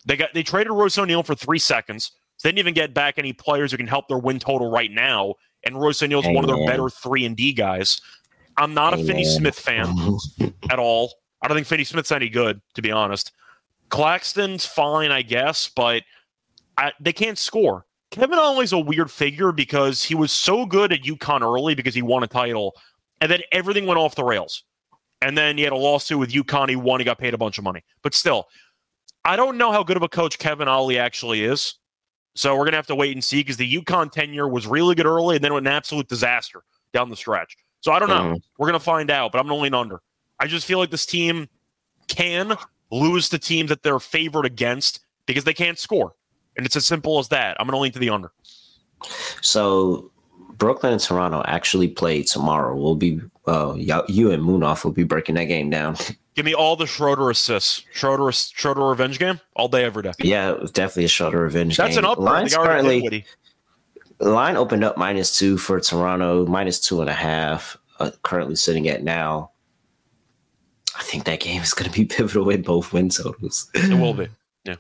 They 0.05 0.17
got 0.17 0.35
they 0.35 0.43
traded 0.43 0.73
Royce 0.73 0.99
O'Neale 0.99 1.23
for 1.23 1.35
three 1.35 1.59
seconds. 1.59 2.13
So 2.37 2.49
they 2.49 2.51
didn't 2.51 2.59
even 2.61 2.75
get 2.75 2.95
back 2.95 3.15
any 3.17 3.33
players 3.33 3.71
who 3.71 3.77
can 3.77 3.87
help 3.87 4.09
their 4.09 4.19
win 4.19 4.39
total 4.39 4.71
right 4.71 4.91
now. 4.91 5.35
And 5.65 5.81
Royce 5.81 6.03
O'Neale's 6.03 6.27
one 6.27 6.45
of 6.45 6.49
their 6.49 6.67
better 6.67 6.91
three 6.91 7.25
and 7.25 7.37
D 7.37 7.53
guys. 7.53 8.01
I'm 8.57 8.75
not 8.75 8.93
Amen. 8.93 9.05
a 9.05 9.09
Finney 9.09 9.25
Smith 9.25 9.59
fan 9.59 9.97
at 10.71 10.79
all. 10.79 11.13
I 11.43 11.49
don't 11.49 11.57
think 11.57 11.67
Finney 11.67 11.85
Smith's 11.85 12.13
any 12.13 12.29
good, 12.29 12.61
to 12.75 12.83
be 12.83 12.91
honest. 12.91 13.33
Claxton's 13.89 14.65
fine, 14.65 15.11
I 15.11 15.23
guess, 15.23 15.71
but 15.75 16.03
I, 16.79 16.93
they 17.01 17.13
can't 17.13 17.39
score. 17.39 17.87
Kevin 18.11 18.39
Ollie's 18.39 18.73
a 18.73 18.79
weird 18.79 19.11
figure 19.11 19.53
because 19.53 20.03
he 20.03 20.15
was 20.15 20.33
so 20.33 20.67
good 20.67 20.93
at 20.93 21.03
UConn 21.03 21.43
early 21.43 21.75
because 21.75 21.95
he 21.95 22.03
won 22.03 22.23
a 22.23 22.27
title, 22.27 22.75
and 23.21 23.31
then 23.31 23.41
everything 23.53 23.87
went 23.87 23.99
off 23.99 24.15
the 24.15 24.25
rails. 24.25 24.65
And 25.25 25.37
then 25.37 25.57
he 25.57 25.65
had 25.65 25.73
a 25.73 25.77
lawsuit 25.77 26.19
with 26.19 26.31
UConn. 26.31 26.69
He 26.69 26.77
won. 26.77 27.01
He 27.01 27.05
got 27.05 27.19
paid 27.19 27.35
a 27.35 27.39
bunch 27.39 27.59
of 27.59 27.65
money. 27.65 27.83
But 28.03 28.15
still, 28.15 28.47
I 29.25 29.37
don't 29.37 29.57
know 29.57 29.73
how 29.73 29.83
good 29.83 29.97
of 29.97 30.03
a 30.03 30.09
coach 30.09 30.39
Kevin 30.39 30.69
Ollie 30.69 30.99
actually 30.99 31.45
is. 31.45 31.75
So 32.37 32.57
we're 32.57 32.65
gonna 32.65 32.77
have 32.77 32.87
to 32.89 32.95
wait 32.95 33.13
and 33.13 33.23
see 33.23 33.41
because 33.41 33.57
the 33.57 33.77
UConn 33.81 34.11
tenure 34.11 34.49
was 34.49 34.67
really 34.67 34.95
good 34.95 35.07
early, 35.07 35.37
and 35.37 35.45
then 35.45 35.53
an 35.53 35.67
absolute 35.67 36.09
disaster 36.09 36.63
down 36.93 37.11
the 37.11 37.17
stretch. 37.17 37.57
So 37.85 37.93
I 37.93 37.99
don't 37.99 38.09
know. 38.09 38.15
Mm-hmm. 38.15 38.37
We're 38.57 38.69
going 38.69 38.81
to 38.81 38.85
find 38.85 39.11
out, 39.11 39.31
but 39.31 39.41
I'm 39.41 39.47
going 39.47 39.59
to 39.59 39.63
lean 39.65 39.75
under. 39.75 40.01
I 40.41 40.47
just 40.47 40.65
feel 40.65 40.79
like 40.79 40.91
this 40.91 41.05
team 41.05 41.47
can 42.09 42.57
lose 42.91 43.29
to 43.29 43.39
teams 43.39 43.69
that 43.69 43.83
they're 43.83 44.01
favored 44.01 44.47
against 44.47 45.01
because 45.27 45.45
they 45.45 45.53
can't 45.53 45.79
score. 45.79 46.15
And 46.57 46.65
it's 46.65 46.77
as 46.77 46.87
simple 46.87 47.19
as 47.19 47.29
that. 47.29 47.59
I'm 47.61 47.67
going 47.67 47.77
to 47.77 47.83
lean 47.83 47.93
to 47.93 47.99
the 47.99 48.09
under. 48.09 48.33
So 49.43 50.13
Brooklyn 50.59 50.93
and 50.93 51.01
Toronto 51.01 51.43
actually 51.47 51.89
play 51.89 52.23
tomorrow. 52.23 52.77
We'll 52.77 52.95
be, 52.95 53.21
uh, 53.47 53.75
you 53.77 54.31
and 54.31 54.43
Munaf 54.43 54.85
will 54.85 54.93
be 54.93 55.05
breaking 55.05 55.35
that 55.37 55.45
game 55.45 55.71
down. 55.71 55.97
Give 56.35 56.45
me 56.45 56.55
all 56.55 56.75
the 56.75 56.87
Schroeder 56.87 57.31
assists. 57.31 57.85
Schroeder, 57.93 58.33
Schroeder 58.33 58.85
revenge 58.85 59.19
game 59.21 59.41
all 59.55 59.69
day, 59.69 59.85
every 59.85 60.03
day. 60.03 60.13
Yeah, 60.19 60.57
definitely 60.73 61.05
a 61.05 61.09
Schroeder 61.09 61.43
revenge 61.43 61.77
game. 61.77 61.85
That's 61.85 61.97
game. 61.97 62.05
an 62.05 62.11
upgrade. 62.11 62.27
Line's 62.27 62.57
currently, 62.57 63.25
the 64.19 64.31
line 64.31 64.57
opened 64.57 64.83
up 64.83 64.97
minus 64.97 65.37
two 65.37 65.57
for 65.57 65.79
Toronto, 65.81 66.47
minus 66.47 66.81
two 66.81 67.01
and 67.01 67.09
a 67.09 67.15
half, 67.15 67.77
uh, 68.01 68.11
currently 68.23 68.57
sitting 68.57 68.89
at 68.89 69.05
now. 69.05 69.51
I 70.97 71.03
think 71.03 71.25
that 71.25 71.41
game 71.41 71.63
is 71.63 71.75
going 71.75 71.91
to 71.91 71.97
be 71.97 72.05
pivotal 72.17 72.51
in 72.51 72.63
both 72.63 72.93
win 72.93 73.11
totals. 73.11 73.71
It 73.75 73.99
will 73.99 74.15
be. 74.15 74.29
Yeah. 74.65 74.77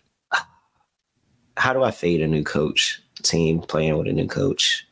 How 1.57 1.73
do 1.73 1.85
I 1.85 1.93
fade 1.93 2.21
a 2.21 2.27
new 2.27 2.43
coach 2.43 3.01
team 3.23 3.61
playing 3.61 3.97
with 3.97 4.09
a 4.09 4.13
new 4.13 4.27
coach? 4.27 4.87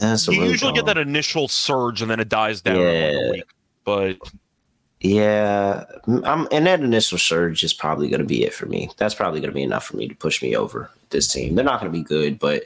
That's 0.00 0.28
you 0.28 0.44
usually 0.44 0.72
get 0.72 0.86
that 0.86 0.98
initial 0.98 1.48
surge 1.48 2.02
and 2.02 2.10
then 2.10 2.20
it 2.20 2.28
dies 2.28 2.60
down. 2.60 2.80
Yeah. 2.80 3.30
Week, 3.30 3.44
but 3.84 4.18
yeah, 5.00 5.84
I'm, 6.24 6.48
and 6.50 6.66
that 6.66 6.80
initial 6.80 7.18
surge 7.18 7.62
is 7.62 7.74
probably 7.74 8.08
going 8.08 8.20
to 8.20 8.26
be 8.26 8.44
it 8.44 8.54
for 8.54 8.66
me. 8.66 8.90
That's 8.96 9.14
probably 9.14 9.40
going 9.40 9.50
to 9.50 9.54
be 9.54 9.62
enough 9.62 9.84
for 9.84 9.96
me 9.96 10.08
to 10.08 10.14
push 10.14 10.42
me 10.42 10.56
over 10.56 10.90
this 11.10 11.28
team. 11.28 11.54
They're 11.54 11.64
not 11.64 11.80
going 11.80 11.92
to 11.92 11.98
be 11.98 12.04
good, 12.04 12.38
but 12.38 12.64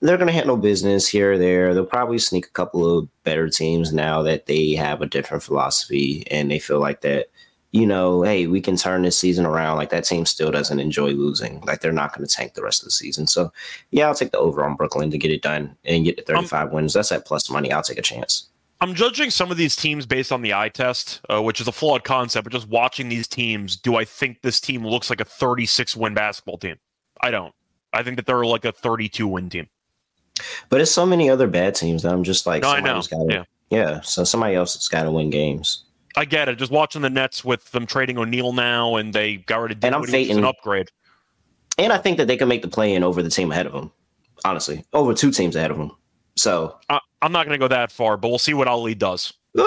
they're 0.00 0.16
going 0.16 0.28
to 0.28 0.32
handle 0.32 0.56
business 0.56 1.08
here 1.08 1.32
or 1.32 1.38
there. 1.38 1.74
They'll 1.74 1.84
probably 1.84 2.18
sneak 2.18 2.46
a 2.46 2.50
couple 2.50 2.98
of 2.98 3.08
better 3.24 3.48
teams 3.48 3.92
now 3.92 4.22
that 4.22 4.46
they 4.46 4.72
have 4.72 5.02
a 5.02 5.06
different 5.06 5.42
philosophy 5.42 6.24
and 6.30 6.50
they 6.50 6.58
feel 6.58 6.80
like 6.80 7.02
that, 7.02 7.28
you 7.72 7.86
know, 7.86 8.22
hey, 8.22 8.46
we 8.46 8.60
can 8.60 8.76
turn 8.76 9.02
this 9.02 9.18
season 9.18 9.44
around. 9.44 9.76
Like 9.76 9.90
that 9.90 10.04
team 10.04 10.24
still 10.24 10.50
doesn't 10.50 10.80
enjoy 10.80 11.10
losing. 11.10 11.60
Like 11.62 11.80
they're 11.80 11.92
not 11.92 12.14
going 12.14 12.26
to 12.26 12.34
tank 12.34 12.54
the 12.54 12.62
rest 12.62 12.82
of 12.82 12.86
the 12.86 12.90
season. 12.90 13.26
So, 13.26 13.52
yeah, 13.90 14.06
I'll 14.06 14.14
take 14.14 14.32
the 14.32 14.38
over 14.38 14.64
on 14.64 14.76
Brooklyn 14.76 15.10
to 15.10 15.18
get 15.18 15.30
it 15.30 15.42
done 15.42 15.76
and 15.84 16.04
get 16.04 16.16
the 16.16 16.22
35 16.22 16.68
um, 16.68 16.72
wins. 16.72 16.94
That's 16.94 17.12
at 17.12 17.26
plus 17.26 17.50
money. 17.50 17.70
I'll 17.70 17.82
take 17.82 17.98
a 17.98 18.02
chance. 18.02 18.48
I'm 18.80 18.94
judging 18.94 19.30
some 19.30 19.50
of 19.50 19.56
these 19.56 19.74
teams 19.74 20.06
based 20.06 20.30
on 20.30 20.40
the 20.40 20.54
eye 20.54 20.68
test, 20.68 21.20
uh, 21.28 21.42
which 21.42 21.60
is 21.60 21.66
a 21.66 21.72
flawed 21.72 22.04
concept. 22.04 22.44
But 22.44 22.52
just 22.52 22.68
watching 22.68 23.08
these 23.08 23.26
teams, 23.26 23.76
do 23.76 23.96
I 23.96 24.04
think 24.04 24.40
this 24.42 24.60
team 24.60 24.86
looks 24.86 25.10
like 25.10 25.20
a 25.20 25.24
36 25.24 25.96
win 25.96 26.14
basketball 26.14 26.58
team? 26.58 26.76
I 27.20 27.30
don't. 27.30 27.52
I 27.92 28.02
think 28.02 28.16
that 28.16 28.26
they're 28.26 28.44
like 28.44 28.64
a 28.64 28.72
32 28.72 29.26
win 29.26 29.50
team. 29.50 29.68
But 30.68 30.80
it's 30.80 30.92
so 30.92 31.04
many 31.04 31.28
other 31.28 31.48
bad 31.48 31.74
teams 31.74 32.02
that 32.02 32.12
I'm 32.12 32.22
just 32.22 32.46
like, 32.46 32.62
no, 32.62 32.70
I 32.70 32.80
know. 32.80 33.02
Gotta, 33.02 33.26
yeah. 33.28 33.44
yeah. 33.70 34.00
So 34.02 34.22
somebody 34.22 34.54
else 34.54 34.74
has 34.74 34.86
got 34.86 35.02
to 35.02 35.10
win 35.10 35.30
games. 35.30 35.84
I 36.16 36.24
get 36.24 36.48
it. 36.48 36.56
Just 36.56 36.72
watching 36.72 37.02
the 37.02 37.10
Nets 37.10 37.44
with 37.44 37.70
them 37.70 37.86
trading 37.86 38.18
O'Neale 38.18 38.52
now, 38.52 38.96
and 38.96 39.12
they 39.12 39.36
got 39.36 39.60
rid 39.60 39.72
of 39.72 39.84
and 39.84 39.94
I'm 39.94 40.02
an 40.04 40.44
upgrade. 40.44 40.90
And 41.78 41.92
I 41.92 41.98
think 41.98 42.16
that 42.18 42.26
they 42.26 42.36
can 42.36 42.48
make 42.48 42.62
the 42.62 42.68
play 42.68 42.94
in 42.94 43.04
over 43.04 43.22
the 43.22 43.30
team 43.30 43.52
ahead 43.52 43.66
of 43.66 43.72
them. 43.72 43.92
Honestly, 44.44 44.84
over 44.92 45.14
two 45.14 45.30
teams 45.30 45.56
ahead 45.56 45.70
of 45.70 45.78
them. 45.78 45.92
So 46.36 46.76
I, 46.88 47.00
am 47.22 47.32
not 47.32 47.46
going 47.46 47.58
to 47.58 47.62
go 47.62 47.68
that 47.68 47.90
far, 47.90 48.16
but 48.16 48.28
we'll 48.28 48.38
see 48.38 48.54
what 48.54 48.68
Ollie 48.68 48.94
does. 48.94 49.32
Uh, 49.56 49.64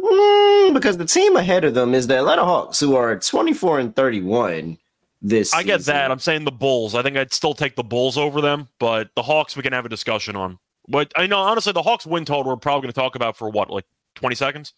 mm, 0.00 0.74
because 0.74 0.98
the 0.98 1.04
team 1.04 1.36
ahead 1.36 1.64
of 1.64 1.74
them 1.74 1.94
is 1.94 2.06
the 2.06 2.18
Atlanta 2.18 2.44
Hawks, 2.44 2.80
who 2.80 2.96
are 2.96 3.18
24 3.18 3.78
and 3.78 3.96
31 3.96 4.78
this. 5.22 5.54
I 5.54 5.62
get 5.62 5.82
that. 5.82 6.10
I'm 6.10 6.18
saying 6.18 6.44
the 6.44 6.52
Bulls. 6.52 6.94
I 6.94 7.02
think 7.02 7.16
I'd 7.16 7.32
still 7.32 7.54
take 7.54 7.76
the 7.76 7.84
Bulls 7.84 8.18
over 8.18 8.40
them, 8.40 8.68
but 8.78 9.10
the 9.14 9.22
Hawks 9.22 9.56
we 9.56 9.62
can 9.62 9.72
have 9.72 9.86
a 9.86 9.88
discussion 9.88 10.34
on. 10.36 10.58
But 10.88 11.12
I 11.16 11.28
know 11.28 11.38
honestly, 11.38 11.72
the 11.72 11.82
Hawks 11.82 12.04
win 12.04 12.24
total 12.24 12.50
we're 12.50 12.56
probably 12.56 12.82
going 12.82 12.92
to 12.92 13.00
talk 13.00 13.14
about 13.14 13.36
for 13.36 13.48
what, 13.48 13.70
like 13.70 13.86
twenty 14.16 14.34
seconds. 14.34 14.74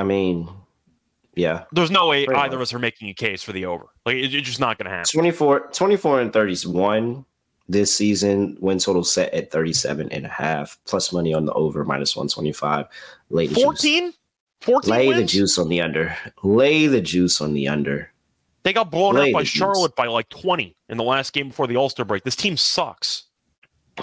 I 0.00 0.02
mean, 0.02 0.48
yeah. 1.34 1.64
There's 1.72 1.90
no 1.90 2.08
way 2.08 2.26
either 2.26 2.56
of 2.56 2.62
us 2.62 2.72
are 2.72 2.78
making 2.78 3.10
a 3.10 3.14
case 3.14 3.42
for 3.42 3.52
the 3.52 3.66
over. 3.66 3.84
Like 4.06 4.16
it, 4.16 4.34
it's 4.34 4.48
just 4.48 4.58
not 4.58 4.78
going 4.78 4.86
to 4.86 4.90
happen. 4.90 5.10
24, 5.12 5.68
24 5.72 6.20
and 6.22 6.32
31 6.32 7.24
this 7.68 7.94
season. 7.94 8.56
Win 8.60 8.78
total 8.78 9.04
set 9.04 9.32
at 9.34 9.50
37 9.50 10.10
and 10.10 10.24
a 10.24 10.28
half. 10.28 10.78
Plus 10.86 11.12
money 11.12 11.34
on 11.34 11.44
the 11.44 11.52
over 11.52 11.84
minus 11.84 12.16
125. 12.16 12.86
Lay 13.28 13.46
the 13.46 13.54
juice. 13.54 13.62
14? 13.62 14.14
14 14.62 14.90
Lay 14.90 15.12
the 15.12 15.24
juice 15.24 15.58
on 15.58 15.68
the 15.68 15.82
under. 15.82 16.16
Lay 16.42 16.86
the 16.86 17.02
juice 17.02 17.42
on 17.42 17.52
the 17.52 17.68
under. 17.68 18.10
They 18.62 18.72
got 18.72 18.90
blown 18.90 19.16
Lay 19.16 19.28
out 19.28 19.34
by 19.34 19.40
the 19.40 19.44
juice. 19.44 19.52
Charlotte 19.52 19.96
by 19.96 20.06
like 20.06 20.30
20 20.30 20.74
in 20.88 20.96
the 20.96 21.04
last 21.04 21.34
game 21.34 21.48
before 21.48 21.66
the 21.66 21.76
All 21.76 21.90
Star 21.90 22.06
break. 22.06 22.24
This 22.24 22.36
team 22.36 22.56
sucks. 22.56 23.24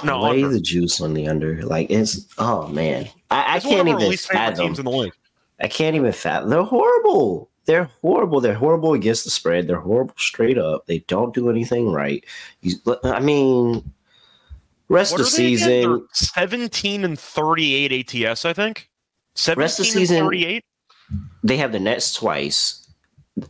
No, 0.03 0.21
Lay 0.21 0.43
under. 0.43 0.49
the 0.49 0.61
juice 0.61 1.01
on 1.01 1.15
the 1.15 1.27
under. 1.27 1.63
Like 1.63 1.89
it's 1.89 2.27
oh 2.37 2.67
man. 2.67 3.09
I, 3.31 3.55
I 3.55 3.59
can't 3.59 3.87
even 3.87 4.15
fathom. 4.17 4.67
teams 4.67 4.79
in 4.79 4.85
the 4.85 4.91
league. 4.91 5.13
I 5.59 5.67
can't 5.67 5.95
even 5.95 6.11
fathom. 6.11 6.49
They're 6.49 6.63
horrible. 6.63 7.49
They're 7.65 7.89
horrible. 8.01 8.39
They're 8.41 8.53
horrible 8.53 8.93
against 8.93 9.23
the 9.25 9.29
spread. 9.29 9.67
They're 9.67 9.79
horrible 9.79 10.13
straight 10.17 10.57
up. 10.57 10.85
They 10.87 10.99
don't 10.99 11.33
do 11.33 11.49
anything 11.49 11.91
right. 11.91 12.23
You, 12.61 12.75
I 13.03 13.19
mean, 13.19 13.91
rest 14.87 15.11
What 15.13 15.21
of 15.21 15.27
the 15.31 15.31
they 15.37 15.55
season. 15.57 16.07
17 16.13 17.03
and 17.03 17.19
38 17.19 18.13
ATS, 18.15 18.45
I 18.45 18.53
think. 18.53 18.89
17 19.35 19.61
Rest 19.61 19.79
of 19.79 19.85
and 19.85 19.93
season- 19.93 20.23
38? 20.25 20.63
they 21.43 21.57
have 21.57 21.71
the 21.71 21.79
Nets 21.79 22.13
twice. 22.13 22.83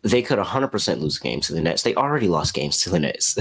They 0.02 0.22
could 0.22 0.38
100% 0.40 1.00
lose 1.00 1.18
games 1.18 1.48
to 1.48 1.54
the 1.54 1.62
Nets. 1.62 1.84
They 1.84 1.96
already 1.96 2.28
lost 2.28 2.54
games 2.54 2.82
to 2.82 2.90
the 2.90 3.00
Nets. 3.00 3.38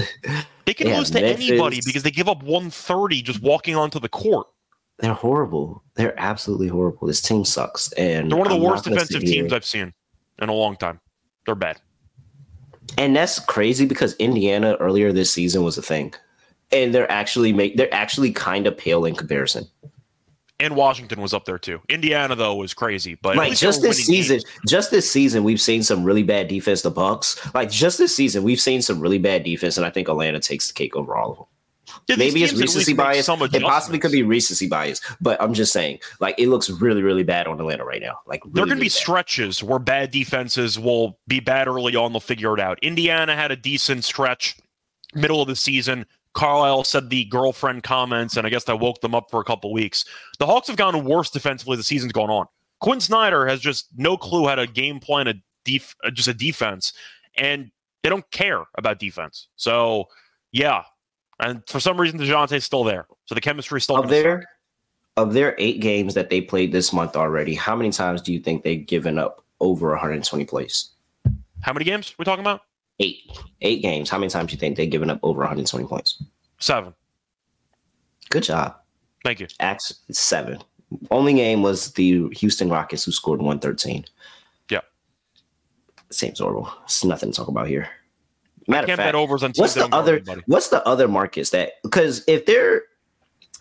They 0.65 0.73
can 0.73 0.87
Yeah, 0.87 0.99
lose 0.99 1.11
to 1.11 1.21
Memphis- 1.21 1.49
anybody 1.49 1.79
because 1.85 2.03
they 2.03 2.11
give 2.11 2.29
up 2.29 2.41
130 2.43 3.21
just 3.21 3.41
walking 3.41 3.75
onto 3.75 3.99
the 3.99 4.09
court. 4.09 4.47
They're 4.99 5.13
horrible. 5.13 5.83
They're 5.95 6.19
absolutely 6.19 6.67
horrible. 6.67 7.07
This 7.07 7.21
team 7.21 7.45
sucks. 7.45 7.91
And 7.93 8.31
They're 8.31 8.37
one 8.37 8.47
of 8.47 8.51
the 8.51 8.57
I'm 8.57 8.63
worst 8.63 8.85
defensive 8.85 9.21
teams 9.21 9.53
I've 9.53 9.65
seen 9.65 9.93
in 10.39 10.49
a 10.49 10.53
long 10.53 10.75
time. 10.75 10.99
They're 11.45 11.55
bad. 11.55 11.79
And 12.97 13.15
that's 13.15 13.39
crazy 13.39 13.85
because 13.85 14.15
Indiana 14.15 14.75
earlier 14.79 15.11
this 15.11 15.31
season 15.31 15.63
was 15.63 15.77
a 15.77 15.81
thing. 15.81 16.13
And 16.71 16.93
they're 16.93 17.09
actually 17.11 17.53
make 17.53 17.77
they're 17.77 17.93
actually 17.93 18.31
kind 18.31 18.67
of 18.67 18.77
pale 18.77 19.05
in 19.05 19.15
comparison. 19.15 19.67
And 20.59 20.75
Washington 20.75 21.21
was 21.21 21.33
up 21.33 21.45
there 21.45 21.59
too. 21.59 21.79
Indiana 21.87 22.35
though 22.35 22.55
was 22.55 22.73
crazy, 22.73 23.15
but 23.15 23.37
like 23.37 23.55
just 23.55 23.83
this 23.83 24.05
season, 24.05 24.37
games. 24.37 24.45
just 24.67 24.89
this 24.89 25.09
season, 25.09 25.43
we've 25.43 25.61
seen 25.61 25.83
some 25.83 26.03
really 26.03 26.23
bad 26.23 26.47
defense. 26.47 26.81
The 26.81 26.89
Bucks, 26.89 27.39
like 27.53 27.69
just 27.69 27.99
this 27.99 28.15
season, 28.15 28.43
we've 28.43 28.59
seen 28.59 28.81
some 28.81 28.99
really 28.99 29.19
bad 29.19 29.43
defense, 29.43 29.77
and 29.77 29.85
I 29.85 29.91
think 29.91 30.09
Atlanta 30.09 30.39
takes 30.39 30.67
the 30.67 30.73
cake 30.73 30.95
over 30.95 31.15
all 31.15 31.31
of 31.31 31.37
them. 31.37 31.45
Yeah, 32.07 32.15
Maybe 32.17 32.43
it's 32.43 32.51
teams 32.51 32.53
at 32.53 32.57
least 32.57 32.75
recency 32.75 32.93
bias. 32.93 33.29
It 33.29 33.61
possibly 33.63 33.99
could 33.99 34.11
be 34.11 34.23
recency 34.23 34.67
bias, 34.67 35.01
but 35.21 35.41
I'm 35.41 35.53
just 35.53 35.71
saying, 35.71 35.99
like 36.19 36.35
it 36.37 36.47
looks 36.49 36.69
really, 36.69 37.01
really 37.01 37.23
bad 37.23 37.47
on 37.47 37.59
Atlanta 37.59 37.85
right 37.85 38.01
now. 38.01 38.19
Like 38.25 38.41
There 38.43 38.63
really, 38.63 38.69
can 38.71 38.79
be 38.79 38.85
bad. 38.85 38.91
stretches 38.91 39.63
where 39.63 39.79
bad 39.79 40.11
defenses 40.11 40.77
will 40.77 41.17
be 41.27 41.39
bad 41.39 41.67
early 41.67 41.95
on. 41.95 42.11
They'll 42.11 42.19
figure 42.19 42.53
it 42.53 42.59
out. 42.59 42.79
Indiana 42.81 43.35
had 43.35 43.51
a 43.51 43.55
decent 43.55 44.03
stretch 44.03 44.57
middle 45.13 45.41
of 45.41 45.47
the 45.47 45.55
season. 45.55 46.05
Carlisle 46.33 46.83
said 46.83 47.09
the 47.09 47.25
girlfriend 47.25 47.83
comments, 47.83 48.37
and 48.37 48.45
I 48.45 48.49
guess 48.51 48.65
that 48.65 48.79
woke 48.79 49.01
them 49.01 49.15
up 49.15 49.31
for 49.31 49.39
a 49.39 49.43
couple 49.43 49.73
weeks. 49.73 50.05
The 50.37 50.45
Hawks 50.45 50.67
have 50.67 50.77
gotten 50.77 51.03
worse 51.03 51.29
defensively 51.31 51.73
as 51.73 51.79
the 51.79 51.83
season's 51.83 52.11
gone 52.11 52.29
on. 52.29 52.45
Quinn 52.79 52.99
Snyder 52.99 53.47
has 53.47 53.59
just 53.59 53.87
no 53.95 54.17
clue 54.17 54.45
how 54.47 54.53
to 54.53 54.67
game 54.67 54.99
plan 54.99 55.27
a 55.27 55.33
def- 55.65 55.95
uh, 56.03 56.11
just 56.11 56.27
a 56.27 56.33
defense, 56.33 56.93
and 57.35 57.71
they 58.03 58.09
don't 58.09 58.29
care 58.29 58.65
about 58.77 58.99
defense. 58.99 59.47
So, 59.55 60.09
yeah. 60.51 60.83
And 61.39 61.61
for 61.67 61.79
some 61.79 61.99
reason, 61.99 62.19
DeJounte's 62.19 62.65
still 62.65 62.83
there. 62.83 63.05
So 63.25 63.35
the 63.35 63.41
chemistry 63.41 63.79
still 63.81 63.97
gonna 64.01 64.21
suck. 64.41 64.43
of 65.17 65.33
their 65.33 65.55
eight 65.59 65.79
games 65.81 66.13
that 66.15 66.29
they 66.29 66.41
played 66.41 66.71
this 66.71 66.91
month 66.91 67.15
already. 67.15 67.53
How 67.53 67.75
many 67.75 67.91
times 67.91 68.21
do 68.21 68.33
you 68.33 68.39
think 68.39 68.63
they've 68.63 68.85
given 68.85 69.17
up 69.19 69.43
over 69.59 69.89
120 69.89 70.45
plays? 70.45 70.89
How 71.61 71.73
many 71.73 71.85
games 71.85 72.13
we 72.17 72.25
talking 72.25 72.43
about? 72.43 72.61
Eight, 72.99 73.17
eight 73.61 73.81
games. 73.81 74.09
How 74.09 74.17
many 74.17 74.29
times 74.29 74.49
do 74.49 74.53
you 74.55 74.59
think 74.59 74.77
they've 74.77 74.89
given 74.89 75.09
up 75.09 75.19
over 75.21 75.39
120 75.41 75.85
points? 75.87 76.23
Seven. 76.59 76.93
Good 78.29 78.43
job. 78.43 78.75
Thank 79.23 79.39
you. 79.39 79.47
Act 79.59 79.93
seven. 80.11 80.59
Only 81.11 81.33
game 81.33 81.61
was 81.61 81.91
the 81.93 82.29
Houston 82.29 82.69
Rockets 82.69 83.03
who 83.03 83.11
scored 83.11 83.39
113. 83.39 84.05
Yeah. 84.71 84.79
Seems 86.11 86.39
horrible. 86.39 86.71
It's 86.85 87.03
nothing 87.03 87.31
to 87.31 87.35
talk 87.37 87.47
about 87.49 87.67
here. 87.67 87.89
Matter 88.67 88.83
of 88.83 88.87
Can't 88.87 88.97
fact, 88.97 89.07
bet 89.07 89.15
overs 89.15 89.43
on 89.43 89.53
what's 89.55 89.73
the 89.75 89.87
other 89.93 90.15
anybody. 90.17 90.41
what's 90.47 90.69
the 90.69 90.85
other 90.87 91.07
markets 91.07 91.51
that 91.51 91.73
because 91.83 92.23
if 92.27 92.45
they're 92.45 92.83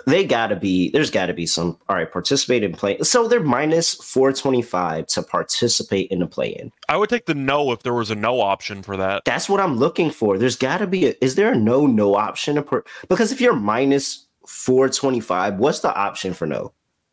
they 0.07 0.25
gotta 0.27 0.57
be 0.57 0.91
there's 0.91 1.11
gotta 1.11 1.33
be 1.33 1.47
some 1.47 1.79
all 1.89 1.97
right 1.97 2.11
participate 2.13 2.63
in 2.63 2.73
play 2.73 2.99
so 3.03 3.27
they're 3.29 3.41
minus 3.41 3.95
425 3.95 5.07
to 5.07 5.23
participate 5.23 6.11
in 6.11 6.19
the 6.19 6.27
play-in 6.27 6.71
I 6.89 6.97
would 6.97 7.09
take 7.09 7.27
the 7.27 7.35
no 7.35 7.73
if 7.73 7.83
there 7.83 7.95
was 7.95 8.11
a 8.11 8.15
no 8.15 8.41
option 8.41 8.83
for 8.83 8.97
that. 8.99 9.23
that's 9.25 9.49
what 9.49 9.59
i'm 9.61 9.77
looking 9.77 10.11
for 10.11 10.37
there's 10.39 10.57
gotta 10.57 10.87
be 10.87 11.07
a, 11.07 11.15
is 11.23 11.35
there 11.37 11.53
a 11.53 11.57
no 11.57 11.87
no 11.87 12.15
option 12.15 12.57
to 12.57 12.63
per, 12.63 12.85
because 13.09 13.33
if 13.33 13.41
you're 13.41 13.55
minus 13.57 14.27
425 14.47 15.57
what's 15.57 15.81
the 15.81 15.95
option 15.95 16.35
for 16.35 16.47
no 16.47 16.73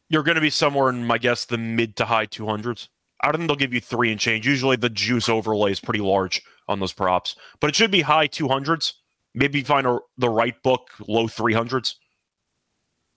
You're 0.10 0.24
going 0.24 0.36
to 0.36 0.42
be 0.42 0.52
somewhere 0.52 0.90
in, 0.90 1.06
my 1.06 1.18
guess, 1.18 1.46
the 1.46 1.58
mid 1.58 1.96
to 1.96 2.06
high 2.06 2.28
200s. 2.28 2.90
I 3.22 3.32
don't 3.32 3.38
think 3.40 3.48
they'll 3.48 3.56
give 3.56 3.74
you 3.74 3.80
three 3.80 4.12
and 4.12 4.20
change. 4.20 4.46
Usually 4.46 4.76
the 4.76 4.90
juice 4.90 5.30
overlay 5.30 5.72
is 5.72 5.80
pretty 5.80 6.02
large 6.02 6.44
on 6.68 6.80
those 6.80 6.94
props, 6.94 7.36
but 7.60 7.70
it 7.70 7.76
should 7.76 7.92
be 7.92 8.02
high 8.02 8.28
200s. 8.28 8.94
Maybe 9.36 9.64
find 9.64 9.88
a, 9.88 10.00
the 10.18 10.30
right 10.30 10.62
book, 10.64 10.90
low 11.08 11.28
300s. 11.28 11.96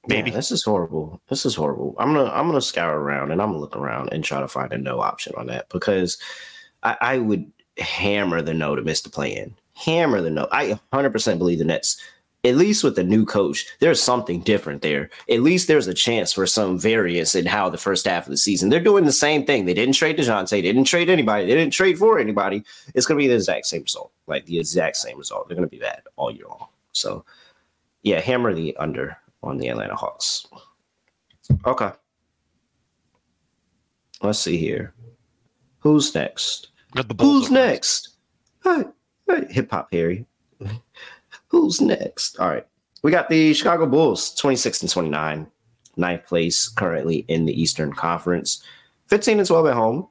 Maybe. 0.09 0.31
Yeah, 0.31 0.37
this 0.37 0.53
is 0.53 0.63
horrible 0.63 1.21
this 1.29 1.45
is 1.45 1.57
horrible 1.57 1.97
i'm 1.99 2.15
gonna 2.15 2.31
i'm 2.31 2.47
gonna 2.47 2.61
scour 2.61 3.01
around 3.01 3.33
and 3.33 3.43
i'm 3.43 3.49
gonna 3.49 3.59
look 3.59 3.77
around 3.77 4.13
and 4.13 4.23
try 4.23 4.39
to 4.39 4.47
find 4.47 4.73
a 4.73 4.79
no 4.79 5.01
option 5.01 5.33
on 5.37 5.47
that 5.47 5.69
because 5.69 6.17
i, 6.85 6.97
I 7.01 7.19
would 7.19 7.51
hammer 7.79 8.41
the 8.41 8.55
no 8.55 8.77
to 8.77 8.83
miss 8.83 9.01
the 9.01 9.11
play-in 9.11 9.57
hammer 9.75 10.21
the 10.21 10.31
no 10.31 10.47
i 10.53 10.79
100% 10.93 11.39
believe 11.39 11.59
the 11.59 11.65
nets 11.65 12.01
at 12.47 12.57
least 12.57 12.85
with 12.85 12.95
the 12.95 13.03
new 13.03 13.27
coach, 13.27 13.67
there's 13.81 14.01
something 14.01 14.41
different 14.41 14.81
there. 14.83 15.11
At 15.29 15.41
least 15.41 15.67
there's 15.67 15.89
a 15.89 15.95
chance 15.95 16.33
for 16.33 16.47
some 16.47 16.79
variance 16.79 17.35
in 17.35 17.45
how 17.45 17.69
the 17.69 17.79
first 17.79 18.07
half 18.07 18.27
of 18.27 18.31
the 18.31 18.37
season. 18.37 18.71
They're 18.71 18.81
doing 18.81 19.05
the 19.05 19.13
same 19.13 19.45
thing. 19.45 19.65
They 19.65 19.75
didn't 19.75 19.95
trade 19.95 20.17
DeJounte, 20.17 20.51
they 20.51 20.63
didn't 20.63 20.85
trade 20.85 21.11
anybody, 21.11 21.47
they 21.47 21.55
didn't 21.55 21.73
trade 21.73 21.99
for 21.99 22.19
anybody. 22.19 22.65
It's 22.95 23.05
gonna 23.05 23.19
be 23.19 23.27
the 23.27 23.35
exact 23.35 23.67
same 23.67 23.83
result. 23.83 24.13
Like 24.27 24.47
the 24.47 24.59
exact 24.59 24.97
same 24.97 25.19
result. 25.19 25.49
They're 25.49 25.57
gonna 25.57 25.67
be 25.67 25.79
bad 25.79 26.03
all 26.15 26.31
year 26.31 26.47
long. 26.47 26.69
So 26.93 27.25
yeah, 28.03 28.21
hammer 28.21 28.55
the 28.55 28.77
under 28.77 29.17
on 29.43 29.59
the 29.59 29.69
Atlanta 29.69 29.97
Hawks. 29.97 30.47
Okay. 31.67 31.91
Let's 34.23 34.39
see 34.39 34.57
here. 34.57 34.95
Who's 35.81 36.15
next? 36.15 36.69
Who's 37.21 37.51
next? 37.51 38.17
Hey, 38.63 38.85
hey, 39.29 39.47
hip 39.51 39.71
hop 39.71 39.89
Harry. 39.93 40.27
Who's 41.49 41.81
next? 41.81 42.39
All 42.39 42.49
right. 42.49 42.67
We 43.03 43.11
got 43.11 43.29
the 43.29 43.55
Chicago 43.55 43.87
Bulls, 43.87 44.35
26 44.35 44.83
and 44.83 44.91
29, 44.91 45.47
ninth 45.97 46.27
place 46.27 46.69
currently 46.69 47.19
in 47.29 47.45
the 47.45 47.61
Eastern 47.61 47.93
Conference, 47.93 48.63
15 49.07 49.39
and 49.39 49.47
12 49.47 49.67
at 49.67 49.75
home, 49.75 50.09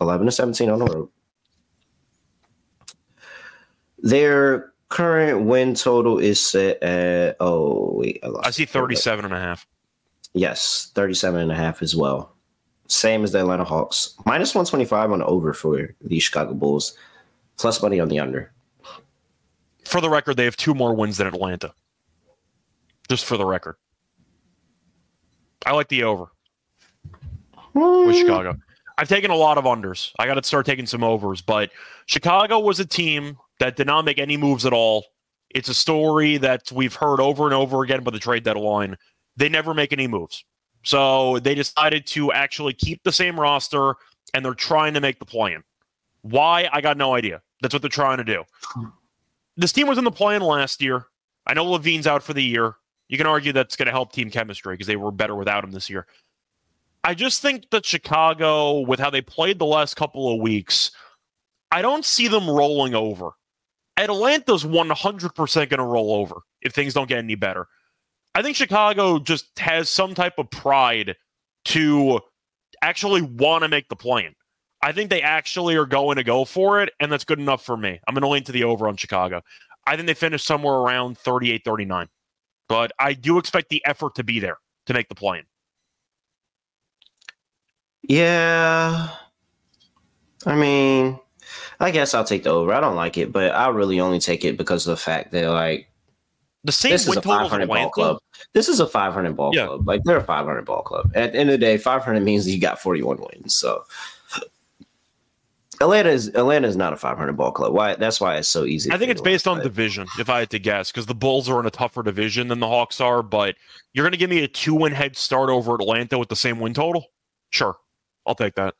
11 0.00 0.26
and 0.26 0.34
17 0.34 0.70
on 0.70 0.78
the 0.78 0.84
road. 0.86 1.08
Their 3.98 4.72
current 4.88 5.46
win 5.46 5.74
total 5.74 6.18
is 6.18 6.40
set 6.40 6.82
at, 6.82 7.36
oh, 7.40 7.90
wait. 7.94 8.22
lost 8.22 8.46
I 8.46 8.50
see 8.50 8.62
it. 8.62 8.70
37 8.70 9.24
and 9.24 9.34
a 9.34 9.40
half. 9.40 9.66
Yes, 10.34 10.92
37 10.94 11.40
and 11.40 11.52
a 11.52 11.56
half 11.56 11.82
as 11.82 11.96
well. 11.96 12.34
Same 12.86 13.24
as 13.24 13.32
the 13.32 13.40
Atlanta 13.40 13.64
Hawks. 13.64 14.14
Minus 14.24 14.54
125 14.54 15.12
on 15.12 15.22
over 15.22 15.52
for 15.52 15.94
the 16.00 16.20
Chicago 16.20 16.54
Bulls. 16.54 16.96
Plus 17.56 17.82
money 17.82 17.98
on 17.98 18.08
the 18.08 18.20
under. 18.20 18.52
For 19.88 20.02
the 20.02 20.10
record, 20.10 20.36
they 20.36 20.44
have 20.44 20.56
two 20.56 20.74
more 20.74 20.94
wins 20.94 21.16
than 21.16 21.26
Atlanta. 21.26 21.72
Just 23.08 23.24
for 23.24 23.38
the 23.38 23.46
record. 23.46 23.76
I 25.64 25.72
like 25.72 25.88
the 25.88 26.02
over 26.02 26.26
with 27.72 28.14
hmm. 28.16 28.20
Chicago. 28.20 28.58
I've 28.98 29.08
taken 29.08 29.30
a 29.30 29.34
lot 29.34 29.56
of 29.56 29.64
unders. 29.64 30.12
I 30.18 30.26
got 30.26 30.34
to 30.34 30.42
start 30.42 30.66
taking 30.66 30.84
some 30.84 31.02
overs, 31.02 31.40
but 31.40 31.70
Chicago 32.06 32.58
was 32.58 32.80
a 32.80 32.84
team 32.84 33.38
that 33.60 33.76
did 33.76 33.86
not 33.86 34.04
make 34.04 34.18
any 34.18 34.36
moves 34.36 34.66
at 34.66 34.74
all. 34.74 35.06
It's 35.50 35.70
a 35.70 35.74
story 35.74 36.36
that 36.36 36.70
we've 36.70 36.94
heard 36.94 37.18
over 37.18 37.46
and 37.46 37.54
over 37.54 37.82
again 37.82 38.02
by 38.02 38.10
the 38.10 38.18
trade 38.18 38.44
deadline. 38.44 38.96
They 39.36 39.48
never 39.48 39.72
make 39.72 39.92
any 39.92 40.06
moves. 40.06 40.44
So 40.84 41.38
they 41.38 41.54
decided 41.54 42.06
to 42.08 42.30
actually 42.32 42.74
keep 42.74 43.02
the 43.04 43.12
same 43.12 43.40
roster 43.40 43.94
and 44.34 44.44
they're 44.44 44.52
trying 44.52 44.92
to 44.94 45.00
make 45.00 45.18
the 45.18 45.24
play 45.24 45.54
in. 45.54 45.62
Why? 46.22 46.68
I 46.72 46.82
got 46.82 46.98
no 46.98 47.14
idea. 47.14 47.40
That's 47.62 47.72
what 47.72 47.82
they're 47.82 47.88
trying 47.88 48.18
to 48.18 48.24
do. 48.24 48.44
This 49.58 49.72
team 49.72 49.88
was 49.88 49.98
in 49.98 50.04
the 50.04 50.12
plan 50.12 50.40
last 50.40 50.80
year. 50.80 51.06
I 51.44 51.52
know 51.52 51.64
LaVine's 51.64 52.06
out 52.06 52.22
for 52.22 52.32
the 52.32 52.42
year. 52.42 52.76
You 53.08 53.18
can 53.18 53.26
argue 53.26 53.52
that's 53.52 53.74
going 53.74 53.86
to 53.86 53.92
help 53.92 54.12
team 54.12 54.30
chemistry 54.30 54.74
because 54.74 54.86
they 54.86 54.96
were 54.96 55.10
better 55.10 55.34
without 55.34 55.64
him 55.64 55.72
this 55.72 55.90
year. 55.90 56.06
I 57.02 57.14
just 57.14 57.42
think 57.42 57.68
that 57.70 57.84
Chicago, 57.84 58.80
with 58.80 59.00
how 59.00 59.10
they 59.10 59.20
played 59.20 59.58
the 59.58 59.66
last 59.66 59.96
couple 59.96 60.32
of 60.32 60.40
weeks, 60.40 60.92
I 61.72 61.82
don't 61.82 62.04
see 62.04 62.28
them 62.28 62.48
rolling 62.48 62.94
over. 62.94 63.30
Atlanta's 63.96 64.62
100% 64.62 65.54
going 65.54 65.68
to 65.70 65.84
roll 65.84 66.14
over 66.14 66.42
if 66.62 66.72
things 66.72 66.94
don't 66.94 67.08
get 67.08 67.18
any 67.18 67.34
better. 67.34 67.66
I 68.36 68.42
think 68.42 68.56
Chicago 68.56 69.18
just 69.18 69.58
has 69.58 69.90
some 69.90 70.14
type 70.14 70.38
of 70.38 70.48
pride 70.50 71.16
to 71.64 72.20
actually 72.80 73.22
want 73.22 73.62
to 73.62 73.68
make 73.68 73.88
the 73.88 73.96
play-in. 73.96 74.34
I 74.82 74.92
think 74.92 75.10
they 75.10 75.22
actually 75.22 75.74
are 75.76 75.86
going 75.86 76.16
to 76.16 76.24
go 76.24 76.44
for 76.44 76.80
it, 76.80 76.92
and 77.00 77.10
that's 77.10 77.24
good 77.24 77.38
enough 77.40 77.64
for 77.64 77.76
me. 77.76 78.00
I'm 78.06 78.14
going 78.14 78.22
to 78.22 78.28
lean 78.28 78.44
to 78.44 78.52
the 78.52 78.64
over 78.64 78.86
on 78.88 78.96
Chicago. 78.96 79.42
I 79.86 79.96
think 79.96 80.06
they 80.06 80.14
finish 80.14 80.44
somewhere 80.44 80.74
around 80.74 81.18
38 81.18 81.62
39. 81.64 82.08
But 82.68 82.92
I 82.98 83.14
do 83.14 83.38
expect 83.38 83.70
the 83.70 83.84
effort 83.86 84.14
to 84.16 84.24
be 84.24 84.38
there 84.40 84.58
to 84.86 84.94
make 84.94 85.08
the 85.08 85.14
play-in. 85.14 85.44
Yeah. 88.02 89.08
I 90.46 90.54
mean, 90.54 91.18
I 91.80 91.90
guess 91.90 92.14
I'll 92.14 92.24
take 92.24 92.44
the 92.44 92.50
over. 92.50 92.72
I 92.72 92.80
don't 92.80 92.94
like 92.96 93.16
it, 93.18 93.32
but 93.32 93.54
I 93.54 93.68
really 93.68 94.00
only 94.00 94.18
take 94.20 94.44
it 94.44 94.56
because 94.56 94.86
of 94.86 94.92
the 94.92 95.02
fact 95.02 95.32
that 95.32 95.48
like 95.50 95.88
The 96.64 96.72
same 96.72 96.92
this 96.92 97.08
is 97.08 97.16
a 97.16 97.22
500 97.22 97.66
ball 97.68 97.90
club. 97.90 98.18
This 98.52 98.68
is 98.68 98.80
a 98.80 98.86
500 98.86 99.36
ball 99.36 99.54
Yeah. 99.54 99.66
club. 99.66 99.88
Like 99.88 100.02
they're 100.04 100.18
a 100.18 100.24
500 100.24 100.64
ball 100.64 100.82
club. 100.82 101.10
At 101.14 101.32
the 101.32 101.38
end 101.38 101.50
of 101.50 101.54
the 101.54 101.66
day, 101.66 101.76
500 101.78 102.20
means 102.20 102.46
you 102.48 102.60
got 102.60 102.80
41 102.80 103.18
wins. 103.18 103.54
So 103.54 103.84
Atlanta 105.80 106.08
is 106.10 106.28
Atlanta 106.28 106.66
is 106.66 106.76
not 106.76 106.92
a 106.92 106.96
500 106.96 107.32
ball 107.36 107.52
club. 107.52 107.72
Why? 107.72 107.94
That's 107.94 108.20
why 108.20 108.36
it's 108.36 108.48
so 108.48 108.64
easy. 108.64 108.90
I 108.90 108.98
think 108.98 109.10
it's 109.12 109.20
based 109.20 109.46
on 109.46 109.60
division, 109.62 110.08
if 110.18 110.28
I 110.28 110.40
had 110.40 110.50
to 110.50 110.58
guess, 110.58 110.90
because 110.90 111.06
the 111.06 111.14
Bulls 111.14 111.48
are 111.48 111.60
in 111.60 111.66
a 111.66 111.70
tougher 111.70 112.02
division 112.02 112.48
than 112.48 112.58
the 112.58 112.66
Hawks 112.66 113.00
are. 113.00 113.22
But 113.22 113.54
you're 113.92 114.04
going 114.04 114.12
to 114.12 114.18
give 114.18 114.30
me 114.30 114.42
a 114.42 114.48
two-win 114.48 114.92
head 114.92 115.16
start 115.16 115.50
over 115.50 115.74
Atlanta 115.76 116.18
with 116.18 116.28
the 116.28 116.36
same 116.36 116.58
win 116.58 116.74
total? 116.74 117.06
Sure, 117.50 117.76
I'll 118.26 118.34
take 118.34 118.54
that. 118.56 118.74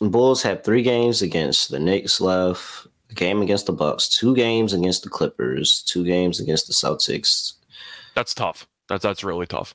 Bulls 0.00 0.42
have 0.42 0.62
three 0.62 0.82
games 0.82 1.22
against 1.22 1.70
the 1.70 1.78
Knicks 1.78 2.20
left, 2.20 2.86
a 3.10 3.14
game 3.14 3.40
against 3.40 3.66
the 3.66 3.72
Bucks, 3.72 4.08
two 4.08 4.34
games 4.34 4.74
against 4.74 5.04
the 5.04 5.08
Clippers, 5.08 5.82
two 5.86 6.04
games 6.04 6.38
against 6.40 6.66
the 6.66 6.74
Celtics, 6.74 7.54
That's 8.14 8.34
tough. 8.34 8.66
That's 8.88 9.02
that's 9.02 9.24
really 9.24 9.46
tough. 9.46 9.74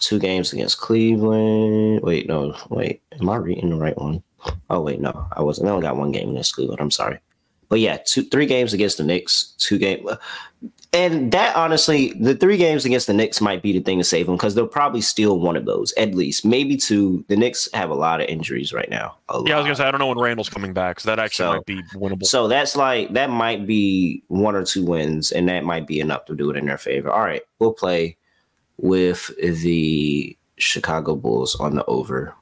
two 0.00 0.18
games 0.18 0.52
against 0.52 0.78
Cleveland. 0.78 2.02
Wait, 2.02 2.28
no, 2.28 2.54
wait. 2.68 3.00
Am 3.18 3.30
I 3.30 3.36
reading 3.36 3.70
the 3.70 3.76
right 3.76 3.96
one? 3.96 4.22
Oh 4.70 4.80
wait, 4.80 5.00
no, 5.00 5.26
I 5.36 5.42
wasn't. 5.42 5.68
I 5.68 5.70
only 5.72 5.82
got 5.82 5.96
one 5.96 6.12
game 6.12 6.30
against 6.30 6.54
Cleveland. 6.54 6.80
I'm 6.80 6.90
sorry. 6.90 7.18
But 7.68 7.80
yeah, 7.80 7.98
two 8.04 8.22
three 8.24 8.46
games 8.46 8.72
against 8.72 8.98
the 8.98 9.04
Knicks, 9.04 9.54
two 9.58 9.78
game 9.78 10.06
and 10.92 11.32
that 11.32 11.56
honestly, 11.56 12.12
the 12.20 12.36
three 12.36 12.56
games 12.56 12.84
against 12.84 13.08
the 13.08 13.12
Knicks 13.14 13.40
might 13.40 13.62
be 13.62 13.72
the 13.72 13.80
thing 13.80 13.98
to 13.98 14.04
save 14.04 14.26
them 14.26 14.36
because 14.36 14.54
they'll 14.54 14.68
probably 14.68 15.00
steal 15.00 15.40
one 15.40 15.56
of 15.56 15.64
those 15.64 15.92
at 15.94 16.14
least, 16.14 16.44
maybe 16.44 16.76
two. 16.76 17.24
The 17.26 17.36
Knicks 17.36 17.68
have 17.74 17.90
a 17.90 17.94
lot 17.94 18.20
of 18.20 18.28
injuries 18.28 18.72
right 18.72 18.88
now. 18.88 19.16
Yeah, 19.44 19.54
I 19.54 19.56
was 19.56 19.64
gonna 19.64 19.74
say 19.74 19.84
I 19.84 19.90
don't 19.90 19.98
know 19.98 20.06
when 20.06 20.18
Randle's 20.20 20.48
coming 20.48 20.72
back, 20.72 21.00
so 21.00 21.08
that 21.10 21.18
actually 21.18 21.46
So- 21.46 21.52
might 21.54 21.66
be 21.66 21.82
winnable. 21.94 22.24
So 22.26 22.46
that's 22.46 22.76
like 22.76 23.12
that 23.14 23.30
might 23.30 23.66
be 23.66 24.22
one 24.28 24.54
or 24.54 24.64
two 24.64 24.84
wins, 24.84 25.32
and 25.32 25.48
that 25.48 25.64
might 25.64 25.86
be 25.88 25.98
enough 25.98 26.26
to 26.26 26.34
do 26.36 26.48
it 26.50 26.56
in 26.56 26.66
their 26.66 26.78
favor. 26.78 27.10
All 27.10 27.22
right, 27.22 27.42
we'll 27.58 27.72
play 27.72 28.16
with 28.76 29.30
the 29.38 30.36
Chicago 30.58 31.16
Bulls 31.16 31.56
on 31.56 31.74
the 31.74 31.84
over. 31.86 32.34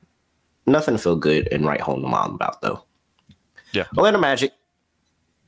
Nothing 0.66 0.94
to 0.94 1.02
feel 1.02 1.16
good 1.16 1.48
and 1.52 1.66
right 1.66 1.80
home 1.80 2.02
to 2.02 2.08
mom 2.08 2.34
about 2.34 2.62
though. 2.62 2.84
Yeah. 3.72 3.84
Orlando 3.96 4.20
Magic, 4.20 4.52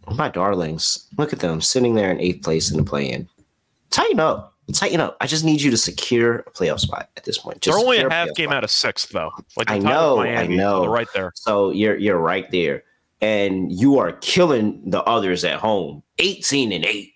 oh, 0.07 0.15
my 0.15 0.29
darlings, 0.29 1.07
look 1.19 1.33
at 1.33 1.41
them 1.41 1.61
sitting 1.61 1.95
there 1.95 2.11
in 2.11 2.21
eighth 2.21 2.43
place 2.43 2.71
in 2.71 2.77
the 2.77 2.83
play-in. 2.83 3.29
Tighten 3.91 4.19
up, 4.19 4.55
tighten 4.73 5.01
up. 5.01 5.17
I 5.21 5.27
just 5.27 5.45
need 5.45 5.61
you 5.61 5.71
to 5.71 5.77
secure 5.77 6.37
a 6.39 6.51
playoff 6.51 6.81
spot 6.81 7.11
at 7.17 7.25
this 7.25 7.39
point. 7.39 7.63
They're 7.63 7.77
only 7.79 7.99
a 7.99 8.11
half 8.11 8.35
game 8.35 8.49
spot. 8.49 8.57
out 8.57 8.65
of 8.65 8.71
sixth, 8.71 9.11
though. 9.11 9.31
Like 9.57 9.71
I 9.71 9.79
they're 9.79 9.83
tied 9.83 9.89
with 9.89 9.95
know, 9.95 10.21
I 10.21 10.25
Miami, 10.25 10.57
so 10.57 10.85
know. 10.85 10.87
right 10.87 11.09
there. 11.15 11.33
So 11.37 11.71
you're 11.71 11.97
you're 11.97 12.19
right 12.19 12.51
there, 12.51 12.83
and 13.21 13.71
you 13.71 13.99
are 13.99 14.13
killing 14.13 14.83
the 14.91 15.03
others 15.05 15.45
at 15.45 15.61
home. 15.61 16.03
Eighteen 16.19 16.73
and 16.73 16.85
eight. 16.85 17.14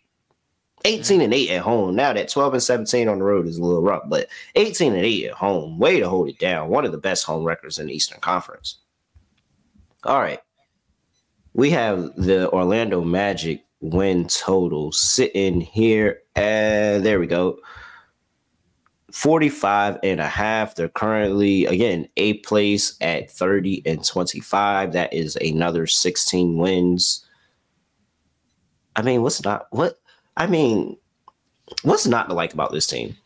18 0.85 1.21
and 1.21 1.35
8 1.35 1.51
at 1.51 1.63
home. 1.63 1.97
Now 1.97 2.13
that 2.13 2.29
12 2.29 2.55
and 2.55 2.63
17 2.63 3.09
on 3.09 3.19
the 3.19 3.25
road 3.25 3.47
is 3.47 3.59
a 3.59 3.65
little 3.65 3.83
rough, 3.83 4.05
but 4.07 4.29
18 4.55 4.95
and 4.95 5.05
8 5.05 5.27
at 5.27 5.35
home, 5.35 5.79
way 5.79 6.01
to 6.01 6.09
hold 6.09 6.29
it 6.29 6.39
down. 6.39 6.69
One 6.69 6.85
of 6.85 6.93
the 6.93 6.99
best 6.99 7.25
home 7.25 7.45
records 7.45 7.79
in 7.79 7.87
the 7.87 7.95
Eastern 7.95 8.21
Conference. 8.21 8.79
All 10.05 10.21
right. 10.21 10.41
We 11.55 11.71
have 11.71 12.15
the 12.17 12.51
Orlando 12.51 13.03
Magic 13.03 13.65
win 13.81 14.29
total 14.29 14.93
sitting 14.93 15.61
here. 15.61 16.21
And 16.37 17.05
there 17.05 17.19
we 17.19 17.27
go. 17.27 17.59
45 19.13 19.99
and 20.03 20.21
a 20.21 20.29
half. 20.29 20.75
They're 20.75 20.89
currently, 20.89 21.65
again, 21.67 22.09
eighth 22.17 22.47
place 22.47 22.97
at 23.01 23.31
30 23.31 23.83
and 23.87 24.05
25. 24.05 24.93
That 24.93 25.13
is 25.13 25.37
another 25.37 25.87
16 25.87 26.57
wins. 26.57 27.25
I 28.95 29.03
mean, 29.03 29.23
what's 29.23 29.43
not 29.43 29.67
what 29.71 29.99
I 30.39 30.47
mean, 30.47 30.97
what's 31.83 32.07
not 32.07 32.29
to 32.29 32.35
like 32.35 32.55
about 32.55 32.73
this 32.73 32.87
team? 32.87 33.17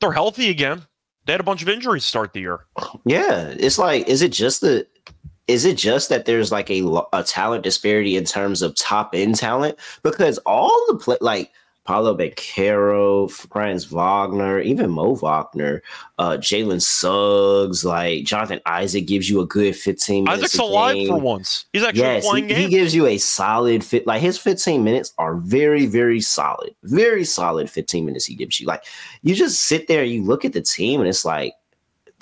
They're 0.00 0.12
healthy 0.12 0.50
again. 0.50 0.82
They 1.24 1.32
had 1.32 1.40
a 1.40 1.44
bunch 1.44 1.62
of 1.62 1.68
injuries 1.68 2.04
start 2.04 2.34
the 2.34 2.40
year. 2.40 2.66
Yeah, 3.06 3.54
it's 3.58 3.78
like, 3.78 4.06
is 4.06 4.22
it 4.22 4.30
just 4.30 4.60
the 4.60 4.86
is 5.46 5.64
it 5.64 5.76
just 5.76 6.08
that 6.08 6.24
there's 6.24 6.50
like 6.50 6.70
a, 6.70 7.02
a 7.12 7.22
talent 7.22 7.64
disparity 7.64 8.16
in 8.16 8.24
terms 8.24 8.62
of 8.62 8.74
top 8.76 9.14
end 9.14 9.36
talent? 9.36 9.78
Because 10.02 10.38
all 10.38 10.84
the 10.88 10.96
play, 10.96 11.16
like 11.20 11.50
Paolo 11.84 12.16
Banchero, 12.16 13.30
Franz 13.30 13.84
Wagner, 13.84 14.60
even 14.60 14.90
Mo 14.90 15.14
Wagner, 15.14 15.82
uh, 16.18 16.38
Jalen 16.38 16.80
Suggs, 16.80 17.84
like 17.84 18.24
Jonathan 18.24 18.60
Isaac 18.64 19.06
gives 19.06 19.28
you 19.28 19.40
a 19.40 19.46
good 19.46 19.76
15 19.76 20.24
minutes. 20.24 20.44
Isaac's 20.44 20.58
alive 20.58 21.06
for 21.06 21.20
once. 21.20 21.66
He's 21.72 21.82
actually 21.82 22.00
Yes, 22.00 22.24
he, 22.24 22.30
playing 22.30 22.48
he 22.48 22.54
games. 22.54 22.70
gives 22.70 22.94
you 22.94 23.06
a 23.06 23.18
solid 23.18 23.84
fit. 23.84 24.06
Like 24.06 24.22
his 24.22 24.38
15 24.38 24.82
minutes 24.82 25.12
are 25.18 25.36
very, 25.36 25.84
very 25.86 26.20
solid. 26.20 26.74
Very 26.84 27.24
solid 27.24 27.68
15 27.68 28.06
minutes 28.06 28.24
he 28.24 28.34
gives 28.34 28.58
you. 28.60 28.66
Like 28.66 28.84
you 29.22 29.34
just 29.34 29.60
sit 29.66 29.86
there, 29.86 30.04
you 30.04 30.22
look 30.22 30.44
at 30.44 30.54
the 30.54 30.62
team, 30.62 31.00
and 31.00 31.08
it's 31.08 31.24
like 31.24 31.52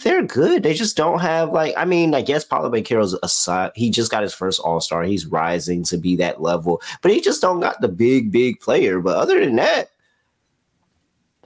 they're 0.03 0.23
good. 0.23 0.63
They 0.63 0.75
just 0.75 0.97
don't 0.97 1.21
have 1.21 1.51
like. 1.51 1.75
I 1.77 1.85
mean, 1.85 2.15
I 2.15 2.23
guess 2.23 2.45
Paolo 2.45 2.71
Banchero's 2.71 3.17
aside. 3.23 3.73
He 3.75 3.91
just 3.91 4.11
got 4.11 4.23
his 4.23 4.35
first 4.35 4.61
All 4.61 4.81
Star. 4.81 5.03
He's 5.03 5.27
rising 5.27 5.85
to 5.85 5.97
be 5.97 6.17
that 6.17 6.43
level, 6.43 6.83
but 7.01 7.11
he 7.11 7.21
just 7.21 7.41
don't 7.43 7.61
got 7.61 7.81
the 7.81 7.89
big, 7.89 8.31
big 8.31 8.61
player. 8.61 9.01
But 9.01 9.17
other 9.17 9.41
than 9.41 9.57
that. 9.57 9.89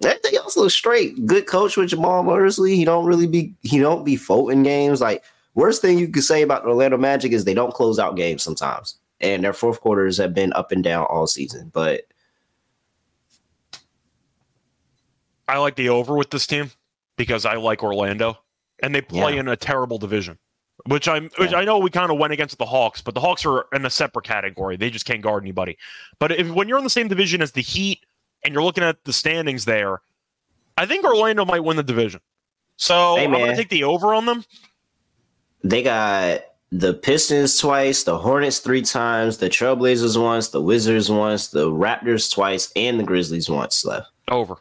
Everything 0.04 0.36
else 0.36 0.58
looks 0.58 0.74
straight. 0.74 1.24
Good 1.24 1.46
coach 1.46 1.78
with 1.78 1.88
Jamahl 1.88 2.22
Mosley. 2.22 2.76
He 2.76 2.84
don't 2.84 3.06
really 3.06 3.26
be 3.26 3.54
he 3.62 3.78
don't 3.78 4.04
be 4.04 4.16
folding 4.16 4.62
games. 4.62 5.00
Like 5.00 5.24
worst 5.54 5.80
thing 5.80 5.98
you 5.98 6.08
could 6.08 6.22
say 6.22 6.42
about 6.42 6.64
the 6.64 6.68
Orlando 6.68 6.98
Magic 6.98 7.32
is 7.32 7.46
they 7.46 7.54
don't 7.54 7.72
close 7.72 7.98
out 7.98 8.14
games 8.14 8.42
sometimes, 8.42 8.98
and 9.20 9.42
their 9.42 9.54
fourth 9.54 9.80
quarters 9.80 10.18
have 10.18 10.34
been 10.34 10.52
up 10.52 10.70
and 10.70 10.84
down 10.84 11.06
all 11.06 11.26
season. 11.26 11.70
But 11.72 12.02
I 15.48 15.56
like 15.58 15.76
the 15.76 15.88
over 15.88 16.14
with 16.14 16.30
this 16.30 16.46
team 16.46 16.72
because 17.16 17.46
I 17.46 17.54
like 17.54 17.82
Orlando, 17.82 18.38
and 18.82 18.94
they 18.94 19.00
play 19.00 19.34
Yeah. 19.34 19.40
in 19.40 19.48
a 19.48 19.56
terrible 19.56 19.98
division. 19.98 20.38
Which 20.86 21.08
I'm, 21.08 21.30
which 21.38 21.52
Yeah. 21.52 21.58
I 21.58 21.64
know 21.64 21.78
we 21.78 21.90
kind 21.90 22.12
of 22.12 22.18
went 22.18 22.32
against 22.32 22.58
the 22.58 22.66
Hawks, 22.66 23.00
but 23.00 23.14
the 23.14 23.20
Hawks 23.20 23.44
are 23.46 23.66
in 23.72 23.84
a 23.86 23.90
separate 23.90 24.24
category. 24.24 24.76
They 24.76 24.90
just 24.90 25.06
can't 25.06 25.22
guard 25.22 25.42
anybody. 25.42 25.78
But 26.18 26.32
if 26.32 26.48
when 26.50 26.68
you're 26.68 26.78
in 26.78 26.84
the 26.84 26.90
same 26.90 27.08
division 27.08 27.40
as 27.42 27.52
the 27.52 27.62
Heat 27.62 28.04
and 28.44 28.52
you're 28.54 28.62
looking 28.62 28.84
at 28.84 29.02
the 29.04 29.12
standings 29.12 29.64
there, 29.64 30.00
I 30.76 30.84
think 30.86 31.04
Orlando 31.04 31.44
might 31.44 31.64
win 31.64 31.76
the 31.76 31.82
division. 31.82 32.20
So 32.76 33.16
Hey, 33.16 33.24
I'm 33.24 33.32
to 33.32 33.56
take 33.56 33.70
the 33.70 33.84
over 33.84 34.14
on 34.14 34.26
them. 34.26 34.44
they 35.64 35.82
got 35.82 36.42
the 36.70 36.92
Pistons 36.94 37.58
twice, 37.58 38.02
the 38.02 38.18
Hornets 38.18 38.58
three 38.58 38.82
times, 38.82 39.38
the 39.38 39.48
Trailblazers 39.48 40.20
once, 40.20 40.48
the 40.48 40.60
Wizards 40.60 41.10
once, 41.10 41.48
the 41.48 41.70
Raptors 41.70 42.30
twice, 42.32 42.70
and 42.76 43.00
the 43.00 43.04
Grizzlies 43.04 43.48
once 43.48 43.84
left. 43.84 44.10
Over. 44.28 44.56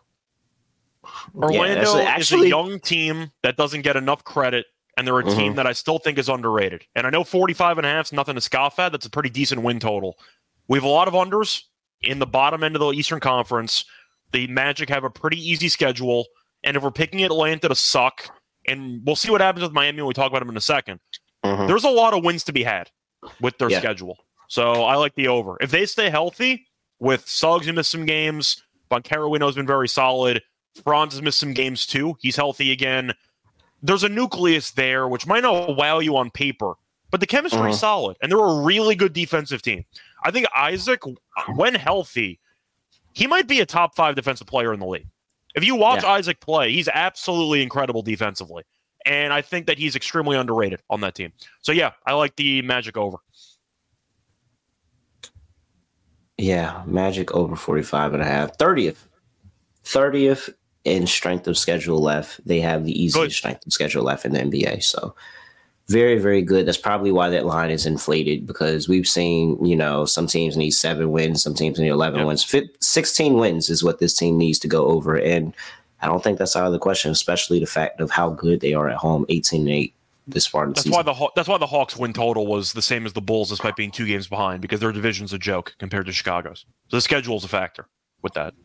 Yeah, 1.34 1.42
Orlando 1.42 1.94
that's 1.98 2.32
is 2.32 2.42
a 2.42 2.48
young 2.48 2.80
team 2.80 3.32
that 3.44 3.58
doesn't 3.58 3.82
get 3.82 3.96
enough 3.96 4.24
credit, 4.24 4.66
and 4.98 5.08
they're 5.08 5.20
a 5.20 5.24
team 5.24 5.54
Mhm. 5.54 5.56
that 5.58 5.68
I 5.68 5.74
still 5.74 5.98
think 6.00 6.18
is 6.18 6.30
underrated. 6.30 6.86
And 6.96 7.06
I 7.08 7.10
know 7.10 7.24
45 7.24 7.78
and 7.78 7.86
a 7.86 7.90
half 7.90 8.08
is 8.08 8.14
nothing 8.14 8.36
to 8.36 8.42
scoff 8.42 8.80
at. 8.80 8.92
That's 8.92 9.06
a 9.06 9.10
pretty 9.10 9.30
decent 9.30 9.62
win 9.62 9.80
total. 9.80 10.18
We 10.68 10.78
have 10.78 10.84
a 10.84 10.90
lot 10.90 11.08
of 11.08 11.14
unders 11.14 11.62
in 12.02 12.20
the 12.20 12.26
bottom 12.26 12.64
end 12.64 12.76
of 12.76 12.80
the 12.82 12.92
Eastern 12.92 13.20
Conference. 13.20 13.86
The 14.32 14.48
Magic 14.48 14.90
have 14.90 15.04
a 15.04 15.10
pretty 15.10 15.38
easy 15.40 15.70
schedule. 15.70 16.26
And 16.64 16.76
if 16.76 16.84
we're 16.84 16.92
picking 16.92 17.24
Atlanta 17.24 17.70
to 17.70 17.76
suck, 17.76 18.30
and 18.68 19.02
we'll 19.06 19.16
see 19.16 19.30
what 19.30 19.42
happens 19.42 19.64
with 19.64 19.72
Miami 19.74 19.98
when 20.02 20.08
we 20.08 20.14
talk 20.14 20.30
about 20.30 20.40
them 20.40 20.50
in 20.50 20.58
a 20.58 20.62
second, 20.62 21.00
Mhm. 21.46 21.68
there's 21.68 21.84
a 21.84 21.90
lot 21.90 22.14
of 22.14 22.24
wins 22.24 22.44
to 22.46 22.54
be 22.54 22.64
had 22.64 22.90
with 23.40 23.58
their 23.60 23.70
Yeah. 23.70 23.80
schedule. 23.80 24.18
So 24.48 24.84
I 24.84 24.96
like 24.96 25.14
the 25.16 25.28
over. 25.28 25.58
If 25.62 25.72
they 25.72 25.86
stay 25.86 26.10
healthy, 26.10 26.68
with 27.00 27.28
Suggs, 27.28 27.66
who 27.66 27.74
missed 27.74 27.92
some 27.92 28.06
games, 28.06 28.64
Banchero, 28.90 29.30
we 29.30 29.38
know, 29.38 29.48
has 29.48 29.56
been 29.56 29.68
very 29.68 29.88
solid. 29.88 30.42
Franz 30.84 31.14
has 31.14 31.22
missed 31.22 31.40
some 31.40 31.54
games 31.54 31.86
too. 31.86 32.18
He's 32.20 32.36
healthy 32.36 32.72
again. 32.72 33.14
There's 33.82 34.04
a 34.04 34.10
nucleus 34.10 34.72
there, 34.72 35.08
which 35.08 35.28
might 35.28 35.44
not 35.44 35.76
wow 35.78 36.00
you 36.00 36.18
on 36.18 36.32
paper, 36.32 36.74
but 37.12 37.20
the 37.20 37.28
chemistry 37.28 37.70
is 37.70 37.78
Mhm. 37.78 37.80
solid, 37.80 38.18
and 38.22 38.32
they're 38.32 38.40
a 38.40 38.62
really 38.62 38.96
good 38.96 39.14
defensive 39.14 39.62
team. 39.62 39.86
I 40.24 40.32
think 40.32 40.48
Isaac, 40.56 41.02
when 41.56 41.76
healthy, 41.76 42.40
he 43.14 43.28
might 43.28 43.48
be 43.48 43.60
a 43.62 43.66
top 43.66 43.96
five 43.96 44.16
defensive 44.16 44.48
player 44.48 44.74
in 44.74 44.80
the 44.80 44.88
league. 44.88 45.08
If 45.56 45.64
you 45.64 45.76
watch 45.76 46.04
Isaac 46.04 46.40
play, 46.42 46.72
he's 46.74 46.90
absolutely 46.90 47.62
incredible 47.64 48.02
defensively. 48.02 48.64
And 49.06 49.32
I 49.32 49.42
think 49.42 49.68
that 49.68 49.78
he's 49.78 49.96
extremely 49.96 50.36
underrated 50.36 50.82
on 50.90 51.00
that 51.02 51.16
team. 51.16 51.32
So 51.62 51.72
yeah, 51.72 51.92
I 52.06 52.14
like 52.14 52.36
the 52.36 52.62
Magic 52.64 52.98
over. 52.98 53.18
Yeah, 56.38 56.84
Magic 56.86 57.32
over 57.32 57.56
45 57.56 58.14
and 58.14 58.22
a 58.22 58.26
half. 58.26 58.58
30th. 58.58 59.08
30th 59.86 60.50
in 60.86 61.06
strength 61.08 61.48
of 61.48 61.58
schedule 61.58 62.00
left. 62.02 62.40
They 62.48 62.60
have 62.62 62.86
the 62.86 62.92
easiest 62.94 63.16
Good. 63.18 63.32
strength 63.32 63.66
of 63.66 63.74
schedule 63.74 64.04
left 64.04 64.24
in 64.26 64.34
the 64.34 64.40
NBA. 64.40 64.84
So 64.84 65.14
very, 65.88 66.18
very 66.18 66.42
good. 66.42 66.66
That's 66.66 66.78
probably 66.78 67.12
why 67.12 67.30
that 67.30 67.46
line 67.46 67.70
is 67.70 67.86
inflated 67.86 68.48
because 68.48 68.88
we've 68.88 69.08
seen, 69.08 69.64
you 69.64 69.76
know, 69.76 70.06
some 70.06 70.26
teams 70.28 70.58
need 70.58 70.72
seven 70.72 71.12
wins, 71.12 71.44
some 71.44 71.54
teams 71.54 71.80
need 71.80 71.90
11 71.90 72.20
Yep. 72.20 72.28
wins. 72.28 72.44
Fif 72.44 72.70
16 72.80 73.36
wins 73.36 73.70
is 73.70 73.84
what 73.84 74.00
this 74.00 74.16
team 74.16 74.38
needs 74.38 74.58
to 74.60 74.68
go 74.68 74.86
over. 74.88 75.16
And 75.20 75.54
I 76.02 76.08
don't 76.08 76.24
think 76.24 76.38
that's 76.40 76.56
out 76.56 76.66
of 76.66 76.72
the 76.72 76.80
question, 76.80 77.12
especially 77.12 77.60
the 77.60 77.66
fact 77.68 78.00
of 78.02 78.10
how 78.12 78.30
good 78.30 78.62
they 78.62 78.74
are 78.74 78.90
at 78.90 78.98
home, 78.98 79.26
18 79.30 79.62
and 79.62 79.70
8 79.70 79.94
this 80.28 80.48
far 80.48 80.64
in 80.64 80.70
the 80.70 80.74
That's 80.74 80.84
season. 80.86 80.96
why 80.96 81.04
the 81.04 81.30
that's 81.36 81.48
why 81.48 81.60
the 81.60 81.68
Hawks 81.68 81.96
win 81.96 82.12
total 82.14 82.48
was 82.48 82.74
the 82.74 82.82
same 82.82 83.06
as 83.06 83.14
the 83.14 83.22
Bulls, 83.22 83.50
despite 83.50 83.76
being 83.76 83.92
two 83.92 84.08
games 84.08 84.28
behind, 84.28 84.62
because 84.62 84.80
their 84.80 84.92
division's 84.92 85.34
a 85.34 85.38
joke 85.38 85.76
compared 85.78 86.08
to 86.08 86.12
Chicago's. 86.12 86.66
So 86.90 86.98
the 86.98 87.02
schedule's 87.02 87.44
a 87.44 87.48
factor 87.48 87.88
with 88.24 88.34
that. 88.34 88.56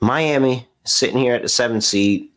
Miami 0.00 0.66
sitting 0.86 1.18
here 1.18 1.34
at 1.34 1.42
the 1.42 1.48
seventh 1.48 1.84
seed. 1.84 2.30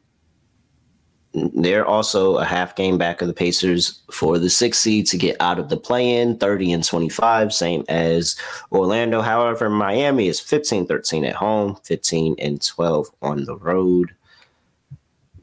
They're 1.34 1.86
also 1.86 2.38
a 2.38 2.46
half 2.46 2.76
game 2.76 2.98
back 2.98 3.22
of 3.22 3.28
the 3.28 3.34
Pacers 3.34 4.02
for 4.12 4.40
the 4.40 4.50
sixth 4.50 4.82
seed 4.82 5.06
to 5.08 5.18
get 5.18 5.38
out 5.40 5.60
of 5.60 5.70
the 5.70 5.78
play 5.78 6.18
in 6.18 6.38
30 6.38 6.74
and 6.74 6.84
25, 6.84 7.54
same 7.54 7.86
as 7.88 8.36
Orlando. 8.72 9.22
However, 9.22 9.70
Miami 9.70 10.28
is 10.28 10.40
15 10.40 10.88
13 10.88 11.26
at 11.26 11.36
home, 11.36 11.78
15 11.84 12.36
and 12.40 12.66
12 12.66 13.08
on 13.22 13.46
the 13.46 13.58
road. 13.58 14.12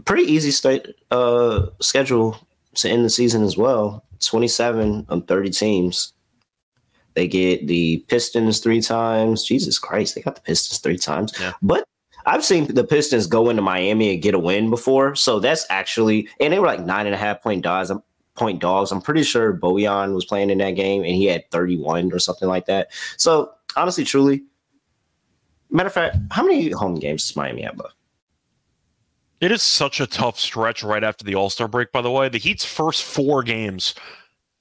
Pretty 0.04 0.30
easy 0.30 0.50
state, 0.50 0.88
uh, 1.12 1.66
schedule 1.80 2.36
to 2.74 2.90
end 2.90 3.04
the 3.04 3.10
season 3.10 3.42
as 3.42 3.56
well 3.56 4.04
27 4.20 5.06
on 5.08 5.22
30 5.22 5.50
teams. 5.50 6.12
They 7.14 7.26
get 7.26 7.66
the 7.66 8.04
Pistons 8.08 8.60
three 8.60 8.80
times. 8.80 9.44
Jesus 9.44 9.78
Christ, 9.78 10.14
they 10.14 10.20
got 10.20 10.34
the 10.34 10.42
Pistons 10.42 10.78
three 10.78 10.98
times. 10.98 11.32
Yeah. 11.40 11.52
But 11.62 11.86
I've 12.26 12.44
seen 12.44 12.74
the 12.74 12.84
Pistons 12.84 13.26
go 13.26 13.48
into 13.48 13.62
Miami 13.62 14.12
and 14.12 14.22
get 14.22 14.34
a 14.34 14.38
win 14.38 14.68
before, 14.68 15.14
so 15.14 15.40
that's 15.40 15.64
actually 15.70 16.28
and 16.40 16.52
they 16.52 16.58
were 16.58 16.66
like 16.66 16.84
nine 16.84 17.06
and 17.06 17.14
a 17.14 17.18
half 17.18 17.42
point 17.42 17.62
dogs. 17.62 17.90
Um, 17.90 18.02
point 18.36 18.60
dogs. 18.60 18.92
I'm 18.92 19.00
pretty 19.00 19.22
sure 19.22 19.56
Bojan 19.56 20.14
was 20.14 20.24
playing 20.24 20.50
in 20.50 20.58
that 20.58 20.72
game 20.72 21.02
and 21.02 21.12
he 21.14 21.24
had 21.24 21.50
31 21.50 22.12
or 22.12 22.18
something 22.18 22.48
like 22.48 22.66
that. 22.66 22.92
So 23.16 23.52
honestly, 23.76 24.04
truly, 24.04 24.44
matter 25.70 25.88
of 25.88 25.92
fact, 25.92 26.18
how 26.30 26.44
many 26.44 26.70
home 26.70 26.96
games 26.96 27.26
does 27.26 27.36
Miami 27.36 27.62
have 27.62 27.78
left? 27.78 27.94
It 29.40 29.52
is 29.52 29.62
such 29.62 30.00
a 30.00 30.06
tough 30.06 30.38
stretch 30.38 30.82
right 30.82 31.04
after 31.04 31.24
the 31.24 31.34
All 31.34 31.50
Star 31.50 31.68
break, 31.68 31.92
by 31.92 32.00
the 32.00 32.10
way. 32.10 32.28
The 32.28 32.38
Heat's 32.38 32.64
first 32.64 33.02
four 33.04 33.42
games 33.42 33.94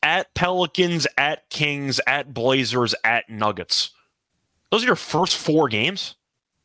at 0.03 0.33
Pelicans, 0.33 1.07
at 1.17 1.49
Kings, 1.49 1.99
at 2.07 2.33
Blazers, 2.33 2.93
at 3.03 3.29
Nuggets. 3.29 3.91
Those 4.71 4.83
are 4.83 4.87
your 4.87 4.95
first 4.95 5.37
four 5.37 5.69
games? 5.69 6.15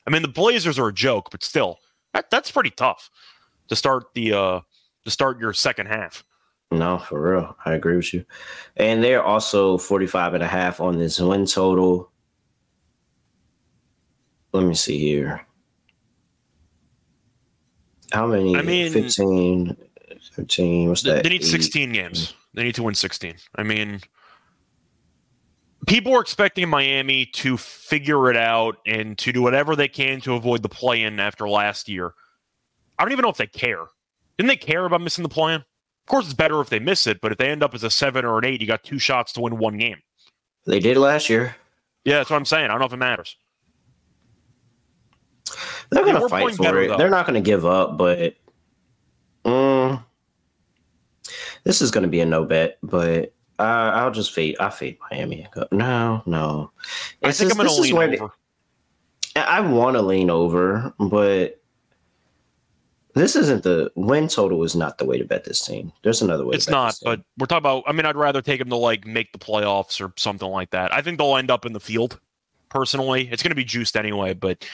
I 0.06 0.10
mean, 0.10 0.22
the 0.22 0.28
Blazers 0.28 0.78
are 0.78 0.88
a 0.88 0.92
joke, 0.94 1.28
but 1.30 1.44
still, 1.44 1.78
that, 2.14 2.30
that's 2.30 2.50
pretty 2.50 2.70
tough 2.70 3.10
to 3.68 3.76
start 3.76 4.04
the 4.14 4.32
uh 4.32 4.60
to 5.04 5.10
start 5.10 5.40
your 5.40 5.52
second 5.52 5.86
half. 5.86 6.24
No, 6.72 6.98
for 6.98 7.20
real. 7.32 7.56
I 7.64 7.74
agree 7.74 7.96
with 7.96 8.14
you. 8.14 8.24
And 8.76 9.02
they're 9.02 9.22
also 9.24 9.76
45 9.76 10.34
and 10.34 10.42
a 10.42 10.46
half 10.46 10.80
on 10.80 10.98
this 10.98 11.18
win 11.18 11.46
total. 11.46 12.10
Let 14.52 14.64
me 14.64 14.74
see 14.74 14.98
here. 14.98 15.44
How 18.12 18.26
many? 18.26 18.56
I 18.56 18.62
mean- 18.62 18.92
15, 18.92 19.76
15. 20.32 20.88
What's 20.88 21.02
that? 21.02 21.22
they 21.22 21.28
need 21.30 21.42
Eight. 21.42 21.46
16 21.46 21.92
games. 21.92 22.34
They 22.54 22.64
need 22.64 22.74
to 22.76 22.82
win 22.82 22.94
16. 22.94 23.34
I 23.56 23.62
mean, 23.62 24.00
people 25.86 26.14
are 26.14 26.20
expecting 26.20 26.68
Miami 26.68 27.26
to 27.26 27.56
figure 27.56 28.30
it 28.30 28.36
out 28.36 28.78
and 28.86 29.16
to 29.18 29.32
do 29.32 29.42
whatever 29.42 29.74
they 29.74 29.88
can 29.88 30.20
to 30.22 30.34
avoid 30.34 30.62
the 30.62 30.68
play 30.68 31.02
in 31.02 31.18
after 31.20 31.48
last 31.48 31.88
year. 31.88 32.12
I 32.98 33.04
don't 33.04 33.12
even 33.12 33.22
know 33.22 33.30
if 33.30 33.36
they 33.36 33.46
care. 33.46 33.84
Didn't 34.36 34.48
they 34.48 34.56
care 34.56 34.84
about 34.84 35.00
missing 35.00 35.22
the 35.22 35.28
play 35.28 35.54
in? 35.54 35.60
Of 35.60 36.06
course, 36.06 36.24
it's 36.26 36.34
better 36.34 36.60
if 36.60 36.68
they 36.68 36.78
miss 36.78 37.06
it, 37.06 37.20
but 37.20 37.32
if 37.32 37.38
they 37.38 37.48
end 37.48 37.62
up 37.62 37.74
as 37.74 37.84
a 37.84 37.90
seven 37.90 38.24
or 38.24 38.38
an 38.38 38.44
eight, 38.44 38.60
you 38.60 38.66
got 38.66 38.82
two 38.82 38.98
shots 38.98 39.32
to 39.34 39.40
win 39.40 39.58
one 39.58 39.78
game. 39.78 39.98
They 40.66 40.80
did 40.80 40.96
last 40.96 41.30
year. 41.30 41.56
Yeah, 42.04 42.18
that's 42.18 42.30
what 42.30 42.36
I'm 42.36 42.44
saying. 42.44 42.66
I 42.66 42.68
don't 42.68 42.80
know 42.80 42.86
if 42.86 42.92
it 42.92 42.96
matters. 42.96 43.36
They're 45.90 46.04
going 46.04 46.20
to 46.20 46.28
fight 46.28 46.54
for 46.54 46.62
better, 46.62 46.82
it. 46.82 46.88
though. 46.88 46.96
They're 46.96 47.10
not 47.10 47.26
going 47.26 47.42
to 47.42 47.46
give 47.46 47.66
up, 47.66 47.98
but 47.98 48.34
mm, 49.44 50.02
this 51.64 51.82
is 51.82 51.90
going 51.90 52.02
to 52.02 52.08
be 52.08 52.20
a 52.20 52.26
no 52.26 52.44
bet. 52.44 52.78
But 52.82 53.34
uh, 53.60 53.92
I'll 53.94 54.10
just 54.10 54.32
fade. 54.32 54.56
I 54.58 54.70
fade 54.70 54.98
Miami. 55.10 55.46
No, 55.72 56.22
no. 56.26 56.70
I 57.22 57.28
It's 57.28 57.38
think 57.38 57.50
just- 57.50 57.60
I'm 57.60 57.66
gonna 57.66 57.78
lean 57.80 57.94
where 57.96 58.08
they- 58.08 58.18
over. 58.18 58.32
I 59.36 59.60
want 59.60 59.94
to 59.96 60.02
lean 60.02 60.28
over, 60.28 60.92
but 60.98 61.60
this 63.14 63.36
isn't 63.36 63.62
the 63.62 63.90
win 63.94 64.28
total 64.28 64.62
is 64.64 64.74
not 64.76 64.98
the 64.98 65.04
way 65.04 65.18
to 65.18 65.24
bet 65.24 65.44
this 65.44 65.64
team. 65.64 65.92
There's 66.02 66.22
another 66.22 66.44
way. 66.44 66.54
It's 66.54 66.64
to 66.66 66.70
bet 66.70 66.76
not, 66.76 66.86
this 66.88 66.98
team. 67.00 67.10
but 67.12 67.20
we're 67.38 67.46
talking 67.46 67.58
about. 67.58 67.84
I 67.86 67.92
mean, 67.92 68.06
I'd 68.06 68.16
rather 68.16 68.42
take 68.42 68.58
them 68.60 68.70
to 68.70 68.76
like 68.76 69.06
make 69.06 69.32
the 69.32 69.38
playoffs 69.38 70.00
or 70.04 70.12
something 70.16 70.48
like 70.48 70.70
that. 70.70 70.92
I 70.92 71.02
think 71.02 71.18
they'll 71.18 71.36
end 71.36 71.50
up 71.50 71.64
in 71.66 71.72
the 71.72 71.80
field. 71.80 72.18
Personally, 72.68 73.28
it's 73.30 73.42
going 73.42 73.50
to 73.50 73.56
be 73.56 73.64
juiced 73.64 73.96
anyway. 73.96 74.32
But 74.34 74.64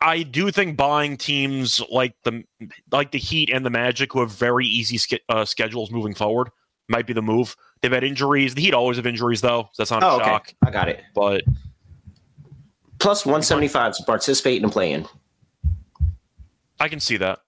I 0.00 0.22
do 0.22 0.50
think 0.50 0.76
buying 0.76 1.16
teams 1.16 1.80
like 1.90 2.14
the 2.24 2.44
like 2.92 3.10
the 3.12 3.18
Heat 3.18 3.50
and 3.50 3.64
the 3.66 3.70
Magic, 3.70 4.12
who 4.12 4.20
have 4.20 4.30
very 4.32 4.66
easy 4.66 4.98
ske- 4.98 5.20
uh, 5.28 5.44
schedules 5.44 5.90
moving 5.90 6.14
forward, 6.14 6.48
might 6.88 7.06
be 7.06 7.12
the 7.12 7.22
move. 7.22 7.56
They've 7.80 7.92
had 7.92 8.04
injuries. 8.04 8.54
The 8.54 8.62
Heat 8.62 8.74
always 8.74 8.96
have 8.96 9.06
injuries, 9.06 9.40
though. 9.40 9.68
So 9.72 9.82
that's 9.82 9.90
not 9.90 10.02
oh, 10.02 10.08
a 10.08 10.16
okay, 10.16 10.24
shock. 10.24 10.54
I 10.62 10.70
got 10.70 10.88
it. 10.88 11.02
But 11.14 11.42
Plus 12.98 13.24
175 13.24 13.96
to 13.96 14.02
participate 14.04 14.56
in 14.56 14.62
the 14.62 14.68
play-in. 14.68 15.06
I 16.80 16.88
can 16.88 17.00
see 17.00 17.16
that. 17.18 17.40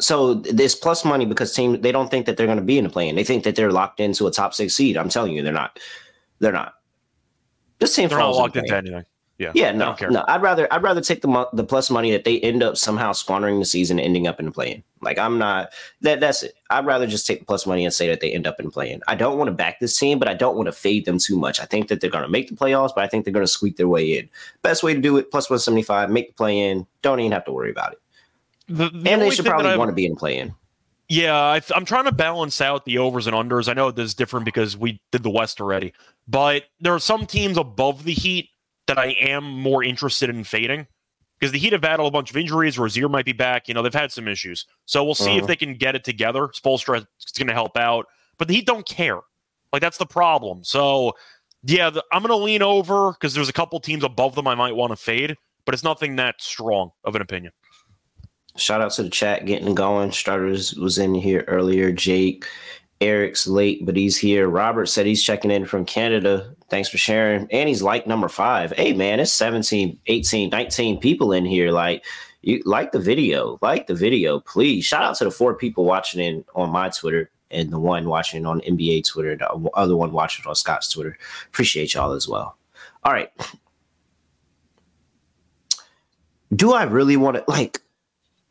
So 0.00 0.34
this 0.34 0.74
plus 0.74 1.04
money 1.04 1.26
because 1.26 1.52
team 1.52 1.80
they 1.80 1.90
don't 1.90 2.10
think 2.10 2.26
that 2.26 2.36
they're 2.36 2.46
going 2.46 2.58
to 2.58 2.64
be 2.64 2.78
in 2.78 2.84
the 2.84 2.90
play-in. 2.90 3.16
They 3.16 3.24
think 3.24 3.44
that 3.44 3.56
they're 3.56 3.72
locked 3.72 4.00
into 4.00 4.26
a 4.26 4.30
top 4.30 4.54
six 4.54 4.74
seed. 4.74 4.96
I'm 4.96 5.08
telling 5.08 5.32
you, 5.32 5.42
they're 5.42 5.52
not. 5.52 5.78
They're 6.38 6.52
not. 6.52 6.74
This 7.80 7.94
team 7.94 8.08
They're 8.08 8.18
not 8.18 8.30
in 8.30 8.36
locked 8.36 8.56
into 8.56 8.76
anything. 8.76 9.04
Yeah. 9.38 9.52
Yeah, 9.54 9.70
no, 9.70 9.94
no. 10.10 10.24
I'd 10.26 10.42
rather 10.42 10.66
I'd 10.72 10.82
rather 10.82 11.00
take 11.00 11.22
the 11.22 11.28
mo- 11.28 11.48
the 11.52 11.62
plus 11.62 11.90
money 11.90 12.10
that 12.10 12.24
they 12.24 12.40
end 12.40 12.60
up 12.60 12.76
somehow 12.76 13.12
squandering 13.12 13.60
the 13.60 13.64
season, 13.64 14.00
and 14.00 14.04
ending 14.04 14.26
up 14.26 14.40
in 14.40 14.46
the 14.46 14.52
play-in. 14.52 14.82
Like 15.00 15.16
I'm 15.16 15.38
not 15.38 15.72
that. 16.00 16.18
That's 16.18 16.42
it. 16.42 16.54
I'd 16.70 16.84
rather 16.84 17.06
just 17.06 17.24
take 17.24 17.38
the 17.38 17.44
plus 17.44 17.64
money 17.64 17.84
and 17.84 17.94
say 17.94 18.08
that 18.08 18.20
they 18.20 18.32
end 18.32 18.48
up 18.48 18.58
in 18.58 18.66
the 18.66 18.72
play-in. 18.72 19.00
I 19.06 19.14
don't 19.14 19.38
want 19.38 19.46
to 19.46 19.52
back 19.52 19.78
this 19.78 19.96
team, 19.96 20.18
but 20.18 20.26
I 20.26 20.34
don't 20.34 20.56
want 20.56 20.66
to 20.66 20.72
fade 20.72 21.04
them 21.04 21.20
too 21.20 21.38
much. 21.38 21.60
I 21.60 21.66
think 21.66 21.86
that 21.86 22.00
they're 22.00 22.10
going 22.10 22.24
to 22.24 22.28
make 22.28 22.48
the 22.48 22.56
playoffs, 22.56 22.92
but 22.92 23.04
I 23.04 23.06
think 23.06 23.24
they're 23.24 23.32
going 23.32 23.46
to 23.46 23.52
squeak 23.52 23.76
their 23.76 23.86
way 23.86 24.18
in. 24.18 24.28
Best 24.62 24.82
way 24.82 24.92
to 24.92 25.00
do 25.00 25.16
it: 25.18 25.30
plus 25.30 25.48
one 25.48 25.60
seventy 25.60 25.82
five, 25.82 26.10
make 26.10 26.28
the 26.28 26.34
play-in. 26.34 26.84
Don't 27.02 27.20
even 27.20 27.30
have 27.30 27.44
to 27.44 27.52
worry 27.52 27.70
about 27.70 27.92
it. 27.92 28.00
The, 28.66 28.90
the 28.90 29.08
And 29.08 29.22
they 29.22 29.30
should 29.30 29.46
probably 29.46 29.76
want 29.76 29.90
to 29.90 29.94
be 29.94 30.04
in 30.04 30.16
play-in. 30.16 30.52
Yeah, 31.08 31.34
I, 31.34 31.62
I'm 31.74 31.84
trying 31.84 32.04
to 32.04 32.12
balance 32.12 32.60
out 32.60 32.84
the 32.84 32.98
overs 32.98 33.28
and 33.28 33.36
unders. 33.36 33.68
I 33.68 33.72
know 33.72 33.92
this 33.92 34.06
is 34.06 34.14
different 34.14 34.44
because 34.44 34.76
we 34.76 35.00
did 35.12 35.22
the 35.22 35.30
West 35.30 35.60
already, 35.60 35.94
but 36.26 36.64
there 36.80 36.92
are 36.92 36.98
some 36.98 37.24
teams 37.24 37.56
above 37.56 38.02
the 38.02 38.12
Heat 38.12 38.50
that 38.88 38.98
I 38.98 39.12
am 39.20 39.44
more 39.44 39.84
interested 39.84 40.28
in 40.28 40.42
fading 40.42 40.86
because 41.38 41.52
the 41.52 41.58
Heat 41.58 41.72
have 41.72 41.80
battled 41.80 42.08
a 42.08 42.10
bunch 42.10 42.30
of 42.30 42.36
injuries. 42.36 42.78
Rozier 42.78 43.08
might 43.08 43.24
be 43.24 43.32
back. 43.32 43.68
You 43.68 43.74
know, 43.74 43.82
they've 43.82 43.94
had 43.94 44.10
some 44.10 44.26
issues. 44.26 44.66
So 44.86 45.04
we'll 45.04 45.14
see 45.14 45.36
if 45.36 45.44
Mhm. 45.44 45.46
they 45.46 45.56
can 45.56 45.74
get 45.74 45.94
it 45.94 46.02
together. 46.02 46.48
Spoelstra 46.48 46.98
is 46.98 47.32
going 47.38 47.46
to 47.46 47.54
help 47.54 47.76
out, 47.76 48.06
but 48.38 48.48
the 48.48 48.54
Heat 48.54 48.66
don't 48.66 48.86
care. 48.86 49.20
Like, 49.72 49.82
that's 49.82 49.98
the 49.98 50.06
problem. 50.06 50.64
So, 50.64 51.12
yeah, 51.62 51.90
the, 51.90 52.02
I'm 52.12 52.22
going 52.22 52.36
to 52.36 52.44
lean 52.44 52.62
over 52.62 53.12
because 53.12 53.34
there's 53.34 53.48
a 53.48 53.52
couple 53.52 53.78
teams 53.78 54.02
above 54.02 54.34
them 54.34 54.48
I 54.48 54.54
might 54.54 54.74
want 54.74 54.90
to 54.90 54.96
fade, 54.96 55.36
but 55.64 55.74
it's 55.74 55.84
nothing 55.84 56.16
that 56.16 56.40
strong 56.40 56.90
of 57.04 57.14
an 57.14 57.22
opinion. 57.22 57.52
Shout 58.56 58.80
out 58.80 58.90
to 58.92 59.04
the 59.04 59.10
chat 59.10 59.46
getting 59.46 59.74
going. 59.74 60.10
Starters 60.10 60.74
was 60.74 60.98
in 60.98 61.14
here 61.14 61.44
earlier. 61.46 61.92
Jake, 61.92 62.46
Eric's 63.00 63.46
late, 63.46 63.86
but 63.86 63.96
he's 63.96 64.16
here. 64.16 64.48
Robert 64.48 64.86
said 64.86 65.06
he's 65.06 65.22
checking 65.22 65.50
in 65.50 65.64
from 65.66 65.84
Canada. 65.84 66.54
Thanks 66.68 66.88
for 66.88 66.98
sharing. 66.98 67.46
And 67.52 67.68
he's 67.68 67.82
like 67.82 68.06
number 68.06 68.28
five. 68.28 68.72
Hey, 68.72 68.92
man, 68.92 69.20
it's 69.20 69.32
17, 69.32 69.98
18, 70.06 70.50
19 70.50 70.98
people 71.00 71.32
in 71.32 71.44
here. 71.44 71.70
Like, 71.70 72.04
you 72.42 72.60
like 72.64 72.92
the 72.92 72.98
video. 72.98 73.58
Like 73.62 73.86
the 73.86 73.94
video, 73.94 74.40
please. 74.40 74.84
Shout 74.84 75.02
out 75.02 75.16
to 75.16 75.24
the 75.24 75.30
four 75.30 75.54
people 75.54 75.84
watching 75.84 76.20
in 76.20 76.44
on 76.54 76.70
my 76.70 76.88
Twitter 76.88 77.30
and 77.50 77.70
the 77.70 77.78
one 77.78 78.08
watching 78.08 78.44
on 78.46 78.60
NBA 78.62 79.06
Twitter, 79.06 79.36
the 79.36 79.48
other 79.74 79.96
one 79.96 80.12
watching 80.12 80.44
on 80.46 80.54
Scott's 80.54 80.90
Twitter. 80.90 81.16
Appreciate 81.46 81.94
y'all 81.94 82.12
as 82.12 82.28
well. 82.28 82.56
All 83.04 83.12
right. 83.12 83.30
Do 86.54 86.72
I 86.72 86.84
really 86.84 87.16
want 87.16 87.36
to 87.36 87.44
like 87.46 87.80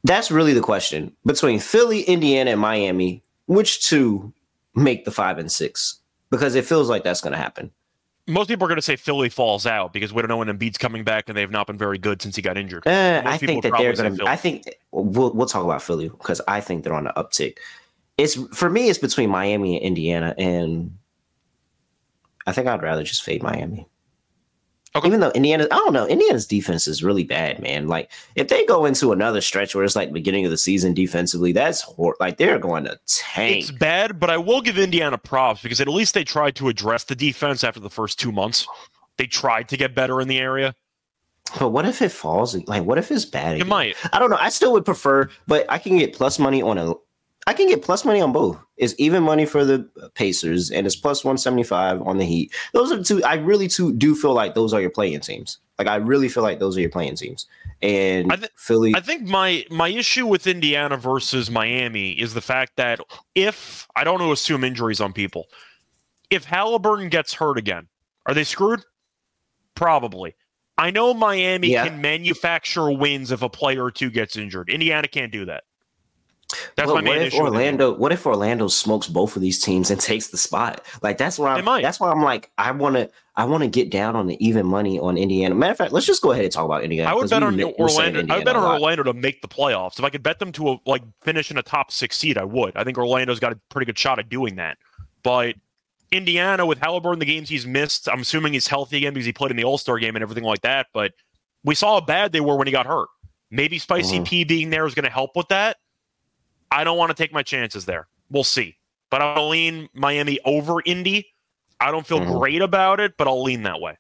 that's 0.04 0.32
really 0.32 0.54
the 0.54 0.62
question 0.62 1.16
between 1.26 1.60
Philly, 1.60 2.02
Indiana, 2.04 2.52
and 2.52 2.62
Miami. 2.62 3.24
Which 3.48 3.88
two 3.88 4.34
make 4.78 5.06
the 5.06 5.12
five 5.12 5.38
and 5.38 5.52
six? 5.52 6.00
Because 6.30 6.56
it 6.56 6.66
feels 6.66 6.90
like 6.90 7.04
that's 7.04 7.22
going 7.22 7.32
to 7.32 7.38
happen. 7.38 7.72
most 8.28 8.48
people 8.48 8.66
are 8.66 8.68
going 8.68 8.78
to 8.78 8.82
say 8.82 8.96
Philly 8.98 9.30
falls 9.30 9.66
out 9.66 9.94
because 9.94 10.14
we 10.14 10.22
don't 10.22 10.30
know 10.30 10.38
when 10.38 10.50
Embiid's 10.50 10.78
coming 10.78 11.04
back 11.04 11.30
and 11.30 11.38
they've 11.38 11.50
not 11.50 11.68
been 11.68 11.78
very 11.78 11.98
good 11.98 12.22
since 12.22 12.36
he 12.36 12.42
got 12.42 12.58
injured. 12.58 12.86
Eh, 12.86 13.22
most 13.22 13.34
I 13.34 13.38
think 13.38 13.64
that 13.64 13.74
they're 13.78 13.94
going 13.94 14.18
to. 14.18 14.26
I 14.28 14.36
think 14.36 14.66
we'll 14.92 15.34
we'll 15.34 15.48
talk 15.48 15.64
about 15.64 15.82
Philly 15.82 16.10
because 16.10 16.42
I 16.48 16.60
think 16.62 16.84
they're 16.84 16.94
on 16.94 17.06
the 17.06 17.14
uptick. 17.16 17.58
It's 18.18 18.36
for 18.56 18.70
me. 18.70 18.90
It's 18.90 19.00
between 19.00 19.30
Miami 19.30 19.78
and 19.78 19.86
Indiana, 19.86 20.36
and 20.38 20.98
I 22.46 22.52
think 22.52 22.68
I'd 22.68 22.82
rather 22.82 23.04
just 23.04 23.24
fade 23.24 23.44
Miami. 23.44 23.88
Okay. 24.98 25.08
Even 25.08 25.20
though 25.20 25.32
Indiana, 25.32 25.68
I 25.72 25.76
don't 25.76 25.94
know, 25.94 26.08
Indiana's 26.08 26.48
defense 26.48 26.88
is 26.88 27.04
really 27.04 27.24
bad, 27.24 27.62
man. 27.62 27.88
Like 27.88 28.12
if 28.36 28.48
they 28.48 28.66
go 28.66 28.86
into 28.86 29.12
another 29.12 29.42
stretch 29.42 29.76
where 29.76 29.84
it's 29.84 29.96
like 29.96 30.12
beginning 30.12 30.46
of 30.46 30.52
the 30.52 30.58
season 30.58 30.94
defensively, 30.94 31.52
that's 31.52 31.82
hor- 31.82 32.16
like 32.20 32.38
they're 32.38 32.60
going 32.60 32.86
to 32.86 33.00
tank. 33.06 33.58
It's 33.58 33.72
bad, 33.72 34.20
but 34.20 34.30
I 34.30 34.38
will 34.38 34.62
give 34.62 34.78
Indiana 34.78 35.18
props 35.18 35.62
because 35.62 35.80
at 35.80 35.88
least 35.88 36.14
they 36.14 36.24
tried 36.24 36.56
to 36.56 36.68
address 36.68 37.04
the 37.04 37.16
defense 37.16 37.64
after 37.64 37.80
the 37.80 37.90
first 37.90 38.20
two 38.20 38.32
months. 38.32 38.68
They 39.18 39.28
tried 39.28 39.70
to 39.70 39.78
get 39.78 39.96
better 39.96 40.20
in 40.22 40.28
the 40.28 40.40
area. 40.40 40.76
But 41.60 41.70
what 41.70 41.86
if 41.86 42.02
it 42.02 42.12
falls? 42.12 42.56
Like, 42.68 42.84
what 42.84 42.98
if 42.98 43.12
it's 43.12 43.26
bad? 43.26 43.56
Again? 43.56 43.68
It 43.68 43.70
might. 43.70 43.96
I 44.12 44.20
don't 44.20 44.30
know. 44.30 44.38
I 44.40 44.50
still 44.50 44.74
would 44.74 44.86
prefer, 44.86 45.30
but 45.48 45.66
I 45.70 45.78
can 45.78 45.98
get 45.98 46.14
plus 46.14 46.40
money 46.40 46.62
on 46.62 46.78
a. 46.78 46.94
I 47.48 47.54
can 47.54 47.70
get 47.70 47.82
plus 47.82 48.04
money 48.04 48.20
on 48.20 48.34
both. 48.34 48.60
It's 48.76 48.94
even 48.98 49.24
money 49.24 49.46
for 49.46 49.64
the 49.64 49.90
Pacers, 50.16 50.70
and 50.70 50.86
it's 50.86 50.98
plus 50.98 51.24
one 51.24 51.38
seventy 51.38 51.64
five 51.64 52.02
on 52.02 52.18
the 52.18 52.26
Heat. 52.26 52.54
Those 52.74 52.92
are 52.92 52.98
the 52.98 53.04
two. 53.06 53.24
I 53.24 53.36
really 53.36 53.70
too 53.70 53.94
do 53.94 54.16
feel 54.16 54.34
like 54.34 54.54
those 54.54 54.74
are 54.74 54.82
your 54.82 54.90
playing 54.90 55.22
teams. 55.22 55.60
Like 55.80 55.88
I 55.88 55.96
really 55.96 56.28
feel 56.28 56.44
like 56.44 56.60
those 56.60 56.76
are 56.78 56.82
your 56.82 56.90
playing 56.90 57.16
teams. 57.16 57.48
And 57.82 58.32
I 58.32 58.36
th- 58.36 58.52
Philly. 58.58 58.94
I 58.96 59.00
think 59.00 59.24
my 59.24 59.66
my 59.72 59.88
issue 59.88 60.28
with 60.28 60.46
Indiana 60.46 60.98
versus 60.98 61.50
Miami 61.50 62.12
is 62.12 62.34
the 62.34 62.42
fact 62.42 62.74
that 62.76 63.00
if 63.34 63.88
I 63.96 64.04
don't 64.04 64.20
want 64.20 64.28
to 64.28 64.34
assume 64.34 64.66
injuries 64.66 65.00
on 65.00 65.14
people, 65.14 65.48
if 66.30 66.44
Halliburton 66.44 67.08
gets 67.08 67.34
hurt 67.34 67.58
again, 67.58 67.88
are 68.26 68.34
they 68.34 68.44
screwed? 68.44 68.84
Probably. 69.74 70.36
I 70.78 70.92
know 70.92 71.14
Miami 71.14 71.70
yeah. 71.70 71.88
can 71.88 72.02
manufacture 72.02 72.92
wins 72.92 73.32
if 73.32 73.42
a 73.42 73.50
player 73.50 73.86
or 73.86 73.92
two 73.92 74.10
gets 74.10 74.36
injured. 74.36 74.70
Indiana 74.70 75.08
can't 75.08 75.32
do 75.32 75.46
that. 75.46 75.64
That's 76.76 76.88
well, 76.88 76.96
my 76.96 77.02
main 77.02 77.18
what 77.18 77.22
if 77.24 77.34
issue. 77.34 77.42
Orlando, 77.42 77.94
what 77.94 78.12
if 78.14 78.26
Orlando 78.26 78.70
smokes 78.70 79.08
both 79.08 79.36
of 79.36 79.42
these 79.42 79.60
teams 79.60 79.92
and 79.92 80.00
takes 80.00 80.28
the 80.28 80.38
spot? 80.38 80.86
Like 81.02 81.18
that's 81.18 81.38
why 81.38 81.56
I'm. 81.56 81.82
That's 81.82 82.00
why 82.00 82.10
I'm 82.10 82.22
like 82.22 82.52
I 82.58 82.72
want 82.72 82.96
to. 82.96 83.10
I 83.36 83.44
want 83.44 83.64
to 83.64 83.70
get 83.70 83.92
down 83.92 84.16
on 84.16 84.28
the 84.28 84.44
even 84.46 84.66
money 84.66 84.98
on 84.98 85.18
Indiana. 85.18 85.54
Matter 85.54 85.72
of 85.72 85.78
fact, 85.78 85.92
let's 85.92 86.06
just 86.06 86.24
go 86.24 86.32
ahead 86.32 86.46
and 86.46 86.52
talk 86.52 86.66
about 86.66 86.84
Indiana. 86.84 87.12
I 87.12 87.14
would 87.14 87.30
bet 87.30 87.44
on 87.44 87.62
Orlando. 87.62 88.34
I 88.34 88.38
would 88.38 88.46
bet 88.46 88.56
on 88.56 88.64
Orlando 88.64 89.04
to 89.04 89.14
make 89.14 89.42
the 89.42 89.48
playoffs. 89.48 90.00
If 90.00 90.06
I 90.06 90.10
could 90.10 90.24
bet 90.24 90.40
them 90.40 90.52
to 90.54 90.70
a, 90.70 90.78
like 90.86 91.04
finish 91.22 91.52
in 91.52 91.58
a 91.58 91.64
top 91.64 91.92
six 91.92 92.18
seed, 92.18 92.38
I 92.38 92.46
would. 92.46 92.76
I 92.76 92.84
think 92.84 92.98
Orlando's 92.98 93.40
got 93.40 93.52
a 93.52 93.60
pretty 93.70 93.86
good 93.86 94.00
shot 94.00 94.18
at 94.18 94.30
doing 94.30 94.56
that. 94.56 94.78
But 95.24 95.56
Indiana 96.12 96.66
with 96.66 96.80
Halliburton, 96.80 97.20
the 97.20 97.26
games 97.26 97.50
he's 97.50 97.68
missed, 97.68 98.08
I'm 98.08 98.22
assuming 98.22 98.54
he's 98.54 98.68
healthy 98.68 98.98
again 98.98 99.14
because 99.14 99.26
he 99.26 99.34
played 99.34 99.52
in 99.52 99.58
the 99.58 99.66
All 99.66 99.78
Star 99.78 100.00
game 100.00 100.16
and 100.16 100.24
everything 100.24 100.46
like 100.46 100.62
that. 100.62 100.88
But 100.94 101.14
we 101.64 101.76
saw 101.76 102.00
how 102.00 102.06
bad 102.06 102.32
they 102.32 102.42
were 102.42 102.56
when 102.56 102.68
he 102.68 102.72
got 102.72 102.86
hurt. 102.86 103.10
Maybe 103.52 103.78
Spicy 103.78 104.16
mm-hmm. 104.16 104.24
P 104.24 104.44
being 104.46 104.70
there 104.70 104.86
is 104.86 104.96
going 104.96 105.06
to 105.06 105.12
help 105.12 105.36
with 105.36 105.50
that. 105.50 105.78
I 106.72 106.84
don't 106.84 106.98
want 106.98 107.10
to 107.10 107.16
take 107.16 107.34
my 107.34 107.44
chances 107.44 107.86
there. 107.86 108.08
We'll 108.30 108.44
see. 108.44 108.78
But 109.10 109.22
I'll 109.22 109.50
lean 109.50 109.90
Miami 109.94 110.40
over 110.46 110.82
Indy. 110.86 111.28
I 111.80 111.92
don't 111.92 112.06
feel 112.06 112.20
mm-hmm. 112.20 112.38
great 112.38 112.62
about 112.62 113.00
it, 113.00 113.16
but 113.18 113.28
I'll 113.28 113.44
lean 113.44 113.64
that 113.64 113.80
way. 113.80 113.98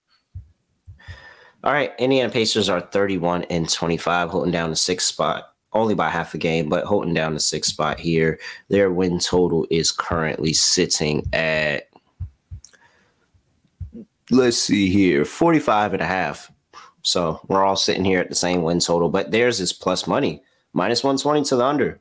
All 1.63 1.73
right. 1.73 1.93
Indiana 1.97 2.31
Pacers 2.31 2.69
are 2.69 2.81
31 2.81 3.43
and 3.45 3.69
25, 3.69 4.29
holding 4.29 4.51
down 4.51 4.69
the 4.69 4.75
sixth 4.75 5.07
spot 5.07 5.53
only 5.73 5.95
by 5.95 6.09
half 6.09 6.33
a 6.33 6.37
game, 6.37 6.69
but 6.69 6.85
holding 6.85 7.13
down 7.13 7.33
the 7.33 7.39
sixth 7.39 7.71
spot 7.71 7.99
here. 7.99 8.39
Their 8.69 8.91
win 8.91 9.19
total 9.19 9.65
is 9.69 9.91
currently 9.91 10.53
sitting 10.53 11.27
at 11.33 11.87
let's 14.29 14.57
see 14.57 14.89
here 14.89 15.23
45 15.23 15.93
and 15.93 16.01
a 16.01 16.05
half 16.05 16.51
so 17.01 17.39
we're 17.47 17.63
all 17.63 17.77
sitting 17.77 18.03
here 18.03 18.19
at 18.19 18.27
the 18.27 18.35
same 18.35 18.61
win 18.61 18.79
total 18.79 19.07
but 19.09 19.31
theirs 19.31 19.61
is 19.61 19.71
plus 19.71 20.05
money 20.05 20.43
minus 20.73 21.03
120 21.03 21.43
to 21.45 21.55
the 21.55 21.63
under 21.63 21.99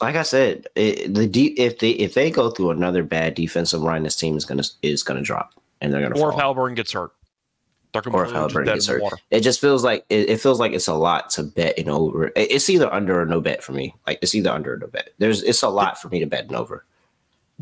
like 0.00 0.16
i 0.16 0.22
said 0.22 0.66
it, 0.74 1.12
the 1.14 1.26
de- 1.26 1.58
if 1.58 1.78
they 1.78 1.90
if 1.90 2.14
they 2.14 2.30
go 2.30 2.50
through 2.50 2.70
another 2.70 3.02
bad 3.02 3.34
defensive 3.34 3.82
run 3.82 4.02
this 4.02 4.16
team 4.16 4.36
is 4.36 4.44
gonna 4.44 4.64
is 4.82 5.02
gonna 5.02 5.22
drop 5.22 5.54
and 5.80 5.92
they're 5.92 6.00
gonna 6.00 6.16
or 6.16 6.18
fall. 6.18 6.30
if 6.30 6.36
Halliburton 6.36 6.74
gets 6.74 6.92
hurt 6.92 7.12
or 8.10 8.24
if 8.24 8.32
Halliburton 8.32 8.74
gets 8.74 8.86
hurt. 8.86 9.02
It 9.30 9.40
just 9.40 9.60
feels 9.60 9.84
like 9.84 10.04
it, 10.08 10.30
it, 10.30 10.40
feels 10.40 10.58
like 10.58 10.72
it's 10.72 10.88
a 10.88 10.94
lot 10.94 11.30
to 11.30 11.42
bet 11.42 11.78
in 11.78 11.88
over. 11.88 12.32
It's 12.34 12.68
either 12.68 12.92
under 12.92 13.20
or 13.20 13.26
no 13.26 13.40
bet 13.40 13.62
for 13.62 13.72
me. 13.72 13.94
Like 14.06 14.18
it's 14.22 14.34
either 14.34 14.50
under 14.50 14.74
or 14.74 14.76
no 14.78 14.86
bet. 14.88 15.10
There's 15.18 15.42
it's 15.42 15.62
a 15.62 15.68
lot 15.68 16.00
for 16.00 16.08
me 16.08 16.20
to 16.20 16.26
bet 16.26 16.46
and 16.46 16.56
over. 16.56 16.84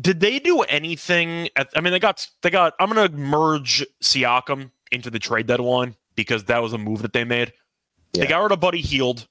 Did 0.01 0.19
they 0.19 0.39
do 0.39 0.61
anything? 0.61 1.49
At, 1.55 1.69
I 1.75 1.81
mean, 1.81 1.93
they 1.93 1.99
got 1.99 2.27
they 2.41 2.49
got. 2.49 2.73
I'm 2.79 2.89
gonna 2.89 3.09
merge 3.09 3.85
Siakam 4.01 4.71
into 4.91 5.11
the 5.11 5.19
trade 5.19 5.47
deadline 5.47 5.95
because 6.15 6.45
that 6.45 6.61
was 6.61 6.73
a 6.73 6.77
move 6.77 7.01
that 7.03 7.13
they 7.13 7.23
made. 7.23 7.53
Yeah. 8.13 8.23
They 8.23 8.29
got 8.29 8.41
rid 8.41 8.51
of 8.51 8.59
Buddy 8.59 8.81
Hield 8.81 9.27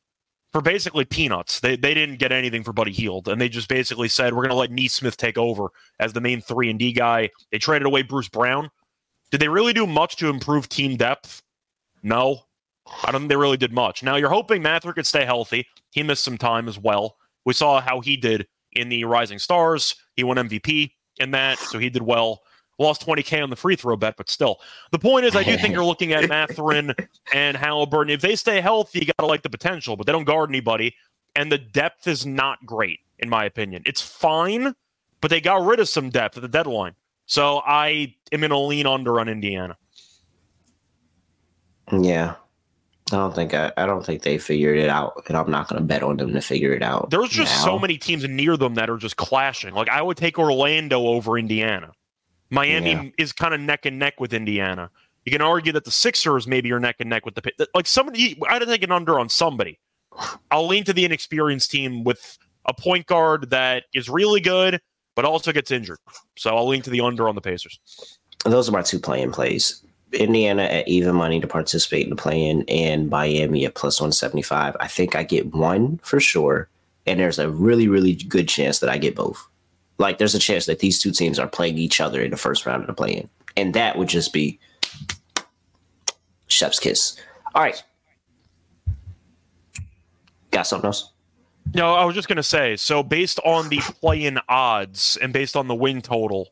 for 0.53 0.61
basically 0.61 1.05
peanuts. 1.05 1.61
They 1.61 1.77
they 1.77 1.95
didn't 1.95 2.19
get 2.19 2.33
anything 2.33 2.63
for 2.63 2.73
Buddy 2.73 2.93
Hield, 2.93 3.29
and 3.29 3.41
they 3.41 3.49
just 3.49 3.69
basically 3.69 4.09
said 4.09 4.35
we're 4.35 4.43
gonna 4.43 4.55
let 4.55 4.71
Nesmith 4.71 5.17
take 5.17 5.39
over 5.39 5.69
as 5.99 6.13
the 6.13 6.21
main 6.21 6.41
three 6.41 6.71
and 6.71 6.79
D 6.79 6.93
guy. 6.93 7.31
They 7.51 7.59
traded 7.59 7.87
away 7.87 8.03
Bruce 8.03 8.29
Brown. 8.29 8.71
Did 9.31 9.41
they 9.41 9.49
really 9.49 9.73
do 9.73 9.87
much 9.87 10.17
to 10.17 10.29
improve 10.29 10.69
team 10.69 10.97
depth? 10.97 11.43
No, 12.03 12.41
I 13.05 13.11
don't 13.11 13.23
think 13.23 13.31
they 13.31 13.37
really 13.37 13.57
did 13.57 13.73
much. 13.73 14.03
Now 14.03 14.17
you're 14.17 14.29
hoping 14.29 14.63
Mather 14.63 14.93
could 14.93 15.07
stay 15.07 15.25
healthy. 15.25 15.67
He 15.91 16.03
missed 16.03 16.25
some 16.25 16.39
time 16.39 16.69
as 16.69 16.79
well. 16.79 17.17
We 17.45 17.55
saw 17.55 17.81
how 17.81 18.01
he 18.01 18.17
did 18.17 18.47
in 18.73 18.89
the 18.89 19.05
Rising 19.05 19.39
Stars. 19.39 19.95
He 20.17 20.25
won 20.25 20.37
MVP 20.37 20.91
in 21.19 21.31
that, 21.33 21.59
so 21.59 21.79
he 21.79 21.91
did 21.91 22.03
well. 22.03 22.41
Lost 22.83 23.07
20K 23.07 23.43
on 23.43 23.51
the 23.51 23.57
free 23.57 23.76
throw 23.76 23.97
bet, 23.97 24.16
but 24.16 24.28
still. 24.28 24.61
The 24.91 24.99
point 24.99 25.24
is, 25.24 25.37
I 25.37 25.43
do 25.43 25.57
think 25.57 25.72
you're 25.74 25.85
looking 25.85 26.12
at 26.12 26.28
Mathurin 26.28 26.95
and 27.33 27.57
Halliburton. 27.57 28.11
If 28.11 28.20
they 28.20 28.37
stay 28.37 28.61
healthy, 28.61 29.01
you 29.01 29.07
got 29.07 29.18
to 29.18 29.26
like 29.26 29.43
the 29.43 29.51
potential, 29.51 29.97
but 29.97 30.07
they 30.07 30.12
don't 30.12 30.24
guard 30.24 30.51
anybody. 30.51 30.95
And 31.35 31.51
the 31.51 31.59
depth 31.59 32.07
is 32.07 32.26
not 32.26 32.64
great, 32.66 33.01
in 33.18 33.28
my 33.28 33.45
opinion. 33.45 33.83
It's 33.87 34.03
fine, 34.03 34.74
but 35.20 35.30
they 35.30 35.41
got 35.41 35.64
rid 35.64 35.80
of 35.80 35.89
some 35.89 36.11
depth 36.11 36.37
at 36.37 36.43
the 36.43 36.49
deadline. 36.49 36.95
So 37.26 37.62
I 37.64 38.14
am 38.33 38.41
going 38.41 38.51
to 38.51 38.59
lean 38.59 38.87
under 38.87 39.18
on 39.18 39.28
Indiana. 39.28 39.76
Yeah. 41.91 42.35
I 43.12 43.16
don't 43.16 43.35
think 43.35 43.53
I, 43.53 43.72
I 43.76 43.87
don't 43.87 44.05
think 44.05 44.22
they 44.22 44.39
figured 44.39 44.78
it 44.78 44.89
out, 44.89 45.24
and 45.28 45.37
I'm 45.37 45.51
not 45.51 45.68
going 45.68 45.80
to 45.80 45.87
bet 45.87 46.03
on 46.03 46.16
them 46.16 46.33
to 46.33 46.41
figure 46.41 46.72
it 46.72 46.83
out. 46.83 47.11
There's 47.11 47.28
just 47.28 47.55
now. 47.57 47.64
so 47.64 47.78
many 47.78 47.99
teams 47.99 48.26
near 48.26 48.57
them 48.57 48.74
that 48.74 48.89
are 48.89 48.97
just 48.97 49.16
clashing. 49.16 49.74
Like 49.74 49.89
I 49.89 50.01
would 50.01 50.16
take 50.16 50.39
Orlando 50.39 51.07
over 51.07 51.39
Indiana. 51.39 51.93
Miami 52.53 52.91
yeah. 52.91 53.11
is 53.17 53.33
kind 53.33 53.55
of 53.55 53.61
neck 53.61 53.87
and 53.87 53.99
neck 53.99 54.21
with 54.21 54.35
Indiana. 54.35 54.91
You 55.25 55.33
can 55.33 55.41
argue 55.41 55.73
that 55.73 55.85
the 55.85 55.91
Sixers 55.91 56.47
maybe 56.47 56.71
are 56.71 56.79
neck 56.79 56.97
and 57.01 57.09
neck 57.09 57.25
with 57.25 57.35
the 57.35 57.69
like 57.75 57.87
somebody. 57.87 58.39
I'd 58.49 58.63
take 58.63 58.83
an 58.83 58.93
under 58.93 59.19
on 59.19 59.29
somebody. 59.29 59.79
I'll 60.51 60.67
lean 60.67 60.85
to 60.85 60.93
the 60.93 61.07
inexperienced 61.07 61.71
team 61.71 62.05
with 62.05 62.39
a 62.67 62.75
point 62.75 63.07
guard 63.07 63.49
that 63.51 63.85
is 63.95 64.11
really 64.11 64.41
good, 64.41 64.81
but 65.15 65.25
also 65.25 65.51
gets 65.51 65.71
injured. 65.71 65.99
So 66.37 66.55
I'll 66.55 66.69
lean 66.69 66.83
to 66.83 66.91
the 66.91 67.01
under 67.01 67.27
on 67.27 67.35
the 67.35 67.41
Pacers. 67.41 67.81
Those 68.45 68.69
are 68.69 68.73
my 68.73 68.83
two 68.83 68.99
playing 68.99 69.33
plays. 69.33 69.83
Indiana 70.13 70.65
at 70.65 70.87
even 70.87 71.15
money 71.15 71.41
to 71.41 71.47
participate 71.47 72.05
in 72.05 72.11
the 72.11 72.17
play-in 72.17 72.65
and 72.69 73.09
Miami 73.09 73.65
at 73.65 73.75
plus 73.75 73.99
175. 73.99 74.77
I 74.79 74.87
think 74.87 75.17
I 75.17 75.23
get 75.23 75.55
one 75.55 75.99
for 76.03 76.21
sure. 76.21 76.69
And 77.07 77.19
there's 77.19 77.39
a 77.39 77.49
really, 77.49 77.89
really 77.89 78.15
good 78.15 78.47
chance 78.47 78.81
that 78.81 78.91
I 78.91 78.99
get 78.99 79.17
both. 79.17 79.49
Like 79.99 80.18
there's 80.18 80.34
a 80.34 80.38
chance 80.38 80.66
that 80.66 80.80
these 80.80 81.01
two 81.01 81.12
teams 81.12 81.38
are 81.38 81.47
playing 81.47 81.78
each 81.78 82.01
other 82.01 82.22
in 82.22 82.30
the 82.30 82.36
first 82.36 82.66
round 82.66 82.82
of 82.82 82.86
the 82.86 82.95
play-in. 82.95 83.28
And 83.57 83.74
that 83.74 83.97
would 83.97 84.09
just 84.09 84.32
be 84.32 84.59
chef's 86.47 86.80
kiss. 86.80 87.16
All 87.55 87.62
right. 87.62 87.82
Got 90.51 90.66
something 90.66 90.86
else? 90.86 91.12
No, 91.74 91.95
I 91.95 92.05
was 92.05 92.14
just 92.14 92.28
gonna 92.28 92.43
say, 92.43 92.76
so 92.76 93.03
based 93.03 93.38
on 93.45 93.68
the 93.68 93.78
play-in 93.78 94.38
odds 94.49 95.16
and 95.22 95.32
based 95.32 95.57
on 95.57 95.68
the 95.68 95.74
win 95.74 96.03
total, 96.03 96.49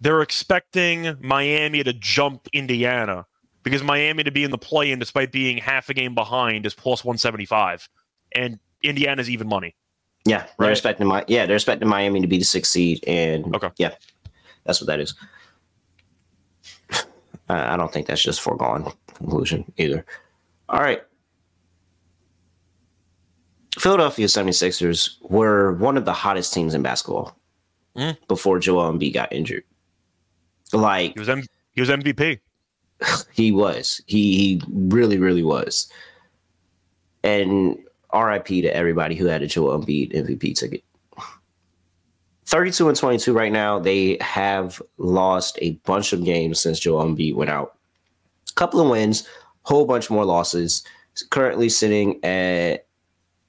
they're 0.00 0.22
expecting 0.22 1.16
Miami 1.20 1.82
to 1.82 1.92
jump 1.92 2.48
Indiana 2.52 3.26
because 3.62 3.82
Miami 3.82 4.22
to 4.22 4.30
be 4.30 4.44
in 4.44 4.50
the 4.50 4.58
play 4.58 4.90
in 4.90 4.98
despite 4.98 5.32
being 5.32 5.58
half 5.58 5.88
a 5.88 5.94
game 5.94 6.14
behind 6.14 6.64
is 6.64 6.74
plus 6.74 7.04
175 7.04 7.88
and 8.34 8.58
Indiana's 8.82 9.28
even 9.28 9.48
money. 9.48 9.74
Yeah, 10.28 10.44
they're 10.58 10.68
right? 10.68 10.70
expecting 10.70 11.06
my 11.06 11.24
yeah, 11.26 11.46
they're 11.46 11.56
expecting 11.56 11.88
Miami 11.88 12.20
to 12.20 12.26
be 12.26 12.38
the 12.38 12.44
sixth 12.44 12.70
seed 12.72 13.02
and 13.06 13.54
okay. 13.56 13.70
yeah. 13.78 13.94
That's 14.64 14.80
what 14.80 14.88
that 14.88 15.00
is. 15.00 15.14
I 17.48 17.76
don't 17.76 17.90
think 17.90 18.06
that's 18.06 18.22
just 18.22 18.42
foregone 18.42 18.92
conclusion 19.14 19.72
either. 19.78 20.04
All 20.68 20.80
right. 20.80 21.02
Philadelphia 23.78 24.26
76ers 24.26 25.16
were 25.22 25.72
one 25.74 25.96
of 25.96 26.04
the 26.04 26.12
hottest 26.12 26.52
teams 26.52 26.74
in 26.74 26.82
basketball 26.82 27.38
mm. 27.96 28.16
before 28.26 28.58
Joel 28.58 28.92
Embiid 28.92 29.14
got 29.14 29.32
injured. 29.32 29.64
Like 30.74 31.14
he 31.14 31.20
was 31.20 31.28
M- 31.30 31.46
he 31.72 31.80
was 31.80 31.88
MVP. 31.88 32.40
He 33.32 33.52
was. 33.52 34.02
He 34.06 34.36
he 34.36 34.62
really 34.68 35.16
really 35.18 35.44
was. 35.44 35.90
And 37.22 37.78
RIP 38.14 38.46
to 38.46 38.74
everybody 38.74 39.14
who 39.14 39.26
had 39.26 39.42
a 39.42 39.46
Joel 39.46 39.78
Embiid 39.78 40.14
MVP 40.14 40.58
ticket. 40.58 40.84
32 42.46 42.88
and 42.88 42.96
22 42.96 43.32
right 43.34 43.52
now. 43.52 43.78
They 43.78 44.16
have 44.22 44.80
lost 44.96 45.58
a 45.60 45.72
bunch 45.84 46.14
of 46.14 46.24
games 46.24 46.58
since 46.58 46.80
Joel 46.80 47.04
Embiid 47.04 47.34
went 47.34 47.50
out. 47.50 47.76
A 48.48 48.54
couple 48.54 48.80
of 48.80 48.88
wins, 48.88 49.28
whole 49.62 49.84
bunch 49.84 50.08
more 50.08 50.24
losses. 50.24 50.82
Currently 51.30 51.68
sitting 51.68 52.24
at 52.24 52.86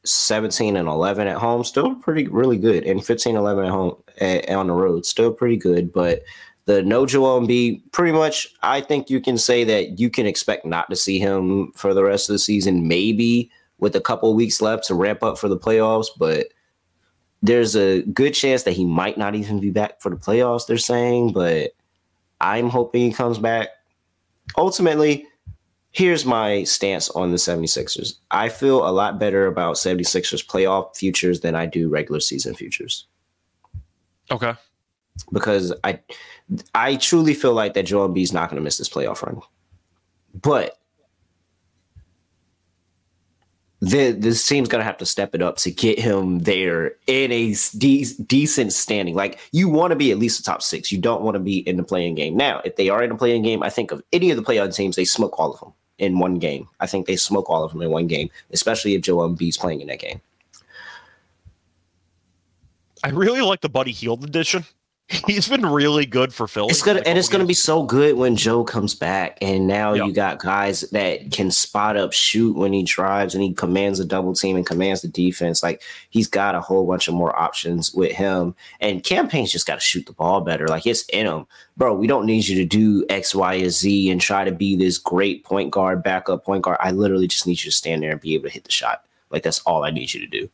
17 0.04 0.76
and 0.76 0.88
11 0.88 1.28
at 1.28 1.38
home, 1.38 1.64
still 1.64 1.96
pretty 1.96 2.28
really 2.28 2.58
good, 2.58 2.84
and 2.84 3.04
15 3.04 3.36
11 3.38 3.66
at 3.66 3.72
home 3.72 3.96
at, 4.20 4.50
on 4.50 4.68
the 4.68 4.74
road, 4.74 5.06
still 5.06 5.32
pretty 5.32 5.56
good. 5.56 5.94
But 5.94 6.24
the 6.66 6.84
no 6.84 7.06
Joel 7.06 7.40
Embiid, 7.40 7.82
pretty 7.94 8.12
much, 8.12 8.48
I 8.64 8.82
think 8.82 9.10
you 9.10 9.22
can 9.22 9.38
say 9.38 9.64
that 9.64 9.98
you 9.98 10.10
can 10.10 10.26
expect 10.26 10.66
not 10.66 10.90
to 10.90 10.96
see 10.96 11.20
him 11.20 11.72
for 11.74 11.94
the 11.94 12.04
rest 12.04 12.30
of 12.30 12.34
the 12.34 12.40
season, 12.40 12.88
maybe 12.88 13.50
with 13.80 13.96
a 13.96 14.02
couple 14.02 14.34
weeks 14.34 14.62
left 14.62 14.86
to 14.88 14.96
ramp 14.96 15.24
up 15.24 15.38
for 15.38 15.48
the 15.48 15.58
playoffs. 15.58 16.08
But 16.18 16.48
there's 17.42 17.76
a 17.76 18.04
good 18.04 18.32
chance 18.32 18.64
that 18.64 18.74
he 18.74 18.86
might 18.86 19.18
not 19.18 19.36
even 19.36 19.60
be 19.60 19.72
back 19.72 20.02
for 20.02 20.10
the 20.10 20.18
playoffs, 20.18 20.68
they're 20.68 20.78
saying. 20.78 21.34
But 21.34 21.72
I'm 22.42 22.70
hoping 22.70 23.02
he 23.02 23.14
comes 23.14 23.38
back. 23.38 23.70
Ultimately, 24.58 25.26
here's 25.92 26.26
my 26.26 26.64
stance 26.64 27.10
on 27.12 27.32
the 27.32 27.38
76ers. 27.38 28.16
I 28.32 28.50
feel 28.50 28.88
a 28.88 28.92
lot 28.92 29.20
better 29.20 29.48
about 29.48 29.76
76ers 29.76 30.46
playoff 30.46 30.96
futures 30.96 31.42
than 31.42 31.56
I 31.56 31.66
do 31.66 31.90
regular 31.90 32.20
season 32.20 32.56
futures. 32.56 33.06
Okay. 34.32 34.54
Because 35.32 35.74
I 35.84 36.00
I 36.74 36.96
truly 36.96 37.34
feel 37.34 37.54
like 37.54 37.74
that 37.74 37.86
Joel 37.86 38.10
Embiid's 38.10 38.34
not 38.34 38.50
going 38.50 38.56
to 38.56 38.64
miss 38.64 38.78
this 38.78 38.90
playoff 38.90 39.22
run. 39.22 39.42
But 40.34 40.80
the 43.82 44.12
this 44.12 44.46
team's 44.46 44.68
gonna 44.68 44.84
have 44.84 44.98
to 44.98 45.06
step 45.06 45.34
it 45.34 45.42
up 45.42 45.58
to 45.58 45.72
get 45.72 46.00
him 46.00 46.40
there 46.40 46.96
in 47.08 47.32
a 47.32 47.56
de- 47.78 48.14
decent 48.26 48.74
standing. 48.74 49.16
Like 49.16 49.40
you 49.52 49.70
want 49.70 49.92
to 49.92 49.96
be 49.96 50.12
at 50.12 50.20
least 50.20 50.38
the 50.38 50.44
top 50.44 50.62
six. 50.62 50.92
You 50.92 50.98
don't 50.98 51.22
want 51.22 51.36
to 51.36 51.40
be 51.40 51.60
in 51.60 51.78
the 51.78 51.84
playing 51.84 52.16
game. 52.16 52.36
Now, 52.36 52.62
if 52.66 52.76
they 52.76 52.90
are 52.90 53.02
in 53.04 53.10
the 53.10 53.16
playing 53.16 53.44
game, 53.44 53.64
I 53.64 53.70
think 53.70 53.92
of 53.92 54.02
any 54.12 54.32
of 54.32 54.38
the 54.38 54.44
playoff 54.44 54.76
teams, 54.76 54.96
they 54.96 55.06
smoke 55.06 55.40
all 55.40 55.54
of 55.54 55.60
them 55.60 55.74
in 55.98 56.20
one 56.20 56.40
game. 56.40 56.68
I 56.80 56.88
think 56.88 57.08
they 57.08 57.16
smoke 57.16 57.50
all 57.50 57.64
of 57.64 57.72
them 57.72 57.82
in 57.82 57.90
one 57.90 58.08
game, 58.08 58.30
especially 58.52 58.96
if 58.96 59.02
Joel 59.02 59.30
Embiid's 59.30 59.58
playing 59.58 59.82
in 59.82 59.88
that 59.88 60.00
game. 60.00 60.22
I 63.04 63.10
really 63.10 63.42
like 63.42 63.62
the 63.62 63.70
Buddy 63.70 63.92
Hield 63.94 64.24
edition. 64.26 64.66
He's 65.26 65.48
been 65.48 65.66
really 65.66 66.06
good 66.06 66.32
for 66.32 66.48
Philly. 66.48 66.70
It's 66.70 66.84
gonna 66.84 67.02
and 67.04 67.18
it's 67.18 67.30
gonna 67.30 67.46
be 67.46 67.56
so 67.56 67.82
good 67.82 68.16
when 68.16 68.36
Joe 68.36 68.64
comes 68.64 68.94
back. 68.94 69.40
And 69.42 69.66
now 69.66 69.94
yep. 69.94 70.06
you 70.06 70.14
got 70.14 70.38
guys 70.38 70.82
that 70.92 71.32
can 71.32 71.50
spot 71.50 71.98
up, 71.98 72.14
shoot 72.14 72.56
when 72.56 72.74
he 72.74 72.84
drives, 72.84 73.34
and 73.34 73.44
he 73.44 73.52
commands 73.52 74.00
a 74.00 74.06
double 74.06 74.36
team 74.36 74.56
and 74.56 74.68
commands 74.68 75.02
the 75.02 75.08
defense. 75.08 75.64
Like 75.64 75.82
he's 76.12 76.28
got 76.28 76.54
a 76.54 76.62
whole 76.62 76.86
bunch 76.86 77.08
of 77.08 77.16
more 77.16 77.38
options 77.38 77.92
with 77.92 78.12
him. 78.12 78.54
And 78.82 79.04
Cam 79.04 79.28
Payne's 79.28 79.52
just 79.52 79.66
got 79.66 79.76
to 79.76 79.82
shoot 79.82 80.06
the 80.06 80.14
ball 80.14 80.42
better. 80.42 80.68
Like 80.68 80.86
it's 80.86 81.10
in 81.10 81.26
him, 81.26 81.48
bro. 81.76 81.96
We 81.96 82.06
don't 82.06 82.28
need 82.28 82.48
you 82.48 82.56
to 82.58 82.66
do 82.66 83.04
X, 83.10 83.34
Y, 83.34 83.56
and 83.56 83.72
Z 83.72 84.12
and 84.12 84.22
try 84.22 84.44
to 84.44 84.52
be 84.52 84.76
this 84.76 85.00
great 85.00 85.44
point 85.44 85.72
guard, 85.72 86.04
backup 86.04 86.46
point 86.46 86.64
guard. 86.64 86.78
I 86.82 86.92
literally 86.92 87.28
just 87.28 87.48
need 87.48 87.64
you 87.64 87.72
to 87.72 87.76
stand 87.76 88.04
there 88.04 88.12
and 88.12 88.22
be 88.22 88.36
able 88.36 88.44
to 88.44 88.54
hit 88.54 88.66
the 88.66 88.72
shot. 88.72 89.06
Like 89.32 89.42
that's 89.42 89.60
all 89.62 89.84
I 89.84 89.90
need 89.90 90.14
you 90.14 90.20
to 90.20 90.28
do. 90.28 90.50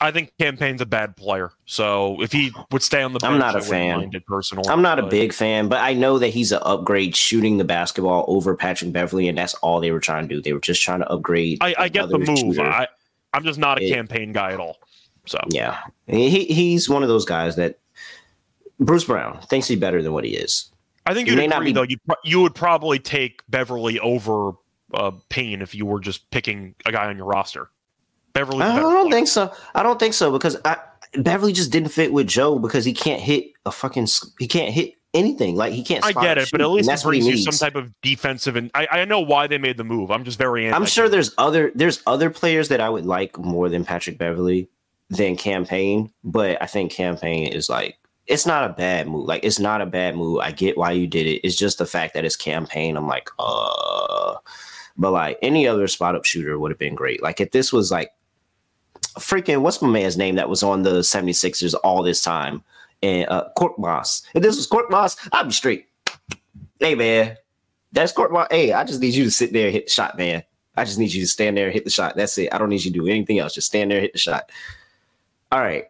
I 0.00 0.10
think 0.10 0.32
Cam 0.38 0.56
Payne's 0.56 0.80
a 0.80 0.86
bad 0.86 1.16
player. 1.16 1.52
So 1.66 2.22
if 2.22 2.32
he 2.32 2.52
would 2.70 2.82
stay 2.82 3.02
on 3.02 3.12
the 3.12 3.18
bench, 3.20 3.32
I'm 3.32 3.38
not 3.38 3.56
a 3.56 3.60
fan. 3.60 4.10
Personally, 4.26 4.68
I'm 4.68 4.82
not 4.82 4.96
but. 4.96 5.06
a 5.06 5.08
big 5.08 5.32
fan, 5.32 5.68
but 5.68 5.80
I 5.80 5.92
know 5.92 6.18
that 6.18 6.28
he's 6.28 6.52
an 6.52 6.60
upgrade 6.62 7.14
shooting 7.14 7.58
the 7.58 7.64
basketball 7.64 8.24
over 8.28 8.56
Patrick 8.56 8.92
Beverley, 8.92 9.28
and 9.28 9.36
that's 9.36 9.54
all 9.54 9.80
they 9.80 9.90
were 9.90 10.00
trying 10.00 10.28
to 10.28 10.34
do. 10.34 10.42
They 10.42 10.52
were 10.52 10.60
just 10.60 10.82
trying 10.82 11.00
to 11.00 11.08
upgrade. 11.10 11.58
I, 11.60 11.74
I 11.78 11.88
get 11.88 12.08
the 12.08 12.18
move. 12.18 12.58
I, 12.58 12.88
I'm 13.34 13.44
just 13.44 13.58
not 13.58 13.80
a 13.80 13.84
it, 13.84 13.92
Cam 13.92 14.06
Payne 14.06 14.32
guy 14.32 14.52
at 14.52 14.60
all. 14.60 14.78
So 15.26 15.38
yeah, 15.48 15.78
he 16.06 16.46
he's 16.46 16.88
one 16.88 17.02
of 17.02 17.08
those 17.08 17.24
guys 17.24 17.56
that 17.56 17.78
Bruce 18.78 19.04
Brown 19.04 19.40
thinks 19.42 19.68
he's 19.68 19.78
better 19.78 20.02
than 20.02 20.12
what 20.12 20.24
he 20.24 20.30
is. 20.30 20.70
I 21.06 21.14
think 21.14 21.28
you'd 21.28 21.38
agree, 21.38 21.66
be, 21.66 21.72
though. 21.72 21.82
You 21.82 21.98
you 22.24 22.40
would 22.40 22.54
probably 22.54 22.98
take 22.98 23.42
Beverley 23.48 23.98
over 24.00 24.52
uh, 24.94 25.12
Payne 25.28 25.62
if 25.62 25.74
you 25.74 25.86
were 25.86 26.00
just 26.00 26.30
picking 26.30 26.74
a 26.86 26.92
guy 26.92 27.06
on 27.06 27.16
your 27.16 27.26
roster. 27.26 27.70
Beverley. 28.32 28.62
I 28.62 28.78
don't 28.78 29.10
think 29.10 29.28
so. 29.28 29.52
I 29.74 29.82
don't 29.82 29.98
think 29.98 30.14
so 30.14 30.32
because 30.32 30.56
I, 30.64 30.76
Beverley 31.14 31.52
just 31.52 31.70
didn't 31.72 31.90
fit 31.90 32.12
with 32.12 32.26
Joe 32.26 32.58
because 32.58 32.84
he 32.84 32.92
can't 32.92 33.20
hit 33.20 33.52
a 33.66 33.72
fucking. 33.72 34.08
He 34.38 34.46
can't 34.46 34.72
hit 34.72 34.94
anything. 35.14 35.56
Like 35.56 35.72
he 35.72 35.82
can't. 35.82 36.04
I 36.04 36.12
get 36.12 36.38
it, 36.38 36.48
but 36.52 36.60
at 36.60 36.68
least 36.68 36.88
it 36.88 37.02
brings 37.02 37.26
you 37.26 37.36
some 37.36 37.54
type 37.54 37.74
of 37.74 37.92
defensive. 38.02 38.56
And 38.56 38.70
I, 38.74 38.86
I 38.90 39.04
know 39.04 39.20
why 39.20 39.46
they 39.46 39.58
made 39.58 39.76
the 39.76 39.84
move. 39.84 40.10
I'm 40.10 40.24
just 40.24 40.38
very. 40.38 40.70
I'm 40.70 40.86
sure 40.86 41.08
there's 41.08 41.34
other 41.38 41.72
there's 41.74 42.02
other 42.06 42.30
players 42.30 42.68
that 42.68 42.80
I 42.80 42.88
would 42.88 43.06
like 43.06 43.38
more 43.38 43.68
than 43.68 43.84
Patrick 43.84 44.18
Beverley 44.18 44.68
than 45.08 45.36
Cam 45.36 45.64
Payne, 45.66 46.12
but 46.22 46.60
I 46.62 46.66
think 46.66 46.92
Cam 46.92 47.16
Payne 47.16 47.52
is 47.52 47.68
like 47.68 47.98
it's 48.26 48.46
not 48.46 48.70
a 48.70 48.72
bad 48.72 49.08
move. 49.08 49.26
Like 49.26 49.44
it's 49.44 49.58
not 49.58 49.80
a 49.80 49.86
bad 49.86 50.16
move. 50.16 50.38
I 50.40 50.52
get 50.52 50.78
why 50.78 50.92
you 50.92 51.06
did 51.06 51.26
it. 51.26 51.40
It's 51.44 51.56
just 51.56 51.78
the 51.78 51.86
fact 51.86 52.14
that 52.14 52.24
it's 52.24 52.36
Cam 52.36 52.66
Payne. 52.66 52.96
I'm 52.96 53.08
like, 53.08 53.28
uh. 53.38 54.36
But 54.96 55.12
like 55.12 55.38
any 55.40 55.66
other 55.66 55.88
spot 55.88 56.14
up 56.14 56.26
shooter 56.26 56.58
would 56.58 56.70
have 56.70 56.78
been 56.78 56.94
great. 56.94 57.22
Like 57.22 57.40
if 57.40 57.52
this 57.52 57.72
was 57.72 57.90
like 57.90 58.12
freaking 59.18 59.62
what's 59.62 59.82
my 59.82 59.88
man's 59.88 60.16
name 60.16 60.36
that 60.36 60.48
was 60.48 60.62
on 60.62 60.82
the 60.82 61.00
76ers 61.00 61.74
all 61.82 62.02
this 62.02 62.22
time? 62.22 62.62
And 63.02 63.28
uh 63.28 63.48
Korkmaz. 63.56 64.22
If 64.34 64.42
this 64.42 64.56
was 64.56 64.68
Korkmaz, 64.68 65.16
I'd 65.32 65.48
be 65.48 65.52
straight. 65.52 65.86
Hey 66.78 66.94
man, 66.94 67.36
that's 67.92 68.12
Korkmaz. 68.12 68.48
Hey, 68.50 68.72
I 68.72 68.84
just 68.84 69.00
need 69.00 69.14
you 69.14 69.24
to 69.24 69.30
sit 69.30 69.52
there 69.52 69.66
and 69.66 69.74
hit 69.74 69.86
the 69.86 69.92
shot, 69.92 70.16
man. 70.16 70.42
I 70.76 70.84
just 70.84 70.98
need 70.98 71.12
you 71.12 71.22
to 71.22 71.28
stand 71.28 71.56
there 71.56 71.66
and 71.66 71.74
hit 71.74 71.84
the 71.84 71.90
shot. 71.90 72.16
That's 72.16 72.36
it. 72.38 72.52
I 72.54 72.58
don't 72.58 72.68
need 72.68 72.84
you 72.84 72.92
to 72.92 72.98
do 72.98 73.06
anything 73.06 73.38
else. 73.38 73.54
Just 73.54 73.66
stand 73.66 73.90
there, 73.90 74.00
hit 74.00 74.12
the 74.12 74.18
shot. 74.18 74.50
All 75.52 75.60
right. 75.60 75.84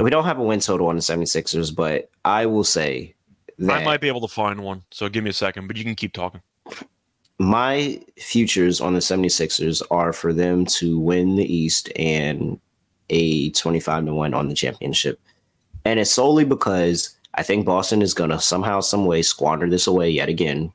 We 0.00 0.10
don't 0.10 0.24
have 0.24 0.38
a 0.38 0.42
win 0.42 0.60
total 0.60 0.88
on 0.88 0.96
the 0.96 1.02
76ers, 1.02 1.74
but 1.74 2.10
I 2.24 2.46
will 2.46 2.64
say 2.64 3.14
that 3.58 3.82
I 3.82 3.84
might 3.84 4.00
be 4.00 4.08
able 4.08 4.20
to 4.20 4.32
find 4.32 4.60
one. 4.60 4.82
So 4.90 5.08
give 5.08 5.24
me 5.24 5.30
a 5.30 5.34
second, 5.34 5.66
but 5.66 5.76
you 5.76 5.84
can 5.84 5.94
keep 5.94 6.12
talking 6.12 6.40
my 7.38 8.00
futures 8.16 8.80
on 8.80 8.94
the 8.94 9.00
76ers 9.00 9.82
are 9.90 10.12
for 10.12 10.32
them 10.32 10.64
to 10.64 10.98
win 10.98 11.36
the 11.36 11.54
East 11.54 11.90
and 11.96 12.58
a 13.10 13.50
25 13.50 14.06
to 14.06 14.14
1 14.14 14.34
on 14.34 14.48
the 14.48 14.54
championship. 14.54 15.20
And 15.84 16.00
it's 16.00 16.10
solely 16.10 16.44
because 16.44 17.14
I 17.34 17.42
think 17.42 17.66
Boston 17.66 18.02
is 18.02 18.14
going 18.14 18.30
to 18.30 18.40
somehow, 18.40 18.80
some 18.80 19.04
way 19.04 19.22
squander 19.22 19.68
this 19.68 19.86
away 19.86 20.10
yet 20.10 20.28
again. 20.28 20.72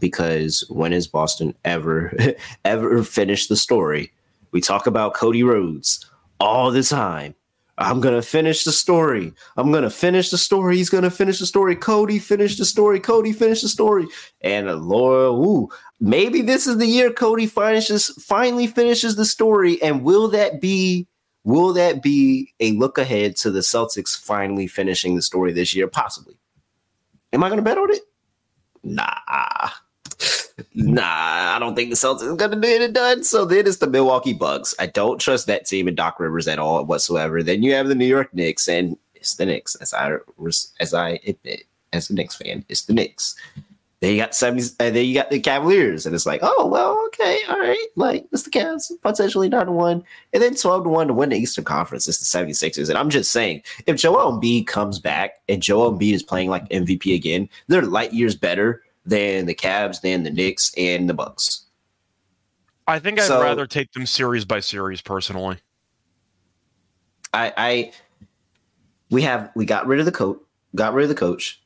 Because 0.00 0.64
when 0.68 0.92
has 0.92 1.06
Boston 1.06 1.54
ever, 1.64 2.12
ever 2.64 3.02
finished 3.02 3.48
the 3.48 3.56
story? 3.56 4.12
We 4.50 4.60
talk 4.60 4.86
about 4.86 5.14
Cody 5.14 5.42
Rhodes 5.42 6.06
all 6.40 6.70
the 6.70 6.82
time. 6.82 7.34
I'm 7.78 8.00
gonna 8.00 8.22
finish 8.22 8.64
the 8.64 8.72
story. 8.72 9.32
I'm 9.56 9.70
gonna 9.70 9.88
finish 9.90 10.30
the 10.30 10.38
story. 10.38 10.76
He's 10.76 10.90
gonna 10.90 11.10
finish 11.10 11.38
the 11.38 11.46
story. 11.46 11.76
Cody 11.76 12.18
finish 12.18 12.58
the 12.58 12.64
story. 12.64 12.98
Cody 12.98 13.32
finish 13.32 13.62
the 13.62 13.68
story. 13.68 14.06
And 14.40 14.68
Laura, 14.82 15.32
ooh, 15.32 15.68
maybe 16.00 16.42
this 16.42 16.66
is 16.66 16.78
the 16.78 16.86
year 16.86 17.12
Cody 17.12 17.46
finishes 17.46 18.08
finally 18.20 18.66
finishes 18.66 19.14
the 19.14 19.24
story. 19.24 19.80
And 19.80 20.02
will 20.02 20.26
that 20.28 20.60
be 20.60 21.06
will 21.44 21.72
that 21.74 22.02
be 22.02 22.52
a 22.58 22.72
look 22.72 22.98
ahead 22.98 23.36
to 23.36 23.50
the 23.50 23.60
Celtics 23.60 24.18
finally 24.18 24.66
finishing 24.66 25.14
the 25.14 25.22
story 25.22 25.52
this 25.52 25.72
year? 25.72 25.86
Possibly. 25.86 26.36
Am 27.32 27.44
I 27.44 27.48
gonna 27.48 27.62
bet 27.62 27.78
on 27.78 27.92
it? 27.92 28.02
Nah. 28.82 29.70
Nah, 30.74 31.56
I 31.56 31.58
don't 31.58 31.74
think 31.74 31.90
the 31.90 31.96
Celtics 31.96 32.32
are 32.32 32.36
gonna 32.36 32.56
get 32.56 32.82
it 32.82 32.92
done. 32.92 33.22
So 33.24 33.44
then 33.44 33.66
it's 33.66 33.76
the 33.76 33.86
Milwaukee 33.86 34.32
Bucks. 34.32 34.74
I 34.78 34.86
don't 34.86 35.20
trust 35.20 35.46
that 35.46 35.66
team 35.66 35.88
and 35.88 35.96
Doc 35.96 36.18
Rivers 36.18 36.48
at 36.48 36.58
all 36.58 36.84
whatsoever. 36.84 37.42
Then 37.42 37.62
you 37.62 37.74
have 37.74 37.88
the 37.88 37.94
New 37.94 38.06
York 38.06 38.34
Knicks, 38.34 38.68
and 38.68 38.96
it's 39.14 39.36
the 39.36 39.46
Knicks. 39.46 39.74
As 39.76 39.94
I 39.94 40.16
as 40.80 40.94
I 40.94 41.20
admit, 41.26 41.64
as 41.92 42.10
a 42.10 42.14
Knicks 42.14 42.36
fan, 42.36 42.64
it's 42.68 42.82
the 42.82 42.94
Knicks. 42.94 43.36
Then 44.00 44.12
you 44.12 44.18
got 44.18 44.30
70s, 44.30 44.76
and 44.78 44.94
then 44.94 45.06
you 45.06 45.14
got 45.14 45.28
the 45.30 45.40
Cavaliers, 45.40 46.06
and 46.06 46.14
it's 46.14 46.26
like, 46.26 46.38
oh 46.44 46.66
well, 46.66 47.02
okay, 47.06 47.40
all 47.48 47.58
right, 47.58 47.86
like 47.96 48.26
it's 48.30 48.44
the 48.44 48.50
Cavs 48.50 48.92
potentially 49.02 49.48
nine 49.48 49.66
to 49.66 49.72
one, 49.72 50.04
and 50.32 50.40
then 50.40 50.54
12 50.54 50.84
to 50.84 50.88
one 50.88 51.08
to 51.08 51.14
win 51.14 51.30
the 51.30 51.36
Eastern 51.36 51.64
Conference. 51.64 52.06
It's 52.06 52.18
the 52.18 52.38
76ers. 52.38 52.88
And 52.88 52.96
I'm 52.96 53.10
just 53.10 53.32
saying, 53.32 53.62
if 53.86 53.96
Joel 53.96 54.32
Embiid 54.32 54.68
comes 54.68 55.00
back 55.00 55.40
and 55.48 55.60
Joel 55.60 55.92
Embiid 55.92 56.12
is 56.12 56.22
playing 56.22 56.48
like 56.48 56.68
MVP 56.68 57.12
again, 57.14 57.48
they're 57.66 57.82
light 57.82 58.12
years 58.12 58.36
better 58.36 58.82
than 59.08 59.46
the 59.46 59.54
Cavs, 59.54 60.00
than 60.00 60.22
the 60.22 60.30
Knicks, 60.30 60.72
and 60.76 61.08
the 61.08 61.14
Bucks. 61.14 61.64
I 62.86 62.98
think 62.98 63.18
I'd 63.20 63.26
so, 63.26 63.42
rather 63.42 63.66
take 63.66 63.92
them 63.92 64.06
series 64.06 64.44
by 64.44 64.60
series 64.60 65.00
personally. 65.00 65.58
I, 67.34 67.52
I, 67.56 67.92
we 69.10 69.22
have 69.22 69.50
we 69.54 69.66
got 69.66 69.86
rid 69.86 70.00
of 70.00 70.06
the 70.06 70.12
coach, 70.12 70.38
got 70.74 70.94
rid 70.94 71.02
of 71.02 71.08
the 71.08 71.14
coach. 71.14 71.62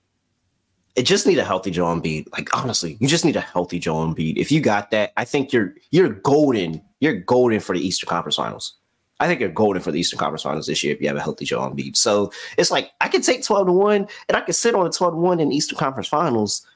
It 0.94 1.04
just 1.04 1.26
need 1.26 1.38
a 1.38 1.44
healthy 1.44 1.70
Joel 1.70 1.96
Embiid. 1.96 2.26
Like 2.32 2.54
honestly, 2.56 2.96
you 3.00 3.08
just 3.08 3.24
need 3.24 3.36
a 3.36 3.40
healthy 3.40 3.78
Joel 3.78 4.06
Embiid. 4.06 4.36
If 4.36 4.52
you 4.52 4.60
got 4.60 4.90
that, 4.90 5.12
I 5.16 5.24
think 5.24 5.52
you're 5.52 5.74
you're 5.90 6.10
golden. 6.10 6.82
You're 7.00 7.14
golden 7.14 7.60
for 7.60 7.76
the 7.76 7.84
Eastern 7.84 8.08
Conference 8.08 8.36
Finals. 8.36 8.74
I 9.18 9.28
think 9.28 9.40
you're 9.40 9.50
golden 9.50 9.80
for 9.80 9.92
the 9.92 10.00
Eastern 10.00 10.18
Conference 10.18 10.42
Finals 10.42 10.66
this 10.66 10.82
year 10.82 10.92
if 10.92 11.00
you 11.00 11.06
have 11.06 11.16
a 11.16 11.22
healthy 11.22 11.44
Joel 11.44 11.70
Embiid. 11.70 11.96
So 11.96 12.32
it's 12.58 12.72
like 12.72 12.90
I 13.00 13.08
could 13.08 13.22
take 13.22 13.44
twelve 13.44 13.68
to 13.68 13.72
one, 13.72 14.08
and 14.28 14.36
I 14.36 14.40
could 14.40 14.56
sit 14.56 14.74
on 14.74 14.86
a 14.86 14.90
twelve 14.90 15.14
to 15.14 15.18
one 15.18 15.38
in 15.38 15.52
Eastern 15.52 15.78
Conference 15.78 16.08
Finals 16.08 16.66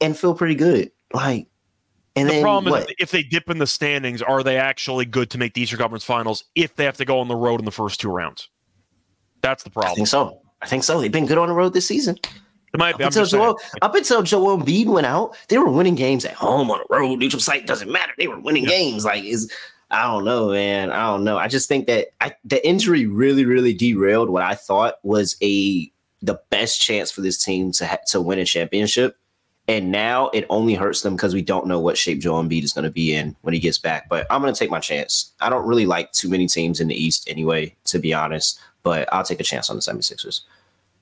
and 0.00 0.16
feel 0.16 0.34
pretty 0.34 0.54
good. 0.54 0.90
Like, 1.12 1.48
and 2.16 2.28
the 2.28 2.34
then, 2.34 2.42
problem 2.42 2.72
what? 2.72 2.90
is 2.90 2.96
if 2.98 3.10
they 3.10 3.22
dip 3.22 3.48
in 3.50 3.58
the 3.58 3.66
standings, 3.66 4.22
are 4.22 4.42
they 4.42 4.56
actually 4.56 5.04
good 5.04 5.30
to 5.30 5.38
make 5.38 5.54
the 5.54 5.60
Eastern 5.60 5.78
Conference 5.78 6.04
Finals 6.04 6.44
if 6.54 6.74
they 6.76 6.84
have 6.84 6.96
to 6.96 7.04
go 7.04 7.20
on 7.20 7.28
the 7.28 7.36
road 7.36 7.60
in 7.60 7.64
the 7.64 7.72
first 7.72 8.00
two 8.00 8.10
rounds? 8.10 8.48
That's 9.40 9.62
the 9.62 9.70
problem. 9.70 9.92
I 9.92 9.94
think 9.94 10.08
so. 10.08 10.40
I 10.60 10.66
think 10.66 10.84
so. 10.84 11.00
They've 11.00 11.12
been 11.12 11.26
good 11.26 11.38
on 11.38 11.48
the 11.48 11.54
road 11.54 11.72
this 11.72 11.86
season. 11.86 12.16
It 12.74 12.78
might 12.78 12.98
be. 12.98 13.04
Up 13.04 13.08
until, 13.08 13.24
Joel, 13.24 13.58
up 13.80 13.94
until 13.94 14.22
Joel 14.22 14.58
Embiid 14.58 14.86
went 14.86 15.06
out, 15.06 15.36
they 15.48 15.58
were 15.58 15.70
winning 15.70 15.94
games 15.94 16.24
at 16.24 16.34
home 16.34 16.70
on 16.70 16.78
the 16.78 16.94
road. 16.94 17.18
Neutral 17.18 17.40
site 17.40 17.66
doesn't 17.66 17.90
matter. 17.90 18.12
They 18.18 18.28
were 18.28 18.38
winning 18.38 18.64
yeah. 18.64 18.70
games. 18.70 19.04
Like 19.04 19.24
is 19.24 19.50
I 19.90 20.02
don't 20.04 20.24
know, 20.24 20.50
man. 20.50 20.90
I 20.90 21.06
don't 21.06 21.24
know. 21.24 21.38
I 21.38 21.48
just 21.48 21.68
think 21.68 21.86
that 21.86 22.08
I, 22.20 22.34
the 22.44 22.66
injury 22.66 23.06
really, 23.06 23.44
really 23.44 23.72
derailed 23.72 24.28
what 24.28 24.42
I 24.42 24.54
thought 24.54 24.96
was 25.02 25.36
a 25.42 25.90
the 26.20 26.40
best 26.50 26.80
chance 26.80 27.10
for 27.10 27.20
this 27.20 27.42
team 27.42 27.72
to 27.72 27.86
ha- 27.86 27.98
to 28.08 28.20
win 28.20 28.38
a 28.38 28.44
championship. 28.44 29.16
And 29.68 29.92
now 29.92 30.30
it 30.30 30.46
only 30.48 30.74
hurts 30.74 31.02
them 31.02 31.14
because 31.14 31.34
we 31.34 31.42
don't 31.42 31.66
know 31.66 31.78
what 31.78 31.98
shape 31.98 32.20
Joel 32.20 32.42
Embiid 32.42 32.64
is 32.64 32.72
going 32.72 32.86
to 32.86 32.90
be 32.90 33.14
in 33.14 33.36
when 33.42 33.52
he 33.52 33.60
gets 33.60 33.78
back. 33.78 34.08
But 34.08 34.26
I'm 34.30 34.40
going 34.40 34.52
to 34.52 34.58
take 34.58 34.70
my 34.70 34.80
chance. 34.80 35.32
I 35.40 35.50
don't 35.50 35.66
really 35.66 35.84
like 35.84 36.10
too 36.12 36.30
many 36.30 36.46
teams 36.46 36.80
in 36.80 36.88
the 36.88 36.94
East 36.94 37.28
anyway, 37.28 37.76
to 37.84 37.98
be 37.98 38.14
honest. 38.14 38.58
But 38.82 39.12
I'll 39.12 39.24
take 39.24 39.40
a 39.40 39.44
chance 39.44 39.68
on 39.68 39.76
the 39.76 39.82
76ers. 39.82 40.40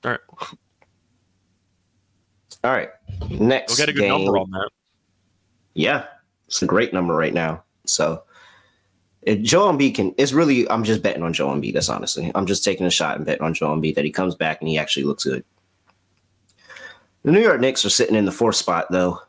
All 0.03 0.11
right. 0.11 0.19
All 2.65 2.71
right. 2.71 2.89
Next. 3.29 3.71
We'll 3.71 3.85
get 3.85 3.89
a 3.89 3.93
good 3.93 4.01
game. 4.01 4.09
number 4.25 4.37
on 4.37 4.51
that. 4.51 4.69
Yeah, 5.73 6.05
it's 6.47 6.61
a 6.61 6.65
great 6.65 6.91
number 6.91 7.15
right 7.15 7.33
now. 7.33 7.63
So 7.85 8.23
if 9.21 9.41
Joel 9.41 9.71
Embiid 9.71 9.95
can, 9.95 10.15
it's 10.17 10.33
really 10.33 10.69
I'm 10.69 10.83
just 10.83 11.03
betting 11.03 11.21
on 11.21 11.33
Joel 11.33 11.55
Embiid. 11.55 11.73
That's 11.73 11.87
honestly, 11.87 12.31
I'm 12.33 12.47
just 12.47 12.63
taking 12.63 12.85
a 12.85 12.89
shot 12.89 13.15
and 13.15 13.25
betting 13.25 13.43
on 13.43 13.53
Joel 13.53 13.77
Embiid 13.77 13.95
that 13.95 14.05
he 14.05 14.11
comes 14.11 14.35
back 14.35 14.59
and 14.59 14.67
he 14.67 14.77
actually 14.77 15.03
looks 15.03 15.23
good. 15.23 15.43
The 17.23 17.31
New 17.31 17.41
York 17.41 17.59
Knicks 17.59 17.83
are 17.85 17.89
sitting 17.89 18.15
in 18.15 18.25
the 18.25 18.31
fourth 18.31 18.55
spot 18.55 18.87
though, 18.89 19.21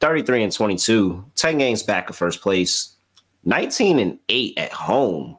33 0.00 0.42
and 0.42 0.52
22, 0.52 1.24
10 1.36 1.58
games 1.58 1.82
back 1.82 2.10
of 2.10 2.16
first 2.16 2.42
place, 2.42 2.94
19 3.44 3.98
and 3.98 4.18
8 4.28 4.58
at 4.58 4.72
home. 4.72 5.38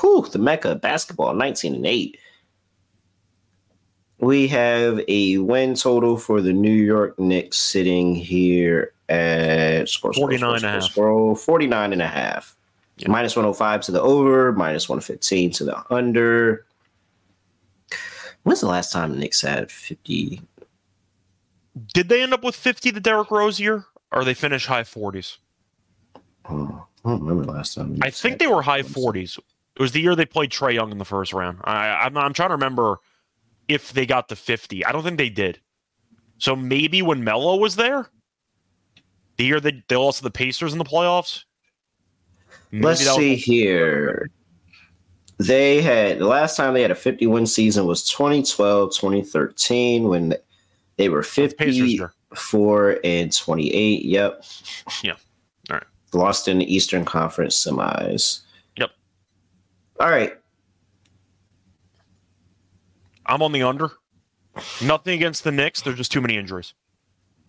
Whew, 0.00 0.26
the 0.30 0.38
Mecca 0.38 0.72
of 0.72 0.80
basketball, 0.80 1.34
19 1.34 1.74
and 1.74 1.86
8. 1.86 2.18
We 4.18 4.48
have 4.48 5.00
a 5.08 5.38
win 5.38 5.74
total 5.74 6.16
for 6.16 6.40
the 6.40 6.52
New 6.52 6.72
York 6.72 7.18
Knicks 7.18 7.58
sitting 7.58 8.14
here 8.14 8.92
at 9.08 9.88
score, 9.88 10.14
score, 10.14 10.28
49 10.28 10.38
score, 10.38 10.56
and 10.56 10.56
a 10.56 10.58
score, 10.58 10.70
half. 10.70 10.90
score, 10.90 11.36
49 11.36 11.92
and 11.92 12.02
a 12.02 12.06
half. 12.06 12.56
Yeah. 12.98 13.10
Minus 13.10 13.36
105 13.36 13.82
to 13.82 13.92
the 13.92 14.00
over, 14.00 14.52
minus 14.52 14.88
115 14.88 15.50
to 15.52 15.64
the 15.64 15.94
under. 15.94 16.64
When's 18.44 18.60
the 18.60 18.68
last 18.68 18.90
time 18.90 19.12
the 19.12 19.18
Knicks 19.18 19.42
had 19.42 19.70
50? 19.70 20.40
Did 21.92 22.08
they 22.08 22.22
end 22.22 22.32
up 22.32 22.42
with 22.42 22.54
50 22.56 22.90
the 22.90 23.00
Derrick 23.00 23.30
Rose 23.30 23.60
year? 23.60 23.84
Or 24.12 24.24
they 24.24 24.34
finish 24.34 24.66
high 24.66 24.82
40s? 24.82 25.38
Oh, 26.48 26.86
I 27.04 27.08
don't 27.10 27.22
remember 27.22 27.52
last 27.52 27.74
time. 27.74 27.98
I 28.02 28.10
think 28.10 28.38
they 28.38 28.46
were 28.46 28.62
high 28.62 28.82
40s. 28.82 29.38
It 29.38 29.82
was 29.82 29.92
the 29.92 30.00
year 30.00 30.14
they 30.14 30.24
played 30.24 30.50
Trae 30.50 30.74
Young 30.74 30.90
in 30.90 30.98
the 30.98 31.04
first 31.04 31.32
round. 31.32 31.58
I, 31.64 31.88
I'm, 31.88 32.16
I'm 32.16 32.32
trying 32.32 32.48
to 32.50 32.54
remember 32.54 32.98
if 33.68 33.92
they 33.92 34.06
got 34.06 34.28
to 34.30 34.36
50. 34.36 34.84
I 34.84 34.92
don't 34.92 35.02
think 35.02 35.18
they 35.18 35.28
did. 35.28 35.60
So 36.38 36.54
maybe 36.56 37.02
when 37.02 37.24
Melo 37.24 37.56
was 37.56 37.76
there, 37.76 38.08
the 39.36 39.44
year 39.44 39.60
they, 39.60 39.82
they 39.88 39.96
lost 39.96 40.18
to 40.18 40.24
the 40.24 40.30
Pacers 40.30 40.72
in 40.72 40.78
the 40.78 40.84
playoffs. 40.84 41.44
Let's 42.72 43.04
that 43.04 43.10
was- 43.10 43.16
see 43.18 43.36
here. 43.36 44.30
They 45.38 45.82
had 45.82 46.18
the 46.18 46.26
last 46.26 46.56
time 46.56 46.72
they 46.72 46.80
had 46.80 46.90
a 46.90 46.94
50 46.94 47.26
win 47.26 47.46
season 47.46 47.84
was 47.84 48.08
2012, 48.08 48.94
2013 48.94 50.04
when 50.08 50.34
they 50.96 51.08
were 51.08 51.22
Pacers 51.22 51.54
54 51.56 52.90
year. 52.90 53.00
and 53.04 53.36
28. 53.36 54.04
Yep. 54.04 54.44
Yeah. 55.02 55.12
All 55.70 55.76
right. 55.76 55.84
Lost 56.12 56.48
in 56.48 56.58
the 56.58 56.74
Eastern 56.74 57.04
Conference 57.04 57.56
semis. 57.64 58.40
Yep. 58.76 58.90
All 60.00 60.10
right. 60.10 60.36
I'm 63.26 63.42
on 63.42 63.52
the 63.52 63.62
under. 63.62 63.90
Nothing 64.82 65.14
against 65.14 65.44
the 65.44 65.52
Knicks. 65.52 65.82
There's 65.82 65.96
just 65.96 66.12
too 66.12 66.20
many 66.20 66.36
injuries. 66.36 66.74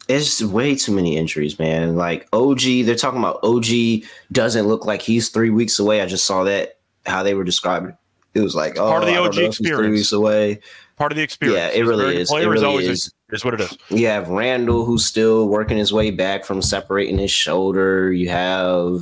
It's 0.08 0.41
way 0.41 0.76
too 0.76 0.93
many 0.93 1.18
injuries, 1.18 1.60
man. 1.60 1.95
Like 1.95 2.28
OG, 2.34 2.62
they're 2.86 2.95
talking 2.95 3.20
about 3.20 3.39
OG 3.43 4.04
doesn't 4.32 4.68
look 4.68 4.86
like 4.86 5.02
he's 5.02 5.30
three 5.30 5.50
weeks 5.50 5.80
away. 5.80 6.02
I 6.02 6.06
just 6.06 6.26
saw 6.26 6.43
that 6.45 6.80
how 7.06 7.24
they 7.24 7.34
were 7.34 7.43
describing 7.43 7.89
it. 7.89 7.95
It 8.34 8.41
was 8.41 8.56
like, 8.56 8.78
oh, 8.78 8.89
part 8.89 9.04
of 9.04 9.10
the 9.10 9.18
oh, 9.18 9.26
OG 9.26 9.30
if 9.30 9.36
he's 9.36 9.58
Three 9.58 9.68
experience. 9.70 9.93
weeks 9.98 10.12
away. 10.12 10.60
Part 10.95 11.12
of 11.12 11.16
the 11.16 11.24
experience. 11.24 11.74
Yeah, 11.76 11.80
it 11.80 11.86
really 11.86 12.18
is. 12.18 12.32
It 12.32 12.45
really 12.48 12.86
is. 12.86 13.12
Is 13.32 13.43
what 13.43 13.53
it 13.55 13.61
is. 13.61 13.78
You 13.89 14.07
have 14.07 14.30
Randle 14.30 14.86
who's 14.86 15.05
still 15.05 15.49
working 15.49 15.78
his 15.78 15.91
way 15.91 16.11
back 16.11 16.45
from 16.45 16.61
separating 16.61 17.17
his 17.17 17.32
shoulder. 17.32 18.11
You 18.13 18.30
have 18.30 19.01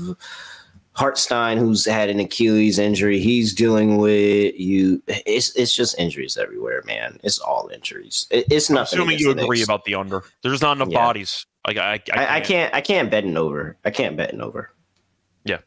Hartenstein 0.93 1.57
who's 1.57 1.86
had 1.86 2.09
an 2.09 2.19
Achilles 2.19 2.80
injury. 2.80 3.19
He's 3.19 3.53
dealing 3.53 3.97
with 3.97 4.55
you. 4.59 5.03
It's 5.07 5.55
it's 5.55 5.76
just 5.76 5.99
injuries 5.99 6.38
everywhere, 6.38 6.82
man. 6.88 7.19
It's 7.23 7.38
all 7.38 7.69
injuries. 7.73 8.26
It, 8.32 8.45
it's 8.49 8.69
I'm 8.69 8.76
nothing. 8.76 8.99
assuming 8.99 9.19
you 9.19 9.32
agree 9.32 9.61
about 9.61 9.86
the 9.86 9.93
under. 9.95 10.23
There's 10.41 10.61
not 10.61 10.78
enough 10.78 10.89
Yeah. 10.89 11.05
bodies. 11.05 11.45
Like 11.67 11.78
I, 11.78 12.01
I, 12.13 12.26
I, 12.26 12.36
I 12.38 12.41
can't. 12.41 12.73
I 12.73 12.82
can't 12.82 13.11
bet 13.11 13.26
an 13.26 13.38
over. 13.38 13.78
I 13.86 13.91
can't 13.91 14.15
bet 14.17 14.34
an 14.34 14.41
over. 14.41 14.71
Yeah. 15.43 15.57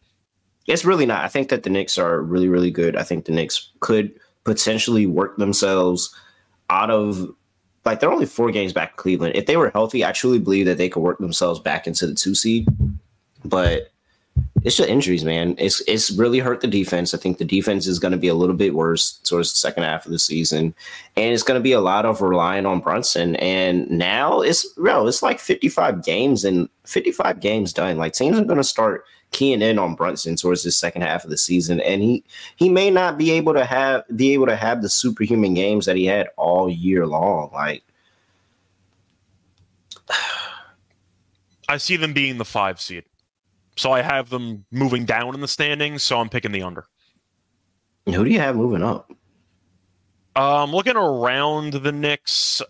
it's 0.67 0.85
really 0.85 1.07
not. 1.07 1.25
I 1.25 1.29
think 1.29 1.49
that 1.51 1.63
the 1.63 1.71
Knicks 1.71 1.97
are 1.99 2.21
really, 2.23 2.49
really 2.49 2.71
good. 2.73 2.97
I 2.97 3.03
think 3.05 3.25
the 3.27 3.33
Knicks 3.33 3.71
could 3.81 4.13
potentially 4.45 5.07
work 5.07 5.37
themselves 5.37 6.13
out 6.71 6.91
of 6.91 7.29
like 7.85 8.01
they're 8.01 8.13
only 8.13 8.27
four 8.27 8.51
games 8.51 8.73
back. 8.73 8.97
Cleveland. 8.97 9.35
If 9.35 9.47
they 9.47 9.57
were 9.57 9.71
healthy, 9.71 10.05
I 10.05 10.13
truly 10.13 10.39
believe 10.39 10.67
that 10.67 10.79
they 10.79 10.89
could 10.89 11.03
work 11.03 11.19
themselves 11.19 11.61
back 11.61 11.87
into 11.87 12.07
the 12.07 12.15
two 12.15 12.35
seed. 12.35 12.67
But 13.45 13.91
it's 14.65 14.77
just 14.77 14.89
injuries, 14.89 15.25
man. 15.25 15.55
It's 15.59 15.81
it's 15.87 16.11
really 16.11 16.41
hurt 16.41 16.61
the 16.61 16.67
defense. 16.67 17.15
I 17.15 17.19
think 17.19 17.39
the 17.39 17.45
defense 17.45 17.87
is 17.87 17.99
going 17.99 18.13
to 18.13 18.19
be 18.19 18.29
a 18.29 18.35
little 18.35 18.57
bit 18.57 18.75
worse 18.75 19.13
towards 19.19 19.53
the 19.53 19.59
second 19.59 19.85
half 19.85 20.05
of 20.05 20.13
the 20.13 20.19
season, 20.19 20.75
and 21.17 21.33
it's 21.33 21.43
going 21.43 21.59
to 21.59 21.63
be 21.63 21.73
a 21.73 21.81
lot 21.81 22.05
of 22.05 22.21
relying 22.21 22.67
on 22.67 22.81
Brunson. 22.81 23.37
And 23.37 23.89
now 23.91 24.41
it's 24.41 24.67
bro, 24.75 25.07
it's 25.07 25.23
like 25.23 25.39
fifty 25.39 25.69
five 25.69 26.05
games 26.05 26.45
and 26.45 26.69
fifty 26.85 27.13
five 27.13 27.41
games 27.41 27.73
done. 27.73 27.99
Like 27.99 28.13
teams 28.15 28.39
are 28.39 28.45
going 28.45 28.59
to 28.59 28.65
start 28.65 29.05
keying 29.31 29.63
in 29.63 29.79
on 29.79 29.95
Brunson 29.95 30.37
towards 30.37 30.63
the 30.63 30.71
second 30.73 31.03
half 31.03 31.25
of 31.25 31.31
the 31.31 31.37
season, 31.39 31.81
and 31.81 32.03
he 32.03 32.25
he 32.57 32.69
may 32.69 32.91
not 32.91 33.19
be 33.19 33.31
able 33.33 33.55
to 33.55 33.65
have 33.65 34.05
be 34.17 34.33
able 34.33 34.47
to 34.47 34.57
have 34.57 34.83
the 34.83 34.89
superhuman 34.89 35.55
games 35.55 35.87
that 35.87 35.97
he 35.97 36.07
had 36.07 36.29
all 36.37 36.69
year 36.69 37.07
long. 37.07 37.51
Like 37.53 37.83
I 41.69 41.77
see 41.77 41.97
them 41.97 42.13
being 42.13 42.39
the 42.39 42.45
five 42.45 42.81
seed. 42.81 43.05
So 43.77 43.93
I 43.93 44.03
have 44.03 44.31
them 44.31 44.65
moving 44.73 45.05
down 45.05 45.35
in 45.35 45.41
the 45.41 45.49
standings. 45.49 46.03
So 46.03 46.19
I'm 46.19 46.29
picking 46.29 46.51
the 46.51 46.63
under. 46.63 46.87
who 48.07 48.25
do 48.25 48.31
you 48.31 48.41
have 48.41 48.57
moving 48.57 48.83
up? 48.83 49.13
Um, 50.35 50.73
looking 50.73 50.97
around 50.97 51.73
the 51.75 51.93
Knicks, 51.93 52.63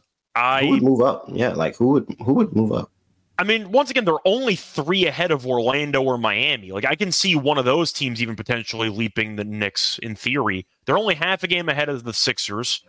Who 0.64 0.70
would 0.70 0.82
move 0.82 1.00
up? 1.02 1.24
Yeah, 1.28 1.50
like 1.50 1.76
who 1.76 1.88
would 1.88 2.16
who 2.24 2.34
would 2.34 2.54
move 2.54 2.72
up? 2.72 2.90
I 3.38 3.44
mean, 3.44 3.70
once 3.70 3.88
again, 3.88 4.04
they're 4.04 4.14
only 4.24 4.56
three 4.56 5.06
ahead 5.06 5.30
of 5.30 5.46
Orlando 5.46 6.02
or 6.02 6.18
Miami. 6.18 6.72
Like 6.72 6.84
I 6.84 6.96
can 6.96 7.12
see 7.12 7.36
one 7.36 7.56
of 7.56 7.64
those 7.64 7.92
teams 7.92 8.20
even 8.20 8.34
potentially 8.34 8.88
leaping 8.88 9.36
the 9.36 9.44
Knicks 9.44 9.98
in 10.02 10.16
theory. 10.16 10.66
They're 10.84 10.98
only 10.98 11.14
half 11.14 11.44
a 11.44 11.46
game 11.46 11.68
ahead 11.68 11.88
of 11.88 12.02
the 12.02 12.12
Sixers. 12.12 12.82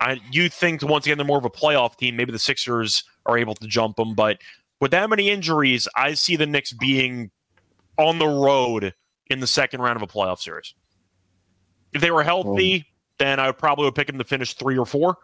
I, 0.00 0.20
you 0.32 0.48
think 0.48 0.82
once 0.82 1.04
again 1.04 1.18
they're 1.18 1.26
more 1.26 1.38
of 1.38 1.44
a 1.44 1.50
playoff 1.50 1.96
team. 1.96 2.16
Maybe 2.16 2.32
the 2.32 2.38
Sixers 2.38 3.04
are 3.26 3.36
able 3.36 3.54
to 3.56 3.66
jump 3.66 3.96
them, 3.96 4.14
but 4.14 4.38
with 4.80 4.90
that 4.92 5.08
many 5.10 5.30
injuries, 5.30 5.86
I 5.94 6.14
see 6.14 6.36
the 6.36 6.46
Knicks 6.46 6.72
being 6.72 7.30
on 7.98 8.18
the 8.18 8.26
road 8.26 8.94
in 9.28 9.40
the 9.40 9.46
second 9.46 9.82
round 9.82 9.96
of 9.96 10.02
a 10.02 10.06
playoff 10.06 10.40
series. 10.40 10.74
If 11.92 12.00
they 12.00 12.10
were 12.10 12.22
healthy, 12.22 12.84
oh. 12.86 12.90
then 13.18 13.38
I 13.38 13.46
would 13.46 13.58
probably 13.58 13.84
would 13.84 13.94
pick 13.94 14.08
them 14.08 14.18
to 14.18 14.24
finish 14.24 14.54
three 14.54 14.76
or 14.76 14.86
four. 14.86 15.18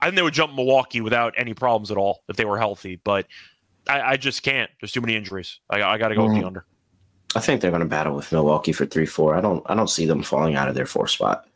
I 0.00 0.06
think 0.06 0.16
they 0.16 0.22
would 0.22 0.34
jump 0.34 0.54
Milwaukee 0.54 1.00
without 1.00 1.34
any 1.36 1.54
problems 1.54 1.90
at 1.90 1.96
all 1.96 2.22
if 2.28 2.36
they 2.36 2.44
were 2.44 2.58
healthy, 2.58 3.00
but 3.04 3.26
I, 3.88 4.00
I 4.12 4.16
just 4.16 4.42
can't. 4.42 4.70
There's 4.80 4.92
too 4.92 5.00
many 5.00 5.14
injuries. 5.16 5.60
I, 5.70 5.82
I 5.82 5.98
got 5.98 6.08
to 6.08 6.14
go 6.14 6.24
with 6.24 6.32
Mhm. 6.32 6.40
the 6.40 6.46
under. 6.46 6.64
I 7.36 7.40
think 7.40 7.60
they're 7.60 7.70
going 7.70 7.80
to 7.82 7.86
battle 7.88 8.14
with 8.14 8.30
Milwaukee 8.32 8.72
for 8.72 8.86
three 8.86 9.06
four. 9.06 9.34
I 9.34 9.40
don't 9.40 9.62
I 9.66 9.74
don't 9.74 9.90
see 9.90 10.06
them 10.06 10.22
falling 10.22 10.54
out 10.54 10.68
of 10.68 10.74
their 10.74 10.86
four 10.86 11.08
spot, 11.08 11.46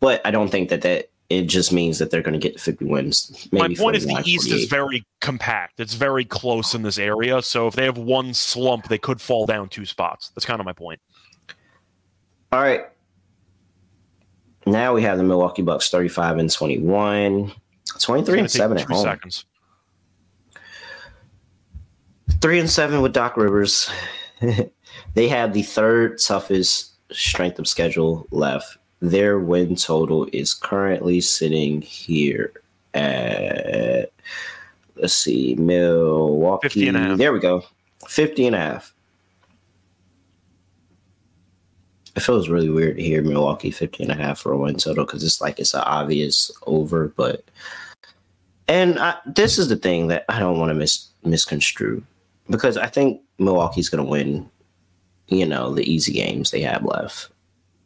but 0.00 0.20
I 0.24 0.30
don't 0.30 0.48
think 0.48 0.70
that 0.70 0.80
that 0.82 1.10
it 1.28 1.42
just 1.42 1.72
means 1.72 1.98
that 1.98 2.10
they're 2.10 2.20
going 2.22 2.38
to 2.38 2.38
get 2.38 2.60
50 2.60 2.84
wins. 2.84 3.48
Maybe 3.52 3.68
My 3.68 3.74
point 3.74 3.96
is 3.96 4.04
the 4.04 4.22
East 4.26 4.50
is 4.50 4.66
very 4.66 5.02
compact. 5.22 5.80
It's 5.80 5.94
very 5.94 6.24
close 6.26 6.74
in 6.74 6.82
this 6.82 6.98
area. 6.98 7.40
So 7.42 7.66
if 7.68 7.74
they 7.74 7.84
have 7.84 7.96
one 7.96 8.34
slump, 8.34 8.88
they 8.88 8.98
could 8.98 9.18
fall 9.18 9.46
down 9.46 9.70
two 9.70 9.86
spots. 9.86 10.30
That's 10.34 10.44
kind 10.44 10.60
of 10.60 10.66
my 10.66 10.74
point. 10.74 11.00
All 12.52 12.60
right. 12.60 12.82
Now 14.66 14.92
we 14.94 15.02
have 15.02 15.16
the 15.18 15.24
Milwaukee 15.24 15.62
Bucks 15.62 15.88
35 15.90 16.38
and 16.38 16.50
21, 16.50 17.52
23 17.98 18.38
and 18.40 18.50
7 18.50 18.78
at 18.78 18.84
home. 18.86 19.02
seconds. 19.02 19.44
3 22.42 22.58
and 22.58 22.68
7 22.68 23.00
with 23.00 23.12
Doc 23.12 23.36
Rivers. 23.36 23.88
they 25.14 25.28
have 25.28 25.52
the 25.52 25.62
third 25.62 26.18
toughest 26.18 26.90
strength 27.12 27.60
of 27.60 27.68
schedule 27.68 28.26
left. 28.32 28.78
Their 29.00 29.38
win 29.38 29.76
total 29.76 30.28
is 30.32 30.52
currently 30.52 31.20
sitting 31.20 31.80
here 31.80 32.52
at 32.94 34.10
let's 34.96 35.14
see, 35.14 35.54
Milwaukee. 35.54 36.68
50 36.68 36.88
and 36.88 36.96
a 36.96 37.00
half. 37.00 37.18
There 37.18 37.32
we 37.32 37.38
go. 37.38 37.62
50 38.08 38.48
and 38.48 38.56
a 38.56 38.58
half. 38.58 38.92
It 42.16 42.20
feels 42.20 42.48
really 42.48 42.70
weird 42.70 42.96
to 42.96 43.02
hear 43.02 43.22
Milwaukee 43.22 43.70
50 43.70 44.02
and 44.02 44.12
a 44.12 44.16
half 44.16 44.40
for 44.40 44.52
a 44.52 44.58
win 44.58 44.76
total 44.76 45.04
because 45.04 45.22
it's 45.22 45.40
like 45.40 45.60
it's 45.60 45.74
an 45.74 45.80
obvious 45.80 46.50
over, 46.66 47.08
but 47.16 47.44
and 48.66 48.98
I, 48.98 49.16
this 49.26 49.58
is 49.58 49.68
the 49.68 49.76
thing 49.76 50.08
that 50.08 50.24
I 50.28 50.40
don't 50.40 50.58
want 50.58 50.70
to 50.70 50.74
mis 50.74 51.08
misconstrue 51.24 52.02
because 52.52 52.76
I 52.76 52.86
think 52.86 53.20
Milwaukee's 53.38 53.88
going 53.88 54.04
to 54.04 54.08
win, 54.08 54.48
you 55.26 55.46
know, 55.46 55.74
the 55.74 55.90
easy 55.90 56.12
games 56.12 56.50
they 56.50 56.60
have 56.60 56.84
left. 56.84 57.30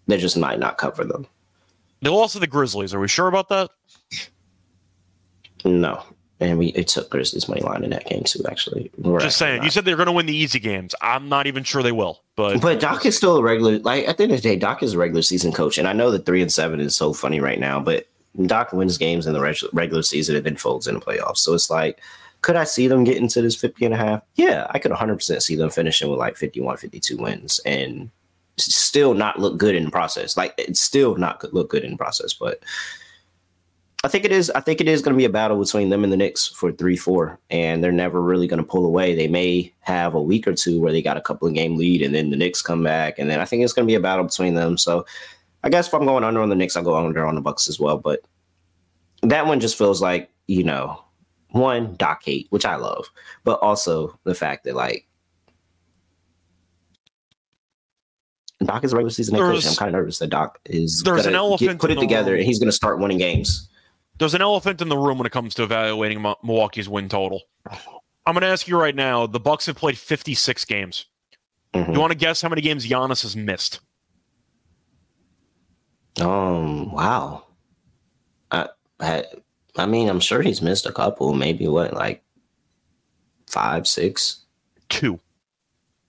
They 0.08 0.18
just 0.18 0.36
might 0.36 0.58
not 0.58 0.76
cover 0.76 1.04
them. 1.04 1.26
They 2.02 2.10
lost 2.10 2.34
to 2.34 2.38
the 2.40 2.46
Grizzlies. 2.46 2.92
Are 2.92 3.00
we 3.00 3.08
sure 3.08 3.28
about 3.28 3.48
that? 3.48 3.70
No, 5.64 6.02
and 6.38 6.58
we 6.58 6.66
it 6.68 6.86
took 6.88 7.10
Grizzlies 7.10 7.48
money 7.48 7.62
line 7.62 7.82
in 7.82 7.90
that 7.90 8.06
game 8.06 8.22
too. 8.22 8.40
Actually, 8.48 8.90
We're 8.98 9.20
Just 9.20 9.38
saying. 9.38 9.58
not. 9.58 9.64
You 9.64 9.70
said 9.70 9.84
they're 9.84 9.96
going 9.96 10.06
to 10.06 10.12
win 10.12 10.26
the 10.26 10.36
easy 10.36 10.60
games. 10.60 10.94
I'm 11.00 11.28
not 11.28 11.46
even 11.46 11.64
sure 11.64 11.82
they 11.82 11.92
will, 11.92 12.22
but 12.36 12.60
But 12.60 12.78
Doc 12.78 13.06
is 13.06 13.16
still 13.16 13.38
a 13.38 13.42
regular. 13.42 13.78
Like 13.78 14.06
at 14.06 14.18
the 14.18 14.24
end 14.24 14.32
of 14.32 14.42
the 14.42 14.48
day, 14.48 14.56
Doc 14.56 14.82
is 14.82 14.92
a 14.92 14.98
regular 14.98 15.22
season 15.22 15.52
coach, 15.52 15.78
and 15.78 15.88
I 15.88 15.92
know 15.92 16.10
that 16.10 16.26
three 16.26 16.42
and 16.42 16.52
seven 16.52 16.78
is 16.78 16.94
so 16.94 17.12
funny 17.12 17.40
right 17.40 17.58
now. 17.58 17.80
But 17.80 18.06
Doc 18.44 18.72
wins 18.72 18.98
games 18.98 19.26
in 19.26 19.32
the 19.32 19.40
regular 19.72 20.02
season 20.02 20.36
and 20.36 20.44
then 20.44 20.56
folds 20.56 20.86
in 20.86 20.94
the 20.94 21.00
playoffs. 21.00 21.38
So 21.38 21.54
it's 21.54 21.70
like, 21.70 22.00
could 22.46 22.54
I 22.54 22.62
see 22.62 22.86
them 22.86 23.02
getting 23.02 23.26
to 23.26 23.42
this 23.42 23.56
50 23.56 23.84
and 23.86 23.92
a 23.92 23.96
half? 23.96 24.22
Yeah, 24.36 24.68
I 24.70 24.78
could 24.78 24.92
100 24.92 25.16
percent 25.16 25.42
see 25.42 25.56
them 25.56 25.68
finishing 25.68 26.08
with 26.08 26.20
like 26.20 26.36
51, 26.36 26.76
52 26.76 27.16
wins, 27.16 27.58
and 27.66 28.08
still 28.56 29.14
not 29.14 29.40
look 29.40 29.58
good 29.58 29.74
in 29.74 29.84
the 29.84 29.90
process. 29.90 30.36
Like 30.36 30.54
it's 30.56 30.78
still 30.78 31.16
not 31.16 31.42
look 31.52 31.68
good 31.68 31.82
in 31.82 31.90
the 31.90 31.96
process, 31.96 32.32
but. 32.32 32.62
I 34.04 34.08
think 34.08 34.24
it 34.24 34.30
is. 34.30 34.50
I 34.50 34.60
think 34.60 34.80
it 34.80 34.86
is 34.86 35.02
going 35.02 35.14
to 35.14 35.18
be 35.18 35.24
a 35.24 35.30
battle 35.30 35.58
between 35.58 35.88
them 35.88 36.04
and 36.04 36.12
the 36.12 36.16
Knicks 36.16 36.46
for 36.46 36.70
three, 36.70 36.96
four, 36.96 37.40
and 37.50 37.82
they're 37.82 37.90
never 37.90 38.22
really 38.22 38.46
going 38.46 38.62
to 38.62 38.70
pull 38.70 38.84
away. 38.84 39.16
They 39.16 39.26
may 39.26 39.72
have 39.80 40.14
a 40.14 40.22
week 40.22 40.46
or 40.46 40.54
two 40.54 40.80
where 40.80 40.92
they 40.92 41.02
got 41.02 41.16
a 41.16 41.20
couple 41.20 41.48
of 41.48 41.54
game 41.54 41.76
lead, 41.76 42.02
and 42.02 42.14
then 42.14 42.30
the 42.30 42.36
Knicks 42.36 42.62
come 42.62 42.84
back, 42.84 43.18
and 43.18 43.28
then 43.28 43.40
I 43.40 43.44
think 43.44 43.64
it's 43.64 43.72
going 43.72 43.84
to 43.84 43.90
be 43.90 43.96
a 43.96 44.00
battle 44.00 44.24
between 44.24 44.54
them. 44.54 44.78
So, 44.78 45.04
I 45.64 45.70
guess 45.70 45.88
if 45.88 45.94
I'm 45.94 46.04
going 46.04 46.22
under 46.22 46.40
on 46.40 46.50
the 46.50 46.54
Knicks, 46.54 46.76
I'll 46.76 46.84
go 46.84 46.94
under 46.94 47.26
on 47.26 47.34
the 47.34 47.40
Bucks 47.40 47.68
as 47.68 47.80
well. 47.80 47.98
But 47.98 48.22
that 49.22 49.46
one 49.46 49.58
just 49.58 49.76
feels 49.76 50.00
like 50.00 50.30
you 50.46 50.62
know, 50.62 51.02
one 51.58 51.94
Doc 51.96 52.22
hate, 52.24 52.46
which 52.50 52.64
I 52.64 52.76
love, 52.76 53.08
but 53.44 53.58
also 53.60 54.18
the 54.24 54.34
fact 54.34 54.64
that 54.64 54.74
like 54.74 55.06
Doc 58.64 58.84
is 58.84 58.92
a 58.92 58.96
regular 58.96 59.10
season. 59.10 59.36
I'm 59.36 59.60
kind 59.62 59.88
of 59.88 59.92
nervous 59.92 60.18
that 60.18 60.28
Doc 60.28 60.58
is 60.64 61.02
There's 61.02 61.26
an 61.26 61.34
elephant 61.34 61.72
get, 61.72 61.78
put 61.80 61.90
it 61.90 62.00
together, 62.00 62.32
room. 62.32 62.38
and 62.40 62.46
he's 62.46 62.58
going 62.58 62.68
to 62.68 62.72
start 62.72 62.98
winning 62.98 63.18
games. 63.18 63.68
there's 64.18 64.34
an 64.34 64.40
elephant 64.40 64.80
in 64.80 64.88
the 64.88 64.96
room 64.96 65.18
when 65.18 65.26
it 65.26 65.32
comes 65.32 65.54
to 65.56 65.62
evaluating 65.62 66.22
Milwaukee's 66.42 66.88
win 66.88 67.08
total. 67.08 67.42
I'm 68.26 68.32
going 68.32 68.40
to 68.40 68.46
ask 68.48 68.66
you 68.66 68.78
right 68.80 68.94
now. 68.94 69.26
The 69.26 69.38
Bucks 69.38 69.66
have 69.66 69.76
played 69.76 69.98
56 69.98 70.64
games. 70.64 71.04
Mhm. 71.74 71.92
You 71.94 72.00
want 72.00 72.12
to 72.12 72.18
guess 72.18 72.40
how 72.40 72.48
many 72.48 72.62
games 72.62 72.86
Giannis 72.86 73.22
has 73.22 73.36
missed? 73.36 73.80
Um. 76.18 76.92
Wow. 76.92 77.44
I, 78.50 78.68
I. 78.98 79.24
I 79.76 79.86
mean, 79.86 80.08
I'm 80.08 80.20
sure 80.20 80.42
he's 80.42 80.62
missed 80.62 80.86
a 80.86 80.92
couple. 80.92 81.34
Maybe 81.34 81.66
what, 81.68 81.92
like 81.94 82.22
five, 83.46 83.86
six, 83.86 84.42
Two. 84.88 85.18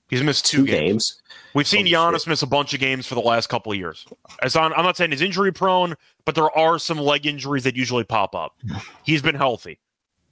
He's 0.10 0.22
missed 0.24 0.46
two, 0.46 0.60
two 0.60 0.66
games. 0.68 1.12
games. 1.20 1.22
We've 1.54 1.68
seen 1.68 1.86
Holy 1.88 1.92
Giannis 1.92 2.20
shit. 2.20 2.28
miss 2.28 2.42
a 2.44 2.48
bunch 2.48 2.74
of 2.74 2.80
games 2.80 3.08
for 3.08 3.16
the 3.16 3.22
last 3.22 3.48
couple 3.48 3.72
of 3.72 3.78
years. 3.78 4.06
As 4.44 4.56
on, 4.56 4.72
I'm 4.74 4.84
not 4.86 4.96
saying 4.96 5.12
he's 5.12 5.22
injury 5.22 5.52
prone, 5.52 5.96
but 6.24 6.36
there 6.36 6.56
are 6.58 6.78
some 6.80 7.00
leg 7.00 7.26
injuries 7.26 7.64
that 7.64 7.76
usually 7.76 8.04
pop 8.04 8.36
up. 8.36 8.54
He's 9.04 9.22
been 9.22 9.36
healthy. 9.36 9.80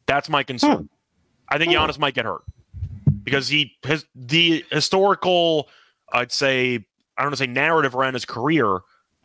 That's 0.06 0.30
my 0.30 0.44
concern. 0.44 0.88
I 1.50 1.58
think 1.58 1.72
Hmm. 1.74 1.78
Giannis 1.80 1.98
might 2.00 2.14
get 2.14 2.26
hurt 2.26 2.44
because 3.24 3.48
he 3.50 3.74
has 3.84 4.06
the 4.16 4.64
historical, 4.72 5.68
I'd 6.14 6.32
say, 6.32 6.76
I 7.18 7.22
don't 7.24 7.28
want 7.32 7.34
to 7.34 7.38
say 7.38 7.48
narrative 7.48 7.96
around 7.96 8.14
his 8.14 8.26
career 8.26 8.80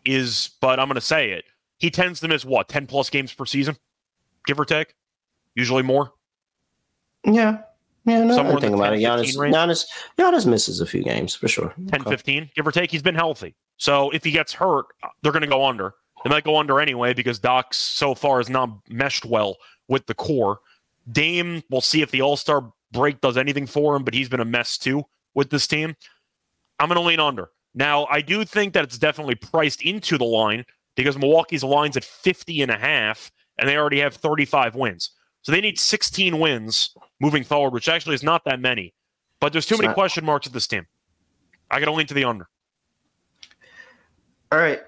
is, 0.07 0.51
but 0.63 0.81
I'm 0.81 0.89
going 0.89 0.95
to 0.95 1.01
say 1.03 1.33
it. 1.33 1.45
He 1.79 1.91
tends 1.91 2.21
to 2.21 2.29
miss 2.29 2.45
what, 2.45 2.69
10 2.69 2.87
plus 2.87 3.11
games 3.11 3.33
per 3.35 3.45
season, 3.45 3.77
give 4.47 4.59
or 4.59 4.65
take? 4.65 4.95
Usually 5.55 5.83
more. 5.83 6.13
Yeah. 7.25 7.59
Yeah. 8.07 8.25
No, 8.25 8.35
Somewhere 8.35 8.59
think 8.61 8.75
about 8.75 8.91
10, 8.91 8.95
it. 8.95 9.03
Giannis, 9.03 9.27
15? 9.27 9.53
Giannis, 9.53 9.87
Giannis 10.19 10.47
misses 10.47 10.81
a 10.81 10.87
few 10.87 11.03
games 11.03 11.35
for 11.35 11.49
sure. 11.49 11.75
10, 11.89 12.01
Okay. 12.03 12.11
15, 12.11 12.51
give 12.55 12.67
or 12.67 12.73
take. 12.73 12.91
He's 12.91 13.03
been 13.03 13.15
healthy. 13.15 13.55
So 13.77 14.11
if 14.11 14.25
he 14.25 14.31
gets 14.31 14.53
hurt, 14.53 14.87
they're 15.23 15.33
going 15.33 15.43
to 15.43 15.49
go 15.49 15.65
under. 15.65 15.95
They 16.25 16.31
might 16.31 16.45
go 16.45 16.57
under 16.59 16.81
anyway 16.81 17.15
because 17.15 17.39
Doc 17.39 17.73
so 17.73 18.15
far 18.15 18.39
has 18.39 18.51
not 18.51 18.71
meshed 18.89 19.25
well 19.25 19.57
with 19.89 20.07
the 20.07 20.15
core. 20.15 20.61
Dame, 21.11 21.63
we'll 21.71 21.81
see 21.81 22.03
if 22.03 22.11
the 22.11 22.21
All 22.23 22.37
Star 22.37 22.73
break 22.93 23.21
does 23.21 23.37
anything 23.37 23.67
for 23.67 23.97
him, 23.97 24.05
but 24.05 24.13
he's 24.15 24.29
been 24.29 24.41
a 24.41 24.45
mess 24.45 24.77
too 24.77 25.05
with 25.35 25.51
this 25.51 25.67
team. 25.67 25.95
I'm 26.79 26.89
going 26.89 27.01
to 27.01 27.07
lean 27.07 27.21
under. 27.21 27.51
Now, 27.75 28.07
I 28.11 28.21
do 28.21 28.45
think 28.45 28.75
that 28.75 28.85
it's 28.85 28.99
definitely 28.99 29.37
priced 29.37 29.83
into 29.83 30.19
the 30.19 30.25
line 30.25 30.65
because 30.97 31.17
Milwaukee's 31.17 31.63
line's 31.65 31.97
at 31.97 32.05
50 32.05 32.63
and 32.63 32.71
a 32.71 32.77
half, 32.77 33.31
and 33.61 33.69
they 33.69 33.77
already 33.77 34.01
have 34.01 34.15
35 34.15 34.75
wins. 34.75 35.11
So 35.43 35.53
they 35.53 35.61
need 35.61 35.79
16 35.79 36.39
wins 36.39 36.95
moving 37.21 37.45
forward, 37.45 37.73
which 37.73 37.89
actually 37.89 38.15
is 38.15 38.23
not 38.23 38.45
that 38.47 38.59
many. 38.61 38.95
But 39.39 39.53
there's 39.53 39.67
too 39.67 39.75
It's 39.75 39.81
many 39.83 39.89
not- 39.89 39.95
question 39.95 40.25
marks 40.25 40.47
at 40.47 40.53
this 40.53 40.67
team. 40.67 40.87
I 41.71 41.79
got 41.79 41.87
to 41.87 41.93
lean 41.93 42.07
to 42.09 42.15
the 42.15 42.25
under. 42.25 42.49
All 44.51 44.59
right. 44.59 44.81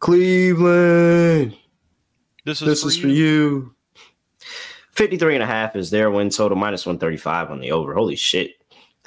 Cleveland. 0.00 1.56
This 2.44 2.60
is, 2.60 2.66
This 2.68 2.82
for, 2.82 2.88
is 2.88 2.96
you. 2.98 3.02
for 3.02 3.08
you. 3.08 3.74
53 4.92 5.34
and 5.34 5.42
a 5.42 5.46
half 5.46 5.76
is 5.76 5.90
their 5.90 6.10
win 6.10 6.30
total, 6.30 6.56
minus 6.56 6.84
135 6.86 7.50
on 7.50 7.60
the 7.60 7.72
over. 7.72 7.94
Holy 7.94 8.16
shit. 8.16 8.52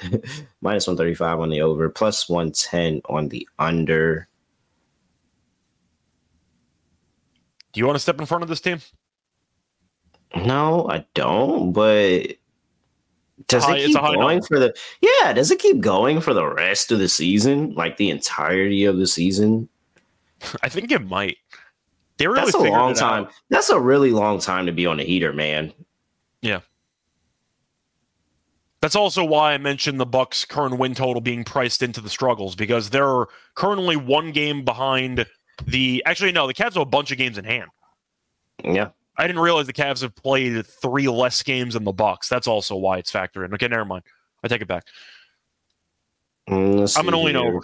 minus 0.60 0.86
135 0.86 1.40
on 1.40 1.50
the 1.50 1.60
over, 1.62 1.88
plus 1.88 2.28
110 2.28 3.00
on 3.08 3.28
the 3.28 3.46
under. 3.58 4.28
Do 7.78 7.80
you 7.80 7.86
want 7.86 7.94
to 7.94 8.00
step 8.00 8.18
in 8.18 8.26
front 8.26 8.42
of 8.42 8.48
this 8.48 8.60
team? 8.60 8.80
No, 10.34 10.88
I 10.90 11.06
don't, 11.14 11.70
but 11.70 12.22
does 13.46 13.62
High- 13.62 13.76
it 13.76 13.86
keep 13.86 13.94
going 13.94 14.42
for 14.42 14.58
the 14.58 14.76
yeah, 15.00 15.32
does 15.32 15.52
it 15.52 15.60
keep 15.60 15.78
going 15.78 16.20
for 16.20 16.34
the 16.34 16.44
rest 16.44 16.90
of 16.90 16.98
the 16.98 17.08
season? 17.08 17.74
Like 17.74 17.96
the 17.96 18.10
entirety 18.10 18.84
of 18.84 18.98
the 18.98 19.06
season? 19.06 19.68
I 20.64 20.68
think 20.68 20.90
it 20.90 21.06
might. 21.06 21.36
They 22.16 22.26
really 22.26 22.46
That's 22.46 22.54
a 22.56 22.58
long 22.58 22.94
time. 22.94 23.26
out. 23.26 23.32
That's 23.48 23.70
a 23.70 23.78
really 23.78 24.10
long 24.10 24.40
time 24.40 24.66
to 24.66 24.72
be 24.72 24.84
on 24.84 24.98
a 24.98 25.04
heater, 25.04 25.32
man. 25.32 25.72
Yeah. 26.42 26.62
That's 28.80 28.96
also 28.96 29.24
why 29.24 29.52
I 29.52 29.58
mentioned 29.58 30.00
the 30.00 30.06
Bucks' 30.06 30.44
current 30.44 30.78
win 30.78 30.96
total 30.96 31.20
being 31.20 31.44
priced 31.44 31.84
into 31.84 32.00
the 32.00 32.10
struggles 32.10 32.56
because 32.56 32.90
they're 32.90 33.26
currently 33.54 33.94
one 33.94 34.32
game 34.32 34.64
behind 34.64 35.26
the. 35.66 36.02
Actually, 36.06 36.32
no, 36.32 36.46
the 36.46 36.54
Cavs 36.54 36.74
have 36.74 36.76
a 36.78 36.84
bunch 36.84 37.10
of 37.12 37.18
games 37.18 37.38
in 37.38 37.44
hand. 37.44 37.70
Yeah. 38.64 38.90
I 39.16 39.26
didn't 39.26 39.42
realize 39.42 39.66
the 39.66 39.72
Cavs 39.72 40.02
have 40.02 40.14
played 40.14 40.64
three 40.64 41.08
less 41.08 41.42
games 41.42 41.74
than 41.74 41.84
the 41.84 41.92
Bucks. 41.92 42.28
That's 42.28 42.46
also 42.46 42.76
why 42.76 42.98
it's 42.98 43.10
factored 43.10 43.44
in. 43.44 43.52
Okay, 43.54 43.66
never 43.66 43.84
mind. 43.84 44.04
I 44.44 44.48
take 44.48 44.62
it 44.62 44.68
back. 44.68 44.84
Mm, 46.48 46.78
let's 46.80 46.96
I'm 46.96 47.04
gonna 47.04 47.16
see 47.18 47.24
lean 47.24 47.34
here. 47.36 47.44
over. 47.46 47.60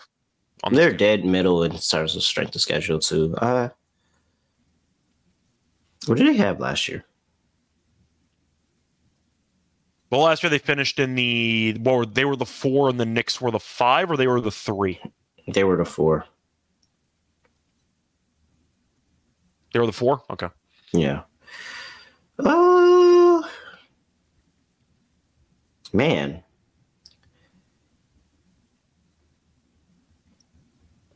on 0.65 0.75
They're 0.75 0.91
game. 0.91 0.99
dead 0.99 1.25
middle 1.25 1.63
in 1.63 1.71
terms 1.79 2.17
of 2.17 2.23
strength 2.23 2.55
of 2.57 2.61
schedule 2.61 2.99
too. 2.99 3.35
Uh, 3.39 3.69
what 6.07 6.19
did 6.19 6.27
they 6.27 6.37
have 6.37 6.59
last 6.61 6.89
year? 6.89 7.05
Well, 10.11 10.23
last 10.23 10.43
year 10.43 10.51
they 10.51 10.59
finished 10.59 10.99
in 10.99 11.15
the. 11.15 11.77
What 11.81 11.97
were 11.97 12.07
they 12.07 12.25
were 12.25 12.37
the 12.37 12.45
four 12.47 12.89
and 12.89 13.01
the 13.01 13.07
Knicks 13.07 13.41
were 13.41 13.51
the 13.51 13.59
five, 13.61 14.11
or 14.11 14.17
they 14.17 14.27
were 14.27 14.41
the 14.41 14.51
three. 14.51 15.01
They 15.49 15.65
were 15.65 15.77
the 15.77 15.85
four. 15.85 16.25
They 19.75 19.81
were 19.81 19.87
the 19.87 19.93
four. 19.93 20.23
Okay. 20.31 20.47
Yeah. 20.93 21.23
Uh, 22.39 23.43
man. 25.93 26.41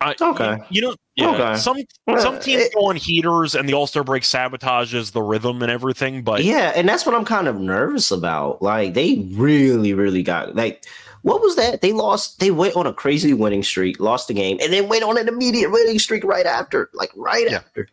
I, 0.01 0.14
Okay. 0.20 0.56
You, 0.56 0.64
you 0.70 0.82
know, 0.82 0.94
yeah. 1.14 1.30
Okay. 1.30 1.59
Some 1.60 1.76
Uh, 2.09 2.20
some 2.20 2.40
teams 2.40 2.64
it- 2.64 2.74
go 2.74 2.86
on 2.89 2.97
heaters, 2.97 3.55
and 3.55 3.68
the 3.68 3.74
All 3.74 3.86
Star 3.86 4.02
break 4.02 4.24
sabotages 4.24 5.12
the 5.12 5.22
rhythm 5.22 5.62
and 5.62 5.70
everything. 5.70 6.22
But 6.24 6.43
yeah, 6.43 6.72
and 6.74 6.89
that's 6.89 7.06
what 7.06 7.14
I'm 7.14 7.24
kind 7.24 7.47
of 7.47 7.60
nervous 7.60 8.10
about. 8.10 8.60
Like 8.60 8.94
they 8.94 9.24
really, 9.35 9.94
really 9.94 10.24
got 10.24 10.56
like 10.56 10.85
what 11.22 11.40
was 11.40 11.55
that? 11.56 11.80
They 11.80 11.93
lost. 11.93 12.40
They 12.40 12.51
went 12.51 12.74
on 12.74 12.86
a 12.89 12.93
crazy 12.93 13.35
winning 13.35 13.62
streak, 13.62 14.01
lost 14.01 14.26
the 14.26 14.35
game, 14.35 14.59
and 14.60 14.72
then 14.72 14.89
went 14.89 15.05
on 15.05 15.16
an 15.16 15.28
immediate 15.28 15.70
winning 15.70 16.01
streak 16.01 16.24
right 16.24 16.47
after. 16.47 16.90
Like 16.93 17.10
right 17.14 17.48
Yeah. 17.48 17.56
after. 17.59 17.89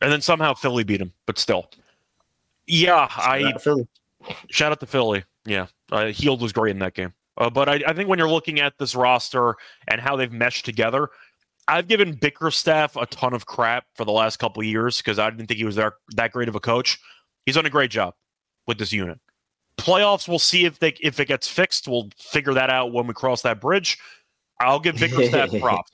And 0.00 0.12
then 0.12 0.20
somehow 0.20 0.54
Philly 0.54 0.84
beat 0.84 1.00
him, 1.00 1.12
But 1.26 1.38
still, 1.38 1.70
yeah, 2.66 3.08
I 3.10 3.52
Philly. 3.58 3.88
shout 4.48 4.72
out 4.72 4.80
to 4.80 4.86
Philly. 4.86 5.24
Yeah, 5.44 5.66
uh, 5.90 6.06
Hield 6.06 6.40
was 6.40 6.52
great 6.52 6.70
in 6.72 6.78
that 6.80 6.94
game. 6.94 7.12
Uh, 7.36 7.48
but 7.50 7.68
I, 7.68 7.80
I 7.86 7.92
think 7.92 8.08
when 8.08 8.18
you're 8.18 8.28
looking 8.30 8.60
at 8.60 8.76
this 8.78 8.94
roster 8.94 9.54
and 9.88 10.00
how 10.00 10.16
they've 10.16 10.32
meshed 10.32 10.64
together, 10.64 11.08
I've 11.68 11.86
given 11.86 12.12
Bickerstaff 12.12 12.96
a 12.96 13.06
ton 13.06 13.32
of 13.34 13.46
crap 13.46 13.84
for 13.94 14.04
the 14.04 14.12
last 14.12 14.38
couple 14.38 14.60
of 14.60 14.66
years 14.66 14.98
because 14.98 15.18
I 15.18 15.30
didn't 15.30 15.46
think 15.46 15.58
he 15.58 15.64
was 15.64 15.76
that, 15.76 15.92
that 16.16 16.32
great 16.32 16.48
of 16.48 16.54
a 16.54 16.60
coach. 16.60 16.98
He's 17.46 17.54
done 17.54 17.66
a 17.66 17.70
great 17.70 17.90
job 17.90 18.14
with 18.66 18.78
this 18.78 18.92
unit. 18.92 19.18
Playoffs, 19.76 20.26
we'll 20.28 20.40
see 20.40 20.64
if 20.64 20.80
they 20.80 20.94
if 21.00 21.20
it 21.20 21.26
gets 21.28 21.46
fixed. 21.46 21.86
We'll 21.86 22.08
figure 22.18 22.54
that 22.54 22.68
out 22.70 22.92
when 22.92 23.06
we 23.06 23.14
cross 23.14 23.42
that 23.42 23.60
bridge. 23.60 23.98
I'll 24.60 24.80
give 24.80 24.96
Bickerstaff 24.96 25.50
props. 25.60 25.92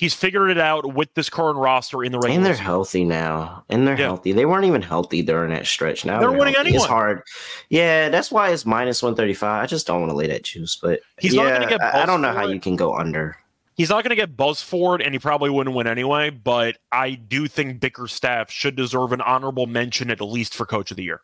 He's 0.00 0.14
figured 0.14 0.50
it 0.50 0.56
out 0.56 0.94
with 0.94 1.12
this 1.12 1.28
current 1.28 1.58
roster 1.58 2.02
in 2.02 2.10
the 2.10 2.16
regular 2.18 2.36
And 2.36 2.46
they're 2.46 2.54
season. 2.54 2.64
healthy 2.64 3.04
now. 3.04 3.64
And 3.68 3.86
they're 3.86 3.98
Yeah. 3.98 4.06
healthy. 4.06 4.32
They 4.32 4.46
weren't 4.46 4.64
even 4.64 4.80
healthy 4.80 5.20
during 5.20 5.50
that 5.50 5.66
stretch. 5.66 6.06
Now 6.06 6.20
They're 6.20 6.32
winning 6.32 6.54
healthy. 6.54 6.74
It's 6.74 6.86
hard. 6.86 7.20
Yeah, 7.68 8.08
that's 8.08 8.32
why 8.32 8.48
it's 8.48 8.64
minus 8.64 9.02
one 9.02 9.14
thirty 9.14 9.34
five. 9.34 9.62
I 9.62 9.66
just 9.66 9.86
don't 9.86 10.00
want 10.00 10.10
to 10.10 10.16
lay 10.16 10.26
that 10.28 10.42
juice. 10.44 10.74
But 10.80 11.00
He's 11.18 11.34
not 11.34 11.52
gonna 11.52 11.68
get 11.68 11.82
I, 11.82 12.04
I 12.04 12.06
don't 12.06 12.22
know 12.22 12.32
how 12.32 12.48
it. 12.48 12.54
you 12.54 12.60
can 12.60 12.76
go 12.76 12.94
under. 12.96 13.36
He's 13.74 13.88
not 13.90 14.02
going 14.04 14.10
to 14.10 14.16
get 14.16 14.36
buzz 14.36 14.60
for 14.60 14.94
it, 14.96 15.00
and 15.00 15.14
he 15.14 15.18
probably 15.18 15.48
wouldn't 15.48 15.74
win 15.74 15.86
anyway. 15.86 16.28
But 16.28 16.76
I 16.92 17.12
do 17.12 17.46
think 17.46 17.80
Bickerstaff 17.80 18.50
should 18.50 18.76
deserve 18.76 19.12
an 19.12 19.22
honorable 19.22 19.66
mention 19.66 20.10
at 20.10 20.20
least 20.20 20.54
for 20.54 20.66
Coach 20.66 20.90
of 20.90 20.98
the 20.98 21.02
Year. 21.04 21.22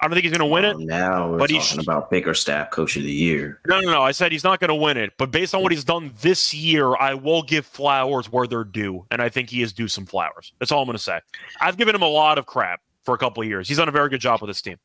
I 0.00 0.06
don't 0.06 0.14
think 0.14 0.24
he's 0.24 0.36
going 0.36 0.48
to 0.48 0.52
win 0.52 0.64
it. 0.64 0.78
Now 0.78 1.30
we're 1.30 1.38
but 1.38 1.50
talking 1.50 1.80
about 1.80 2.10
Bickerstaff 2.10 2.70
Coach 2.70 2.96
of 2.96 3.02
the 3.02 3.12
Year. 3.12 3.60
No, 3.66 3.80
no, 3.80 3.90
no. 3.90 4.02
I 4.02 4.12
said 4.12 4.32
he's 4.32 4.44
not 4.44 4.60
going 4.60 4.68
to 4.68 4.74
win 4.74 4.96
it, 4.96 5.12
but 5.16 5.30
based 5.30 5.54
on 5.54 5.62
what 5.62 5.72
he's 5.72 5.84
done 5.84 6.12
this 6.20 6.52
year, 6.52 6.96
I 6.96 7.14
will 7.14 7.42
give 7.42 7.66
flowers 7.66 8.30
where 8.30 8.46
they're 8.46 8.64
due, 8.64 9.06
and 9.10 9.22
I 9.22 9.28
think 9.28 9.50
he 9.50 9.62
is 9.62 9.72
due 9.72 9.88
some 9.88 10.06
flowers. 10.06 10.52
That's 10.58 10.72
all 10.72 10.80
I'm 10.80 10.86
going 10.86 10.96
to 10.96 11.02
say. 11.02 11.20
I've 11.60 11.76
given 11.76 11.94
him 11.94 12.02
a 12.02 12.08
lot 12.08 12.38
of 12.38 12.46
crap 12.46 12.80
for 13.04 13.14
a 13.14 13.18
couple 13.18 13.42
of 13.42 13.48
years. 13.48 13.68
He's 13.68 13.78
done 13.78 13.88
a 13.88 13.92
very 13.92 14.08
good 14.08 14.20
job 14.20 14.40
with 14.40 14.48
this 14.48 14.62
team. 14.62 14.76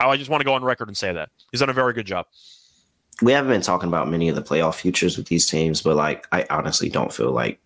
I 0.00 0.16
just 0.16 0.30
want 0.30 0.40
to 0.40 0.44
go 0.44 0.54
on 0.54 0.64
record 0.64 0.88
and 0.88 0.96
say 0.96 1.12
that 1.12 1.30
he's 1.50 1.60
done 1.60 1.70
a 1.70 1.74
very 1.74 1.92
good 1.92 2.06
job. 2.06 2.26
We 3.20 3.32
haven't 3.32 3.50
been 3.50 3.60
talking 3.60 3.88
about 3.88 4.08
many 4.08 4.28
of 4.28 4.36
the 4.36 4.42
playoff 4.42 4.74
futures 4.74 5.16
with 5.16 5.26
these 5.26 5.46
teams, 5.46 5.82
but 5.82 5.96
like 5.96 6.26
I 6.32 6.46
honestly 6.50 6.88
don't 6.88 7.12
feel 7.12 7.30
like 7.30 7.60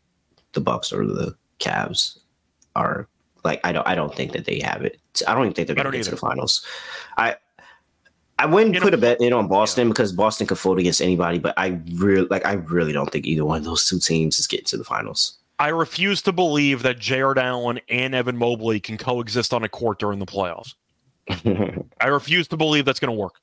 the 0.52 0.60
Bucks 0.60 0.92
or 0.92 1.06
the 1.06 1.36
Cavs 1.60 2.18
are 2.74 3.08
like 3.46 3.60
I 3.64 3.72
don't 3.72 3.86
I 3.88 3.94
don't 3.94 4.14
think 4.14 4.32
that 4.32 4.44
they 4.44 4.60
have 4.60 4.82
it. 4.82 5.00
I 5.26 5.32
don't 5.34 5.44
even 5.44 5.54
think 5.54 5.66
they're 5.68 5.74
going 5.76 5.90
to 5.90 5.96
get 5.96 6.04
to 6.04 6.10
the 6.10 6.16
finals. 6.18 6.64
I 7.16 7.36
I 8.38 8.44
wouldn't 8.44 8.74
You 8.74 8.80
know- 8.80 8.84
put 8.86 8.92
a 8.92 8.98
bet 8.98 9.20
in 9.22 9.32
on 9.32 9.48
Boston 9.48 9.88
because 9.88 10.12
Boston 10.12 10.46
could 10.46 10.58
fold 10.58 10.78
against 10.78 11.00
anybody, 11.00 11.38
but 11.38 11.54
I 11.56 11.80
really 11.94 12.26
like 12.28 12.44
I 12.44 12.52
really 12.54 12.92
don't 12.92 13.10
think 13.10 13.24
either 13.26 13.44
one 13.46 13.58
of 13.58 13.64
those 13.64 13.88
two 13.88 13.98
teams 13.98 14.38
is 14.38 14.46
getting 14.46 14.66
to 14.66 14.76
the 14.76 14.84
finals. 14.84 15.38
I 15.58 15.68
refuse 15.68 16.20
to 16.22 16.32
believe 16.32 16.82
that 16.82 16.98
Jarrett 16.98 17.38
Allen 17.38 17.80
and 17.88 18.14
Evan 18.14 18.36
Mobley 18.36 18.78
can 18.78 18.98
coexist 18.98 19.54
on 19.54 19.64
a 19.64 19.70
court 19.70 19.98
during 19.98 20.18
the 20.18 20.26
playoffs. 20.26 20.74
I 22.00 22.08
refuse 22.08 22.46
to 22.48 22.58
believe 22.58 22.84
that's 22.84 23.00
going 23.00 23.10
to 23.14 23.18
work. 23.18 23.36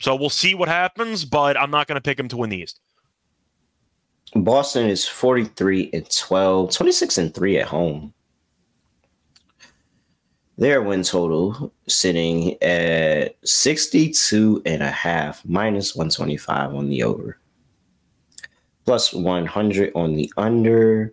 So 0.00 0.14
we'll 0.14 0.28
see 0.28 0.54
what 0.54 0.68
happens, 0.68 1.24
but 1.24 1.58
I'm 1.58 1.70
not 1.70 1.86
going 1.86 1.96
to 1.96 2.02
pick 2.02 2.18
him 2.20 2.28
to 2.28 2.36
win 2.36 2.50
the 2.50 2.58
East. 2.58 2.78
Boston 4.34 4.88
is 4.88 5.06
43 5.06 5.90
and 5.94 6.10
12, 6.10 6.70
26 6.72 7.18
and 7.18 7.34
3 7.34 7.58
at 7.58 7.66
home. 7.68 8.12
Their 10.56 10.82
win 10.82 11.02
total 11.02 11.72
sitting 11.88 12.62
at 12.62 13.36
62 13.44 14.62
and 14.64 14.82
a 14.82 14.90
half, 14.90 15.44
minus 15.44 15.96
125 15.96 16.74
on 16.74 16.88
the 16.88 17.02
over, 17.02 17.38
plus 18.84 19.12
100 19.12 19.92
on 19.94 20.14
the 20.14 20.32
under. 20.36 21.12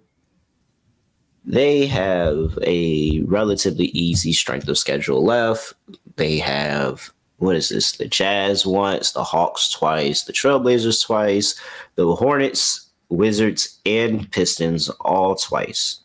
They 1.44 1.88
have 1.88 2.60
a 2.62 3.22
relatively 3.22 3.88
easy 3.88 4.32
strength 4.32 4.68
of 4.68 4.78
schedule 4.78 5.26
left. 5.26 5.74
They 6.18 6.38
have 6.38 7.12
what 7.42 7.56
is 7.56 7.70
this? 7.70 7.94
The 7.94 8.06
Jazz 8.06 8.68
once, 8.68 9.14
the 9.14 9.24
Hawks 9.24 9.72
twice, 9.72 10.24
the 10.24 10.32
Trailblazers 10.32 11.04
twice, 11.04 11.60
the 11.96 12.16
Hornets, 12.16 12.92
Wizards, 13.10 13.80
and 13.84 14.32
Pistons 14.32 14.90
all 15.00 15.36
twice. 15.36 16.02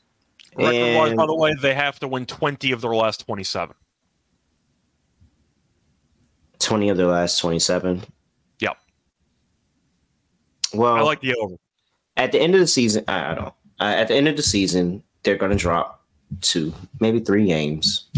Record 0.57 0.97
wise, 0.97 1.15
by 1.15 1.27
the 1.27 1.35
way, 1.35 1.55
they 1.61 1.75
have 1.75 1.99
to 2.01 2.09
win 2.09 2.27
20 2.27 2.73
of 2.73 2.81
their 2.81 2.95
last 2.95 3.25
27. 3.27 3.75
20 6.59 6.89
of 6.89 6.97
their 6.97 7.07
last 7.07 7.39
27. 7.39 8.03
Yep. 8.61 8.77
Well, 10.75 10.95
I 10.95 11.01
like 11.01 11.21
the 11.21 11.35
over. 11.35 11.57
at 12.17 12.33
the 12.33 12.41
end 12.41 12.55
of 12.55 12.61
the 12.61 12.67
season, 12.67 13.05
I, 13.09 13.35
don't. 13.35 13.55
Uh, 13.79 13.85
at 13.85 14.09
the 14.09 14.15
end 14.15 14.29
of 14.29 14.37
the 14.37 14.43
season, 14.43 15.03
they're 15.23 15.37
going 15.37 15.53
to 15.53 15.59
drop 15.59 16.05
two, 16.41 16.73
maybe 17.01 17.21
three 17.21 17.47
games 17.47 18.09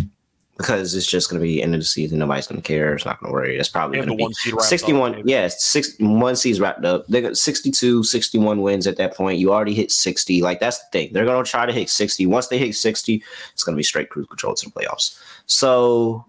because 0.59 0.97
it's 0.97 1.07
just 1.07 1.31
going 1.31 1.41
to 1.41 1.47
be 1.47 1.63
end 1.63 1.75
of 1.75 1.81
the 1.81 1.87
season. 1.87 2.19
Nobody's 2.19 2.49
going 2.49 2.61
to 2.61 2.67
care. 2.67 2.93
It's 2.93 3.07
not 3.07 3.21
going 3.21 3.31
to 3.31 3.33
worry. 3.33 3.57
It's 3.57 3.69
probably 3.69 3.99
going 3.99 4.09
to 4.09 4.15
one 4.23 4.31
be 4.31 4.35
seed 4.35 4.53
wrapped 4.55 4.65
up, 4.65 4.69
61. 4.69 5.13
maybe. 5.13 5.31
yeah, 5.31 5.49
six, 5.49 5.95
one 6.01 6.35
seed's 6.35 6.59
wrapped 6.59 6.85
up. 6.85 7.07
They 7.07 7.21
got 7.23 7.37
62, 7.37 8.03
61 8.03 8.61
wins 8.61 8.89
at 8.89 8.97
that 8.97 9.15
point. 9.15 9.39
You 9.39 9.53
already 9.53 9.73
hit 9.73 9.93
60. 9.93 10.43
Like, 10.43 10.59
that's 10.59 10.79
the 10.81 10.87
thing. 10.91 11.13
They're 11.13 11.25
going 11.25 11.43
to 11.43 11.49
try 11.49 11.65
to 11.65 11.73
hit 11.73 11.89
60. 11.89 12.27
Once 12.27 12.49
they 12.49 12.59
hit 12.59 12.75
60, 12.75 13.23
it's 13.53 13.63
going 13.63 13.75
to 13.75 13.79
be 13.79 13.85
straight 13.85 14.11
cruise 14.11 14.27
control 14.27 14.55
to 14.55 14.65
the 14.69 14.73
playoffs. 14.73 15.17
So, 15.47 16.27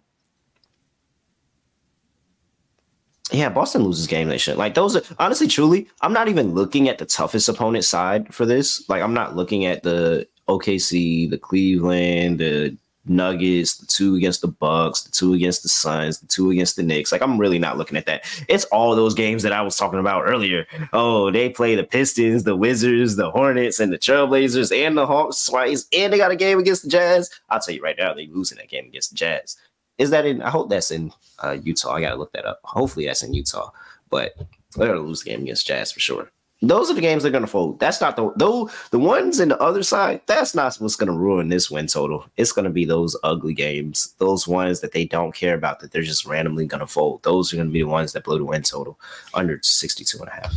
yeah, 3.31 3.49
Boston 3.49 3.83
loses 3.83 4.05
game 4.05 4.29
they 4.29 4.37
should. 4.37 4.57
Like 4.57 4.73
those 4.73 4.95
are 4.95 5.01
honestly, 5.19 5.47
truly, 5.47 5.87
I'm 6.01 6.13
not 6.13 6.27
even 6.29 6.53
looking 6.53 6.89
at 6.89 6.97
the 6.97 7.05
toughest 7.05 7.47
opponent 7.47 7.85
side 7.85 8.33
for 8.33 8.45
this. 8.45 8.87
Like 8.89 9.03
I'm 9.03 9.13
not 9.13 9.35
looking 9.35 9.65
at 9.65 9.83
the 9.83 10.27
OKC, 10.47 11.29
the 11.29 11.37
Cleveland, 11.37 12.39
the 12.39 12.75
Nuggets, 13.05 13.77
the 13.77 13.85
two 13.85 14.15
against 14.15 14.41
the 14.41 14.47
Bucks, 14.47 15.03
the 15.03 15.11
two 15.11 15.33
against 15.33 15.63
the 15.63 15.69
Suns, 15.69 16.19
the 16.19 16.27
two 16.27 16.51
against 16.51 16.75
the 16.75 16.83
Knicks. 16.83 17.11
Like 17.11 17.21
I'm 17.21 17.37
really 17.37 17.59
not 17.59 17.77
looking 17.77 17.97
at 17.97 18.05
that. 18.05 18.25
It's 18.47 18.65
all 18.65 18.95
those 18.95 19.13
games 19.13 19.43
that 19.43 19.53
I 19.53 19.61
was 19.61 19.77
talking 19.77 19.99
about 19.99 20.25
earlier. 20.25 20.67
Oh, 20.93 21.31
they 21.31 21.49
play 21.49 21.75
the 21.75 21.83
Pistons, 21.83 22.43
the 22.43 22.55
Wizards, 22.55 23.15
the 23.15 23.31
Hornets, 23.31 23.79
and 23.79 23.91
the 23.91 23.97
Trailblazers, 23.97 24.75
and 24.75 24.97
the 24.97 25.07
Hawks 25.07 25.45
twice, 25.45 25.87
and 25.95 26.11
they 26.13 26.17
got 26.17 26.31
a 26.31 26.35
game 26.35 26.59
against 26.59 26.83
the 26.83 26.89
Jazz. 26.89 27.29
I'll 27.49 27.59
tell 27.59 27.73
you 27.73 27.81
right 27.81 27.97
now, 27.97 28.13
they 28.13 28.27
losing 28.27 28.57
that 28.57 28.69
game 28.69 28.85
against 28.85 29.11
the 29.11 29.15
Jazz. 29.15 29.57
Is 29.97 30.11
that 30.11 30.25
in? 30.25 30.41
I 30.41 30.49
hope 30.49 30.69
that's 30.69 30.91
in 30.91 31.11
uh, 31.43 31.57
Utah. 31.61 31.93
I 31.93 32.01
gotta 32.01 32.15
look 32.15 32.31
that 32.33 32.45
up. 32.45 32.59
Hopefully 32.63 33.05
that's 33.05 33.23
in 33.23 33.33
Utah. 33.33 33.71
But 34.09 34.35
they're 34.75 34.87
gonna 34.87 34.99
lose 34.99 35.23
the 35.23 35.31
game 35.31 35.41
against 35.41 35.67
Jazz 35.67 35.91
for 35.91 35.99
sure. 35.99 36.31
Those 36.61 36.91
are 36.91 36.93
the 36.93 37.01
games 37.01 37.23
they're 37.23 37.31
gonna 37.31 37.47
fold. 37.47 37.79
That's 37.79 38.01
not 38.01 38.15
the 38.15 38.33
though 38.35 38.69
the 38.91 38.99
ones 38.99 39.39
in 39.39 39.49
the 39.49 39.59
other 39.59 39.81
side. 39.81 40.21
That's 40.25 40.53
not 40.53 40.75
what's 40.75 40.97
gonna 40.97 41.13
ruin 41.13 41.47
this 41.47 41.71
win 41.71 41.87
total. 41.87 42.25
It's 42.35 42.51
gonna 42.51 42.69
be 42.69 42.83
those 42.83 43.15
ugly 43.23 43.53
games, 43.53 44.13
those 44.17 44.47
ones 44.47 44.81
that 44.81 44.91
they 44.91 45.05
don't 45.05 45.33
care 45.33 45.55
about 45.55 45.79
that 45.79 45.91
they're 45.91 46.01
just 46.01 46.25
randomly 46.25 46.65
gonna 46.65 46.87
fold. 46.87 47.23
Those 47.23 47.53
are 47.53 47.57
gonna 47.57 47.69
be 47.69 47.81
the 47.81 47.87
ones 47.87 48.11
that 48.13 48.25
blow 48.25 48.37
the 48.37 48.45
win 48.45 48.63
total 48.63 48.99
under 49.33 49.59
62 49.61 50.19
and 50.19 50.27
a 50.27 50.31
half. 50.31 50.55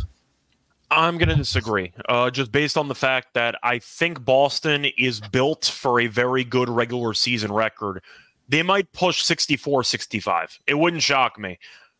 I'm 0.91 1.17
going 1.17 1.29
to 1.29 1.35
disagree, 1.35 1.91
uh, 2.07 2.29
just 2.29 2.51
based 2.51 2.77
on 2.77 2.87
the 2.87 2.93
fact 2.93 3.33
that 3.33 3.55
I 3.63 3.79
think 3.79 4.23
Boston 4.23 4.85
is 4.95 5.19
built 5.19 5.65
for 5.65 5.99
a 5.99 6.05
very 6.05 6.43
good 6.43 6.69
regular 6.69 7.15
season 7.15 7.51
record. 7.51 8.03
They 8.47 8.61
might 8.61 8.91
push 8.93 9.23
64 9.23 9.85
65. 9.85 10.59
It 10.67 10.75
wouldn't 10.75 11.01
shock 11.01 11.39
me. 11.39 11.57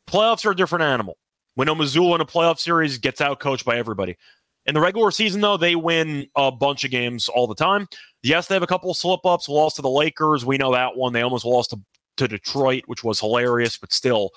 Playoffs 0.08 0.46
are 0.46 0.52
a 0.52 0.56
different 0.56 0.84
animal. 0.84 1.18
When 1.56 1.68
Mazzulla 1.68 2.16
in 2.16 2.22
a 2.22 2.26
playoff 2.26 2.60
series 2.60 2.98
gets 2.98 3.22
out 3.22 3.40
coached 3.40 3.66
by 3.66 3.78
everybody. 3.78 4.18
In 4.66 4.74
the 4.74 4.82
regular 4.82 5.12
season, 5.12 5.42
though, 5.42 5.58
they 5.58 5.76
win 5.76 6.26
a 6.36 6.52
bunch 6.52 6.86
of 6.86 6.92
games 6.92 7.28
all 7.28 7.48
the 7.48 7.56
time. 7.56 7.88
Yes, 8.24 8.48
they 8.48 8.56
have 8.56 8.64
a 8.64 8.68
couple 8.68 8.90
of 8.90 8.98
slip 8.98 9.26
ups, 9.26 9.50
lost 9.50 9.76
to 9.76 9.82
the 9.82 9.90
Lakers. 9.90 10.46
We 10.46 10.58
know 10.58 10.72
that 10.72 10.96
one. 10.96 11.14
They 11.14 11.22
almost 11.22 11.46
lost 11.46 11.72
to, 11.72 11.80
to 12.18 12.28
Detroit, 12.28 12.84
which 12.88 13.04
was 13.04 13.20
hilarious, 13.20 13.78
but 13.78 13.92
still. 13.92 14.32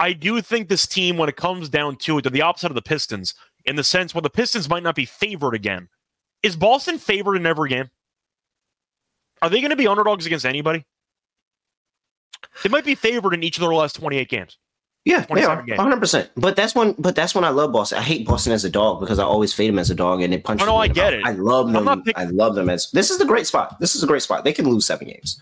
I 0.00 0.12
do 0.12 0.40
think 0.40 0.68
this 0.68 0.86
team, 0.86 1.18
when 1.18 1.28
it 1.28 1.36
comes 1.36 1.68
down 1.68 1.96
to 1.96 2.18
it, 2.18 2.22
they're 2.22 2.30
the 2.30 2.42
opposite 2.42 2.70
of 2.70 2.74
the 2.74 2.82
Pistons 2.82 3.34
in 3.66 3.76
the 3.76 3.84
sense 3.84 4.14
where 4.14 4.22
the 4.22 4.30
Pistons 4.30 4.68
might 4.68 4.82
not 4.82 4.94
be 4.94 5.04
favored 5.04 5.54
again. 5.54 5.88
Is 6.42 6.56
Boston 6.56 6.98
favored 6.98 7.36
in 7.36 7.46
every 7.46 7.68
game? 7.68 7.90
Are 9.42 9.50
they 9.50 9.60
going 9.60 9.70
to 9.70 9.76
be 9.76 9.86
underdogs 9.86 10.26
against 10.26 10.46
anybody? 10.46 10.84
They 12.62 12.68
might 12.70 12.84
be 12.84 12.94
favored 12.94 13.34
in 13.34 13.42
each 13.42 13.56
of 13.56 13.62
their 13.62 13.74
last 13.74 13.96
28 13.96 14.28
games. 14.28 14.58
Yeah, 15.04 15.26
they 15.32 15.44
are 15.44 15.62
100. 15.62 16.00
percent 16.00 16.30
But 16.34 16.56
that's 16.56 16.74
when, 16.74 16.92
but 16.98 17.14
that's 17.14 17.34
when 17.34 17.44
I 17.44 17.50
love 17.50 17.72
Boston. 17.72 17.98
I 17.98 18.02
hate 18.02 18.26
Boston 18.26 18.52
as 18.54 18.64
a 18.64 18.70
dog 18.70 19.00
because 19.00 19.18
I 19.18 19.24
always 19.24 19.52
fade 19.52 19.68
them 19.68 19.78
as 19.78 19.90
a 19.90 19.94
dog, 19.94 20.22
and 20.22 20.32
it 20.32 20.44
punches. 20.44 20.66
Oh, 20.66 20.70
no, 20.70 20.78
me 20.78 20.84
I 20.84 20.88
get 20.88 21.12
it. 21.12 21.24
I 21.26 21.32
love 21.32 21.70
them. 21.72 22.02
pick- 22.02 22.16
I 22.18 22.24
love 22.24 22.54
them 22.54 22.70
as. 22.70 22.90
This 22.90 23.10
is 23.10 23.18
the 23.18 23.26
great 23.26 23.46
spot. 23.46 23.78
This 23.80 23.94
is 23.94 24.02
a 24.02 24.06
great 24.06 24.22
spot. 24.22 24.44
They 24.44 24.52
can 24.54 24.66
lose 24.66 24.86
seven 24.86 25.08
games. 25.08 25.40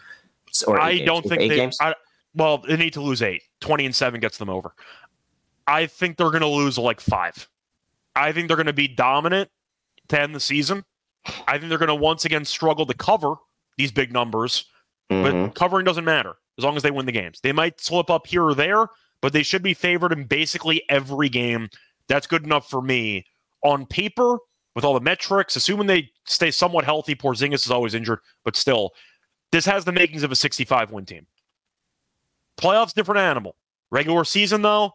Or 0.67 0.81
I 0.81 0.95
games. 0.97 1.07
don't 1.07 1.23
think 1.23 1.41
eight 1.43 1.49
they. 1.51 1.57
games. 1.57 1.79
I, 1.81 1.95
well, 2.35 2.59
they 2.59 2.77
need 2.77 2.93
to 2.95 3.01
lose 3.01 3.23
eight. 3.23 3.43
20 3.61 3.87
and 3.87 3.95
seven 3.95 4.21
gets 4.21 4.37
them 4.39 4.51
over. 4.51 4.75
I 5.69 5.87
think 5.87 6.17
they're 6.17 6.31
going 6.31 6.41
to 6.43 6.49
lose 6.49 6.77
like 6.77 7.01
five. 7.01 7.49
I 8.17 8.33
think 8.33 8.49
they're 8.49 8.57
going 8.57 8.67
to 8.67 8.73
be 8.73 8.89
dominant 8.89 9.49
to 10.09 10.21
end 10.21 10.35
the 10.35 10.41
season. 10.41 10.85
I 11.47 11.59
think 11.59 11.69
they're 11.69 11.79
going 11.79 11.89
to 11.89 11.95
once 11.95 12.25
again 12.25 12.45
struggle 12.45 12.85
to 12.87 12.95
cover 12.95 13.35
these 13.79 13.93
big 13.93 14.13
numbers. 14.13 14.65
but 15.09 15.33
Mhm. 15.35 15.55
covering 15.55 15.85
doesn't 15.85 16.05
matter 16.05 16.35
as 16.59 16.65
long 16.65 16.77
as 16.77 16.83
they 16.83 16.91
win 16.91 17.07
the 17.07 17.13
games. 17.13 17.41
They 17.43 17.53
might 17.53 17.81
slip 17.81 18.11
up 18.11 18.27
here 18.27 18.45
or 18.45 18.55
there, 18.55 18.87
but 19.21 19.33
they 19.33 19.43
should 19.43 19.63
be 19.63 19.75
favored 19.75 20.13
in 20.13 20.25
basically 20.25 20.83
every 20.89 21.29
game. 21.29 21.69
That's 22.09 22.27
good 22.27 22.45
enough 22.45 22.69
for 22.69 22.83
me. 22.83 23.25
On 23.63 23.87
paper, 23.87 24.39
with 24.75 24.85
all 24.85 24.95
the 24.95 25.01
metrics, 25.01 25.57
assuming 25.57 25.87
they 25.87 26.11
stay 26.27 26.51
somewhat 26.51 26.85
healthy, 26.85 27.15
Porzingis 27.15 27.65
is 27.67 27.71
always 27.71 27.95
injured, 27.95 28.21
but 28.45 28.57
still, 28.57 28.91
this 29.51 29.67
has 29.67 29.85
the 29.85 29.93
makings 29.93 30.23
of 30.23 30.33
a 30.33 30.37
65 30.37 30.91
win 30.91 31.05
team. 31.05 31.27
Playoffs, 32.59 32.95
different 32.95 33.21
animal. 33.21 33.57
Regular 33.91 34.25
season, 34.25 34.63
though, 34.63 34.93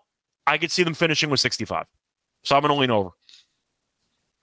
I 0.48 0.58
could 0.58 0.72
see 0.72 0.84
them 0.84 0.94
finishing 0.94 1.30
with 1.30 1.40
65. 1.40 1.86
So 2.44 2.56
I'm 2.56 2.62
going 2.62 2.74
to 2.74 2.80
lean 2.80 2.92
over. 2.92 3.12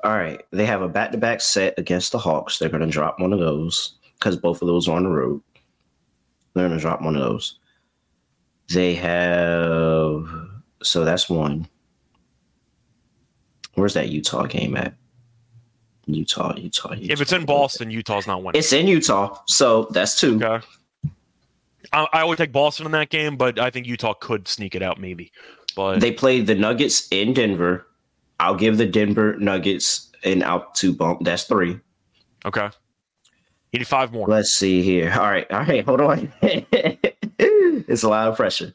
All 0.05 0.13
right, 0.13 0.45
they 0.53 0.67
have 0.67 0.83
a 0.83 0.89
back-to-back 0.89 1.41
set 1.41 1.75
against 1.79 2.13
the 2.13 2.19
Hawks. 2.19 2.59
They're 2.59 2.69
going 2.69 2.83
to 2.83 2.87
drop 2.87 3.19
one 3.19 3.33
of 3.33 3.41
those 3.41 3.97
because 4.19 4.37
both 4.37 4.61
of 4.63 4.69
those 4.69 4.87
are 4.87 4.97
on 4.97 5.05
the 5.05 5.09
road. 5.09 5.43
They're 6.55 6.69
to 6.69 6.79
drop 6.79 7.03
one 7.03 7.17
of 7.17 7.23
those. 7.23 7.59
They 8.69 8.95
have 8.95 10.29
so 10.83 11.05
that's 11.05 11.29
one. 11.29 11.69
Where's 13.75 13.95
that 13.95 14.09
Utah 14.09 14.47
game 14.47 14.77
at? 14.77 14.95
Utah, 16.07 16.55
Utah, 16.57 16.93
Utah. 16.93 17.13
If 17.13 17.21
it's 17.21 17.33
in 17.33 17.45
Boston, 17.45 17.91
Utah's 17.91 18.27
not 18.27 18.43
winning. 18.43 18.59
it's 18.59 18.73
in 18.73 18.87
Utah, 18.87 19.39
so 19.47 19.89
that's 19.91 20.19
two. 20.21 20.37
Okay. 20.43 20.65
I, 21.93 22.07
I 22.13 22.25
would 22.25 22.39
take 22.39 22.53
Boston 22.53 22.87
in 22.87 22.93
that 22.93 23.11
game, 23.11 23.37
but 23.37 23.59
I 23.59 23.71
think 23.71 23.87
Utah 23.87 24.15
could 24.15 24.47
sneak 24.47 24.75
it 24.75 24.83
out, 24.83 25.01
maybe. 25.01 25.33
But 25.75 26.01
They 26.01 26.13
played 26.13 26.47
the 26.47 26.55
Nuggets 26.55 27.09
in 27.11 27.33
Denver, 27.33 27.87
I'll 28.41 28.55
give 28.55 28.79
the 28.79 28.87
Denver 28.87 29.37
Nuggets 29.39 30.11
an 30.25 30.43
altitude 30.43 30.99
bump. 30.99 31.25
That's 31.25 31.45
three. 31.45 31.81
Okay. 32.45 32.69
You 33.75 33.81
need 33.81 33.89
five 33.89 34.13
more. 34.13 34.29
Let's 34.29 34.51
see 34.55 34.83
here. 34.83 35.11
All 35.13 35.29
right, 35.29 35.51
all 35.51 35.65
right, 35.65 35.85
hold 35.85 36.01
on. 36.01 36.33
it's 36.43 38.05
a 38.05 38.09
lot 38.09 38.29
of 38.29 38.37
pressure. 38.37 38.73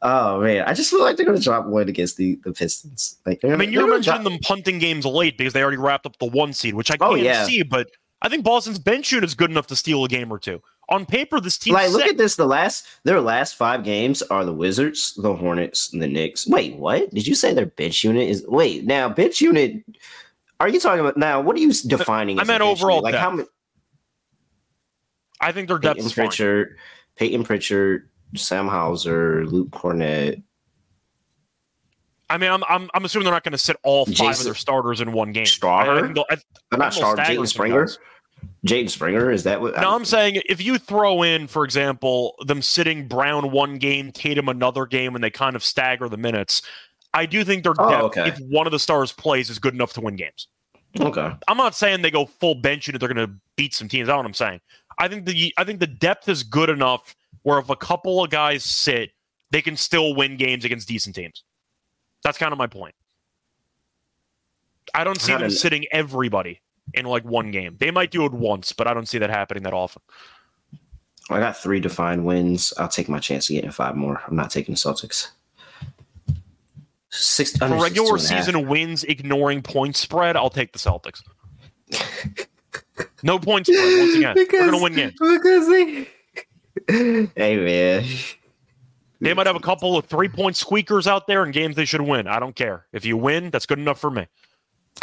Oh 0.00 0.40
man, 0.40 0.64
I 0.66 0.72
just 0.72 0.90
feel 0.90 1.02
like 1.02 1.18
they're 1.18 1.26
gonna 1.26 1.38
drop 1.38 1.66
one 1.66 1.90
against 1.90 2.16
the, 2.16 2.40
the 2.42 2.52
Pistons. 2.54 3.18
Like, 3.26 3.44
I 3.44 3.54
mean, 3.56 3.70
you're 3.70 3.86
mentioning 3.86 4.24
them 4.24 4.38
punting 4.38 4.78
games 4.78 5.04
late 5.04 5.36
because 5.36 5.52
they 5.52 5.60
already 5.62 5.76
wrapped 5.76 6.06
up 6.06 6.18
the 6.18 6.24
one 6.24 6.54
seed, 6.54 6.72
which 6.72 6.90
I 6.90 6.96
Oh, 7.02 7.10
can't 7.10 7.22
yeah. 7.22 7.44
see, 7.44 7.62
but 7.62 7.90
I 8.22 8.30
think 8.30 8.42
Boston's 8.42 8.78
bench 8.78 9.12
unit 9.12 9.28
is 9.28 9.34
good 9.34 9.50
enough 9.50 9.66
to 9.66 9.76
steal 9.76 10.02
a 10.06 10.08
game 10.08 10.32
or 10.32 10.38
two. 10.38 10.62
On 10.88 11.04
paper, 11.04 11.38
this 11.38 11.58
team 11.58 11.74
like 11.74 11.90
look 11.90 12.06
at 12.06 12.16
this. 12.16 12.36
The 12.36 12.46
last 12.46 12.86
their 13.04 13.20
last 13.20 13.56
five 13.56 13.84
games 13.84 14.22
are 14.22 14.46
the 14.46 14.54
Wizards, 14.54 15.12
the 15.18 15.36
Hornets, 15.36 15.92
and 15.92 16.00
the 16.00 16.08
Knicks. 16.08 16.46
Wait, 16.46 16.76
what? 16.76 17.10
Did 17.10 17.26
you 17.26 17.34
say 17.34 17.52
their 17.52 17.66
bench 17.66 18.02
unit 18.04 18.26
is? 18.26 18.42
Wait, 18.48 18.86
now 18.86 19.10
bench 19.10 19.42
unit. 19.42 19.84
Are 20.60 20.68
you 20.70 20.80
talking 20.80 21.00
about 21.00 21.18
now? 21.18 21.42
What 21.42 21.56
are 21.56 21.60
you 21.60 21.74
defining? 21.74 22.38
I 22.38 22.42
as 22.42 22.48
a 22.48 22.52
meant 22.52 22.62
bench 22.62 22.78
overall 22.80 22.96
unit? 22.96 23.04
Like 23.12 23.14
how 23.16 23.32
many? 23.32 23.46
I 25.40 25.52
think 25.52 25.68
their 25.68 25.78
depth 25.78 25.96
Peyton 25.96 26.06
is 26.06 26.12
fine. 26.12 26.26
Pritchard, 26.26 26.76
Peyton 27.16 27.44
Pritchard, 27.44 28.08
Sam 28.36 28.68
Hauser, 28.68 29.46
Luke 29.46 29.70
Kornet. 29.70 30.42
I 32.28 32.38
mean, 32.38 32.50
I'm, 32.50 32.62
I'm, 32.68 32.88
I'm 32.94 33.04
assuming 33.04 33.24
they're 33.24 33.34
not 33.34 33.42
going 33.42 33.52
to 33.52 33.58
sit 33.58 33.76
all 33.82 34.06
five 34.06 34.38
of 34.38 34.44
their 34.44 34.54
starters 34.54 35.00
in 35.00 35.12
one 35.12 35.32
game. 35.32 35.46
Strawher? 35.46 36.16
I, 36.16 36.20
I 36.20 36.24
I, 36.34 36.36
I'm 36.72 36.78
not 36.78 36.94
staggered 36.94 37.18
Jaden 37.18 37.48
Springer. 37.48 37.88
Jaden 38.66 38.88
Springer 38.88 39.30
is 39.32 39.42
that 39.44 39.60
what? 39.60 39.74
No, 39.80 39.94
I'm 39.94 40.04
saying 40.04 40.40
if 40.48 40.62
you 40.62 40.78
throw 40.78 41.22
in, 41.22 41.46
for 41.48 41.64
example, 41.64 42.36
them 42.46 42.62
sitting 42.62 43.08
Brown 43.08 43.50
one 43.50 43.78
game, 43.78 44.12
Tatum 44.12 44.48
another 44.48 44.86
game, 44.86 45.14
and 45.14 45.24
they 45.24 45.30
kind 45.30 45.56
of 45.56 45.64
stagger 45.64 46.08
the 46.08 46.16
minutes, 46.16 46.62
I 47.12 47.26
do 47.26 47.42
think 47.42 47.64
their 47.64 47.74
Oh, 47.78 47.90
depth, 47.90 48.04
okay. 48.04 48.28
if 48.28 48.38
one 48.48 48.66
of 48.66 48.70
the 48.70 48.78
stars 48.78 49.10
plays, 49.12 49.50
is 49.50 49.58
good 49.58 49.74
enough 49.74 49.92
to 49.94 50.00
win 50.00 50.14
games. 50.16 50.46
okay. 51.00 51.32
I'm 51.48 51.56
not 51.56 51.74
saying 51.74 52.02
they 52.02 52.10
go 52.10 52.26
full 52.26 52.54
bench 52.54 52.86
unit; 52.86 53.00
they're 53.00 53.12
going 53.12 53.26
to 53.28 53.34
beat 53.56 53.74
some 53.74 53.88
teams. 53.88 54.06
That's 54.06 54.16
what 54.16 54.26
I'm 54.26 54.34
saying. 54.34 54.60
I 55.00 55.08
think 55.08 55.24
the 55.24 55.52
I 55.56 55.64
think 55.64 55.80
the 55.80 55.86
depth 55.86 56.28
is 56.28 56.42
good 56.42 56.68
enough 56.68 57.16
where 57.42 57.58
if 57.58 57.70
a 57.70 57.76
couple 57.76 58.22
of 58.22 58.30
guys 58.30 58.62
sit, 58.62 59.10
they 59.50 59.62
can 59.62 59.76
still 59.76 60.14
win 60.14 60.36
games 60.36 60.64
against 60.64 60.86
decent 60.86 61.16
teams. 61.16 61.42
That's 62.22 62.36
kind 62.36 62.52
of 62.52 62.58
my 62.58 62.66
point. 62.66 62.94
I 64.94 65.04
don't 65.04 65.20
see 65.20 65.34
them 65.34 65.50
sitting 65.50 65.86
everybody 65.90 66.60
in 66.92 67.06
like 67.06 67.24
one 67.24 67.50
game. 67.50 67.76
They 67.80 67.90
might 67.90 68.10
do 68.10 68.26
it 68.26 68.32
once, 68.32 68.72
but 68.72 68.86
I 68.86 68.94
don't 68.94 69.08
see 69.08 69.18
that 69.18 69.30
happening 69.30 69.62
that 69.62 69.72
often. 69.72 70.02
I 71.30 71.38
got 71.38 71.56
three 71.56 71.80
defined 71.80 72.26
wins. 72.26 72.74
I'll 72.76 72.88
take 72.88 73.08
my 73.08 73.20
chance 73.20 73.48
of 73.48 73.54
getting 73.54 73.70
five 73.70 73.96
more. 73.96 74.20
I'm 74.26 74.36
not 74.36 74.50
taking 74.50 74.74
the 74.74 74.78
Celtics. 74.78 75.28
Six 77.10 77.56
For 77.56 77.68
regular 77.68 78.18
62 78.18 78.34
half. 78.34 78.44
season 78.44 78.68
wins, 78.68 79.04
ignoring 79.04 79.62
point 79.62 79.96
spread, 79.96 80.36
I'll 80.36 80.50
take 80.50 80.72
the 80.72 80.78
Celtics. 80.78 81.22
no 83.22 83.38
point 83.38 83.66
spread. 83.66 83.98
Once 83.98 84.16
again, 84.16 84.34
they're 84.34 84.46
going 84.46 84.70
to 84.72 84.82
win 84.82 84.94
games. 84.94 85.14
Because 85.18 85.68
they. 85.68 86.08
hey 87.36 87.56
man, 87.56 88.04
They 89.20 89.34
might 89.34 89.46
have 89.46 89.56
a 89.56 89.60
couple 89.60 89.96
of 89.96 90.06
three 90.06 90.28
point 90.28 90.56
squeakers 90.56 91.06
out 91.06 91.26
there 91.26 91.44
in 91.44 91.50
games 91.50 91.76
they 91.76 91.84
should 91.84 92.00
win. 92.00 92.26
I 92.26 92.38
don't 92.38 92.54
care. 92.56 92.86
If 92.92 93.04
you 93.04 93.16
win, 93.16 93.50
that's 93.50 93.66
good 93.66 93.78
enough 93.78 93.98
for 94.00 94.10
me. 94.10 94.26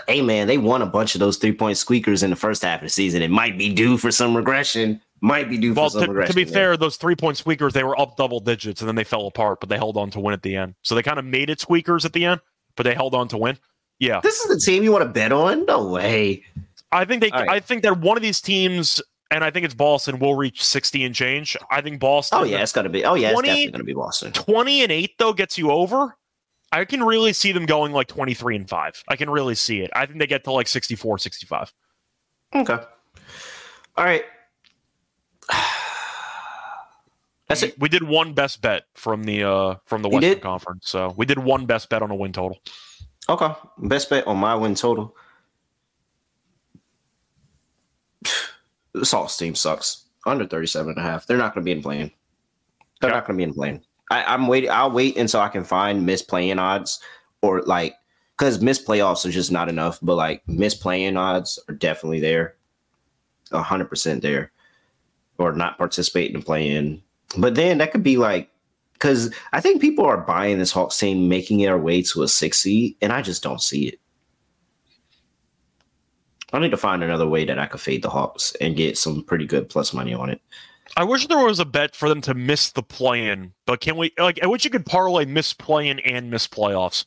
hey 0.08 0.22
man, 0.22 0.48
they 0.48 0.58
won 0.58 0.82
a 0.82 0.86
bunch 0.86 1.16
of 1.16 1.20
those 1.20 1.38
three 1.38 1.52
point 1.54 1.78
squeakers 1.78 2.24
in 2.24 2.30
the 2.30 2.36
first 2.36 2.62
half 2.64 2.80
of 2.80 2.86
the 2.86 2.90
season. 2.90 3.22
It 3.22 3.30
might 3.32 3.58
be 3.58 3.74
due 3.74 3.98
for 3.98 4.12
some 4.12 4.36
regression. 4.36 5.02
Might 5.20 5.50
be 5.50 5.58
due 5.58 5.74
Well, 5.74 5.86
for 5.90 5.94
some 6.00 6.02
to, 6.04 6.08
regression. 6.10 6.32
to 6.34 6.36
be 6.36 6.46
man. 6.46 6.54
fair, 6.54 6.78
those 6.78 6.96
three 6.98 7.16
point 7.16 7.38
squeakers, 7.38 7.74
they 7.74 7.84
were 7.84 8.00
up 8.00 8.18
double 8.18 8.40
digits 8.40 8.82
and 8.82 8.88
then 8.88 8.96
they 8.96 9.04
fell 9.04 9.26
apart, 9.28 9.60
but 9.60 9.68
they 9.70 9.78
held 9.78 9.98
on 9.98 10.10
to 10.12 10.20
win 10.20 10.34
at 10.34 10.44
the 10.44 10.56
end. 10.56 10.76
So 10.84 10.94
they 10.96 11.02
kind 11.04 11.18
of 11.20 11.26
made 11.26 11.50
it 11.50 11.60
squeakers 11.60 12.06
at 12.06 12.14
the 12.14 12.26
end, 12.26 12.40
but 12.76 12.84
they 12.84 12.94
held 12.94 13.16
on 13.16 13.28
to 13.30 13.38
win. 13.38 13.58
Yeah. 14.00 14.20
this 14.22 14.40
is 14.42 14.48
the 14.48 14.60
team 14.64 14.84
you 14.84 14.92
want 14.92 15.04
to 15.04 15.10
bet 15.10 15.32
on? 15.32 15.66
No 15.66 15.88
way. 15.88 16.44
I 16.92 17.06
think 17.06 17.22
they 17.22 17.30
right. 17.32 17.50
I 17.50 17.60
think 17.60 17.84
that 17.84 18.00
one 18.00 18.18
of 18.18 18.24
these 18.24 18.42
teams, 18.42 19.02
and 19.32 19.44
I 19.44 19.52
think 19.52 19.66
it's 19.66 19.74
Boston, 19.74 20.20
will 20.20 20.36
reach 20.36 20.64
60 20.64 21.04
and 21.04 21.14
change. 21.14 21.58
I 21.70 21.82
think 21.82 22.00
Boston 22.00 22.40
Oh 22.40 22.44
yeah, 22.44 22.62
it's 22.62 22.72
gonna 22.72 22.90
be. 22.90 23.04
Oh 23.04 23.16
yeah, 23.16 23.28
it's 23.30 23.34
20 23.34 23.48
definitely 23.48 23.72
gonna 23.72 23.84
be 23.84 23.94
Boston. 23.94 24.32
20 24.32 24.84
and 24.84 24.92
8 24.92 25.12
though 25.18 25.34
gets 25.34 25.58
you 25.58 25.72
over. 25.72 26.16
I 26.72 26.86
can 26.86 27.04
really 27.04 27.34
see 27.34 27.52
them 27.52 27.66
going 27.66 27.94
like 27.94 28.08
23 28.08 28.58
and 28.58 28.70
5. 28.70 29.04
I 29.08 29.16
can 29.16 29.30
really 29.30 29.56
see 29.56 29.80
it. 29.82 29.90
I 29.96 30.06
think 30.06 30.20
they 30.20 30.28
get 30.28 30.44
to 30.46 30.52
like 30.52 30.68
64, 30.68 31.18
65. 31.18 31.74
Okay. 32.56 32.74
All 32.74 34.04
right. 34.04 34.24
That's 37.48 37.64
it. 37.64 37.80
We 37.80 37.88
did 37.88 38.04
one 38.04 38.34
best 38.34 38.62
bet 38.62 38.84
from 38.94 39.24
the 39.24 39.44
uh 39.44 39.76
from 39.86 40.02
the 40.02 40.10
Western? 40.10 40.42
Conference. 40.42 40.90
So 40.90 41.14
we 41.16 41.26
did 41.26 41.40
one 41.40 41.66
best 41.66 41.90
bet 41.90 42.02
on 42.02 42.12
a 42.12 42.16
win 42.16 42.34
total. 42.34 42.58
Okay. 43.30 43.50
Best 43.78 44.10
bet 44.10 44.28
on 44.28 44.38
my 44.38 44.54
win 44.56 44.76
total. 44.76 45.16
The 48.94 49.06
Salts 49.06 49.38
team 49.38 49.56
sucks. 49.56 50.06
Under 50.26 50.46
37 50.46 50.90
and 50.90 51.00
a 51.00 51.02
half. 51.02 51.26
They're 51.26 51.38
not 51.38 51.54
going 51.54 51.64
to 51.64 51.66
be 51.66 51.72
in 51.72 51.82
play-in. 51.82 52.12
They're 53.00 53.12
not 53.12 53.26
going 53.26 53.38
to 53.38 53.46
be 53.46 53.50
in 53.50 53.54
play-in. 53.54 53.82
I, 54.12 54.24
I'm 54.24 54.48
waiting. 54.48 54.70
I'll 54.70 54.92
wait 54.92 55.18
until 55.18 55.40
I 55.40 55.50
can 55.50 55.64
find 55.64 56.06
miss 56.06 56.22
play-in 56.22 56.60
odds 56.60 57.00
or 57.42 57.62
like, 57.62 57.96
because 58.38 58.62
miss 58.62 58.84
playoffs 58.84 59.26
are 59.26 59.32
just 59.32 59.52
not 59.52 59.70
enough, 59.70 60.00
but 60.02 60.16
like 60.16 60.48
miss 60.48 60.76
play-in 60.76 61.18
odds 61.18 61.60
are 61.70 61.76
definitely 61.76 62.20
there. 62.20 62.56
100% 63.52 64.22
there. 64.22 64.52
Or 65.38 65.54
not 65.54 65.78
participating 65.78 66.36
in 66.36 66.44
play-in. 66.44 67.02
But 67.38 67.56
then 67.56 67.78
that 67.78 67.92
could 67.92 68.04
be 68.04 68.18
like, 68.18 68.50
because 68.94 69.34
I 69.54 69.62
think 69.62 69.80
people 69.80 70.06
are 70.06 70.18
buying 70.18 70.58
this 70.58 70.72
Hawks 70.72 70.98
team, 70.98 71.30
making 71.30 71.66
our 71.68 71.78
way 71.78 72.02
to 72.02 72.24
a 72.24 72.28
six 72.28 72.60
seed, 72.60 72.96
and 73.02 73.14
I 73.14 73.22
just 73.22 73.44
don't 73.44 73.62
see 73.62 73.90
it. 73.90 74.00
I 76.54 76.60
need 76.60 76.72
to 76.72 76.78
find 76.78 77.04
another 77.04 77.28
way 77.28 77.46
that 77.46 77.60
I 77.60 77.66
could 77.66 77.82
fade 77.82 78.02
the 78.02 78.10
Hawks 78.10 78.56
and 78.62 78.76
get 78.76 78.98
some 78.98 79.24
pretty 79.24 79.46
good 79.46 79.70
plus 79.70 79.94
money 79.94 80.14
on 80.14 80.30
it. 80.30 80.42
I 80.96 81.04
wish 81.04 81.28
there 81.28 81.46
was 81.46 81.60
a 81.60 81.66
bet 81.66 81.96
for 81.96 82.08
them 82.08 82.22
to 82.22 82.34
miss 82.34 82.72
the 82.72 82.82
play-in, 82.82 83.52
but 83.66 83.82
can 83.82 83.98
we? 83.98 84.14
Like, 84.18 84.40
I 84.42 84.48
wish 84.48 84.64
you 84.64 84.72
could 84.72 84.86
parlay 84.86 85.26
miss 85.26 85.52
play-in 85.54 86.00
and 86.00 86.32
miss 86.32 86.48
playoffs 86.48 87.06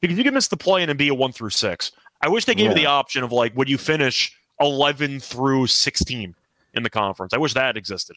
because 0.00 0.16
you 0.16 0.24
can 0.24 0.34
miss 0.34 0.48
the 0.48 0.56
play-in 0.56 0.88
and 0.88 0.98
be 0.98 1.08
a 1.08 1.14
one 1.14 1.30
through 1.30 1.50
six. 1.50 1.92
I 2.22 2.28
wish 2.28 2.46
they 2.46 2.54
gave 2.54 2.70
you 2.70 2.74
the 2.74 2.86
option 2.86 3.22
of 3.22 3.32
like, 3.32 3.54
would 3.56 3.68
you 3.68 3.78
finish 3.78 4.34
eleven 4.60 5.20
through 5.20 5.66
sixteen 5.66 6.34
in 6.74 6.82
the 6.82 6.90
conference? 6.90 7.34
I 7.34 7.38
wish 7.38 7.54
that 7.54 7.76
existed. 7.76 8.16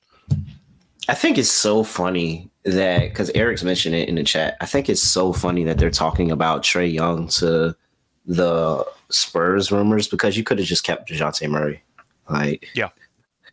I 1.09 1.13
think 1.13 1.37
it's 1.37 1.51
so 1.51 1.83
funny 1.83 2.49
that 2.63 3.09
because 3.09 3.29
Eric's 3.31 3.63
mentioned 3.63 3.95
it 3.95 4.07
in 4.07 4.15
the 4.15 4.23
chat. 4.23 4.55
I 4.61 4.65
think 4.65 4.89
it's 4.89 5.03
so 5.03 5.33
funny 5.33 5.65
that 5.65 5.77
they're 5.77 5.91
talking 5.91 6.31
about 6.31 6.63
Trae 6.63 6.91
Young 6.91 7.27
to 7.27 7.75
the 8.25 8.85
Spurs 9.09 9.71
rumors 9.71 10.07
because 10.07 10.37
you 10.37 10.43
could 10.43 10.59
have 10.59 10.67
just 10.67 10.83
kept 10.83 11.09
Dejounte 11.09 11.49
Murray. 11.49 11.83
Like, 12.29 12.67
Yeah. 12.73 12.89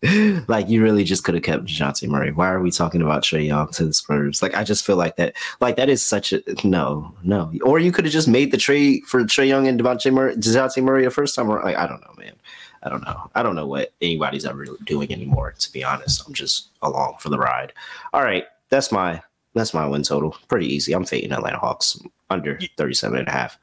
like 0.49 0.67
you 0.67 0.83
really 0.83 1.05
just 1.05 1.25
could 1.25 1.35
have 1.35 1.45
kept 1.45 1.67
Dejounte 1.67 2.09
Murray. 2.09 2.33
Why 2.33 2.51
are 2.51 2.61
we 2.61 2.71
talking 2.71 3.03
about 3.03 3.23
Trae 3.23 3.47
Young 3.47 3.69
to 3.73 3.85
the 3.85 3.93
Spurs? 3.93 4.41
Like, 4.41 4.55
I 4.55 4.65
just 4.65 4.87
feel 4.87 4.97
like 4.97 5.17
that. 5.17 5.37
Like 5.61 5.77
that 5.77 5.91
is 5.91 6.03
such 6.03 6.33
a 6.33 6.43
no, 6.65 7.15
no. 7.23 7.53
Or 7.63 7.79
you 7.79 7.93
could 7.93 8.07
have 8.07 8.13
just 8.13 8.29
made 8.29 8.51
the 8.51 8.57
trade 8.57 9.05
for 9.05 9.23
Trae 9.25 9.49
Young 9.49 9.67
and 9.67 9.79
Devontae 9.79 10.13
Murray, 10.13 10.37
Dejounte 10.37 10.83
Murray 10.83 11.05
the 11.05 11.11
first 11.11 11.35
time. 11.35 11.51
Or 11.51 11.63
like, 11.63 11.77
I 11.77 11.87
don't 11.87 12.01
know, 12.01 12.15
man. 12.17 12.35
I 12.83 12.89
don't 12.89 13.05
know. 13.05 13.31
I 13.35 13.43
don't 13.43 13.57
know 13.57 13.67
what 13.67 13.93
anybody's 14.01 14.47
ever 14.47 14.65
doing 14.85 15.13
anymore. 15.13 15.53
To 15.59 15.73
be 15.73 15.85
honest, 15.85 16.27
I'm 16.27 16.33
just 16.33 16.69
along 16.81 17.17
for 17.19 17.29
the 17.29 17.39
ride. 17.39 17.75
All 18.15 18.23
right, 18.23 18.45
that's 18.71 18.91
my 18.91 19.21
that's 19.55 19.75
my 19.75 19.87
win 19.87 20.03
total. 20.03 20.37
Pretty 20.49 20.67
easy. 20.67 20.95
I'm 20.95 21.05
fading 21.05 21.33
Atlanta 21.33 21.59
Hawks 21.59 22.01
under 22.31 22.59
37 22.79 23.19
and 23.19 23.29
a 23.29 23.33
half. 23.33 23.59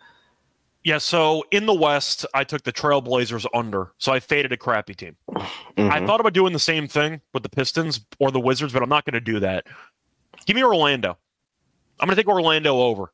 Yeah. 0.87 0.99
So 0.99 1.43
in 1.51 1.65
the 1.65 1.73
West, 1.73 2.25
I 2.33 2.45
took 2.45 2.63
the 2.63 2.71
Trailblazers 2.71 3.45
under, 3.53 3.91
so 3.97 4.13
I 4.13 4.21
faded 4.21 4.53
a 4.53 4.57
crappy 4.57 4.93
team. 4.93 5.17
I 5.35 5.41
Mhm. 5.77 6.07
thought 6.07 6.21
about 6.21 6.31
doing 6.31 6.53
the 6.53 6.59
same 6.59 6.87
thing 6.87 7.19
with 7.33 7.43
the 7.43 7.49
Pistons 7.49 7.99
or 8.19 8.31
the 8.31 8.39
Wizards, 8.39 8.71
but 8.71 8.81
I'm 8.81 8.87
not 8.87 9.03
going 9.03 9.13
to 9.15 9.19
do 9.19 9.41
that. 9.41 9.65
Give 10.45 10.55
me 10.55 10.63
Orlando. 10.63 11.17
I'm 11.99 12.07
going 12.07 12.15
to 12.15 12.21
take 12.23 12.29
Orlando 12.29 12.79
over. 12.79 13.11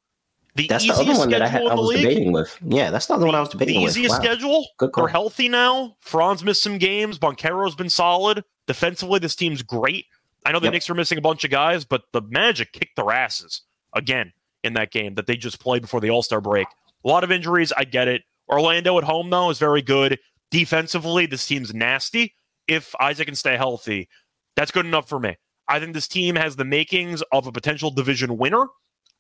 The 0.56 0.68
That's 0.68 0.86
the 0.86 0.94
other 0.94 1.14
one 1.18 1.32
that 1.32 1.42
I, 1.42 1.48
had, 1.48 1.64
I 1.64 1.74
was 1.74 1.88
league. 1.90 2.04
debating 2.04 2.32
with. 2.32 2.56
Yeah, 2.64 2.92
that's 2.92 3.08
the 3.08 3.16
other 3.16 3.26
one 3.26 3.34
I 3.34 3.40
was 3.40 3.50
the 3.50 3.58
debating 3.58 3.82
with. 3.82 3.96
The 3.96 4.02
easiest 4.02 4.20
Wow. 4.20 4.22
schedule. 4.24 4.68
Good 4.78 4.92
call. 4.92 5.06
They're 5.06 5.12
healthy 5.12 5.50
now. 5.50 5.96
Franz 6.00 6.44
missed 6.44 6.62
some 6.62 6.78
games. 6.78 7.18
Banchero's 7.18 7.74
been 7.74 7.90
solid. 7.90 8.44
Defensively, 8.68 9.18
this 9.18 9.36
team's 9.36 9.64
great. 9.64 10.06
I 10.46 10.52
know 10.52 10.60
the 10.60 10.66
Yep. 10.68 10.74
Knicks 10.74 10.90
are 10.92 10.94
missing 10.94 11.18
a 11.18 11.22
bunch 11.22 11.44
of 11.44 11.50
guys, 11.50 11.86
but 11.86 12.04
the 12.12 12.22
Magic 12.22 12.72
kicked 12.72 12.98
their 12.98 13.10
asses 13.12 13.64
again 13.94 14.34
in 14.64 14.74
that 14.74 14.92
game 14.92 15.16
that 15.16 15.26
they 15.26 15.36
just 15.38 15.60
played 15.60 15.82
before 15.82 16.00
the 16.02 16.12
All 16.12 16.22
Star 16.22 16.40
break. 16.40 16.68
A 17.04 17.08
lot 17.08 17.24
of 17.24 17.32
injuries. 17.32 17.74
I 17.76 17.84
get 17.84 18.08
it. 18.08 18.24
Orlando 18.50 18.98
at 18.98 19.04
home, 19.04 19.30
though, 19.30 19.50
is 19.50 19.60
very 19.60 19.82
good. 19.82 20.20
Defensively, 20.52 21.26
this 21.26 21.46
team's 21.46 21.74
nasty. 21.74 22.34
If 22.68 22.94
Isaac 23.00 23.28
can 23.28 23.36
stay 23.36 23.58
healthy, 23.58 24.08
that's 24.56 24.72
good 24.72 24.86
enough 24.86 25.10
for 25.10 25.20
me. 25.20 25.36
I 25.68 25.80
think 25.80 25.94
this 25.94 26.08
team 26.08 26.36
has 26.36 26.56
the 26.56 26.66
makings 26.66 27.24
of 27.32 27.48
a 27.48 27.52
potential 27.52 27.90
division 27.92 28.38
winner. 28.38 28.68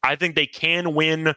I 0.03 0.15
think 0.15 0.35
they 0.35 0.45
can 0.45 0.93
win 0.93 1.34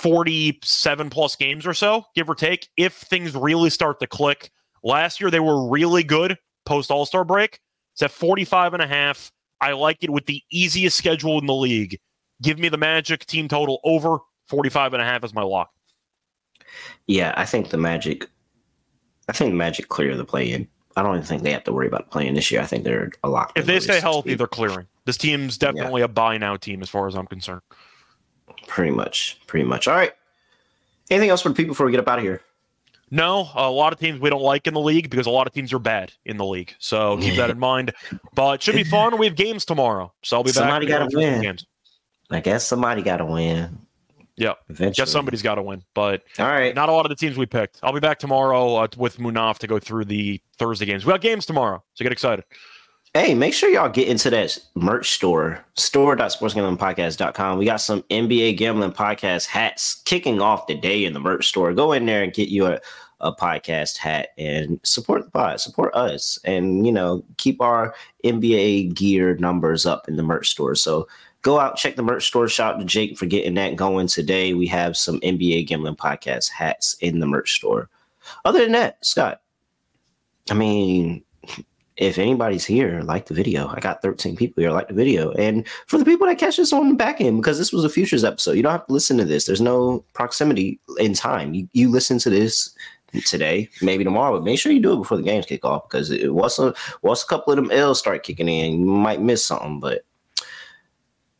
47 0.00 1.10
plus 1.10 1.36
games 1.36 1.66
or 1.66 1.74
so, 1.74 2.04
give 2.14 2.28
or 2.28 2.34
take, 2.34 2.68
if 2.76 2.94
things 2.94 3.34
really 3.34 3.70
start 3.70 4.00
to 4.00 4.06
click. 4.06 4.50
Last 4.82 5.20
year, 5.20 5.30
they 5.30 5.40
were 5.40 5.68
really 5.68 6.02
good 6.02 6.36
post 6.66 6.90
All 6.90 7.06
Star 7.06 7.24
break. 7.24 7.60
It's 7.94 8.02
at 8.02 8.10
45 8.10 8.74
and 8.74 8.82
a 8.82 8.86
half. 8.86 9.30
I 9.60 9.72
like 9.72 9.98
it 10.02 10.10
with 10.10 10.26
the 10.26 10.42
easiest 10.50 10.96
schedule 10.96 11.38
in 11.38 11.46
the 11.46 11.54
league. 11.54 11.98
Give 12.42 12.58
me 12.58 12.68
the 12.68 12.78
Magic 12.78 13.24
team 13.26 13.46
total 13.48 13.80
over 13.84 14.18
45 14.52 14.92
and 14.92 15.02
a 15.02 15.06
half 15.06 15.24
as 15.24 15.32
my 15.32 15.42
lock. 15.42 15.72
Yeah, 17.06 17.32
I 17.38 17.46
think 17.46 17.70
the 17.70 17.78
Magic. 17.78 18.28
I 19.30 19.32
think 19.32 19.52
the 19.52 19.56
Magic 19.56 19.88
clear 19.88 20.14
the 20.14 20.26
play 20.26 20.52
in. 20.52 20.68
I 20.94 21.02
don't 21.02 21.14
even 21.14 21.26
think 21.26 21.42
they 21.42 21.52
have 21.52 21.64
to 21.64 21.72
worry 21.72 21.86
about 21.86 22.10
play-in 22.10 22.34
this 22.34 22.50
year. 22.50 22.60
I 22.60 22.66
think 22.66 22.84
they're 22.84 23.10
a 23.24 23.30
lock. 23.30 23.52
If 23.56 23.64
they 23.64 23.80
stay 23.80 23.98
healthy, 23.98 24.34
they're 24.34 24.46
clearing. 24.46 24.86
This 25.06 25.16
team's 25.16 25.56
definitely 25.56 26.02
yeah. 26.02 26.04
a 26.04 26.08
buy 26.08 26.36
now 26.36 26.58
team, 26.58 26.82
as 26.82 26.90
far 26.90 27.08
as 27.08 27.14
I'm 27.14 27.26
concerned. 27.26 27.62
Pretty 28.66 28.90
much, 28.90 29.40
pretty 29.46 29.64
much. 29.64 29.88
All 29.88 29.94
right. 29.94 30.12
Anything 31.08 31.30
else 31.30 31.40
for 31.40 31.48
the 31.48 31.54
people 31.54 31.72
before 31.72 31.86
we 31.86 31.92
get 31.92 32.00
up 32.00 32.08
out 32.08 32.18
of 32.18 32.24
here? 32.24 32.42
No, 33.10 33.48
a 33.54 33.70
lot 33.70 33.94
of 33.94 33.98
teams 33.98 34.20
we 34.20 34.28
don't 34.28 34.42
like 34.42 34.66
in 34.66 34.74
the 34.74 34.80
league 34.80 35.08
because 35.08 35.26
a 35.26 35.30
lot 35.30 35.46
of 35.46 35.54
teams 35.54 35.72
are 35.72 35.78
bad 35.78 36.12
in 36.26 36.36
the 36.36 36.44
league. 36.44 36.74
So 36.78 37.16
keep 37.16 37.36
that 37.36 37.48
in 37.48 37.58
mind. 37.70 37.94
But 38.34 38.56
it 38.56 38.62
should 38.62 38.74
be 38.74 38.84
fun. 38.84 39.16
We 39.16 39.24
have 39.24 39.34
games 39.34 39.64
tomorrow, 39.64 40.12
so 40.22 40.36
I'll 40.36 40.44
be 40.44 40.50
somebody 40.50 40.86
back. 40.86 40.98
Somebody 40.98 41.14
got 41.14 41.20
to 41.22 41.32
win. 41.32 41.42
Games. 41.42 41.66
I 42.30 42.40
guess 42.40 42.66
somebody 42.66 43.02
got 43.02 43.18
to 43.18 43.26
win. 43.26 43.78
Yeah, 44.36 44.54
eventually. 44.68 45.04
Guess 45.04 45.10
somebody's 45.10 45.42
got 45.42 45.56
to 45.56 45.62
win. 45.62 45.82
But 45.94 46.22
all 46.38 46.46
right, 46.46 46.74
not 46.74 46.88
a 46.88 46.92
lot 46.92 47.04
of 47.04 47.10
the 47.10 47.16
teams 47.16 47.36
we 47.36 47.46
picked. 47.46 47.78
I'll 47.82 47.92
be 47.92 48.00
back 48.00 48.18
tomorrow 48.18 48.76
uh, 48.76 48.88
with 48.96 49.18
Munaf 49.18 49.58
to 49.58 49.66
go 49.66 49.78
through 49.78 50.06
the 50.06 50.40
Thursday 50.58 50.86
games. 50.86 51.04
We 51.04 51.12
got 51.12 51.20
games 51.20 51.46
tomorrow, 51.46 51.82
so 51.94 52.02
get 52.02 52.12
excited. 52.12 52.44
Hey, 53.14 53.34
make 53.34 53.52
sure 53.52 53.68
y'all 53.68 53.90
get 53.90 54.08
into 54.08 54.30
that 54.30 54.58
merch 54.74 55.10
store, 55.10 55.62
store.sportsgamblingpodcast.com. 55.74 57.58
We 57.58 57.66
got 57.66 57.82
some 57.82 58.02
NBA 58.04 58.56
Gambling 58.56 58.92
Podcast 58.92 59.44
hats 59.46 60.00
kicking 60.06 60.40
off 60.40 60.66
the 60.66 60.76
day 60.76 61.04
in 61.04 61.12
the 61.12 61.20
merch 61.20 61.46
store. 61.46 61.74
Go 61.74 61.92
in 61.92 62.06
there 62.06 62.22
and 62.22 62.32
get 62.32 62.48
you 62.48 62.64
a, 62.64 62.80
a 63.20 63.30
podcast 63.30 63.98
hat 63.98 64.28
and 64.38 64.80
support 64.82 65.26
the 65.26 65.30
pod, 65.30 65.60
support 65.60 65.94
us, 65.94 66.38
and, 66.46 66.86
you 66.86 66.92
know, 66.92 67.22
keep 67.36 67.60
our 67.60 67.94
NBA 68.24 68.94
gear 68.94 69.36
numbers 69.36 69.84
up 69.84 70.08
in 70.08 70.16
the 70.16 70.22
merch 70.22 70.48
store. 70.48 70.74
So 70.74 71.06
go 71.42 71.58
out, 71.58 71.76
check 71.76 71.96
the 71.96 72.02
merch 72.02 72.26
store. 72.26 72.48
Shout 72.48 72.74
out 72.74 72.78
to 72.78 72.84
Jake 72.84 73.18
for 73.18 73.26
getting 73.26 73.54
that 73.54 73.76
going 73.76 74.06
today. 74.06 74.54
We 74.54 74.66
have 74.68 74.96
some 74.96 75.20
NBA 75.20 75.66
Gambling 75.66 75.96
Podcast 75.96 76.50
hats 76.50 76.96
in 77.00 77.20
the 77.20 77.26
merch 77.26 77.56
store. 77.56 77.90
Other 78.44 78.60
than 78.60 78.72
that, 78.72 79.04
Scott, 79.04 79.42
I 80.50 80.54
mean, 80.54 81.24
if 81.96 82.18
anybody's 82.18 82.64
here, 82.64 83.02
like 83.02 83.26
the 83.26 83.34
video. 83.34 83.68
I 83.68 83.80
got 83.80 84.02
13 84.02 84.36
people 84.36 84.62
here, 84.62 84.70
like 84.70 84.88
the 84.88 84.94
video. 84.94 85.32
And 85.32 85.66
for 85.86 85.98
the 85.98 86.04
people 86.04 86.26
that 86.26 86.38
catch 86.38 86.56
this 86.56 86.72
on 86.72 86.88
the 86.88 86.94
back 86.94 87.20
end, 87.20 87.40
because 87.40 87.58
this 87.58 87.72
was 87.72 87.84
a 87.84 87.88
futures 87.88 88.24
episode, 88.24 88.52
you 88.52 88.62
don't 88.62 88.72
have 88.72 88.86
to 88.86 88.92
listen 88.92 89.18
to 89.18 89.24
this. 89.24 89.44
There's 89.44 89.60
no 89.60 90.04
proximity 90.14 90.80
in 90.98 91.14
time. 91.14 91.54
You, 91.54 91.68
you 91.72 91.90
listen 91.90 92.18
to 92.20 92.30
this 92.30 92.74
today, 93.26 93.68
maybe 93.82 94.04
tomorrow, 94.04 94.36
but 94.36 94.44
make 94.44 94.58
sure 94.58 94.72
you 94.72 94.80
do 94.80 94.94
it 94.94 94.98
before 94.98 95.18
the 95.18 95.22
games 95.22 95.44
kick 95.44 95.64
off 95.64 95.88
because 95.88 96.10
it, 96.10 96.32
once 96.32 96.58
a 96.58 96.74
once 97.02 97.22
a 97.22 97.26
couple 97.26 97.52
of 97.52 97.56
them 97.56 97.70
L's 97.70 97.98
start 97.98 98.22
kicking 98.22 98.48
in, 98.48 98.80
you 98.80 98.86
might 98.86 99.20
miss 99.20 99.44
something. 99.44 99.80
But 99.80 100.06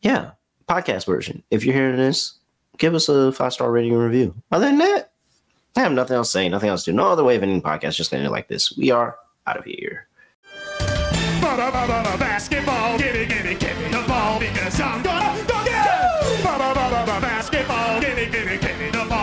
yeah, 0.03 0.31
podcast 0.67 1.05
version. 1.05 1.41
If 1.49 1.65
you're 1.65 1.73
hearing 1.73 1.97
this, 1.97 2.37
give 2.77 2.93
us 2.93 3.09
a 3.09 3.31
five 3.31 3.53
star 3.53 3.71
rating 3.71 3.93
and 3.93 4.03
review. 4.03 4.35
Other 4.51 4.67
than 4.67 4.77
that, 4.77 5.11
I 5.75 5.79
have 5.79 5.93
nothing 5.93 6.15
else 6.15 6.27
to 6.29 6.31
say, 6.33 6.49
nothing 6.49 6.69
else 6.69 6.83
to 6.83 6.91
do. 6.91 6.97
No 6.97 7.07
other 7.07 7.23
way 7.23 7.35
of 7.35 7.43
ending 7.43 7.61
podcast, 7.61 7.95
just 7.95 8.13
ending 8.13 8.27
it 8.27 8.31
like 8.31 8.47
this. 8.47 8.77
We 8.77 8.91
are 8.91 9.17
out 9.47 9.57
of 9.57 9.65
here. 9.65 10.07
Basketball, 11.41 12.97
give 12.97 13.13
me, 13.13 13.25
give 13.25 13.45
me, 13.45 13.55
give 13.55 13.77
me 13.79 13.87
the 13.89 14.03
ball 14.07 14.39
because 14.39 14.79
I'm 14.79 15.01
gonna 15.03 15.22